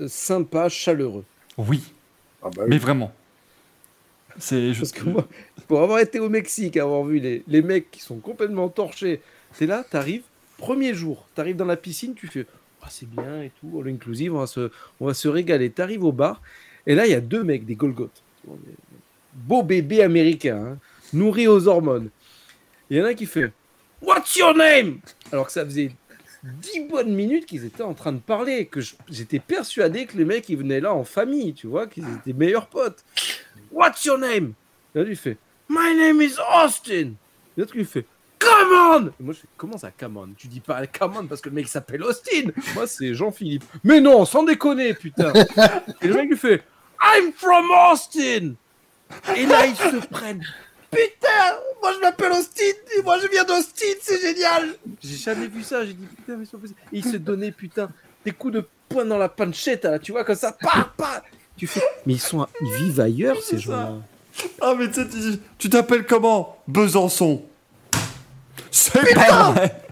[0.00, 1.24] euh, sympas, chaleureux?
[1.56, 1.92] Oui,
[2.42, 2.68] Ah bah oui.
[2.70, 3.12] mais vraiment.
[4.38, 5.26] C'est Parce que moi,
[5.66, 9.20] pour avoir été au Mexique, avoir vu les, les mecs qui sont complètement torchés,
[9.58, 10.22] t'es là, t'arrives,
[10.58, 12.46] premier jour, t'arrives dans la piscine, tu fais
[12.82, 15.70] Ah, c'est bien et tout, all inclusive, on va se, on va se régaler.
[15.70, 16.40] T'arrives au bar,
[16.86, 18.22] et là, il y a deux mecs, des Golgoth,
[19.34, 20.78] beaux bébés américains, hein,
[21.12, 22.10] nourris aux hormones.
[22.90, 23.52] Il y en a qui fait
[24.00, 25.00] What's your name?
[25.32, 25.92] Alors que ça faisait
[26.42, 30.48] dix bonnes minutes qu'ils étaient en train de parler, que j'étais persuadé que les mecs
[30.48, 33.04] ils venaient là en famille, tu vois, qu'ils étaient meilleurs potes.
[33.70, 34.54] What's your name?
[34.94, 35.36] Et là, lui fait
[35.68, 37.12] My name is Austin.
[37.56, 38.06] Et l'autre lui fait
[38.38, 40.28] Come on Et moi je fais Comment ça, come on?
[40.36, 42.50] Tu dis pas come on parce que le mec s'appelle Austin.
[42.74, 43.64] Moi c'est Jean-Philippe.
[43.84, 45.32] Mais non, sans déconner, putain.
[46.00, 46.62] Et le mec lui fait
[47.02, 48.54] I'm from Austin.
[49.36, 50.44] Et là ils se prennent.
[50.90, 52.64] Putain, moi je m'appelle Austin
[52.98, 54.74] et moi je viens d'Austin, c'est génial.
[55.02, 55.84] J'ai jamais vu ça.
[55.84, 56.78] J'ai dit putain, mais c'est pas possible.
[56.92, 57.90] Et ils se donnaient putain
[58.24, 61.22] des coups de poing dans la pancetta, là, tu vois, comme ça, pa, pa.
[61.56, 61.82] Tu fais.
[62.06, 63.94] Mais ils sont, ils vivent ailleurs ces gens-là.
[64.60, 65.06] Ah, mais tu sais,
[65.58, 66.56] tu t'appelles comment?
[66.68, 67.44] Besançon.
[68.70, 69.82] C'est pas vrai.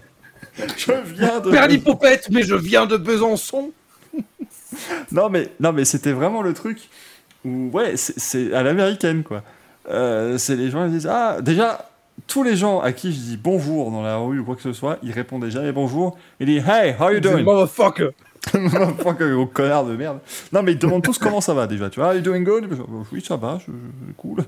[0.77, 1.51] Je viens de.
[1.51, 3.71] Perlipopette, mais je viens de Besançon.
[5.11, 6.89] Non, mais, non, mais c'était vraiment le truc
[7.45, 9.43] où, ouais, c'est- c'est à l'américaine, quoi.
[9.89, 11.89] Euh, c'est les gens, ils disent, ah, déjà,
[12.27, 14.73] tous les gens à qui je dis bonjour dans la rue ou quoi que ce
[14.73, 16.17] soit, ils répondaient jamais bonjour.
[16.39, 17.43] Ils disent, hey, how you doing?
[17.43, 18.09] Motherfucker.
[18.47, 20.19] Fuck, gros connard de merde.
[20.53, 21.89] Non, mais ils demandent tous comment ça va déjà.
[21.89, 22.67] Tu vois, are you doing good?
[23.11, 24.43] Oui, ça va, je- je- cool.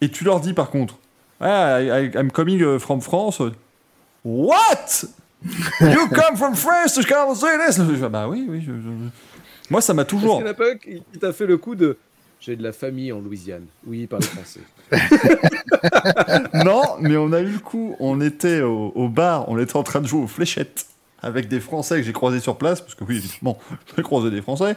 [0.00, 0.98] Et tu leur dis par contre,
[1.40, 3.40] ah, I, I'm coming uh, from France.
[4.24, 5.04] What?
[5.80, 7.76] You come from France to come say this?
[7.78, 8.60] Je fais, bah oui, oui.
[8.60, 10.36] je- je- Moi, ça m'a toujours.
[10.38, 11.96] en a pas qui qui t'a fait le coup de.
[12.44, 13.64] J'ai de la famille en Louisiane.
[13.86, 14.60] Oui, il parle français.
[16.64, 17.96] Non, mais on a eu le coup.
[18.00, 20.86] On était au, au bar, on était en train de jouer aux fléchettes
[21.22, 23.58] avec des Français que j'ai croisés sur place, parce que oui, évidemment,
[23.96, 24.76] j'ai croisé des Français.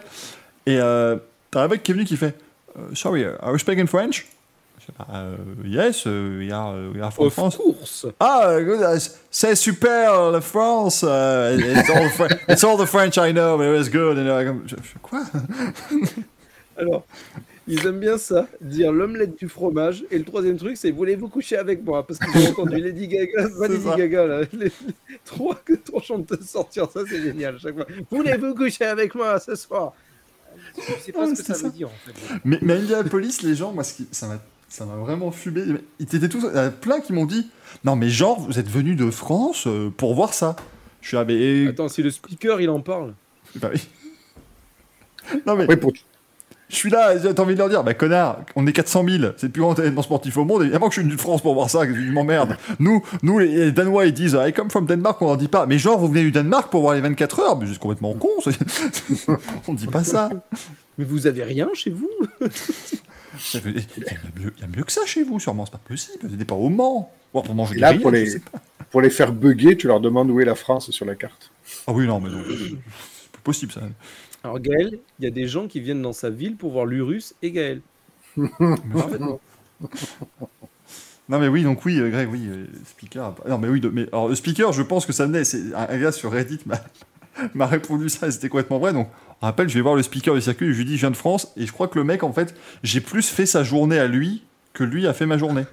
[0.65, 1.17] Et euh,
[1.51, 2.35] t'as un mec qui est venu qui fait
[2.77, 4.25] euh, Sorry, uh, are you speaking French?
[4.97, 7.57] Pas, euh, Yes, uh, we are, uh, we are from Of France.
[7.57, 8.05] course.
[8.21, 8.97] Ah, uh,
[9.29, 11.03] c'est super, la France.
[11.03, 14.17] uh, it's, all it's all the French I know, but it was good.
[14.17, 14.53] And, uh,
[15.01, 15.23] quoi?
[16.77, 17.03] Alors,
[17.67, 20.05] ils aiment bien ça, dire l'omelette du fromage.
[20.11, 22.05] Et le troisième truc, c'est voulez-vous coucher avec moi?
[22.05, 23.95] Parce qu'ils ont entendu Lady Gaga, pas Lady ça.
[23.95, 24.41] Gaga, là.
[24.53, 24.71] Les, les
[25.25, 27.85] trois, trois chanteuses sortir, ça c'est génial à chaque fois.
[28.11, 29.93] Voulez-vous coucher avec moi ce soir?
[30.77, 31.67] Je sais pas Ah, ce que ça, ça.
[31.67, 32.13] veut dire en fait.
[32.43, 34.39] Mais, mais à Indianapolis, les gens, moi, ce qui- ça m'a
[34.69, 35.63] ça m'a vraiment fumé.
[35.99, 37.49] Ils étaient tous, il y en a plein qui m'ont dit
[37.85, 40.55] Non, mais genre, vous êtes venus de France euh, pour voir ça.
[41.01, 41.67] Je suis ah, mais.
[41.67, 43.13] Attends, si le speaker il en parle.
[43.55, 43.87] Bah oui.
[45.45, 45.93] Non, mais Oui, pour...
[46.69, 49.47] je suis là, j'ai envie de leur dire Bah, connard, on est 400 000, c'est
[49.47, 50.63] le plus grand événement sportif au monde.
[50.63, 52.57] Évidemment que je suis venu de France pour voir ça, que je m'emmerde.
[52.79, 55.65] Nous, nous, les, les Danois, ils disent I come from Denmark, on leur dit pas.
[55.65, 57.57] Mais genre, vous venez du Danemark pour voir les 24 heures?
[57.57, 58.29] Mais c'est complètement con.
[59.67, 60.29] on dit pas ça.
[60.97, 62.09] Mais vous avez rien chez vous?
[63.53, 63.71] Il y, a
[64.39, 66.17] mieux- il y a mieux que ça chez vous, sûrement, c'est pas possible.
[66.27, 67.11] Vous n'êtes pas au Mans.
[67.33, 68.41] Ou pour manger Et là, pour les,
[68.89, 71.51] pour les faire bugger, tu leur demandes où est la France sur la carte.
[71.85, 72.41] Ah oui, non, mais non.
[72.49, 73.81] C'est pas possible, ça.
[74.43, 77.35] Alors Gaël, il y a des gens qui viennent dans sa ville pour voir l'Urus
[77.41, 77.82] et Gaël.
[81.30, 83.35] Non, mais oui, donc oui, euh, Greg, oui, euh, speaker.
[83.48, 85.43] Non, mais oui, mais alors speaker, je pense que ça venait.
[85.43, 86.80] C'est un, gars sur Reddit m'a
[87.53, 88.93] m'a répondu ça, et c'était complètement vrai.
[88.93, 89.09] Donc,
[89.41, 91.17] on rappelle, je vais voir le speaker du circuit, je lui dis, je viens de
[91.17, 94.07] France, et je crois que le mec, en fait, j'ai plus fait sa journée à
[94.07, 94.43] lui
[94.74, 95.66] que lui a fait ma journée.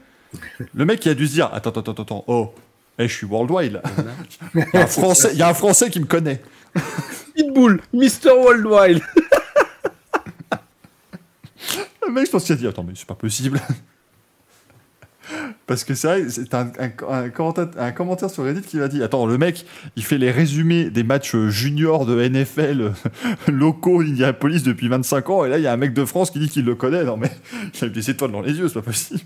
[0.75, 2.53] Le mec, il a dû se dire, attends, attends, attends, attends, oh,
[2.99, 3.83] eh, je suis worldwide là.
[4.55, 6.41] Il y a un Français, il y a un Français qui me connaît.
[7.35, 8.31] Pitbull, Mr.
[8.37, 9.03] Worldwide.
[12.07, 13.61] Le mec, je pense qu'il a dit Attends, mais c'est pas possible.
[15.67, 18.89] Parce que c'est vrai, c'est un, un, un commentaire, un commentaire sur Reddit qui m'a
[18.89, 19.65] dit Attends, le mec,
[19.97, 22.91] il fait les résumés des matchs euh, juniors de NFL euh,
[23.49, 26.39] locaux d'Indianapolis depuis 25 ans, et là, il y a un mec de France qui
[26.39, 27.05] dit qu'il le connaît.
[27.05, 27.31] Non, mais
[27.75, 29.21] il a des étoiles dans les yeux, c'est pas possible.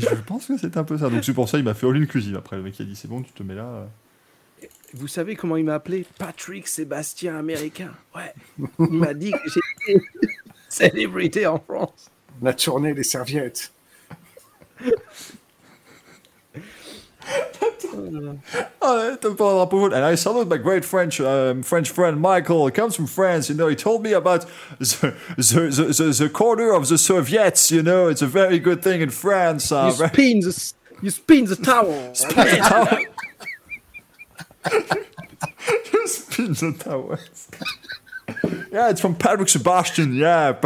[0.00, 1.08] Je pense que c'est un peu ça.
[1.10, 2.36] Donc, c'est pour ça il m'a fait all inclusive.
[2.36, 3.86] Après, le mec il a dit C'est bon, tu te mets là.
[4.94, 6.06] Vous savez comment il m'a appelé?
[6.18, 7.92] Patrick Sébastien américain.
[8.14, 8.32] Ouais.
[8.78, 10.04] Il m'a dit que j'étais
[10.68, 12.10] célébrité en France.
[12.40, 13.72] La tournée, les serviettes.
[19.20, 19.92] T'as pas un drapeau jaune.
[19.92, 22.66] And I salute my great French um, French friend Michael.
[22.66, 23.48] He comes from France.
[23.48, 24.46] You know, he told me about
[24.78, 27.70] the the, the, the, the corner of the Soviets.
[27.70, 29.70] You know, it's a very good thing in France.
[29.72, 32.14] Uh, You spin the, you spin the tower.
[36.06, 37.48] Spin the towers.
[38.72, 40.14] yeah, it's from Patrick Sebastian.
[40.14, 40.54] Yeah.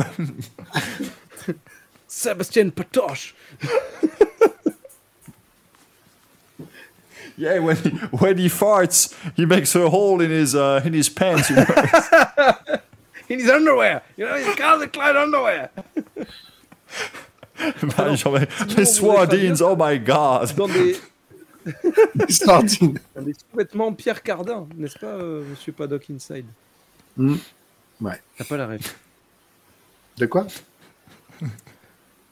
[2.07, 3.33] Sebastian Patoche.
[7.43, 7.91] Yeah, when he,
[8.23, 11.51] when he farts, he makes a hole in his uh, in his pants.
[11.51, 11.67] You know?
[13.29, 14.03] In his underwear.
[14.17, 15.71] You know, his Calvin Klein underwear.
[17.97, 20.55] Bah, genre, les- les Swardines, oh my god.
[20.57, 20.97] Dans des,
[22.15, 22.99] Des sardines.
[23.15, 26.45] dans des sous-vêtements Pierre Cardin, n'est-ce pas, euh, monsieur Paddock Inside?
[27.17, 27.37] Hmm.
[28.01, 28.21] Ouais.
[28.37, 28.93] T'as pas la rêve.
[30.19, 30.47] De quoi?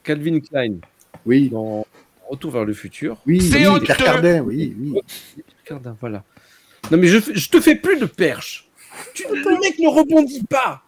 [0.02, 0.78] Calvin Klein,
[1.24, 1.86] Oui, dans
[2.30, 3.16] Retour vers le futur.
[3.26, 3.80] oui, C'est oui.
[3.80, 4.92] Pierre Cardin, oui, oui.
[5.34, 6.22] Pierre Cardin, voilà.
[6.90, 8.68] Non, mais je, je te fais plus de perche.
[9.14, 10.82] Tu- le mec ne rebondit pas.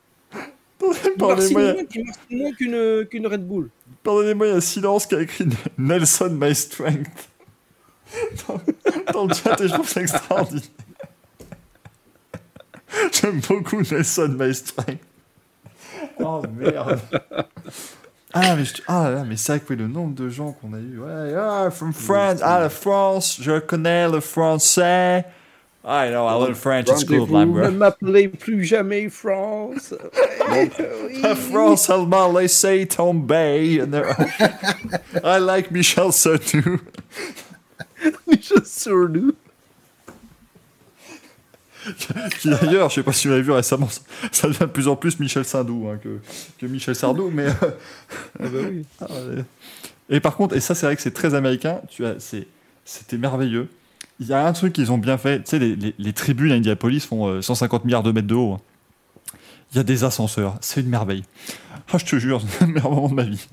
[1.19, 3.71] Pardonnez-moi, moins il marche moins qu'une qu'une Red Bull.
[4.03, 5.47] Pardonnez-moi, il y a silence qui a écrit
[5.79, 7.29] Nelson My Strength
[8.49, 8.61] dans,
[9.13, 10.63] dans le chat et je trouve ça extraordinaire.
[13.13, 15.01] J'aime beaucoup Nelson My Strength.
[16.19, 17.01] Oh merde.
[18.35, 20.73] Ah, mais, je- ah là mais c'est vrai que oui, le nombre de gens qu'on
[20.73, 20.99] a eu.
[21.01, 25.25] Ouais, ah, from France, ah, la France, je connais le français.
[25.85, 29.93] I know, I learned French at school, Rendez-vous, ne m'appelez plus jamais France.
[30.49, 30.71] Ouais,
[31.09, 31.23] oui.
[31.35, 33.83] France a mal laissé tomber.
[35.25, 36.79] I like Michel Sardou.
[38.27, 39.33] Michel Sardou.
[42.41, 43.89] Qui d'ailleurs, je sais pas si vous l'avez vu récemment,
[44.31, 46.19] ça- devient de plus en plus Michel Sardou hein, que,
[46.59, 47.47] que Michel Sardou, mais.
[47.47, 47.71] euh,
[48.41, 48.85] Ah bah oui.
[49.01, 49.07] ah.
[50.11, 52.47] Et par contre, et ça c'est vrai que c'est très américain, tu as, c'est,
[52.85, 53.69] c'était merveilleux.
[54.21, 56.53] Il y a un truc qu'ils ont bien fait, tu sais, les, les, les tribunes
[56.53, 58.53] à Indianapolis font euh, 150 milliards de mètres de haut.
[58.55, 58.61] hein.
[59.73, 61.25] Il y a des ascenseurs, c'est une merveille.
[61.93, 63.47] Ah, je te jure, c'est le meilleur moment de ma vie.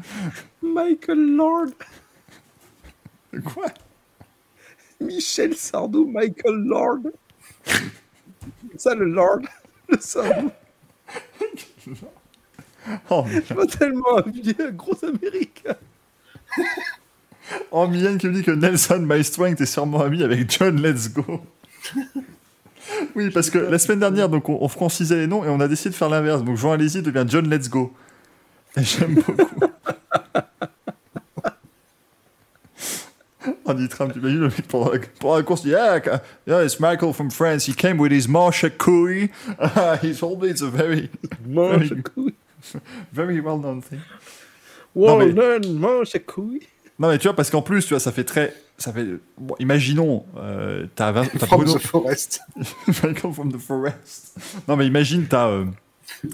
[0.61, 1.69] Michael Lord.
[3.53, 3.65] Quoi?
[4.99, 6.99] Michel Sardou, Michael Lord.
[8.77, 9.39] Ça, le Lord.
[9.89, 9.97] Le.
[13.09, 15.75] Oh, Je vois tellement un vieux gros américain.
[17.71, 21.41] Oh, Mylène qui me dit que Nelson Maestrange est sûrement ami avec John Let's Go.
[23.15, 25.67] oui, parce que la semaine dernière, donc, on, on francisait les noms et on a
[25.67, 26.43] décidé de faire l'inverse.
[26.43, 27.93] Donc Jean Alési devient John Let's Go.
[28.77, 29.65] Et j'aime beaucoup.
[33.69, 36.01] On dit Trump, tu imagines le mec pendant la, pendant la course, il dit Yeah,
[36.47, 37.67] yeah, it's Michael from France.
[37.67, 39.29] He came with his Marsha Couille.
[40.01, 41.09] he told me it's a very,
[41.55, 42.33] à couille?
[43.13, 43.99] very well known thing.
[44.95, 46.61] Walden, mange à couille?
[46.97, 48.53] Non, mais tu vois, parce qu'en plus, tu vois, ça fait très.
[48.77, 49.05] Ça fait,
[49.37, 51.77] bon, imaginons, euh, t'as From Bruno.
[51.77, 52.41] the Forest.
[52.87, 54.35] Michael from the Forest.
[54.67, 55.65] Non, mais imagine, t'as euh,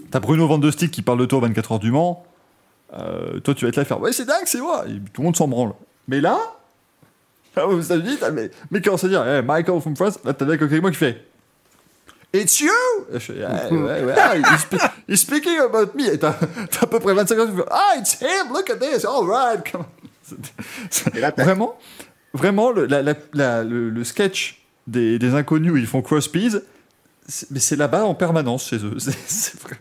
[0.09, 2.25] t'as Bruno Van de Stick qui parle de toi aux 24 heures du Mans.
[2.93, 4.85] Euh, toi, tu vas être là à faire Ouais, c'est dingue, c'est moi.
[4.87, 5.73] Et tout le monde s'en branle.
[6.07, 6.39] Mais là,
[7.63, 10.19] aux États-Unis, t'as le mec mec qui commence à dire Hey, Michael from France.
[10.23, 11.25] Là, t'as le mec moi qui fait
[12.33, 12.69] It's you!
[13.13, 16.13] Je fais, ouais, ouais, ouais, ah, he's, spe- he's speaking about me.
[16.13, 16.35] Et t'as
[16.81, 19.63] à peu près 25 secondes, tu fais Ah, it's him, look at this, all right.
[19.71, 21.43] come on.
[21.43, 21.77] Vraiment,
[22.33, 26.03] vraiment, le, la- la- la- le, le sketch des, des inconnus où ils font
[27.27, 28.95] c'est- mais c'est là-bas en permanence chez eux.
[28.99, 29.79] C'est vrai.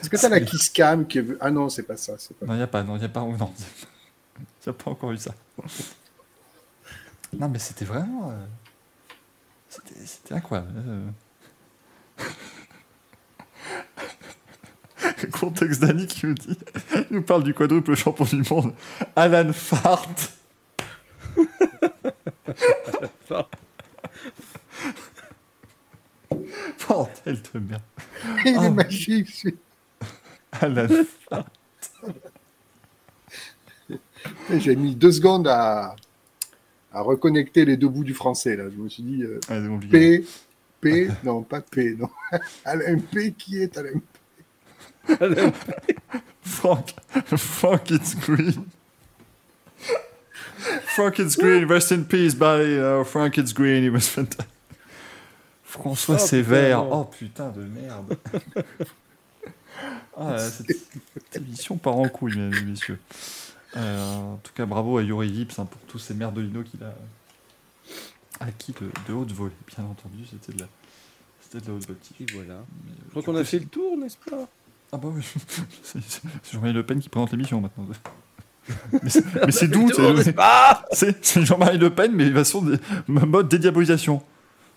[0.00, 1.24] Est-ce que t'as la Kiss Cam qui est...
[1.40, 2.12] Ah non, c'est pas ça.
[2.38, 2.44] Pas...
[2.46, 3.50] Non, il n'y a pas, non, il n'y a pas, non.
[4.66, 5.30] A pas encore eu ça.
[7.38, 8.30] Non, mais c'était vraiment.
[8.30, 8.46] euh,
[9.68, 10.72] c'était- C'était incroyable.
[10.76, 11.08] euh.
[15.32, 16.58] Contexte d'Annie qui nous dit,
[17.10, 18.74] il nous parle du quadruple champion du monde,
[19.16, 20.08] Alan Fart.
[26.88, 27.82] Bordel de merde.
[28.44, 29.28] Il est magique.
[29.30, 29.56] celui-
[30.52, 30.88] Alan
[31.28, 31.46] Fart.
[34.50, 35.94] J'ai mis deux secondes à...
[36.94, 38.56] à reconnecter les deux bouts du français.
[38.56, 38.64] Là.
[38.74, 39.58] Je me suis dit euh, Ah.
[39.90, 40.24] P,
[40.80, 42.08] P, non, pas P, non.
[42.64, 44.00] Alain P, qui est Alain
[46.42, 46.94] Frank,
[47.36, 48.64] Frank it's green.
[50.86, 52.76] Frank it's green, rest in peace, buddy.
[52.76, 54.46] Know, Frank it's green, he was fantastic.
[55.64, 56.86] François Oh, Sévère.
[56.90, 58.16] oh putain de merde.
[60.16, 60.68] ah, cette,
[61.14, 62.98] cette émission part en couille, mesdames et messieurs.
[63.76, 66.94] Euh, en tout cas, bravo à Yuri Vips hein, pour tous ces merdolino qu'il a
[68.40, 69.52] acquis de, de haute volée.
[69.74, 70.68] Bien entendu, c'était de la,
[71.40, 72.16] c'était de la haute voltige.
[72.20, 72.54] Et voilà.
[72.84, 74.48] Mais, euh, Je crois qu'on a fait le tour, n'est-ce pas?
[74.92, 75.22] Ah bah oui,
[75.82, 76.22] c'est c'est-
[76.52, 77.86] Jean-Marie Le Pen qui présente l'émission maintenant.
[79.02, 80.34] Mais c'est mais c'est d'où c'est-
[80.92, 82.78] C'est c'est Jean-Marie Le Pen, mais façon de
[83.08, 84.22] mode dédiabolisation.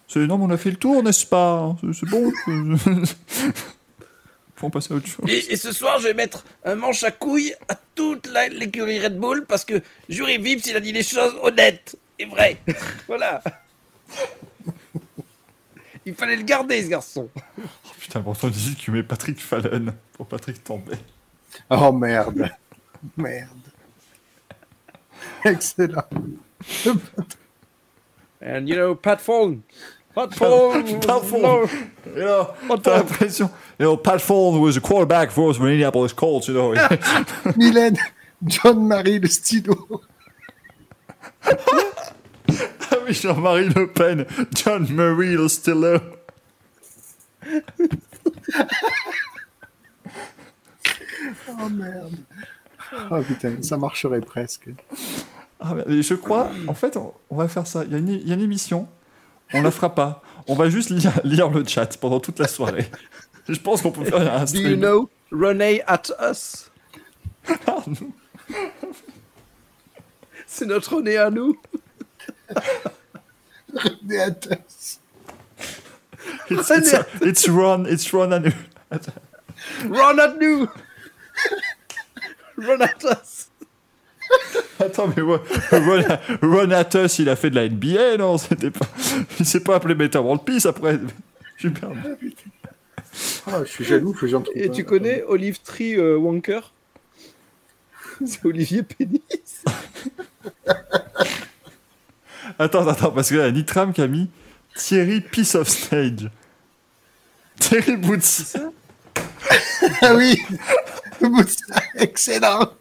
[0.10, 1.76] C'est non, mais on a fait le tour, n'est-ce pas?
[1.94, 2.32] C'est bon.
[4.58, 5.26] Faut passer à autre chose.
[5.30, 9.00] Et, et ce soir, je vais mettre un manche à couilles à toute la- l'écurie
[9.00, 12.58] Red Bull parce que Jury Vips, il a dit des choses honnêtes et vraies.
[13.08, 13.42] voilà.
[16.06, 17.30] Il fallait le garder, ce garçon.
[18.00, 20.98] Putain, pourtant, dit que tu mets Patrick Fallon pour Patrick Tambay.
[21.70, 22.50] Oh merde.
[23.16, 23.50] Merde.
[25.46, 26.04] Excellent.
[28.42, 29.62] And you know, Pat Fallon.
[30.18, 31.00] Pat Fallon.
[31.00, 31.68] Pat Fallon.
[32.16, 33.52] You know, t'as l'impression.
[33.80, 36.74] You know, Pat Fallon was a quarterback for us for Indianapolis Colts, you know.
[37.56, 37.98] Mylène,
[38.44, 40.02] John Marie, le stylo.
[41.44, 46.00] Ah oui, Jean-Marie Le Pen, John Murray, le stylo.
[51.50, 52.16] Oh merde.
[53.12, 54.70] Oh putain, ça marcherait presque.
[55.60, 57.84] Ah, mais je crois, en fait, on, on va faire ça.
[57.84, 58.88] Il y, a une- il y a une émission,
[59.54, 60.22] on la fera pas.
[60.48, 62.90] On va juste lire, lire le chat pendant toute la soirée.
[63.48, 64.68] Je pense qu'on peut faire un Do stream.
[64.72, 66.70] you know Renee at us?
[67.66, 67.84] Ah.
[70.46, 71.58] C'est notre René à nous.
[74.02, 75.00] Des Athos.
[76.50, 78.52] It's, it's, it's Ron, it's Ron Anu.
[79.90, 80.68] Run at nous.
[82.58, 83.37] Run at us.
[84.80, 85.40] Attends, mais Ron,
[86.44, 88.86] Ron- Atus, il a fait de la NBA, non C'était pas...
[89.40, 91.00] Il s'est pas appelé Better World Peace après.
[91.56, 92.00] Je suis perdu.
[93.48, 94.74] Ah, je suis jaloux que j'en trouve Et pas.
[94.76, 96.72] tu connais Olive Tree euh, Wanker
[98.26, 99.22] C'est Olivier Pénis.
[102.60, 104.30] Attends, attends, parce que là, il y a Nitram qui a mis
[104.76, 106.30] Thierry Piece of Stage.
[107.60, 108.56] Thierry Boots.
[110.02, 110.40] Ah oui
[111.96, 112.72] Excellent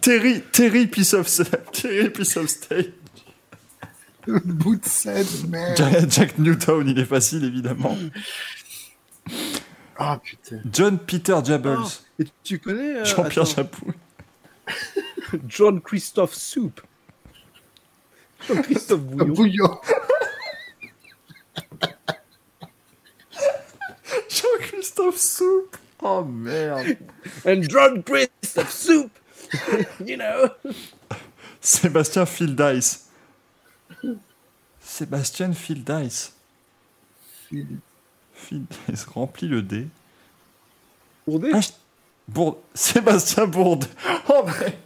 [0.00, 1.28] Terry, Terry Piece of
[1.72, 2.92] Terry Piece of Stage.
[4.26, 7.96] Bout de scène, merde Jack, Jack Newton, il est facile évidemment.
[9.96, 10.60] Ah putain.
[10.70, 11.86] John Peter Jabbles.
[12.18, 13.94] Et tu connais euh, Jean-Pierre Chapouille.
[15.48, 16.80] John Christophe Soup
[18.46, 19.34] John Christophe Bouillon.
[19.34, 19.80] bouillon
[24.28, 25.76] Jean-Christophe Soupe.
[26.02, 26.96] Oh merde.
[27.44, 29.10] And John Christophe Soup
[30.06, 30.48] You know
[31.60, 33.08] Sébastien Fieldice.
[34.80, 36.34] Sébastien Fieldice.
[38.32, 39.86] Fieldice remplit le dé.
[41.26, 41.68] Bourdet Ah, je-
[42.28, 42.56] Bourde.
[42.74, 43.84] Sébastien Bourde.
[44.28, 44.78] Oh mais.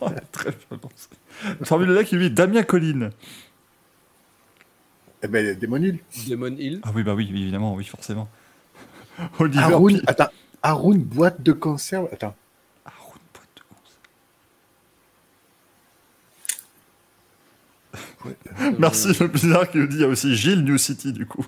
[0.00, 0.90] Oh, très violent.
[1.64, 3.10] Formule là qui lui dit Damien Colline.
[5.22, 5.98] Eh ben, Démonil.
[6.28, 6.80] Demon Hill.
[6.84, 8.28] Ah oui, bah oui, évidemment, oui, forcément.
[9.38, 10.28] Oliver Haroun, Pi- attends.
[10.62, 12.08] Haroun, boîte de conserve.
[12.12, 12.34] Attends.
[12.84, 13.62] Haroun, boîte de
[18.78, 21.46] Merci le bizarre qui nous dit il y a aussi Gilles New City du coup.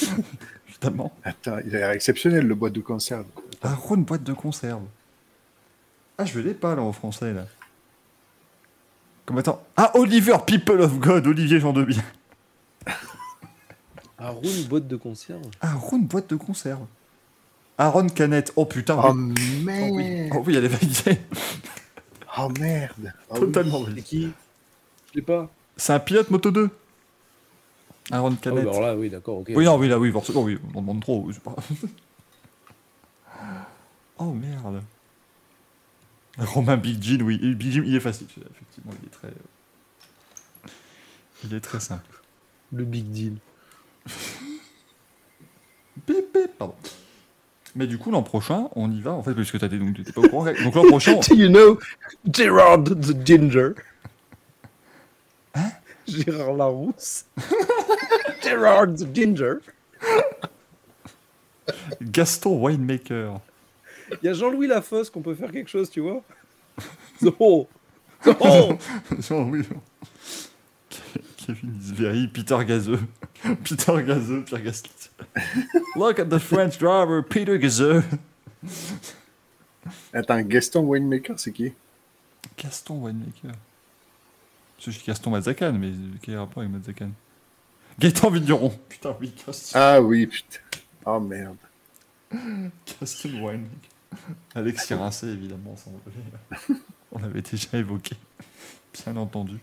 [0.68, 1.12] Évidemment.
[1.24, 3.26] Attends, il a l'air exceptionnel, le boîte de conserve.
[3.62, 4.82] Haroun, boîte de conserve?
[6.18, 7.46] Ah, je l'ai pas là en français là.
[9.24, 9.62] Comme attends.
[9.76, 12.02] Ah, Oliver People of God, Olivier Jean de Bien.
[14.18, 15.42] Haroun, boîte de conserve.
[15.60, 16.86] Haroun, boîte de conserve.
[17.78, 18.52] Aaron Canette.
[18.56, 18.96] Oh putain.
[19.02, 19.34] Oh oui.
[19.34, 21.20] Oh oui, merde oh, oui elle est validée.
[22.38, 23.40] Oh merde Ah oui.
[23.40, 24.28] Totalement C'est validée.
[25.14, 25.50] Je pas.
[25.76, 26.70] C'est un pilote Moto 2.
[28.10, 29.52] Aaron Ah oui, bah alors là, oui, d'accord, ok.
[29.54, 31.22] Oui, non, oui, là, oui, forcément, oui, on demande trop.
[31.26, 31.54] oui, c'est pas-
[34.18, 34.82] oh merde.
[36.38, 39.28] Romain Big Jean, oui, Big Jean, il est facile, effectivement, il est très.
[39.28, 40.68] euh,
[41.44, 42.20] Il est très simple.
[42.72, 43.36] Le big deal.
[46.06, 46.74] Bip, bip, pardon.
[47.76, 50.12] Mais du coup, l'an prochain, on y va, en fait, parce que t'as- donc, t'étais
[50.12, 50.44] pas au courant.
[50.44, 51.78] Donc l'an prochain, on- you know
[52.30, 53.74] Gerard the Ginger?
[56.08, 57.24] Gérard Larousse
[58.42, 59.60] Gerard the Ginger
[62.00, 63.40] Gaston Winemaker.
[64.20, 66.22] Il y a Jean-Louis Lafosse qu'on peut faire quelque chose, tu vois
[67.20, 67.66] The Hole
[68.22, 68.76] The Hole
[69.30, 69.62] Oh, oui.
[71.36, 73.00] Kevin Isberry, Peter Gazeux.
[73.64, 74.90] Peter Gazeux, Pierre Gaston.
[75.96, 78.02] Look at the French driver, Peter Gazeux.
[80.12, 81.72] Attends, Gaston Winemaker, c'est qui?
[82.56, 83.54] Gaston Winemaker.
[84.84, 87.10] Je suis Gaston Mazzacan, mais quel rapport avec Mazzacan
[87.98, 88.70] Gaëtan Vigneron.
[88.88, 90.58] Putain, oui, Gaston, Ah oui, putain.
[91.04, 91.56] Oh merde.
[93.00, 93.68] Gaston Winemaker.
[94.54, 96.80] Alexis Rincé, évidemment, ça, on l'avait-
[97.12, 98.16] on l'avait déjà évoqué.
[99.04, 99.58] Bien entendu.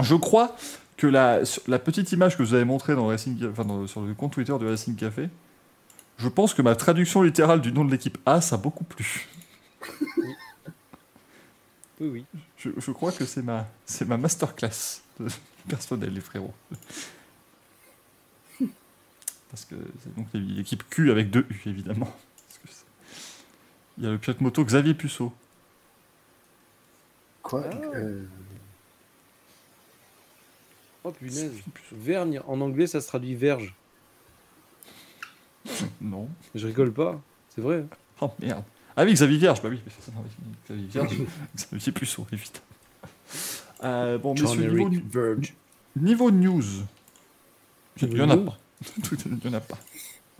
[0.00, 0.56] Je crois
[0.96, 4.14] que la, la petite image que vous avez montrée dans Racing, enfin, dans- sur le
[4.14, 5.28] compte Twitter de Racing Café,
[6.18, 9.26] je pense que ma traduction littérale du nom de l'équipe A, ça a beaucoup plu.
[12.00, 12.24] Oui, oui.
[12.60, 15.00] Je, je crois que c'est ma, c'est ma masterclass
[15.68, 16.54] personnelle, les frérots.
[19.50, 22.06] Parce que c'est donc l'équipe Q avec deux U, évidemment.
[22.46, 22.84] Parce que c'est-
[23.98, 25.32] Il y a le pilote moto Xavier Puceau.
[27.42, 27.76] Quoi Ah.
[27.96, 28.24] Euh,
[31.02, 31.52] Oh punaise.
[31.92, 33.74] Vergne, en anglais, ça se traduit verge.
[36.02, 36.28] Non.
[36.54, 37.18] Je rigole pas,
[37.54, 37.86] c'est vrai.
[38.20, 38.64] Oh merde.
[39.02, 39.80] Ah oui, Xavier Vierge, bah oui.
[40.68, 41.16] Xavier Vierge,
[41.56, 42.64] Xavier Puceau, évidemment.
[43.82, 45.54] Euh, bon, John messieurs, niveau, Verge.
[45.96, 46.62] niveau news.
[48.02, 48.58] Il y en a pas.
[49.10, 49.78] Il y en a pas.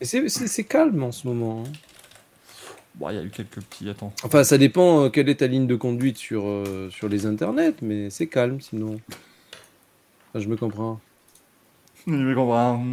[0.02, 1.64] C'est- calme en ce moment.
[1.66, 1.72] hein.
[2.96, 3.88] Bon, il y a eu quelques petits.
[3.88, 4.12] Attends.
[4.24, 7.76] Enfin, ça dépend euh, quelle est ta ligne de conduite sur, euh, sur les internets,
[7.80, 9.00] mais c'est calme sinon.
[10.28, 11.00] Enfin, je me comprends.
[12.06, 12.84] Je me comprends.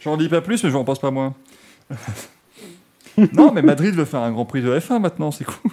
[0.00, 1.34] J'en dis pas plus, mais je n'en pense pas moins.
[3.32, 5.70] non, mais Madrid veut faire un Grand Prix de F1 maintenant, c'est cool.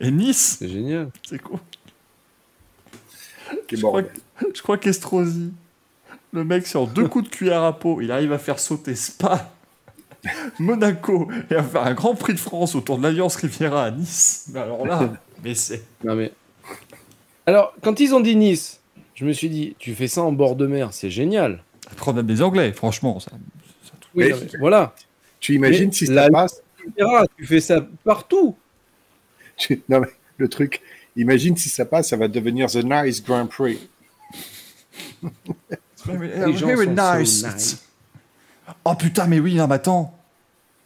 [0.00, 1.10] Et Nice, C'est génial.
[1.28, 1.58] c'est cool.
[3.70, 4.02] Je crois,
[4.54, 5.52] je crois qu'Estrosi,
[6.32, 9.52] le mec sur deux coups de cuillère à peau, il arrive à faire sauter Spa,
[10.58, 14.46] Monaco, et à faire un Grand Prix de France autour de l'Alliance Riviera à Nice.
[14.52, 15.12] Mais alors là,
[15.44, 15.82] mais c'est...
[16.04, 16.32] Non mais.
[17.46, 18.80] Alors, quand ils ont dit Nice,
[19.14, 21.62] je me suis dit, tu fais ça en bord de mer, c'est génial.
[21.90, 23.18] Le problème des Anglais, franchement.
[23.20, 23.32] Ça,
[23.84, 24.94] ça- Oui, mais voilà.
[25.40, 28.56] Tu imagines Mais si ça la- passe tu verras, tu fais ça partout.
[29.88, 30.80] Non, mais le truc,
[31.16, 33.88] imagine si ça passe, ça va devenir The Nice Grand Prix.
[36.06, 37.86] Gens so nice.
[38.84, 40.16] Oh putain, mais oui, non, mais attends.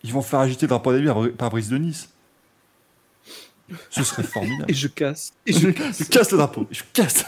[0.03, 2.11] Ils vont faire agiter le drapeau d'Abby par, par Brice de Nice.
[3.91, 4.71] Ce serait formidable.
[4.71, 5.33] Et je casse.
[5.47, 6.05] Et je, je...
[6.05, 6.67] je casse le drapeau.
[6.71, 7.25] Je casse.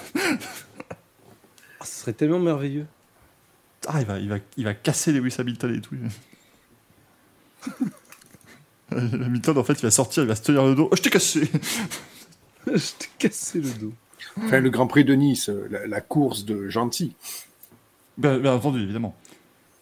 [1.80, 2.86] Ah, ce serait tellement merveilleux.
[3.86, 5.96] Ah, il va, il va, il va casser Lewis Hamilton et tout.
[8.92, 10.88] Hamilton, en fait, il va sortir, il va se tenir le dos.
[10.90, 11.42] Oh, je t'ai cassé.
[12.66, 13.92] je t'ai cassé le dos.
[14.38, 17.14] Enfin, le Grand Prix de Nice, la, la course de Gentil.
[18.18, 19.14] Bien, bien entendu, évidemment.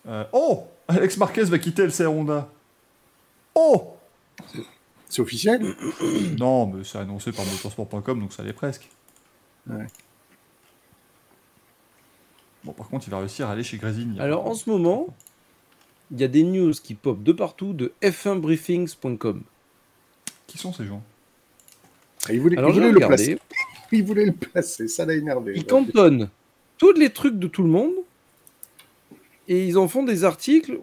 [0.06, 2.48] Euh, oh Alex Marquez va quitter LCR Honda.
[3.54, 3.96] Oh
[5.08, 5.74] C'est officiel
[6.38, 8.88] Non, mais c'est annoncé par motorsport.com, donc ça l'est presque.
[9.68, 9.86] Ouais.
[12.64, 14.18] Bon, par contre, il va réussir à aller chez Grazini.
[14.20, 15.06] Alors en ce moment,
[16.10, 19.42] il y a des news qui popent de partout de f1briefings.com.
[20.46, 21.02] Qui sont ces gens?
[22.30, 23.38] Il voulait, Alors il voulait le regardé, placer.
[23.92, 25.52] Il voulait le placer, ça l'a énervé.
[25.54, 26.28] ils cantonnent
[26.78, 27.92] tous les trucs de tout le monde
[29.46, 30.80] et ils en font des articles.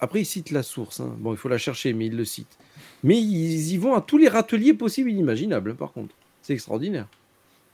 [0.00, 1.00] Après, ils citent la source.
[1.00, 1.14] hein.
[1.18, 2.56] Bon, il faut la chercher, mais ils le citent.
[3.04, 6.14] Mais ils y vont à tous les râteliers possibles et inimaginables, par contre.
[6.42, 7.06] C'est extraordinaire.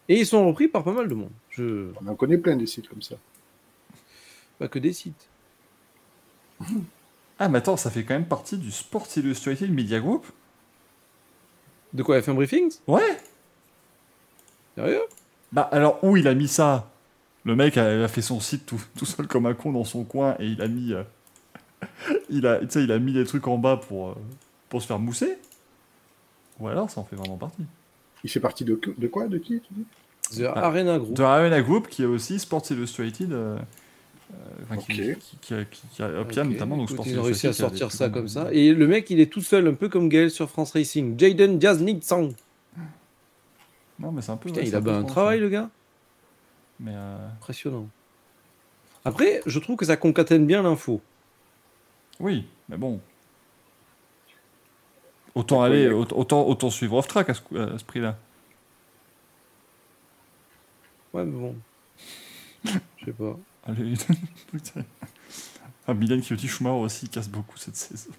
[0.09, 1.31] Et ils sont repris par pas mal de monde.
[1.51, 1.89] Je...
[2.05, 3.17] On en connaît plein des sites comme ça.
[4.59, 5.29] Pas que des sites.
[7.39, 10.25] Ah, mais attends, ça fait quand même partie du Sports Illustrated Media Group
[11.93, 13.19] De quoi F1 Briefings Ouais
[14.77, 15.03] Sérieux?
[15.53, 16.91] Bah, alors, où il a mis ça?
[17.45, 20.05] Le mec a, a fait son site tout, tout seul comme un con dans son
[20.05, 20.93] coin et il a mis.
[20.93, 21.03] euh,
[22.31, 24.15] il, a, tu sais, il a mis des trucs en bas pour, euh,
[24.69, 25.37] pour se faire mousser?
[26.61, 27.65] Ou alors, ça en fait vraiment partie.
[28.23, 29.27] Il fait partie de, de quoi?
[29.27, 29.85] De qui tu dis?
[30.39, 31.15] The Arena Group.
[31.15, 33.33] De Arena Group, qui est aussi Sports Illustrated.
[33.33, 33.59] euh,
[34.63, 35.19] enfin, qui, Ok.
[35.19, 36.77] qui, qui, a- qui- qui a Opia Ok, notamment.
[36.77, 38.49] Donc écoute, Sports ils ont réussi à sortir ça comme ça.
[38.53, 41.19] Et le mec, il est tout seul, un peu comme Gaël sur France Racing.
[41.19, 42.33] Jaden Jazniksang.
[43.99, 44.49] Non, mais c'est un peu.
[44.49, 45.71] Putain, ouais, il a un France, travail, le gars.
[46.81, 47.89] Mais euh, Impressionnant.
[49.05, 51.01] Après, je trouve que ça concatène bien l'info.
[52.21, 53.01] oui, mais bon.
[55.35, 57.41] Autant aller, autant, autant, suivre off-track à ce,
[57.75, 58.17] à ce prix-là.
[61.13, 61.55] Ouais, mais bon.
[62.65, 63.37] Je sais pas.
[63.67, 63.95] Allez.
[65.87, 68.11] ah, Milan qui dit Schumacher aussi casse beaucoup cette saison.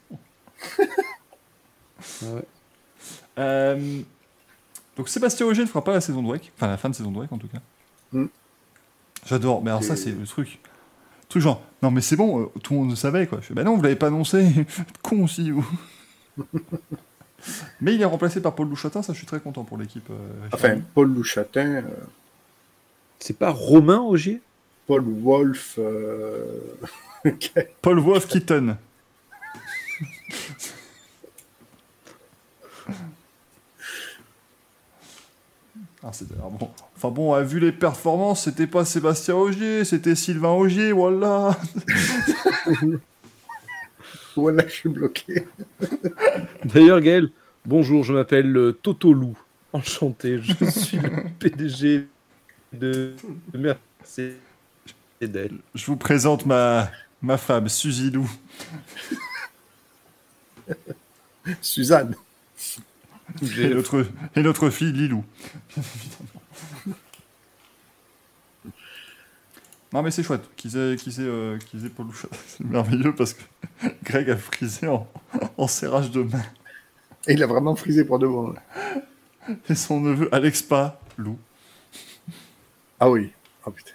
[2.24, 2.46] Ah ouais.
[3.38, 4.02] Euh,
[4.98, 7.20] donc Sébastien Ogier ne fera pas la saison de enfin la fin de saison de
[7.20, 7.60] WEC en tout cas.
[8.12, 8.26] Mm.
[9.26, 10.60] J'adore, mais alors ça c'est le truc.
[11.30, 13.40] Truc genre, non mais c'est bon, euh, tout le monde le savait quoi.
[13.42, 14.48] Je fais, bah non, vous l'avez pas annoncé,
[15.02, 15.68] con aussi vous.
[17.82, 20.08] mais il est remplacé par Paul Louchatin, ça je suis très content pour l'équipe.
[20.10, 20.80] euh, Enfin.
[20.94, 21.84] Paul Louchatin,
[23.20, 24.42] C'est pas Romain Augier
[24.88, 25.76] Paul Wolf.
[25.80, 26.46] euh,
[27.82, 28.78] Paul Wolf Keaton.
[36.04, 36.70] Ah, c'est- alors bon.
[36.96, 41.58] Enfin bon, a vu les performances, c'était pas Sébastien Ogier, c'était Sylvain Ogier, voilà.
[44.38, 45.48] Voilà, je suis bloqué.
[46.66, 47.30] D'ailleurs, Gaël,
[47.66, 49.38] bonjour, je m'appelle euh, Toto Lou.
[49.72, 52.06] Enchanté, je suis le PDG
[52.74, 53.14] de
[53.54, 54.36] Mercedes.
[55.22, 58.30] Je vous présente ma, ma femme, Suzy Lou.
[61.62, 62.16] Suzanne.
[63.58, 65.26] Et notre, et notre fille, Lilou.
[65.76, 66.42] Bien évidemment.
[69.94, 72.08] Non mais c'est chouette qu'ils aient, qu'ils aient, euh, qu'ils aient Paul.
[72.48, 73.44] C'est merveilleux parce que
[74.04, 75.08] Greg a frisé en,
[75.58, 76.44] en serrage de main.
[77.28, 78.56] Et il a vraiment frisé pour de bon.
[79.70, 81.40] Et son neveu Alex Pa, Lou.
[83.00, 83.32] Ah oui.
[83.66, 83.95] Oh putain.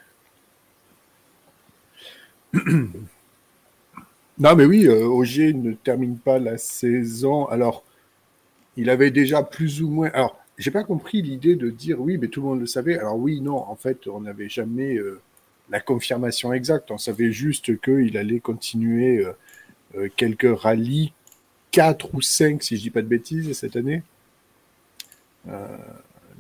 [4.39, 7.47] Non, mais oui, euh, Ogier ne termine pas la saison.
[7.47, 7.85] Alors,
[8.77, 10.11] il avait déjà plus ou moins.
[10.15, 12.99] Alors, j'ai pas compris l'idée de dire oui, mais tout le monde le savait.
[12.99, 15.21] Alors, oui, non, en fait, on n'avait jamais euh,
[15.71, 16.91] la confirmation exacte.
[16.91, 19.33] On savait juste qu'il allait continuer euh,
[19.97, 21.13] euh, quelques rallyes,
[21.71, 24.03] 4 ou 5, si je dis pas de bêtises, cette année.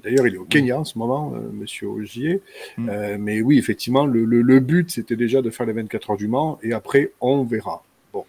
[0.00, 2.42] Euh, D'ailleurs, il est au Kenya en ce moment, euh, Monsieur Ogier.
[2.76, 2.88] Mm.
[2.88, 6.16] Euh, mais oui, effectivement, le, le- le but, c'était déjà de faire les 24 heures
[6.16, 7.82] du Mans, et après, on verra.
[8.12, 8.24] Bon,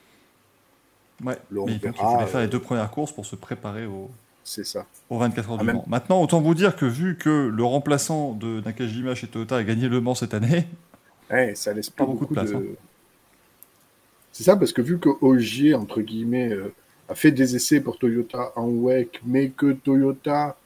[1.24, 1.38] Ouais.
[1.52, 4.10] Là, on Mais il verra, faire euh, les deux premières courses pour se préparer au,
[4.44, 4.86] c'est ça.
[5.10, 5.86] aux 24 heures Ah, du même- Mans.
[5.88, 9.88] Maintenant, autant vous dire que vu que le remplaçant de Nakajima chez Toyota a gagné
[9.88, 10.68] le Mans cette année,
[11.30, 12.56] Ouais, ça laisse Pas pas beaucoup beaucoup, de place, de.
[12.58, 12.76] hein.
[14.34, 16.74] C'est ça, parce que vu que Ogier, entre guillemets, euh,
[17.10, 20.58] a fait des essais pour Toyota en WEC, mais que Toyota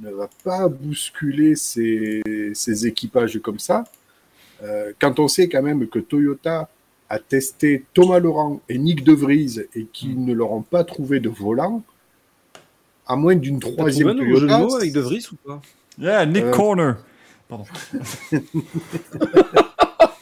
[0.00, 2.22] ne va pas bousculer ses,
[2.54, 3.84] ses équipages comme ça,
[4.62, 6.68] euh, quand on sait quand même que Toyota
[7.08, 11.18] a testé Thomas Laurent et Nick De Vries et qu'ils ne leur ont pas trouvé
[11.20, 11.82] de volant,
[13.06, 15.60] à moins d'une troisième de Toyota, mots avec De Vries ou pas?
[15.98, 16.96] Yeah, Nick Euh, Corner.
[17.48, 17.64] Pardon.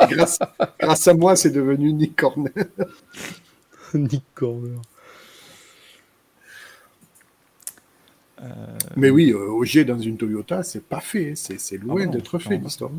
[0.09, 0.39] grâce,
[0.81, 2.53] grâce à moi, c'est devenu Nick Corner.
[3.95, 4.81] Nick Corner.
[8.97, 11.35] Mais oui, euh, OG dans une Toyota, c'est pas fait.
[11.35, 12.91] C'est c'est loin Ah non, d'être fait, l'histoire.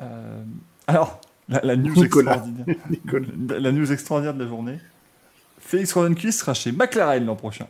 [0.00, 0.42] Euh,
[0.86, 2.34] alors, la, la news Nicolas.
[2.36, 2.76] extraordinaire.
[2.90, 3.26] Nicolas.
[3.48, 4.78] La, la news extraordinaire de la journée.
[5.60, 7.66] Félix Rodenquist sera chez McLaren l'an prochain.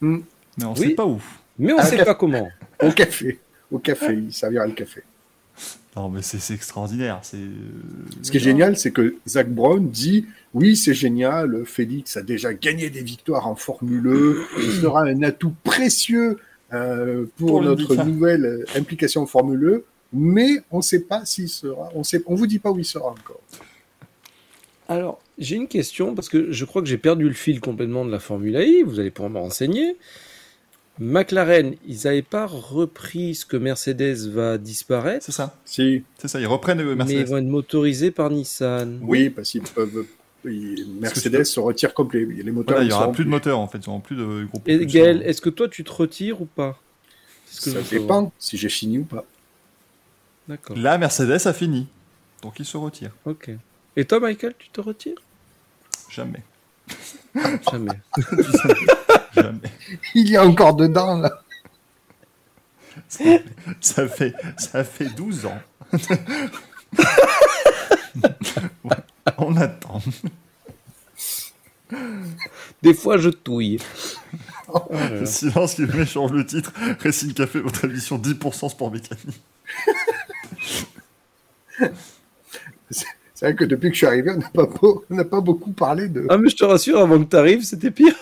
[0.00, 0.18] Hmm.
[0.58, 0.88] Mais on Oui.
[0.88, 1.20] sait pas où.
[1.58, 2.04] Mais on sait café.
[2.04, 2.48] pas comment.
[2.82, 3.40] Au café.
[3.70, 5.02] Au café, il servira le café.
[5.96, 7.20] Non, mais c'est extraordinaire.
[7.22, 7.38] C'est.
[7.38, 7.48] euh,
[8.22, 12.52] Ce qui est génial, c'est que Zach Brown dit oui, c'est génial, Félix a déjà
[12.52, 16.38] gagné des victoires en Formule E, il sera un atout précieux
[16.72, 21.48] euh, pour, Pour notre nouvelle implication en Formule E, mais on ne sait pas s'il
[21.48, 23.40] sera, on sait, on vous dit pas où il sera encore.
[24.88, 28.10] Alors, j'ai une question parce que je crois que j'ai perdu le fil complètement de
[28.10, 28.82] la Formule I.
[28.82, 29.96] Vous allez pouvoir me renseigner.
[30.98, 35.54] McLaren, ils n'avaient pas repris ce que Mercedes va disparaître, C'est ça.
[35.64, 36.40] Si, C'est ça.
[36.40, 37.28] Ils reprennent euh, mais ils Mercedes.
[37.28, 38.98] vont être motorisés par Nissan.
[39.02, 40.06] oui, parce qu'ils peuvent.
[40.44, 42.24] ils- Mercedes se retire complet.
[42.24, 43.78] Les moteurs, Voilà, il ils y aura plus de moteur en fait.
[43.78, 44.86] Ils auront plus de gros Et.
[44.86, 46.78] Gaël, est-ce que toi tu te retires ou pas?
[47.62, 49.24] Que Ça dépend si j'ai fini ou pas.
[50.48, 50.76] D'accord.
[50.78, 51.86] Là, Mercedes a fini.
[52.42, 53.10] Donc il se retire.
[53.24, 53.50] Ok.
[53.96, 55.18] Et toi, Michael, tu te retires?
[56.10, 56.42] Jamais.
[57.70, 57.92] Jamais.
[59.36, 59.72] Jamais.
[60.14, 61.42] Il y a encore dedans là.
[63.08, 63.44] Ça fait,
[63.80, 65.58] ça fait, ça fait 12 ans.
[68.84, 68.96] Ouais,
[69.36, 70.00] On attend.
[72.82, 73.78] Des fois, je touille.
[74.68, 74.80] Oh.
[75.26, 76.72] Silence qui met change le titre.
[77.00, 79.42] Racing Café, votre émission 10% sport mécanique.
[83.36, 85.42] C'est vrai que depuis que je suis arrivé, on n'a pas, beau- on n'a pas
[85.42, 86.24] beaucoup parlé de.
[86.30, 88.14] Ah, mais je te rassure, avant que tu arrives, c'était pire.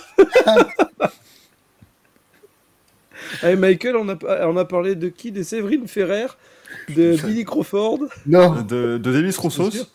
[3.41, 4.17] Allez, Michael, on a,
[4.49, 5.31] on a parlé de qui?
[5.31, 6.27] De Séverine Ferrer
[6.89, 8.61] De Billy Crawford Non.
[8.63, 9.43] De, de sûr.
[9.43, 9.87] Roussos.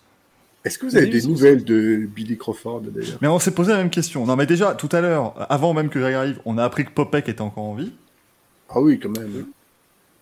[0.64, 3.18] Est-ce que vous avez Oui, des nouvelles de Billy Crawford d'ailleurs?
[3.22, 4.26] Mais on s'est posé la même question.
[4.26, 6.92] Non, mais déjà, tout à l'heure, avant même que Greg arrive, on a appris que
[6.92, 7.92] Popek était encore en vie.
[8.70, 9.48] Ah oui, quand même.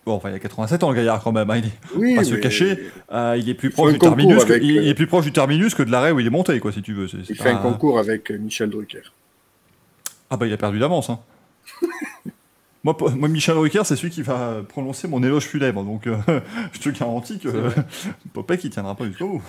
[0.08, 1.50] Bon, enfin, il y a 87 ans, le gaillard, quand même.
[1.50, 2.78] hein, il, est, Oui, pas se cacher.
[3.12, 5.82] euh, il est plus proche du que- euh, il est plus proche du terminus que
[5.82, 7.08] de l'arrêt où il est monté, quoi, si tu veux.
[7.08, 9.02] C'est- c'est Il fait un concours avec euh, Michel Drucker.
[10.30, 11.10] Ah bah il a perdu d'avance.
[11.10, 11.20] Hein.
[12.84, 15.84] moi, moi, Michel Drucker, c'est celui qui va prononcer mon éloge funèbre.
[15.84, 16.16] Donc, euh,
[16.72, 17.48] je te garantis que.
[18.32, 19.42] Popek, il tiendra pas jusqu'au bout.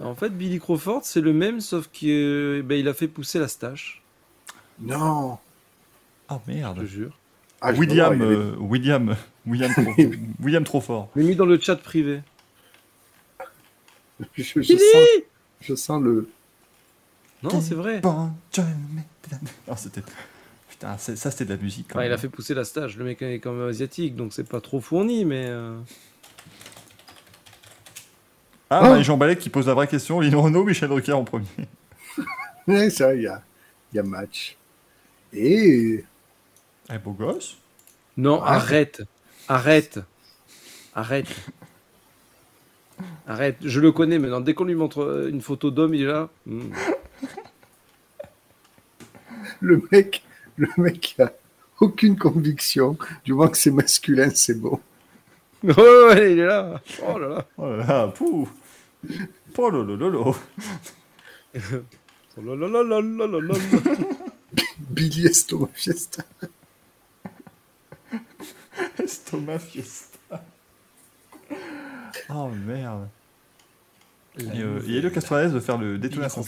[0.00, 3.48] En fait, Billy Crawford, c'est le même, sauf qu'il ben, il a fait pousser la
[3.48, 4.02] stache,
[4.80, 5.38] Non
[6.28, 6.84] Ah je te merde.
[6.84, 7.18] jure.
[7.60, 9.16] Ah, je William, avait- euh, William,
[9.48, 9.92] William, trop,
[10.42, 11.08] William trop fort.
[11.16, 12.20] L'ai mis dans le chat privé.
[14.36, 15.06] je, je Billy sens,
[15.60, 16.28] je sens le.
[17.42, 18.00] Non, c'est vrai.
[18.00, 18.30] Bon,
[19.68, 20.02] Ah, c'était.
[20.68, 21.86] Putain, c'est- ça c'était de la musique.
[21.88, 22.96] Quand Enfin, il a fait pousser la stache.
[22.96, 25.46] Le mec est quand même asiatique, donc c'est pas trop fourni, mais.
[25.46, 25.78] euh,
[28.70, 28.88] Ah, Oh.
[28.88, 30.20] Marie-Jean Balek qui pose la vraie question.
[30.20, 31.46] Lino Renault, Michel Drucker en premier.
[32.66, 33.42] Ouais, ça, il y a,
[33.92, 34.56] il y a match.
[35.32, 36.04] Et
[36.92, 37.56] Eh, beau gosse.
[38.18, 38.56] Non, Ah.
[38.56, 39.02] arrête.
[39.48, 40.00] Arrête.
[40.94, 41.34] Arrête.
[43.26, 43.56] Arrête.
[43.62, 44.40] Je le connais maintenant.
[44.40, 46.28] Dès qu'on lui montre euh, une photo d'homme, il est là.
[46.46, 46.70] Hmm.
[49.60, 50.22] le mec,
[50.56, 51.32] le mec a
[51.80, 52.98] aucune conviction.
[53.24, 54.80] Du moment que c'est masculin, c'est bon.
[55.64, 56.80] Ouais, ouais, il est là.
[57.04, 57.46] Oh là là.
[57.56, 58.48] Oh là là, pouh.
[59.56, 60.18] Oh là là là là.
[60.20, 60.36] Oh
[62.36, 63.54] là là là là là là là.
[64.78, 66.22] Billy Estomac Fiesta.
[69.02, 70.44] Estomac Fiesta.
[72.30, 73.08] Oh merde.
[74.38, 76.42] Et, euh, et Helio Castroneves de faire le détonation.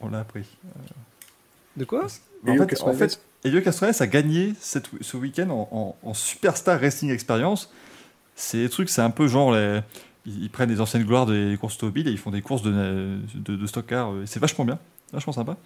[0.00, 0.46] On l'a appris.
[1.76, 2.06] De quoi
[2.52, 2.94] En fait, en
[3.44, 7.70] Helio Castroneves a gagné cette- ce week-end en, en- en Superstar Racing Experience.
[8.34, 9.80] C'est des trucs, c'est un peu genre les-
[10.26, 13.18] ils, ils prennent des anciennes gloires des courses automobiles et ils font des courses de,
[13.34, 14.12] de, de stock car.
[14.12, 14.78] euh, C'est vachement bien,
[15.12, 15.56] vachement sympa.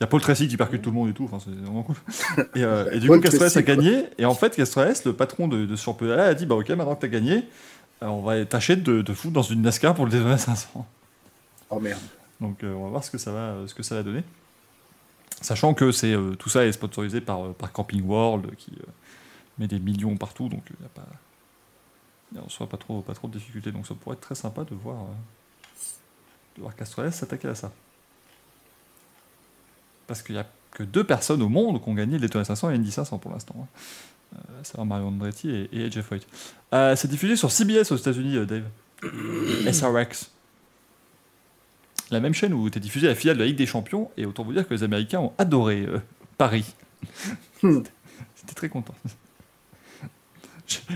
[0.00, 1.82] Il y a Paul Tracy qui percute tout le monde et tout, enfin, c'est vraiment
[1.82, 1.96] cool.
[2.54, 4.04] Et, euh, et du coup, Tracy, a gagné.
[4.16, 7.00] Et en fait, Castroneves, le patron de, de ce a dit Bah, ok, maintenant que
[7.00, 7.44] tu as gagné,
[8.02, 10.86] euh, on va tâcher de te foutre dans une NASCAR pour le Daytona 500.
[11.70, 12.00] Oh merde.
[12.40, 14.24] Donc euh, on va voir ce que ça va, ce que ça va donner.
[15.42, 18.72] Sachant que c'est euh, tout ça est sponsorisé par, par Camping World qui
[19.58, 21.06] met des millions partout, donc il n'y a pas,
[22.42, 23.72] on sera pas trop, pas trop de difficultés.
[23.72, 24.96] Donc ça pourrait être très sympa de voir,
[26.56, 26.72] de voir
[27.12, 27.70] s'attaquer à ça.
[30.10, 32.70] Parce qu'il n'y a que deux personnes au monde qui ont gagné le Daytona 500
[32.70, 33.54] et Indy 500 pour l'instant.
[33.62, 33.66] hein.
[34.34, 36.26] Euh, c'est Mario Andretti et, et Jeff White.
[36.74, 38.64] Euh, c'est diffusé sur CBS aux États-Unis, euh, Dave.
[39.72, 40.32] SRX.
[42.10, 44.10] la même chaîne où était diffusée la finale de la Ligue des Champions.
[44.16, 46.00] Et autant vous dire que les Américains ont adoré euh,
[46.38, 46.64] Paris.
[47.62, 47.82] Hmm.
[48.34, 48.94] C'était très content.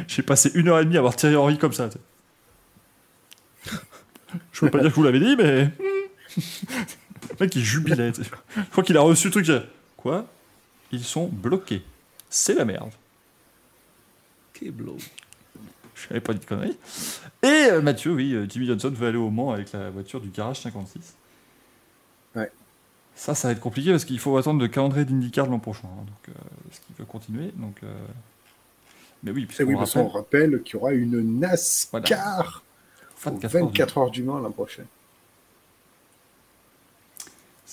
[0.09, 1.89] J'ai- passé une heure et demie à voir Thierry Henry comme ça.
[4.53, 5.71] Je peux pas dire que vous l'avez dit, mais.
[7.31, 8.13] Le mec, il jubilait.
[8.15, 9.51] Je crois qu'il a reçu le truc.
[9.97, 10.27] Quoi?
[10.93, 11.83] Ils sont bloqués.
[12.29, 12.91] C'est la merde.
[14.53, 14.97] Keblo.
[15.95, 16.77] Je n'avais pas dit de conneries.
[17.43, 20.29] Et euh, Mathieu, oui, euh, Jimmy Johnson veut aller au Mans avec la voiture du
[20.31, 21.15] garage 56.
[22.35, 22.51] Ouais.
[23.15, 25.87] Ça, ça va être compliqué parce qu'il faut attendre le calendrier d'IndyCar l'an prochain.
[25.87, 26.41] hein, donc, euh,
[26.73, 27.53] ce qu'il veut continuer.
[27.57, 27.77] Donc,
[29.23, 32.63] Mais oui, Et puisqu'on oui, parce qu'on rappelle, rappelle qu'il y aura une NASCAR
[33.27, 34.85] aux 24 heures, 24 heures du Mans l'an prochain.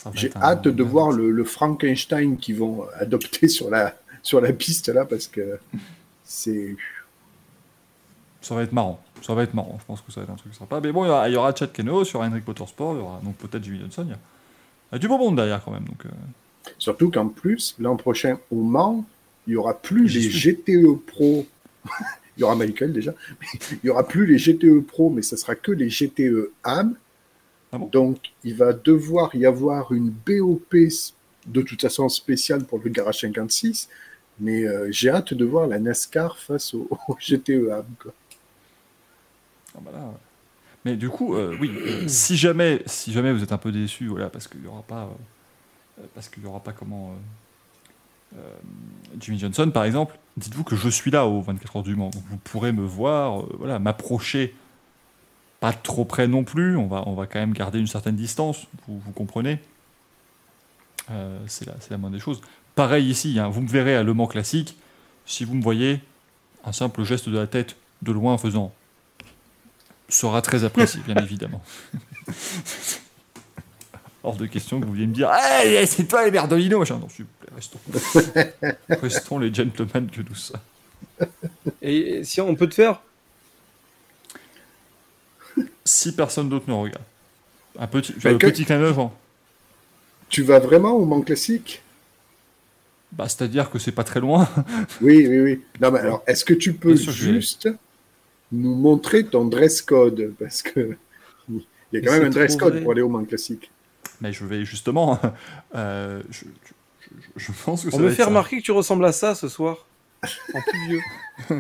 [0.02, 4.52] Ça J'ai hâte de voir le, le Frankenstein qu'ils vont adopter sur la, sur la
[4.52, 5.60] piste là parce que
[6.24, 6.76] c'est.
[8.42, 9.00] Ça va être marrant.
[9.22, 9.78] Ça va être marrant.
[9.80, 10.80] Je pense que ça va être un truc sympa.
[10.82, 12.96] Mais bon, il y aura, il y aura Chad Keno sur Henrik Motorsport.
[12.96, 14.04] Il y aura donc peut-être Jimmy Johnson.
[14.08, 14.18] Il y a,
[14.92, 15.84] il y a du beau monde derrière quand même.
[15.84, 16.10] Donc, euh,
[16.80, 19.06] Surtout qu'en plus, l'an prochain au Mans,
[19.46, 20.30] il y aura plus les.
[20.30, 21.46] GTE Pro.
[22.38, 23.14] il y aura Michael déjà.
[23.72, 26.96] Il y aura plus les GTE Pro, mais ce sera que les GTE AM.
[27.72, 27.88] Ah bon?
[27.88, 30.76] Donc, il va devoir y avoir une BOP
[31.48, 33.90] de toute façon spéciale pour le Garage 56.
[34.40, 37.86] Mais euh, j'ai hâte de voir la NASCAR face au, au GTE AM.
[38.02, 38.14] quoi.
[39.76, 40.14] Ah bah là.
[40.84, 41.72] Mais du coup, euh, oui,
[42.08, 45.10] si jamais, si jamais vous êtes un peu déçu, voilà, parce qu'il n'y aura pas,
[46.00, 47.16] euh, parce qu'il y aura pas comment
[49.20, 52.24] Jimmy Johnson, par exemple, dites-vous que je suis là au 24 heures du Mans, donc
[52.30, 54.56] vous pourrez me voir, voilà, m'approcher,
[55.62, 56.76] pas trop près non plus.
[56.76, 59.60] On va, on va quand même garder une certaine distance, vous, vous comprenez.
[61.10, 62.42] Euh, c'est la, c'est la moindre des choses.
[62.76, 64.78] Pareil ici, hein, vous me verrez à Le Mans classique.
[65.26, 66.02] Si vous me voyez,
[66.66, 68.74] un simple geste de la tête de loin en faisant
[70.10, 71.64] sera très apprécié, bien évidemment.
[74.24, 76.98] Hors de question que vous vouliez me dire Hey, c'est toi les Berdolino machin.
[76.98, 77.80] Non, s'il vous plaît, restons.
[79.02, 80.60] restons les gentlemen que nous sommes.
[81.82, 83.02] Et si on peut te faire
[85.86, 87.04] Si personne d'autre nous regarde.
[87.80, 88.94] Un petit, un que- petit clin d'œil.
[90.30, 91.82] Tu vas vraiment au Mans classique?
[93.12, 94.48] Bah, c'est-à-dire que c'est pas très loin.
[95.02, 95.62] Oui, oui, oui.
[95.82, 97.70] Non, mais alors, est-ce que tu peux sûr, juste
[98.52, 100.34] nous montrer ton dress code?
[100.40, 100.96] Parce que
[101.50, 102.82] il y a Mais quand même un dress code vrai.
[102.84, 103.70] pour aller au Mans classique.
[104.22, 105.20] Mais je vais justement.
[105.76, 106.46] euh, je, je-
[107.38, 108.28] je- je pense que ça On va me fait ça.
[108.30, 109.86] remarquer que tu ressembles à ça ce soir.
[110.54, 111.02] En plus vieux.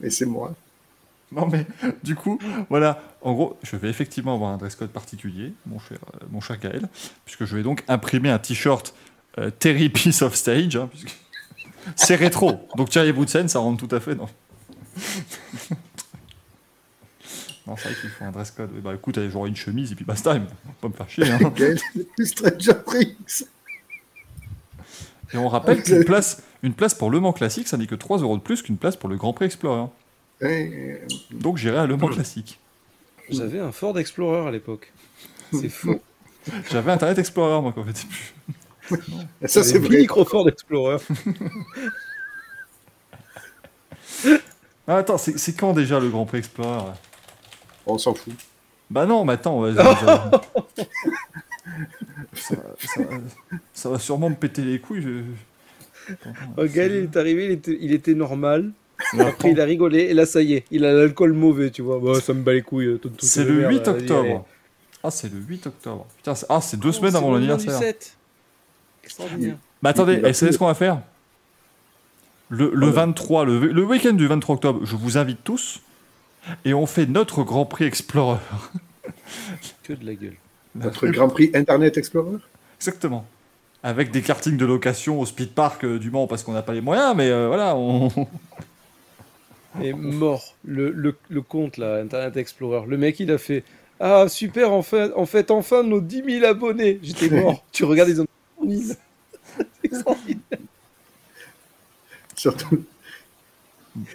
[0.00, 0.54] Mais c'est moi.
[1.36, 1.66] Non mais
[2.02, 2.38] du coup,
[2.68, 6.40] voilà, en gros, je vais effectivement avoir un dress code particulier, mon cher, euh, mon
[6.40, 6.88] cher Gaël,
[7.24, 8.94] puisque je vais donc imprimer un t-shirt
[9.38, 11.16] euh, Terry Piece of Stage, hein, puisque
[11.96, 14.28] c'est rétro, donc Thierry Boutsen, ça rentre tout à fait dans...
[17.66, 18.70] non, c'est vrai qu'il faut un dress code.
[18.82, 20.46] Bah écoute, allez, j'aurai une chemise et puis basta, mais
[20.82, 21.30] pas me faire chier.
[21.30, 21.38] Hein.
[21.56, 21.78] Gaël,
[22.22, 23.46] Stranger Things.
[25.32, 28.18] Et on rappelle qu'une place, une place pour Le Mans Classique, ça n'est que 3
[28.18, 29.86] euros de plus qu'une place pour le Grand Prix Explorer.
[31.30, 32.58] Donc j'irai à Le Mans Classique.
[33.30, 34.92] J'avais un Ford Explorer à l'époque.
[35.52, 36.00] C'est faux.
[36.70, 38.34] J'avais Internet Explorer, moi, quand j'étais plus.
[39.46, 39.98] Ça, c'est vrai.
[39.98, 40.96] Micro Ford Explorer.
[44.88, 46.92] Ah, attends, c'est quand déjà le Grand Prix Explorer
[47.86, 48.34] On s'en fout.
[48.90, 50.30] Bah non, mais attends, vas-y, ça,
[52.34, 53.00] ça, ça-
[53.72, 55.02] ça va sûrement me péter les couilles.
[55.02, 58.72] je- Attends, Oh, Gaël, il est arrivé, il était, il était normal.
[59.18, 61.98] Après, il a rigolé, et là, ça y est, il a l'alcool mauvais, tu vois.
[62.00, 62.86] Bah, ça me bat les couilles.
[62.86, 64.00] euh, tout- tout C'est ce le merde, 8 vas-y, allez.
[64.02, 64.46] octobre.
[65.04, 66.06] Ah, c'est le 8 octobre.
[66.16, 67.78] Putain, c'est- ah, c'est deux Oh, semaines c'est avant l'anniversaire.
[67.78, 68.16] du 7.
[69.04, 69.56] Extraordinaire.
[69.82, 71.00] Bah attendez, vous savez ce qu'on va faire?
[72.48, 75.80] Le, le 23, le, le week-end du 23 octobre, je vous invite tous
[76.64, 78.38] et on fait notre Grand Prix Explorer.
[79.82, 80.36] Que de la gueule.
[80.76, 82.36] Notre Grand Prix Internet Explorer?
[82.78, 83.26] Exactement.
[83.82, 86.72] Avec des kartings de location au speed park euh, du Mans parce qu'on n'a pas
[86.74, 88.08] les moyens, mais euh, voilà, on...
[89.80, 90.54] Et mort.
[90.64, 92.86] Le, le, le compte, là, Internet Explorer.
[92.86, 93.64] Le mec, il a fait
[94.00, 96.98] Ah, super, en fait, en fait enfin nos 10 000 abonnés.
[97.02, 97.64] J'étais mort.
[97.72, 98.26] tu regardes, ils ont
[98.62, 98.98] 10 000.
[99.56, 100.40] C'est extraordinaire.
[102.36, 102.84] Surtout.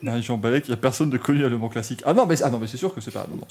[0.05, 2.01] Ah, Jean Balek, il n'y a personne de connu à Le Mans Classique.
[2.05, 3.27] Ah non, mais, ah non, mais c'est sûr que c'est pas...
[3.29, 3.47] Non, non,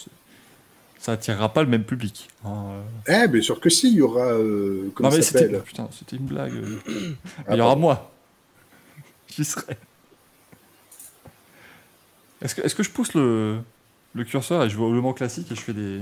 [0.99, 2.29] ça attirera pas le même public.
[2.45, 2.67] Hein,
[3.09, 3.25] euh.
[3.25, 4.25] Eh, bien sûr que si, il y aura.
[4.33, 5.63] euh, comment Non mais c'était s'appelle?
[5.65, 6.53] putain, c'était une blague.
[6.55, 6.81] euh.
[7.47, 8.11] Ah, il y aura moi.
[9.29, 9.77] J'y serai?
[12.47, 13.59] Est-ce que, je pousse le,
[14.15, 16.01] le curseur et je vais au Le Mans classique et je fais des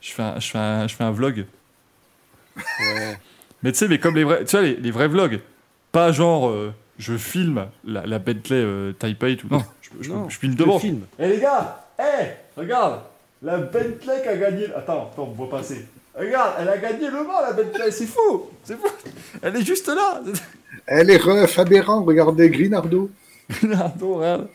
[0.00, 1.46] je fais un, je fais un, je fais un vlog.
[2.56, 3.18] Ouais.
[3.62, 5.40] Mais tu sais mais comme les vrais tu vois les, les vrais vlogs,
[5.92, 10.10] pas genre euh, je filme la, la Bentley euh, Type 8 ou non, je, je,
[10.12, 10.78] Non, je filme je devant.
[10.78, 11.02] filme.
[11.18, 13.00] Eh les gars, eh regarde,
[13.42, 14.66] la Bentley qui a gagné.
[14.74, 15.86] Attends, attends, on me voit passer.
[16.16, 18.86] Regarde, elle a gagné le Mans, la pièce, c'est fou C'est fou
[19.42, 20.22] Elle est juste là
[20.86, 23.10] Elle est ref, aberrant, regardez, Grinardo.
[23.62, 24.48] Leonardo, regarde.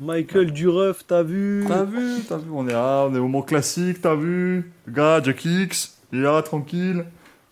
[0.00, 3.42] Michael Dureuf, t'as vu T'as vu, t'as vu, on est là, on est au Mans
[3.42, 7.04] classique, t'as vu Le gars, Jack X, il est là, tranquille.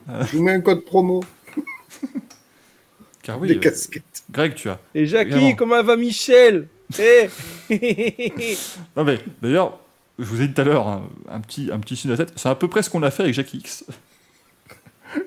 [0.08, 1.24] Je vous mets un code promo,
[3.22, 4.22] Car oui, des euh, casquettes.
[4.30, 4.78] Greg, tu as.
[4.94, 5.56] Et Jackie, Évidemment.
[5.56, 6.68] comment va Michel
[7.00, 7.28] Eh
[8.96, 9.80] Non mais, d'ailleurs,
[10.20, 12.24] je vous ai dit tout à l'heure, hein, un, petit, un petit signe de la
[12.24, 13.84] tête, c'est à peu près ce qu'on a fait avec Jack X.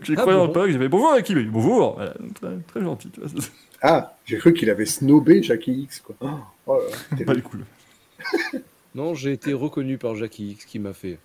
[0.03, 2.57] J'ai Ah croisé dans bon le paddock, j'ai fait bonjour avec qui Bonjour Voilà, très,
[2.67, 3.29] très gentil, tu vois,
[3.81, 6.15] Ah, j'ai cru qu'il avait snobé Jackie X, quoi.
[6.21, 6.29] Oh,
[6.67, 7.65] oh là pas les cool.
[8.95, 11.19] Non, j'ai été reconnu par Jackie X qui m'a fait.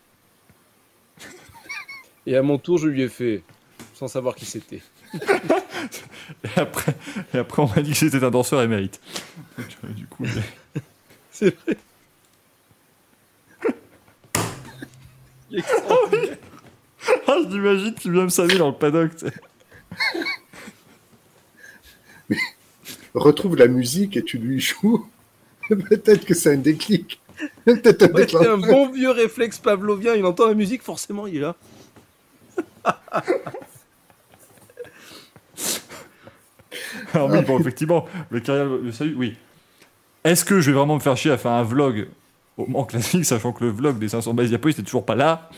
[2.27, 3.43] Et à mon tour, je lui ai fait,
[3.95, 4.83] sans savoir qui c'était.
[6.45, 6.95] Et après,
[7.35, 8.99] et après on m'a dit que c'était un danseur émérite.
[9.91, 10.81] Du coup, mais-
[11.31, 11.77] C'est vrai.
[17.27, 19.13] ah, je l'imagine qu'il vient me saluer dans le paddock.
[23.15, 25.07] Retrouve la musique et tu lui joues.
[25.69, 27.21] Peut-être que c'est un déclic.
[27.65, 30.15] Peut-être un Ouais, un bon vieux réflexe pavlovien.
[30.15, 31.57] Il entend la musique, forcément, il est là.
[37.13, 39.37] Alors oui, bon, effectivement, le carrière, le salut, oui.
[40.25, 42.09] Est-ce que je vais vraiment me faire chier à faire un vlog
[42.57, 45.15] au Mans classique, sachant que le vlog des 500 bases diapo, il était toujours pas
[45.15, 45.49] là?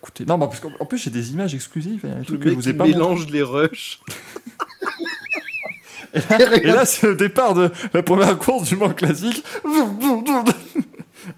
[0.00, 2.18] Écoutez, non, mais parce qu'en en plus, j'ai des images exclusives, il y a un
[2.20, 2.98] Le truc que je mec vous ai qui pas montré.
[2.98, 4.00] mélange les rushs.
[6.14, 9.44] Et là, c'est le départ de la première course du Mans classique.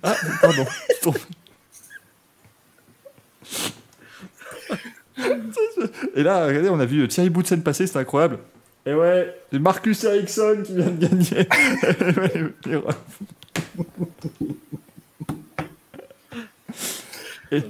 [0.02, 0.66] Ah, pardon.
[0.88, 1.16] je tombe.
[6.14, 8.38] Et là, regardez, on a vu Thierry Boutsen passer, c'est incroyable.
[8.86, 11.46] Et ouais, c'est Marcus Ericsson qui vient de gagner.
[17.52, 17.62] Et,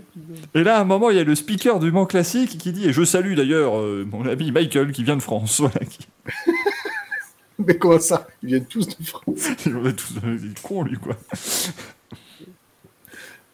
[0.54, 2.86] et là, à un moment, il y a le speaker du Mans Classique qui dit,
[2.86, 5.60] et je salue d'ailleurs euh, mon ami Michael qui vient de France.
[5.60, 6.06] Voilà, qui-
[7.66, 9.24] Mais comment ça Ils viennent tous de France.
[9.66, 11.16] on est tous euh, il est con, lui, quoi.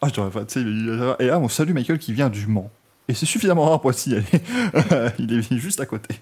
[0.01, 2.45] Ah, je t'aurais pas, tu sais, il- et là, on salue Michael qui vient du
[2.47, 2.71] Mans.
[3.07, 4.25] Et c'est suffisamment rare pour s'y aller.
[5.19, 6.15] il est juste à côté.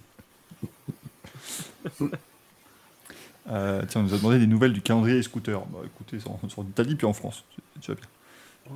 [3.50, 5.60] Euh, tiens, on nous a demandé des nouvelles du calendrier scooter.
[5.68, 7.44] Bah écoutez, c'est en, en Italie puis en France.
[7.74, 8.76] C'est déjà bien.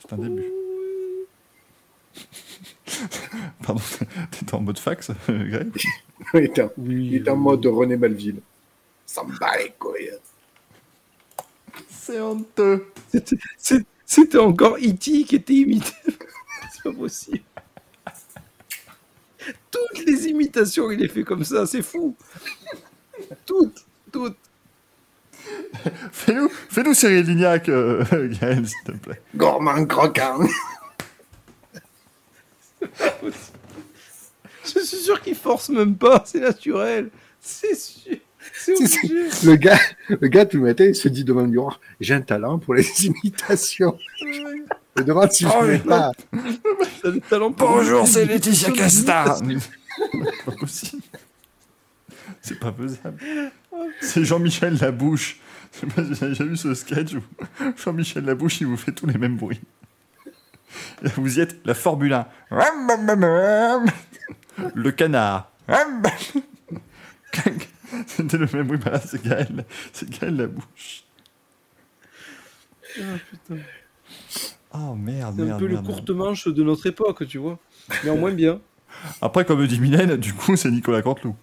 [0.00, 0.44] C'est un début.
[3.64, 3.82] Pardon,
[4.30, 5.70] t'étais en mode fax, euh, Greg
[6.34, 7.08] Il est en, Oui.
[7.12, 8.40] il est en mode René Malville.
[9.06, 10.10] Ça me bat les couilles.
[11.90, 12.86] C'est honteux.
[14.06, 15.24] C'était- encore E.T.
[15.24, 15.92] qui était imité.
[16.72, 17.40] C'est pas possible.
[19.70, 22.16] Toutes les imitations, il les fait comme ça, c'est fou.
[23.46, 24.36] Toutes, toutes.
[26.12, 28.04] Fais-nous fais Cyril Lignac, euh,
[28.40, 29.20] Gaël, s'il te plaît.
[29.34, 30.40] Gourmand croquant.
[34.64, 37.10] Je suis sûr qu'il force même pas, c'est naturel.
[37.40, 38.16] C'est sûr.
[38.54, 39.28] C'est obligé.
[39.44, 42.20] Le gars, le gars, tout le matin, il se dit devant le miroir J'ai un
[42.20, 43.98] talent pour les imitations.
[44.20, 46.12] Je me demande si je Oh, ne mais pas.
[47.02, 48.72] T'as le talent pour Bonjour, c'est Laetitia.
[48.72, 49.38] Casta.
[49.98, 51.02] C'est pas possible.
[52.40, 53.18] C'est pas faisable.
[54.00, 55.40] C'est Jean-Michel Labouche.
[55.72, 57.22] Je sais pas si vous avez déjà vu ce sketch où
[57.76, 59.60] Jean-Michel Labouche, il vous fait tous les mêmes bruits.
[61.16, 62.26] Vous y êtes, la Formule 1.
[64.74, 65.50] Le canard.
[68.06, 71.04] C'était le même bruit, bah là, c'est Gaël, c'est Gaël Labouche.
[72.98, 73.56] Ah, putain.
[74.74, 77.58] Oh merde, C'est un merde, peu le merde, courte manche de notre époque, tu vois.
[78.04, 78.60] Mais en moins bien.
[79.22, 81.36] Après, comme dit Mylène, du coup, c'est Nicolas Canteloup.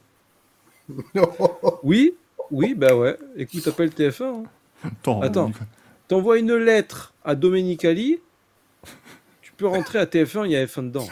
[1.83, 2.15] Oui,
[2.51, 3.17] oui, bah ouais.
[3.37, 4.23] Écoute, appelle TF1.
[4.23, 4.43] hein.
[4.83, 5.47] Attends, Attends.
[5.47, 5.65] Nicolas-
[6.07, 8.19] T'envoies une lettre à Domenicali,
[9.41, 11.07] tu peux rentrer à TF1, il y a F1 dedans.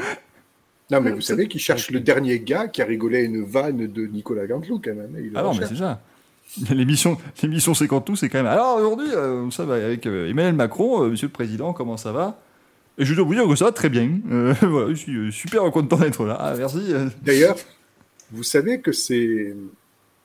[0.92, 3.88] Non, mais vous savez qu'il cherche le dernier gars qui a rigolé à une vanne
[3.88, 5.16] de Nicolas Gantelou, quand même.
[5.18, 6.02] Il le Ah non, mais c'est ça.
[6.72, 8.46] L'émission, l'émission C'est quand tout, c'est quand même.
[8.52, 12.12] Alors aujourd'hui, euh, ça va avec euh, Emmanuel Macron, euh, Monsieur le Président, comment ça
[12.12, 12.40] va?
[12.98, 14.20] Et je dois vous dire que ça va très bien.
[14.30, 16.38] Euh, voilà, je suis euh, super content d'être là.
[16.40, 16.94] Ah, merci.
[17.24, 17.56] D'ailleurs,
[18.32, 19.56] vous savez que c'est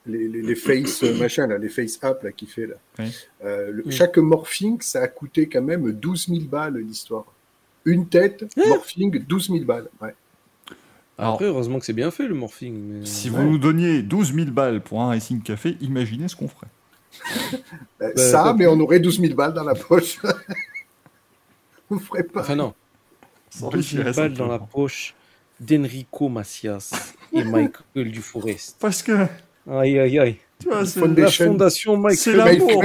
[0.05, 2.75] les, les, les face machin, là, les face app là, qui fait là.
[2.99, 3.05] Oui.
[3.45, 3.91] Euh, le- Oui.
[3.91, 7.25] Chaque morphing, ça a coûté quand même 12 000 balles l'histoire.
[7.89, 9.89] Une tête, morphing, 12 000 balles.
[10.01, 10.13] Ouais.
[11.17, 12.75] Alors, Après, heureusement que c'est bien fait le morphing.
[12.75, 13.05] Mais...
[13.05, 13.37] si ouais.
[13.37, 16.67] vous nous donniez 12 000 balles pour un Racing Café, imaginez ce qu'on ferait.
[18.01, 20.19] Euh, Bah, ça, mais on aurait 12 000 balles dans la poche.
[21.89, 22.41] on ne ferait pas.
[22.41, 22.73] Enfin non,
[23.53, 25.15] 12 000 S'enrichirait balles dans la poche
[25.59, 28.77] d'Enrico Macias et Michael Duforest.
[28.79, 29.27] Parce que
[29.69, 30.37] Aïe, aïe, aïe.
[30.59, 31.45] Tu vois, c'est La Foundation.
[31.45, 32.83] fondation Michael C'est l'amour.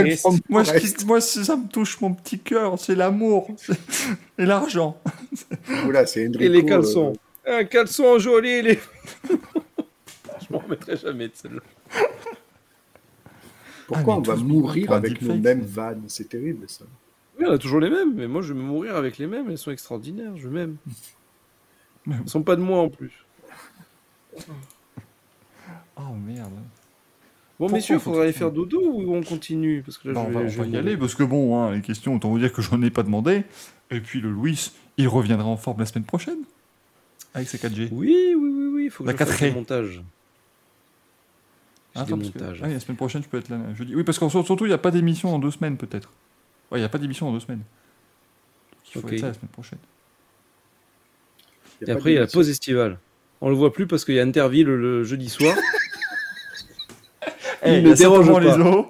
[0.49, 1.05] Moi, je, Forest.
[1.07, 3.73] moi, c'est- ça me touche mon petit cœur, c'est l'amour c'est-
[4.39, 5.01] et l'argent.
[5.85, 6.43] Voilà, c'est Enrico.
[6.45, 7.13] Et les euh, caleçons.
[7.47, 8.79] Un caleçon joli, les.
[9.29, 11.61] Je m'en remettrai jamais de celle-là.
[13.87, 16.05] Pourquoi Ah, on va mourir avec nos mêmes vannes?
[16.09, 16.85] C'est terrible ça.
[17.39, 19.59] Oui, on a toujours les mêmes, mais moi je vais mourir avec les mêmes, elles
[19.59, 20.77] sont extraordinaires, je m'aime.
[22.07, 23.25] Elles sont pas de moi en plus.
[25.97, 26.53] Oh merde.
[27.59, 30.25] Bon, Pourquoi messieurs, faudra aller faire dodo ou on continue Parce que là, je on
[30.29, 32.53] vais, je on va y aller parce que bon, hein, les questions, autant vous dire
[32.53, 33.45] que j'en ai pas demandé.
[33.93, 36.39] Et puis le Louis, il reviendra en forme la semaine prochaine
[37.33, 37.89] avec ses 4G.
[37.93, 39.49] Oui, oui, oui, oui, il faut que La je fasse 4G.
[39.49, 40.03] le montage.
[41.95, 43.95] J'ai Attends, des que- ah oui, la semaine prochaine, je peux être là jeudi.
[43.95, 46.11] Oui, parce qu'en surtout, il n'y a pas d'émission dans deux semaines peut-être.
[46.73, 47.59] Ouais, il n'y a pas d'émission dans deux semaines.
[47.61, 49.13] Donc, il faut Ok.
[49.13, 49.79] être là la semaine prochaine.
[51.87, 52.99] Et après, il y a la pause estivale.
[53.41, 55.55] On le voit plus parce qu'il y a Interville le jeudi soir.
[57.65, 58.41] Eh, Il ne a dérange pas.
[58.41, 58.85] les os.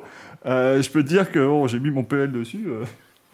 [0.46, 2.64] Euh, je peux te dire que bon, j'ai mis mon PL dessus.
[2.66, 2.84] euh,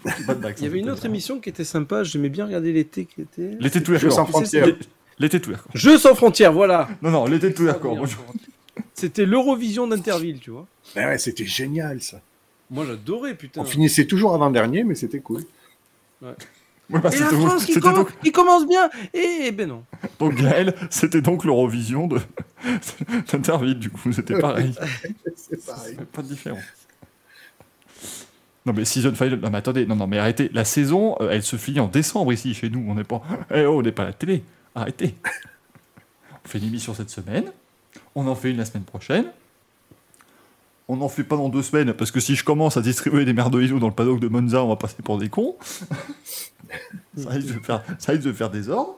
[0.27, 3.05] pas de Il y avait une autre émission qui était sympa, j'aimais bien regarder l'été
[3.07, 3.57] qui était.
[3.59, 4.67] L'été les Jeux sans frontières.
[5.19, 5.65] L'été records.
[5.75, 7.53] Jeux sans frontières, voilà Non, non, l'été
[8.07, 8.15] je-
[8.95, 10.67] C'était l'Eurovision d'Interville, tu vois.
[10.95, 12.21] Ben ouais, c'était génial ça.
[12.71, 13.61] Moi j'adorais, putain.
[13.61, 15.43] On finissait toujours avant-dernier, mais c'était cool.
[16.23, 16.31] Ouais,
[16.99, 19.85] bah, Et la France qui, commence, donc, qui commence bien Et, eh ben non.
[20.19, 22.21] donc Gaël, c'était donc l'Eurovision de
[23.33, 24.75] d'Interville, du coup, c'était pareil.
[25.37, 25.97] C'est pareil.
[26.13, 26.61] Pas de différence.
[28.67, 31.43] Non mais season final, non mais attendez, non non mais arrêtez, la saison, euh, elle
[31.43, 33.23] se finit en décembre ici chez nous, on n'est pas,
[33.55, 34.45] eh oh, on n'est pas à la télé,
[34.75, 35.15] arrêtez.
[36.45, 37.45] On fait une émission cette semaine,
[38.15, 39.25] on en fait une la semaine prochaine,
[40.89, 43.33] on n'en fait pas dans deux semaines parce que si je commence à distribuer des
[43.33, 45.57] merdes de dans le paddock de Monza, on va passer pour des cons.
[47.17, 48.97] Ça, risque de faire, ça risque de faire des ordres.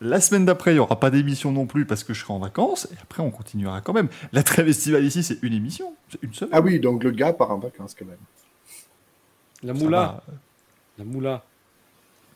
[0.00, 2.38] La semaine d'après, il n'y aura pas d'émission non plus parce que je serai en
[2.38, 2.86] vacances.
[2.92, 4.08] Et après, on continuera quand même.
[4.32, 5.94] La trêve estivale ici, c'est une émission.
[6.10, 6.52] C'est une semaine.
[6.52, 8.18] Ah oui, donc le gars part en vacances quand même.
[9.62, 10.22] La moula.
[10.98, 11.44] La moula.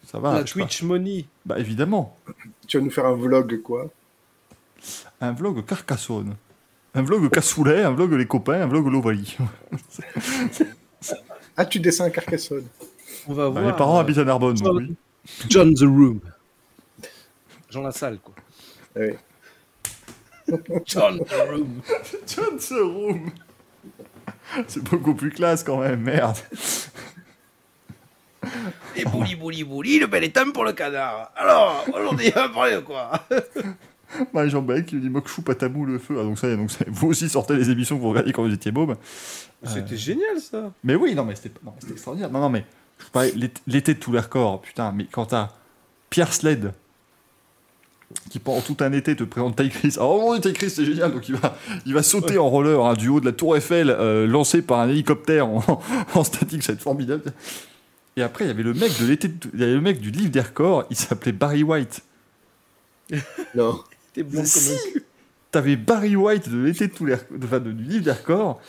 [0.07, 0.33] Ça va.
[0.33, 0.45] la pas.
[0.45, 1.27] Twitch Money.
[1.45, 2.17] Bah évidemment.
[2.67, 3.91] Tu vas nous faire un vlog quoi?
[5.21, 6.37] Un vlog Carcassonne.
[6.95, 9.37] Un vlog Cassoulet, un vlog Les Copains, un vlog l'Ovalie.
[11.57, 12.65] Ah, tu descends à Carcassonne.
[13.29, 13.65] On va Bah, voir.
[13.65, 14.97] mes parents euh, habitent à Narbonne, donc John- oui.
[15.49, 16.21] John the Room.
[17.71, 18.35] Jean Lassalle, quoi.
[18.97, 19.17] Ouais.
[20.87, 21.81] John the Room.
[22.27, 23.31] John Room.
[24.67, 26.37] C'est beaucoup plus classe quand même, merde.
[28.97, 31.31] Et bouli bouli bouli, le bel étame pour le canard.
[31.37, 33.13] Alors, aujourd'hui, après quoi?
[34.33, 36.17] Bah, Jean Bec qui me dit Mokshu Patamou le feu.
[36.19, 36.91] Ah, donc ça y est, donc ça y est.
[36.91, 38.97] vous aussi sortez les émissions que vous regardiez quand vous étiez môme.
[39.63, 40.73] C'était génial, ça.
[40.83, 42.31] Mais oui, non, mais c'était non, mais c'était extraordinaire.
[42.31, 42.65] Non, non, mais
[43.35, 45.51] l'été- l'été de tous les records, putain, mais quand t'as
[46.11, 46.73] Pierre Sled
[48.29, 49.93] qui pendant tout un été te présente Ty Chris.
[49.97, 51.13] Alors, oh, Ty Chris, c'est génial.
[51.13, 51.57] Donc, il va,
[51.87, 54.81] il va sauter en roller hein, du haut de la Tour Eiffel, euh, lancé par
[54.81, 55.63] un hélicoptère en,
[56.15, 56.65] en statique.
[56.65, 57.23] Ça va être formidable.
[58.17, 60.01] Et après, il y avait le mec de l'été, de- il y avait le mec
[60.01, 60.87] du livre des records.
[60.91, 62.03] Il s'appelait Barry White.
[63.55, 63.81] Non.
[64.13, 64.77] T'es blond comme Si.
[65.53, 68.61] T'avais Barry White de l'été de tous les, de- enfin, de- du livre des records.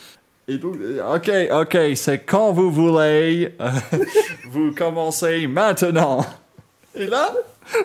[0.48, 1.30] Et donc, euh, ok,
[1.62, 3.54] ok, c'est quand vous voulez.
[4.50, 6.24] vous commencez maintenant.
[6.94, 7.32] Et là,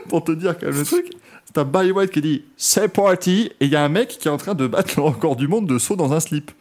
[0.10, 1.12] pour te dire quand même le truc,
[1.54, 4.32] t'as Barry White qui dit c'est parti, et il y a un mec qui est
[4.32, 6.52] en train de battre le record du monde de saut dans un slip.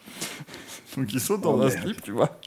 [0.97, 1.81] Donc il saute dans Oh, un merde.
[1.83, 2.39] slip, tu vois.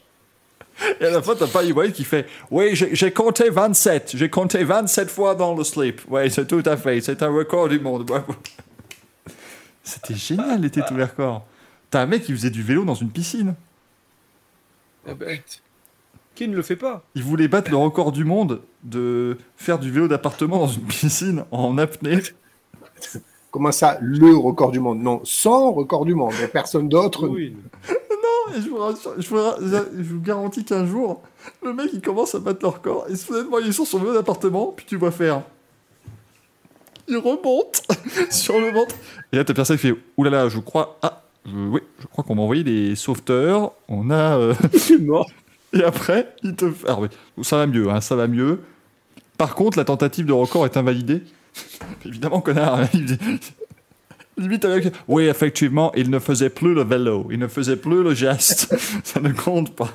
[1.00, 4.12] Et à la fin, t'as Barry White qui fait Oui, j'ai compté 27.
[4.16, 6.00] J'ai compté 27 fois dans le slip.
[6.08, 7.00] Oui, c'est tout à fait.
[7.02, 8.10] C'est un record du monde.
[9.82, 11.44] C'était génial, l'été tous les records.
[11.90, 13.54] T'as un mec qui faisait du vélo dans une piscine.
[15.08, 15.40] Eh ben,
[16.34, 17.02] qui ne le fait pas?
[17.14, 21.44] Il voulait battre le record du monde de faire du vélo d'appartement dans une piscine
[21.50, 22.20] en apnée.
[23.50, 25.00] Comment ça, le record du monde?
[25.00, 26.32] Non, sans record du monde.
[26.36, 27.26] Il y a personne d'autre.
[27.28, 27.56] Oui.
[28.56, 31.22] Et je vous, rassure- je, vous, ra- je vous garantis qu'un jour,
[31.62, 34.12] le mec il commence à battre le record et soudainement il est sur son vélo
[34.12, 35.42] d'appartement, puis tu vois faire.
[37.06, 37.82] Il remonte
[38.30, 38.96] sur le ventre.
[39.30, 40.98] Et là, t'as personne qui fait Oulala, je crois.
[41.02, 43.72] Ah, oui, je crois qu'on m'a envoyé des sauveteurs.
[43.88, 44.36] On a.
[44.38, 44.54] euh,
[45.00, 45.30] mort.
[45.72, 46.66] Et après, il te.
[46.84, 48.60] Alors, oui, ça va mieux, hein, ça va mieux.
[49.38, 51.22] Par contre, la tentative de record est invalidée.
[52.04, 52.80] Évidemment, connard.
[52.80, 53.18] hein, il-
[54.36, 54.92] Limite avec.
[55.06, 57.28] Oui, effectivement, il ne faisait plus le vélo.
[57.30, 58.74] Il ne faisait plus le geste.
[59.04, 59.92] ça ne compte pas.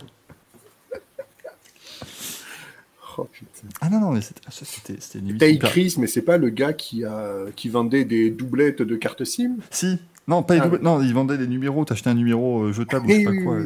[3.18, 3.68] Oh, putain.
[3.82, 7.06] Ah non, non, mais c'était c'était une hyper- Chris, mais c'est pas le gars qui,
[7.06, 9.56] a, qui vendait des doublettes de cartes SIM?
[9.72, 9.98] Si.
[10.28, 10.70] Non, pas Ah.
[10.82, 11.86] Non, il vendait des numéros.
[11.86, 13.58] T'achetais un numéro euh, jetable ou je Oui, sais pas quoi.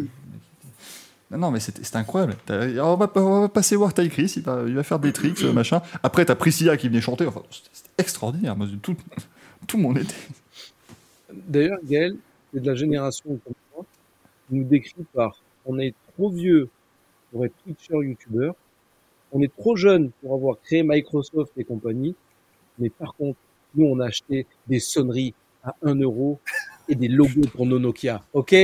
[1.31, 2.35] Non, non, mais c'était c'était incroyable.
[2.49, 5.43] On va, on va passer voir Ty Chris, il va, il va faire des tricks,
[5.43, 5.81] euh, machin.
[6.01, 7.27] Après, t'as Priscilla qui venait chanter.
[7.27, 8.55] Enfin, c'était c'était extraordinaire.
[8.55, 8.95] Moi, tout,
[9.67, 10.15] tout mon été.
[11.47, 12.15] D'ailleurs, Gaël,
[12.51, 13.85] c'est de la génération comme moi.
[14.49, 16.67] nous décrit par on est trop vieux
[17.31, 18.51] pour être Twitcher, YouTuber,
[19.31, 22.15] on est trop jeune pour avoir créé Microsoft et compagnie,
[22.79, 23.37] mais par contre,
[23.75, 26.39] nous, on a acheté des sonneries à 1 euro
[26.87, 28.23] et des logos pour nos Nokia.
[28.33, 28.55] OK?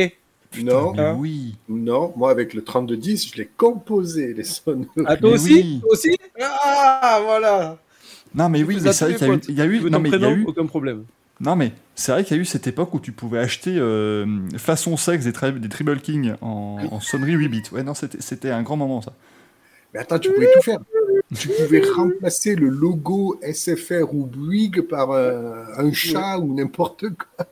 [0.63, 1.15] Non, Hein?
[1.19, 1.55] oui.
[1.67, 4.87] non, moi avec le 3210, je l'ai composé, les sonneries.
[5.05, 5.53] Ah, toi aussi?
[5.53, 5.79] oui.
[5.81, 6.15] Toi aussi?
[6.41, 7.77] Ah, voilà
[8.33, 9.41] Non, mais oui, mais c'est vrai qu'il y a eu.
[9.49, 10.45] il y a eu- Tu veux non, mais il y a eu.
[10.45, 11.03] Aucun problème.
[11.41, 14.25] Non, mais c'est vrai qu'il y a eu cette époque où tu pouvais acheter euh,
[14.57, 17.63] façon sexe des, tri- des Tribal King en, en sonnerie 8 bits.
[17.73, 19.13] Ouais, non, c'était c'était un grand moment ça.
[19.95, 20.79] Mais attends, tu pouvais tout faire.
[21.33, 27.45] Tu pouvais remplacer le logo SFR ou Bouygues par euh, un chat ou n'importe quoi.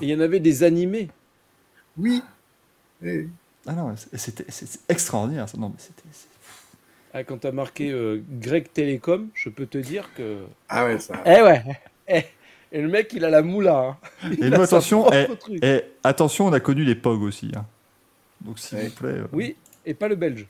[0.00, 1.08] Et il y en avait des animés.
[1.98, 2.22] Oui.
[3.04, 3.26] Eh,
[3.66, 4.46] Ah non, c'est- c'était
[4.88, 5.58] extraordinaire ça.
[5.58, 6.02] Non, mais c'était.
[7.12, 10.44] Ah, quand t'as marqué euh, Greg Télécom, je peux te dire que.
[10.68, 11.20] Ah ouais, ça.
[11.26, 11.64] Eh ouais
[12.08, 12.22] Eh,
[12.70, 13.96] Et le mec, il a la moula.
[14.22, 14.30] hein.
[14.40, 15.66] Et nous, attention, propre eh.
[15.66, 17.50] Et attention, on a connu les POG aussi.
[17.56, 17.66] hein.
[18.40, 18.84] Donc s'il Ouais.
[18.86, 19.08] vous plaît.
[19.18, 20.46] euh, Oui, et pas le belge.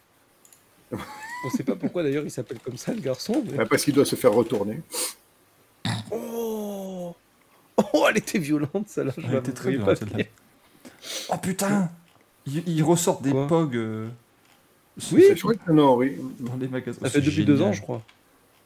[0.92, 3.42] On sait pas pourquoi d'ailleurs il s'appelle comme ça, le garçon.
[3.46, 4.80] mais- Bah, parce qu'il doit se faire retourner.
[6.10, 7.14] Oh
[7.94, 9.12] Oh, elle était violente, celle-là.
[9.16, 9.94] Elle était très celle-là.
[9.94, 10.26] venir.
[11.30, 11.90] Oh putain
[12.46, 14.08] ils, ils ressortent des Quoi POG euh,
[15.12, 15.24] Oui.
[15.28, 16.16] C'est chouette, non, oui.
[16.40, 17.00] dans les magasins.
[17.02, 18.02] Ça fait depuis deux ans, je crois.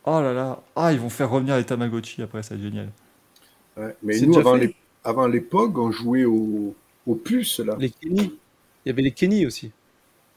[0.06, 0.62] Oh là là.
[0.76, 2.90] Ah, ils vont faire revenir les Tamagotchi après, c'est génial.
[3.76, 3.94] Ouais.
[4.02, 6.74] Mais nous, avant les- avant l'époque, on jouait aux,
[7.06, 7.76] aux puces, là.
[7.78, 8.38] Les Kenny.
[8.84, 9.70] Il y avait les Kenny aussi.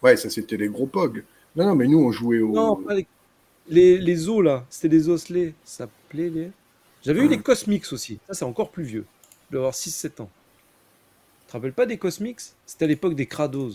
[0.03, 1.23] Ouais, ça, c'était les gros POG.
[1.57, 2.53] Non, non, mais nous, on jouait aux...
[2.53, 3.07] Non, pas les...
[3.69, 4.65] Les, les os, là.
[4.69, 5.53] C'était des osselets.
[5.65, 6.51] Ça s'appelait les...
[7.03, 8.19] J'avais eu les Cosmix aussi.
[8.27, 9.05] Ça, c'est encore plus vieux.
[9.47, 10.29] Je dois avoir 6-7 ans.
[11.41, 12.55] Tu te rappelles pas des Cosmix?
[12.65, 13.73] C'était à l'époque des Krados.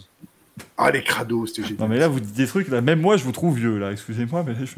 [0.76, 1.80] Ah, les crados, c'était génial.
[1.80, 3.90] Non mais là, vous dites des trucs, là, même moi, je vous trouve vieux, là.
[3.92, 4.74] Excusez-moi, mais là, je...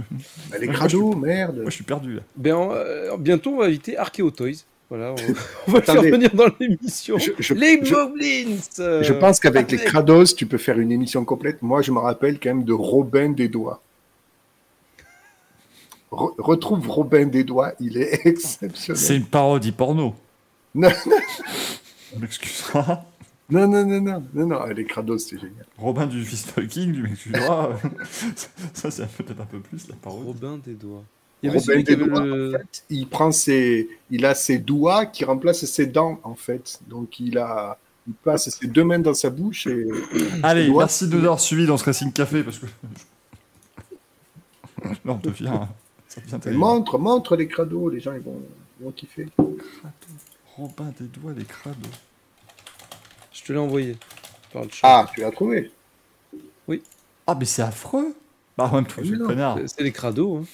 [0.52, 1.56] Ah, les crados, merde.
[1.56, 2.22] moi, je suis perdu, là.
[2.36, 4.64] Ben, euh, bientôt, on va inviter Archeo Toys.
[4.90, 5.14] Voilà, on,
[5.68, 6.10] on va le faire Attendez.
[6.10, 7.16] venir dans l'émission.
[7.54, 7.80] Les
[8.78, 11.62] euh, Je pense qu'avec les crados, tu peux faire une émission complète.
[11.62, 13.82] Moi, je me rappelle quand même de Robin des Doigts.
[16.12, 19.22] Re- retrouve Robin des Doigts, il est C'est exceptionnel.
[19.22, 20.14] une parodie porno.
[20.76, 20.88] Non,
[22.16, 23.04] On m'excusera.
[23.48, 25.64] non, non, non, non, non, non, les crados, c'est génial.
[25.78, 26.24] Robin du
[26.68, 27.78] King, tu m'excuseras.
[28.72, 30.26] ça, c'est peut-être un peu plus la parodie.
[30.26, 31.04] Robin des doigts.
[31.44, 32.48] Il y avait Robin celui qui des avait Doigts, le...
[32.48, 36.80] en fait, il prend ses, il a ses doigts qui remplacent ses dents, en fait.
[36.86, 39.86] Donc, il a, il passe ses deux mains dans sa bouche et
[40.42, 40.84] Allez, doigts.
[40.84, 42.64] merci de nous avoir suivis dans ce Racing Café, parce que...
[44.84, 45.60] Là, on devient...
[46.08, 46.60] Ça devient et terrible.
[46.60, 48.40] montre, montre les crados, les gens, ils vont,
[48.80, 49.28] ils vont kiffer.
[50.56, 51.76] Robin des doigts, les crades.
[53.32, 53.98] Je te l'ai envoyé.
[54.50, 54.88] par le chat.
[54.88, 55.70] Ah, tu l'as trouvé?
[57.26, 58.16] Ah, mais c'est affreux
[58.56, 59.56] Bah, en même temps, non.
[59.66, 60.38] C'est les crados.
[60.38, 60.44] Hein.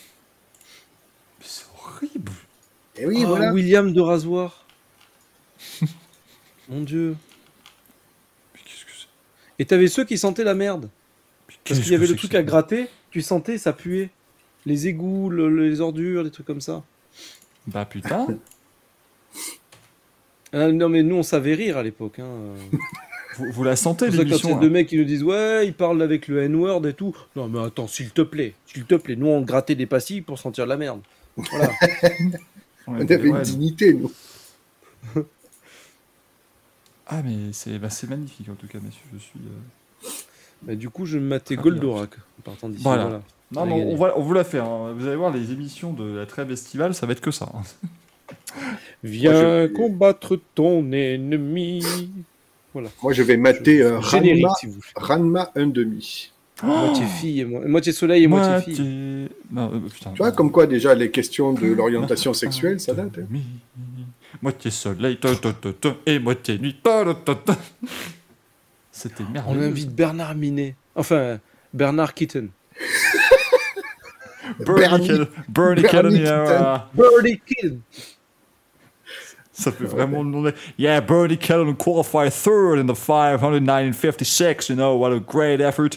[2.02, 2.32] Horrible
[2.96, 3.52] Et oui, Ah, voilà.
[3.52, 4.66] William de Rasoir.
[6.68, 7.16] Mon dieu.
[8.54, 9.06] Mais qu'est-ce que c'est?
[9.58, 10.88] Et t'avais ceux qui sentaient la merde.
[11.46, 14.10] Parce qu'est-ce qu'il y avait le truc à gratter, tu sentais, ça puait.
[14.66, 16.82] Les égouts, le- les ordures, les trucs comme ça.
[17.66, 18.26] Bah, putain
[20.52, 22.18] Ah, non mais nous on savait rire à l'époque.
[22.18, 22.26] Hein.
[23.36, 25.04] vous, vous la sentez, ça quand il y l'émission a hein deux mecs qui nous
[25.04, 27.16] disent ouais, ils parlent avec le N-word et tout.
[27.36, 30.38] Non mais attends, s'il te plaît, s'il te plaît, nous on grattait des pastilles pour
[30.40, 31.00] sentir la merde.
[31.36, 31.70] Voilà.
[32.86, 34.10] On avait une dignité, nous.
[37.06, 39.02] Ah, mais c'est bah, c'est magnifique, en tout cas, messieurs.
[39.14, 39.40] Je suis...
[39.40, 40.10] euh,
[40.62, 41.64] Bah, du coup, je matais bien.
[41.64, 42.82] Goldorak en partant d'ici.
[42.82, 43.04] Voilà.
[43.04, 43.22] Voilà.
[43.52, 44.64] Non, On va, on vous la faire.
[44.66, 44.92] hein.
[44.96, 47.48] Vous allez voir, les émissions de la trêve estivale, ça va être que ça.
[47.52, 47.62] hein.
[49.02, 51.84] Viens Moi, je- combattre ton ennemi.
[52.74, 54.84] Moi, je vais mater euh, Générique, Ranma, si vous voulez.
[54.94, 56.30] Ranma 1,5.
[56.62, 59.28] Moitié fille et mo- moitié soleil et moitié fille.
[59.50, 60.10] Non, euh, putain.
[60.12, 63.18] Tu vois, comme quoi, déjà, les questions de l'orientation sexuelle, ça date.
[63.18, 63.38] hein.
[64.42, 66.76] Moitié soleil, ta, ta, ta, ta, et moitié nuit.
[66.82, 67.56] ta, ta, ta, ta.
[68.92, 69.66] C'était On merveilleux.
[69.66, 70.74] invite Bernard Minet.
[70.94, 71.38] Enfin,
[71.72, 72.48] Bernard Kitten.
[74.58, 75.08] Bernie
[75.48, 76.06] Bernie- Ken-
[76.94, 77.80] Bernie Kitten.
[79.60, 80.54] Ça fait vraiment le nom de...
[80.78, 85.90] Yeah, Bernie Cannon qualified third in the 500 1956, you know, what a great effort.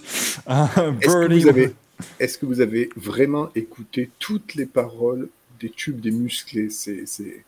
[0.48, 0.67] Uh,
[1.01, 1.40] Est-ce que, Bernie...
[1.42, 1.74] vous avez,
[2.19, 6.69] est-ce que vous avez vraiment écouté toutes les paroles des tubes des musclés?
[6.69, 7.43] C'est c'est-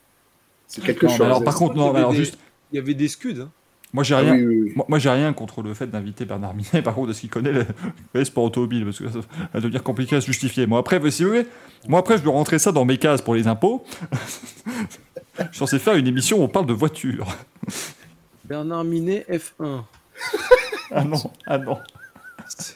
[0.67, 1.25] c'est quelque Non, chose.
[1.25, 2.37] alors, par contre, non, Il y mais avait alors des- juste...
[2.71, 3.39] Il y avait des scuds.
[3.41, 3.49] hein.
[3.93, 4.35] Moi, j'ai Ah rien...
[4.35, 4.73] oui, oui, oui.
[4.75, 7.51] Moi, moi, j'ai rien contre le fait d'inviter Bernard Minet, par contre, est-ce qu'il connaît
[7.53, 7.65] le,
[8.13, 9.19] le sport automobile Parce que ça
[9.53, 10.65] va devenir compliqué à se justifier.
[10.65, 11.45] Moi, après, si vous voulez,
[11.87, 13.83] moi, après, je vais rentrer ça dans mes cases pour les impôts.
[15.39, 17.27] je suis censé faire une émission où on parle de voitures.
[18.45, 19.81] Bernard Minet F1.
[20.91, 21.77] Ah non, ah non.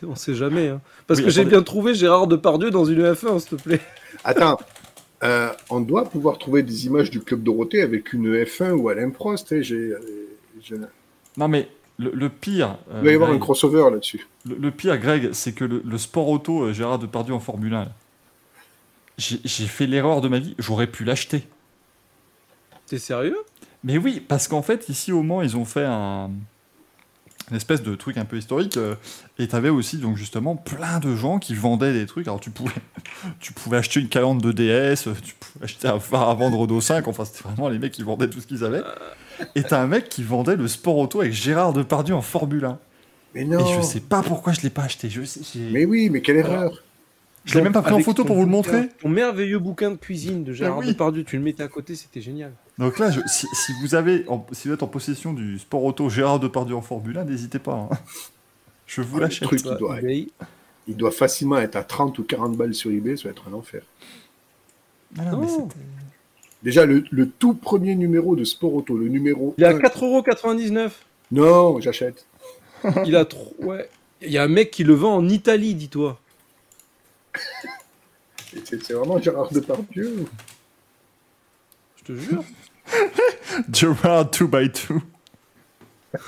[0.04, 0.68] On sait jamais.
[0.70, 0.82] hein.
[1.08, 1.56] Parce Oui, que j'ai attendez.
[1.56, 3.82] bien trouvé Gérard Depardieu dans une F1, s'il te plaît.
[4.24, 4.60] Attends,
[5.24, 9.10] euh, on doit pouvoir trouver des images du Club Dorothée avec une F1 ou Alain
[9.12, 9.54] Prost.
[9.54, 10.78] hein, j'ai, euh,
[11.38, 14.28] Non, mais Le, le pire, euh, Il va y avoir un crossover là-dessus.
[14.46, 17.74] le, le pire, Greg, c'est que le, le sport auto euh, Gérard Depardieu en Formule
[17.76, 17.92] 1, là,
[19.18, 21.44] j'ai j'ai fait l'erreur de ma vie, j'aurais pu l'acheter.
[22.90, 23.38] T'es sérieux?
[23.84, 26.32] Mais oui, parce qu'en fait, ici au Mans, ils ont fait un
[27.50, 28.96] une espèce de truc un peu historique euh,
[29.38, 32.72] et t'avais aussi donc justement plein de gens qui vendaient des trucs alors tu pouvais
[33.40, 36.60] tu pouvais acheter une calandre de DS euh, tu pouvais acheter un phare à vendre
[36.60, 38.84] Renault 5 enfin c'était vraiment les mecs qui vendaient tout ce qu'ils avaient
[39.56, 42.80] et t'as un mec qui vendait le sport auto avec Gérard Depardieu en Formule 1
[43.34, 43.66] Mais non.
[43.66, 46.38] et je sais pas pourquoi je l'ai pas acheté je sais Mais oui, mais quelle
[46.38, 46.84] erreur.
[47.46, 49.96] je l'ai même pas pris en photo pour vous le montrer Ton merveilleux bouquin de
[49.96, 50.88] cuisine de Gérard oui.
[50.88, 52.52] Depardieu, tu le mettais à côté, c'était génial.
[52.80, 55.84] Donc là je- si, si vous avez en- si vous êtes en possession du sport
[55.84, 57.98] auto Gérard Depardieu en Formule 1 n'hésitez pas hein.
[58.88, 60.28] je vous Ah, le l'achète truc, il doit, eBay.
[60.88, 63.54] il doit facilement être à 30 ou 40 balles sur eBay, ça va être un
[63.54, 63.84] enfer.
[65.20, 65.48] Ah non, mais
[66.62, 69.56] Déjà, le, le tout premier numéro de Sport Auto, le numéro.
[69.58, 69.80] Il est à 1.
[69.80, 70.92] 4,99€.
[71.32, 72.26] Non, j'achète.
[73.06, 73.56] Il a trop.
[73.60, 73.90] Ouais.
[74.22, 76.20] Il y a un mec qui le vend en Italie, dis-toi.
[78.66, 80.26] C'est c'est vraiment Gérard Depardieu.
[82.10, 82.44] Te jure.
[83.72, 85.00] Gerard 2x2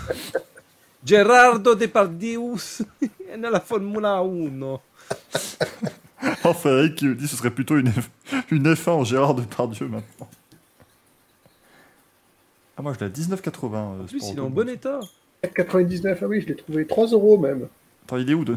[1.03, 2.39] Gerardo Depardieu
[3.37, 4.79] nella Formula 1.
[6.43, 8.11] Oh, Frédéric qui me dit que ce serait plutôt une, F...
[8.51, 10.29] une F1 en Gérard Depardieu maintenant.
[12.77, 13.73] Ah, moi je l'ai à 19,80.
[13.73, 14.99] euh, En plus, il est en bon état.
[15.43, 17.67] 4,99, ah oui, je l'ai trouvé 3 euros même.
[18.05, 18.55] Attends, il est où de...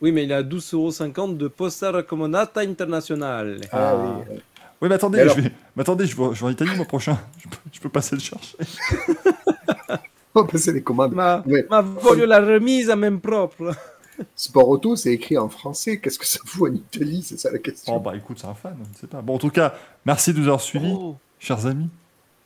[0.00, 3.60] Oui, mais il est à 12,50€ de Posta Raccomanata Internazionale.
[3.72, 4.20] Ah, Ah.
[4.30, 4.38] oui.
[4.82, 5.52] Oui, mais attendez, alors je vais...
[5.76, 7.16] mais attendez, je vais, je vais en Italie mois prochain.
[7.42, 8.56] Je peux, je peux passer le chercher.
[10.34, 11.12] On va passer les commandes.
[11.14, 11.66] Ma, Ouais.
[11.70, 13.72] ma voglio la remise à même propre.
[14.36, 15.98] Sport Auto, c'est écrit en français.
[15.98, 17.22] Qu'est-ce que ça fout en Italie?
[17.22, 17.98] C'est ça la Oh, question.
[18.00, 19.22] bah écoute, c'est un fan, je ne sais pas.
[19.22, 21.16] Bon, en tout cas, merci de nous avoir suivis, Oh.
[21.38, 21.88] chers amis.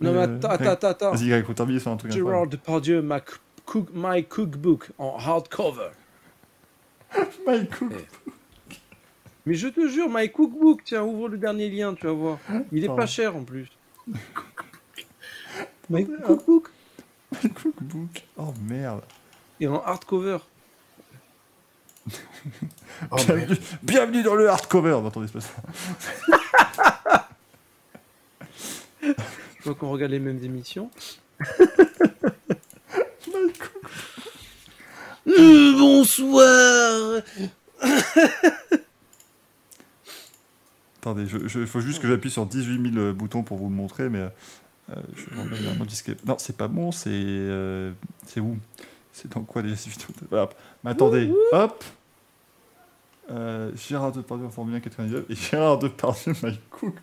[0.00, 1.10] Non, mais Euh, attends, attends, attends.
[1.12, 2.50] Vas-y, Greg, faut terminer sur un truc Gerard incroyable.
[2.52, 3.20] Depardieu, ma
[3.65, 5.90] cook, My Cookbook en hardcover.
[7.47, 7.92] My Cook.
[9.47, 12.39] Mais je te jure, My Cookbook, tiens, ouvre le dernier lien, tu vas voir.
[12.73, 13.68] Il est pas cher en plus.
[15.89, 16.70] My Cookbook
[17.33, 18.25] My Cookbook.
[18.36, 19.02] Oh merde.
[19.60, 20.39] et en hardcover.
[23.10, 23.16] Oh.
[23.16, 24.99] Bienvenue, bienvenue dans le hardcover.
[25.26, 27.28] C'est pas ça.
[29.02, 30.91] Je vois qu'on regarde les mêmes émissions.
[35.28, 37.20] Euh, bonsoir
[41.06, 44.28] Attendez, il faut juste que j'appuie sur 18 000 boutons pour vous le montrer, mais
[44.90, 46.10] euh, je vais disque.
[46.26, 47.10] Non, c'est pas bon, c'est.
[47.12, 47.92] euh,
[48.26, 48.58] c'est où?
[49.12, 50.48] C'est dans quoi déjà ces vidéos Voilà.
[50.82, 51.84] Mais attendez, hop
[53.30, 56.94] euh, Gérard Depardieu en Formule 1 99 et Gérard Depardieu, my cook.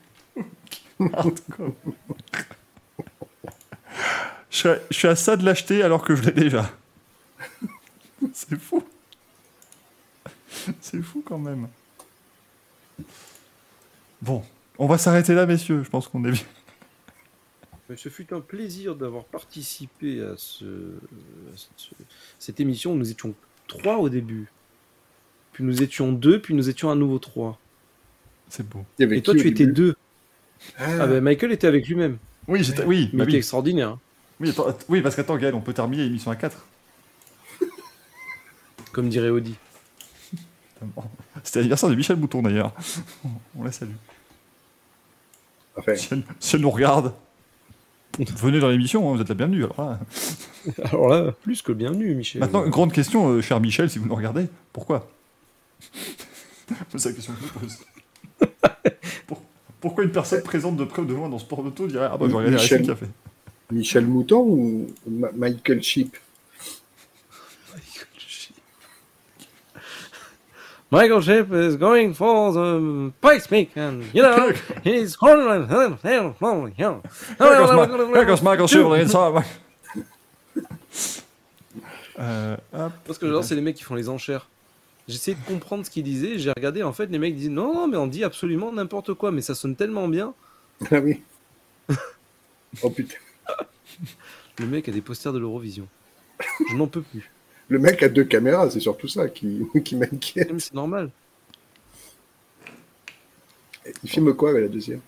[4.49, 6.69] Je, je suis à ça de l'acheter alors que je l'ai déjà.
[8.33, 8.83] c'est fou.
[10.81, 11.69] C'est fou quand même.
[14.23, 14.41] Bon,
[14.77, 15.83] on va s'arrêter là, messieurs.
[15.83, 16.43] Je pense qu'on est bien.
[17.89, 21.89] Mais Ce fut un plaisir d'avoir participé à, ce, à ce-
[22.39, 22.95] cette émission.
[22.95, 23.33] Nous étions
[23.67, 24.47] trois au début.
[25.51, 27.59] Puis nous étions deux, puis nous étions à nouveau trois.
[28.49, 28.85] C'est beau.
[28.99, 29.95] Et toi, tu étais deux.
[30.77, 32.17] Ah, Ah ben Michael était avec lui-même.
[32.47, 32.85] Oui, j'étais.
[32.85, 33.35] Oui, Mais bah oui.
[33.35, 33.89] extraordinaire.
[33.89, 33.99] hein.
[34.39, 36.65] Oui, attends, att- oui, parce qu'attends, Gaël, on peut terminer l'émission à 4.
[38.93, 39.55] Comme dirait Audi.
[41.43, 42.73] C'était l'anniversaire de Michel Bouton d'ailleurs.
[43.57, 43.91] On la salue.
[45.77, 47.13] Enfin, Si elle, si elle nous regarde,
[48.37, 49.63] venez dans l'émission, hein, vous êtes la bienvenue.
[49.63, 49.99] Alors là.
[50.85, 52.39] Alors là, plus que bienvenue, Michel.
[52.41, 55.09] Maintenant, grande question, euh, cher Michel, si vous nous regardez, pourquoi?
[56.95, 57.77] C'est la question que je pose.
[59.27, 59.43] Pour-
[59.81, 62.27] pourquoi une personne présente de près ou de loin dans Sport Auto dirait Ah bah
[62.29, 62.77] je regarde Michel.
[62.79, 63.05] Racing Café
[63.71, 66.15] Michel Mouton ou Ma- Michael Chip
[70.93, 75.67] Michael Ship is going for the Pikes Peak, and you know, he's cornering.
[75.67, 75.89] Here
[78.25, 79.43] goes Michael inside.
[82.19, 82.93] Euh, hop.
[83.07, 84.47] Parce que genre, c'est les mecs qui font les enchères.
[85.07, 87.87] J'essayais de comprendre ce qu'ils disaient, j'ai regardé, en fait, les mecs disaient non, non,
[87.87, 90.35] mais on dit absolument n'importe quoi, mais ça sonne tellement bien.
[90.91, 91.23] Ah oui.
[92.83, 93.17] oh putain.
[94.59, 95.87] Le mec a des posters de l'Eurovision.
[96.69, 97.31] Je n'en peux plus.
[97.69, 100.51] Le mec a deux caméras, c'est surtout ça qui, qui m'inquiète.
[100.51, 101.09] Mais C'est normal.
[104.03, 105.01] Il filme quoi avec la deuxième?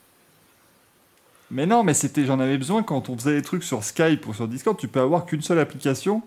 [1.52, 4.34] Mais non, mais c'était, j'en avais besoin quand on faisait des trucs sur Skype ou
[4.34, 4.78] sur Discord.
[4.78, 6.24] Tu peux avoir qu'une seule application.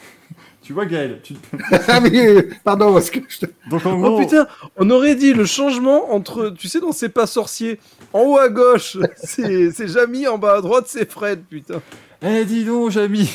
[0.62, 1.34] tu vois, Gaël tu...
[1.88, 4.46] Ah euh, pardon, parce que je te- Donc en Oh putain,
[4.76, 7.80] on aurait dit le changement entre, tu sais, dans C'est pas sorcier,
[8.12, 11.82] en haut à gauche, c'est c'est Jamie, en bas à droite, c'est Fred, putain.
[12.22, 13.28] eh dis donc, Jamy,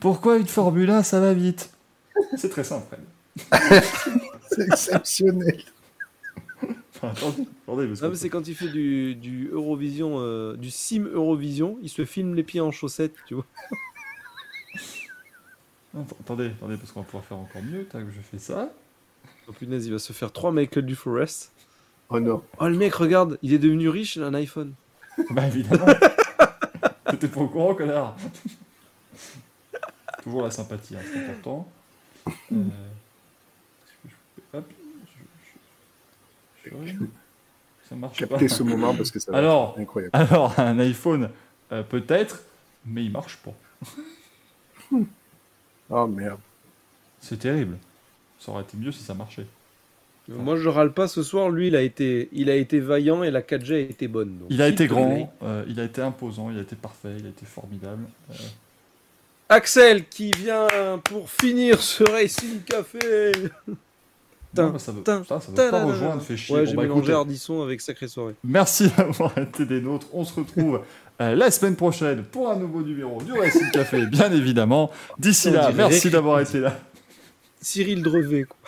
[0.00, 1.70] Pourquoi une Formule 1, ça va vite
[2.36, 3.82] C'est très simple, Fred.
[4.50, 5.62] C'est exceptionnel.
[6.94, 10.56] Enfin, attendez, attendez, parce Non, que- mais c'est quand il fait du, du Eurovision, euh,
[10.56, 13.44] du Sim Eurovision, il se filme les pieds en chaussettes, tu vois.
[15.92, 17.84] Non, Attendez, attendez, parce qu'on va pouvoir faire encore mieux.
[17.84, 18.72] Tac, je fais ça.
[19.48, 21.52] Oh punaise, il va se faire trois Michael Duforest.
[22.08, 22.42] Oh non.
[22.60, 24.72] Oh le mec, regarde, il est devenu riche, il a un iPhone.
[25.30, 25.86] Bah évidemment.
[27.10, 28.16] T'étais pas au courant, connard.
[30.26, 31.68] Toujours la sympathie, hein, c'est important.
[32.26, 34.72] Euh, est-ce que je peux- hop,
[36.64, 37.04] je- je- je-
[37.88, 38.26] Ça marche pas.
[38.26, 40.10] Captez ce moment parce que ça va Alors, être incroyable.
[40.16, 41.30] alors un iPhone,
[41.70, 42.42] euh, peut-être,
[42.84, 43.54] mais il marche pas.
[45.88, 46.40] Oh merde.
[47.20, 47.78] C'est terrible.
[48.40, 49.46] Ça aurait été mieux si ça marchait.
[50.28, 53.22] Euh, Moi je râle pas ce soir, lui il a été, il a été vaillant
[53.22, 54.38] et la 4G a été bonne.
[54.38, 57.26] donc Il a été grand, euh, il a été imposant, il a été parfait, il
[57.26, 58.02] a été formidable.
[58.30, 58.34] Euh,
[59.48, 60.66] Axel qui vient
[61.04, 63.32] pour finir ce Racing Café.
[64.56, 66.54] non, ça veut, ça pas rejoindre, fait chier.
[66.54, 68.34] Ouais, Bon, j'ai bah, mélangé Ardisson avec Sacré Soirée.
[68.42, 70.08] Merci d'avoir été des nôtres.
[70.12, 70.82] On se retrouve
[71.20, 74.90] euh, la semaine prochaine pour un nouveau numéro du Racing Café, bien évidemment.
[75.18, 76.78] D'ici là, merci d'avoir été là.
[77.60, 78.58] Cyril Drevet, quoi.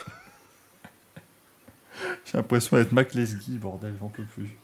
[2.24, 4.56] J'ai l'impression d'être Mac Lesguy, bordel, j'en peux plus.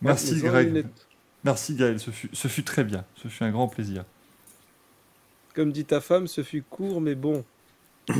[0.00, 0.86] Merci Greg.
[1.44, 3.04] Merci Gaël, ce fut, ce fut très bien.
[3.16, 4.04] Ce fut un grand plaisir.
[5.58, 7.44] Comme dit ta femme, ce fut court mais bon.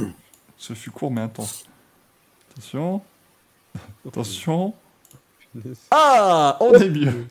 [0.56, 1.66] Ce fut court mais intense.
[2.50, 3.00] Attention.
[4.04, 4.74] Attention.
[5.92, 7.28] Ah, on est mieux.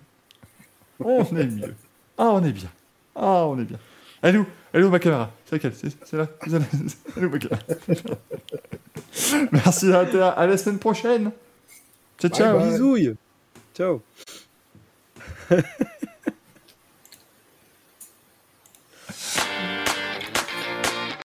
[1.02, 1.76] On est mieux.
[2.18, 2.70] Ah, on est bien.
[3.18, 3.78] Ah, on est bien.
[4.22, 4.48] Elle est où?
[4.72, 5.30] Elle est où ma caméra?
[5.46, 5.76] C'est laquelle?
[5.76, 6.28] C'est là?
[6.42, 6.66] C'est là?
[7.18, 7.64] Elle est où ma caméra?
[9.52, 9.92] Merci.
[9.92, 11.32] À la semaine prochaine.
[12.18, 12.60] Ciao, ciao.
[12.60, 12.72] bye.
[12.72, 13.14] Bisouille.
[13.76, 14.02] Ciao.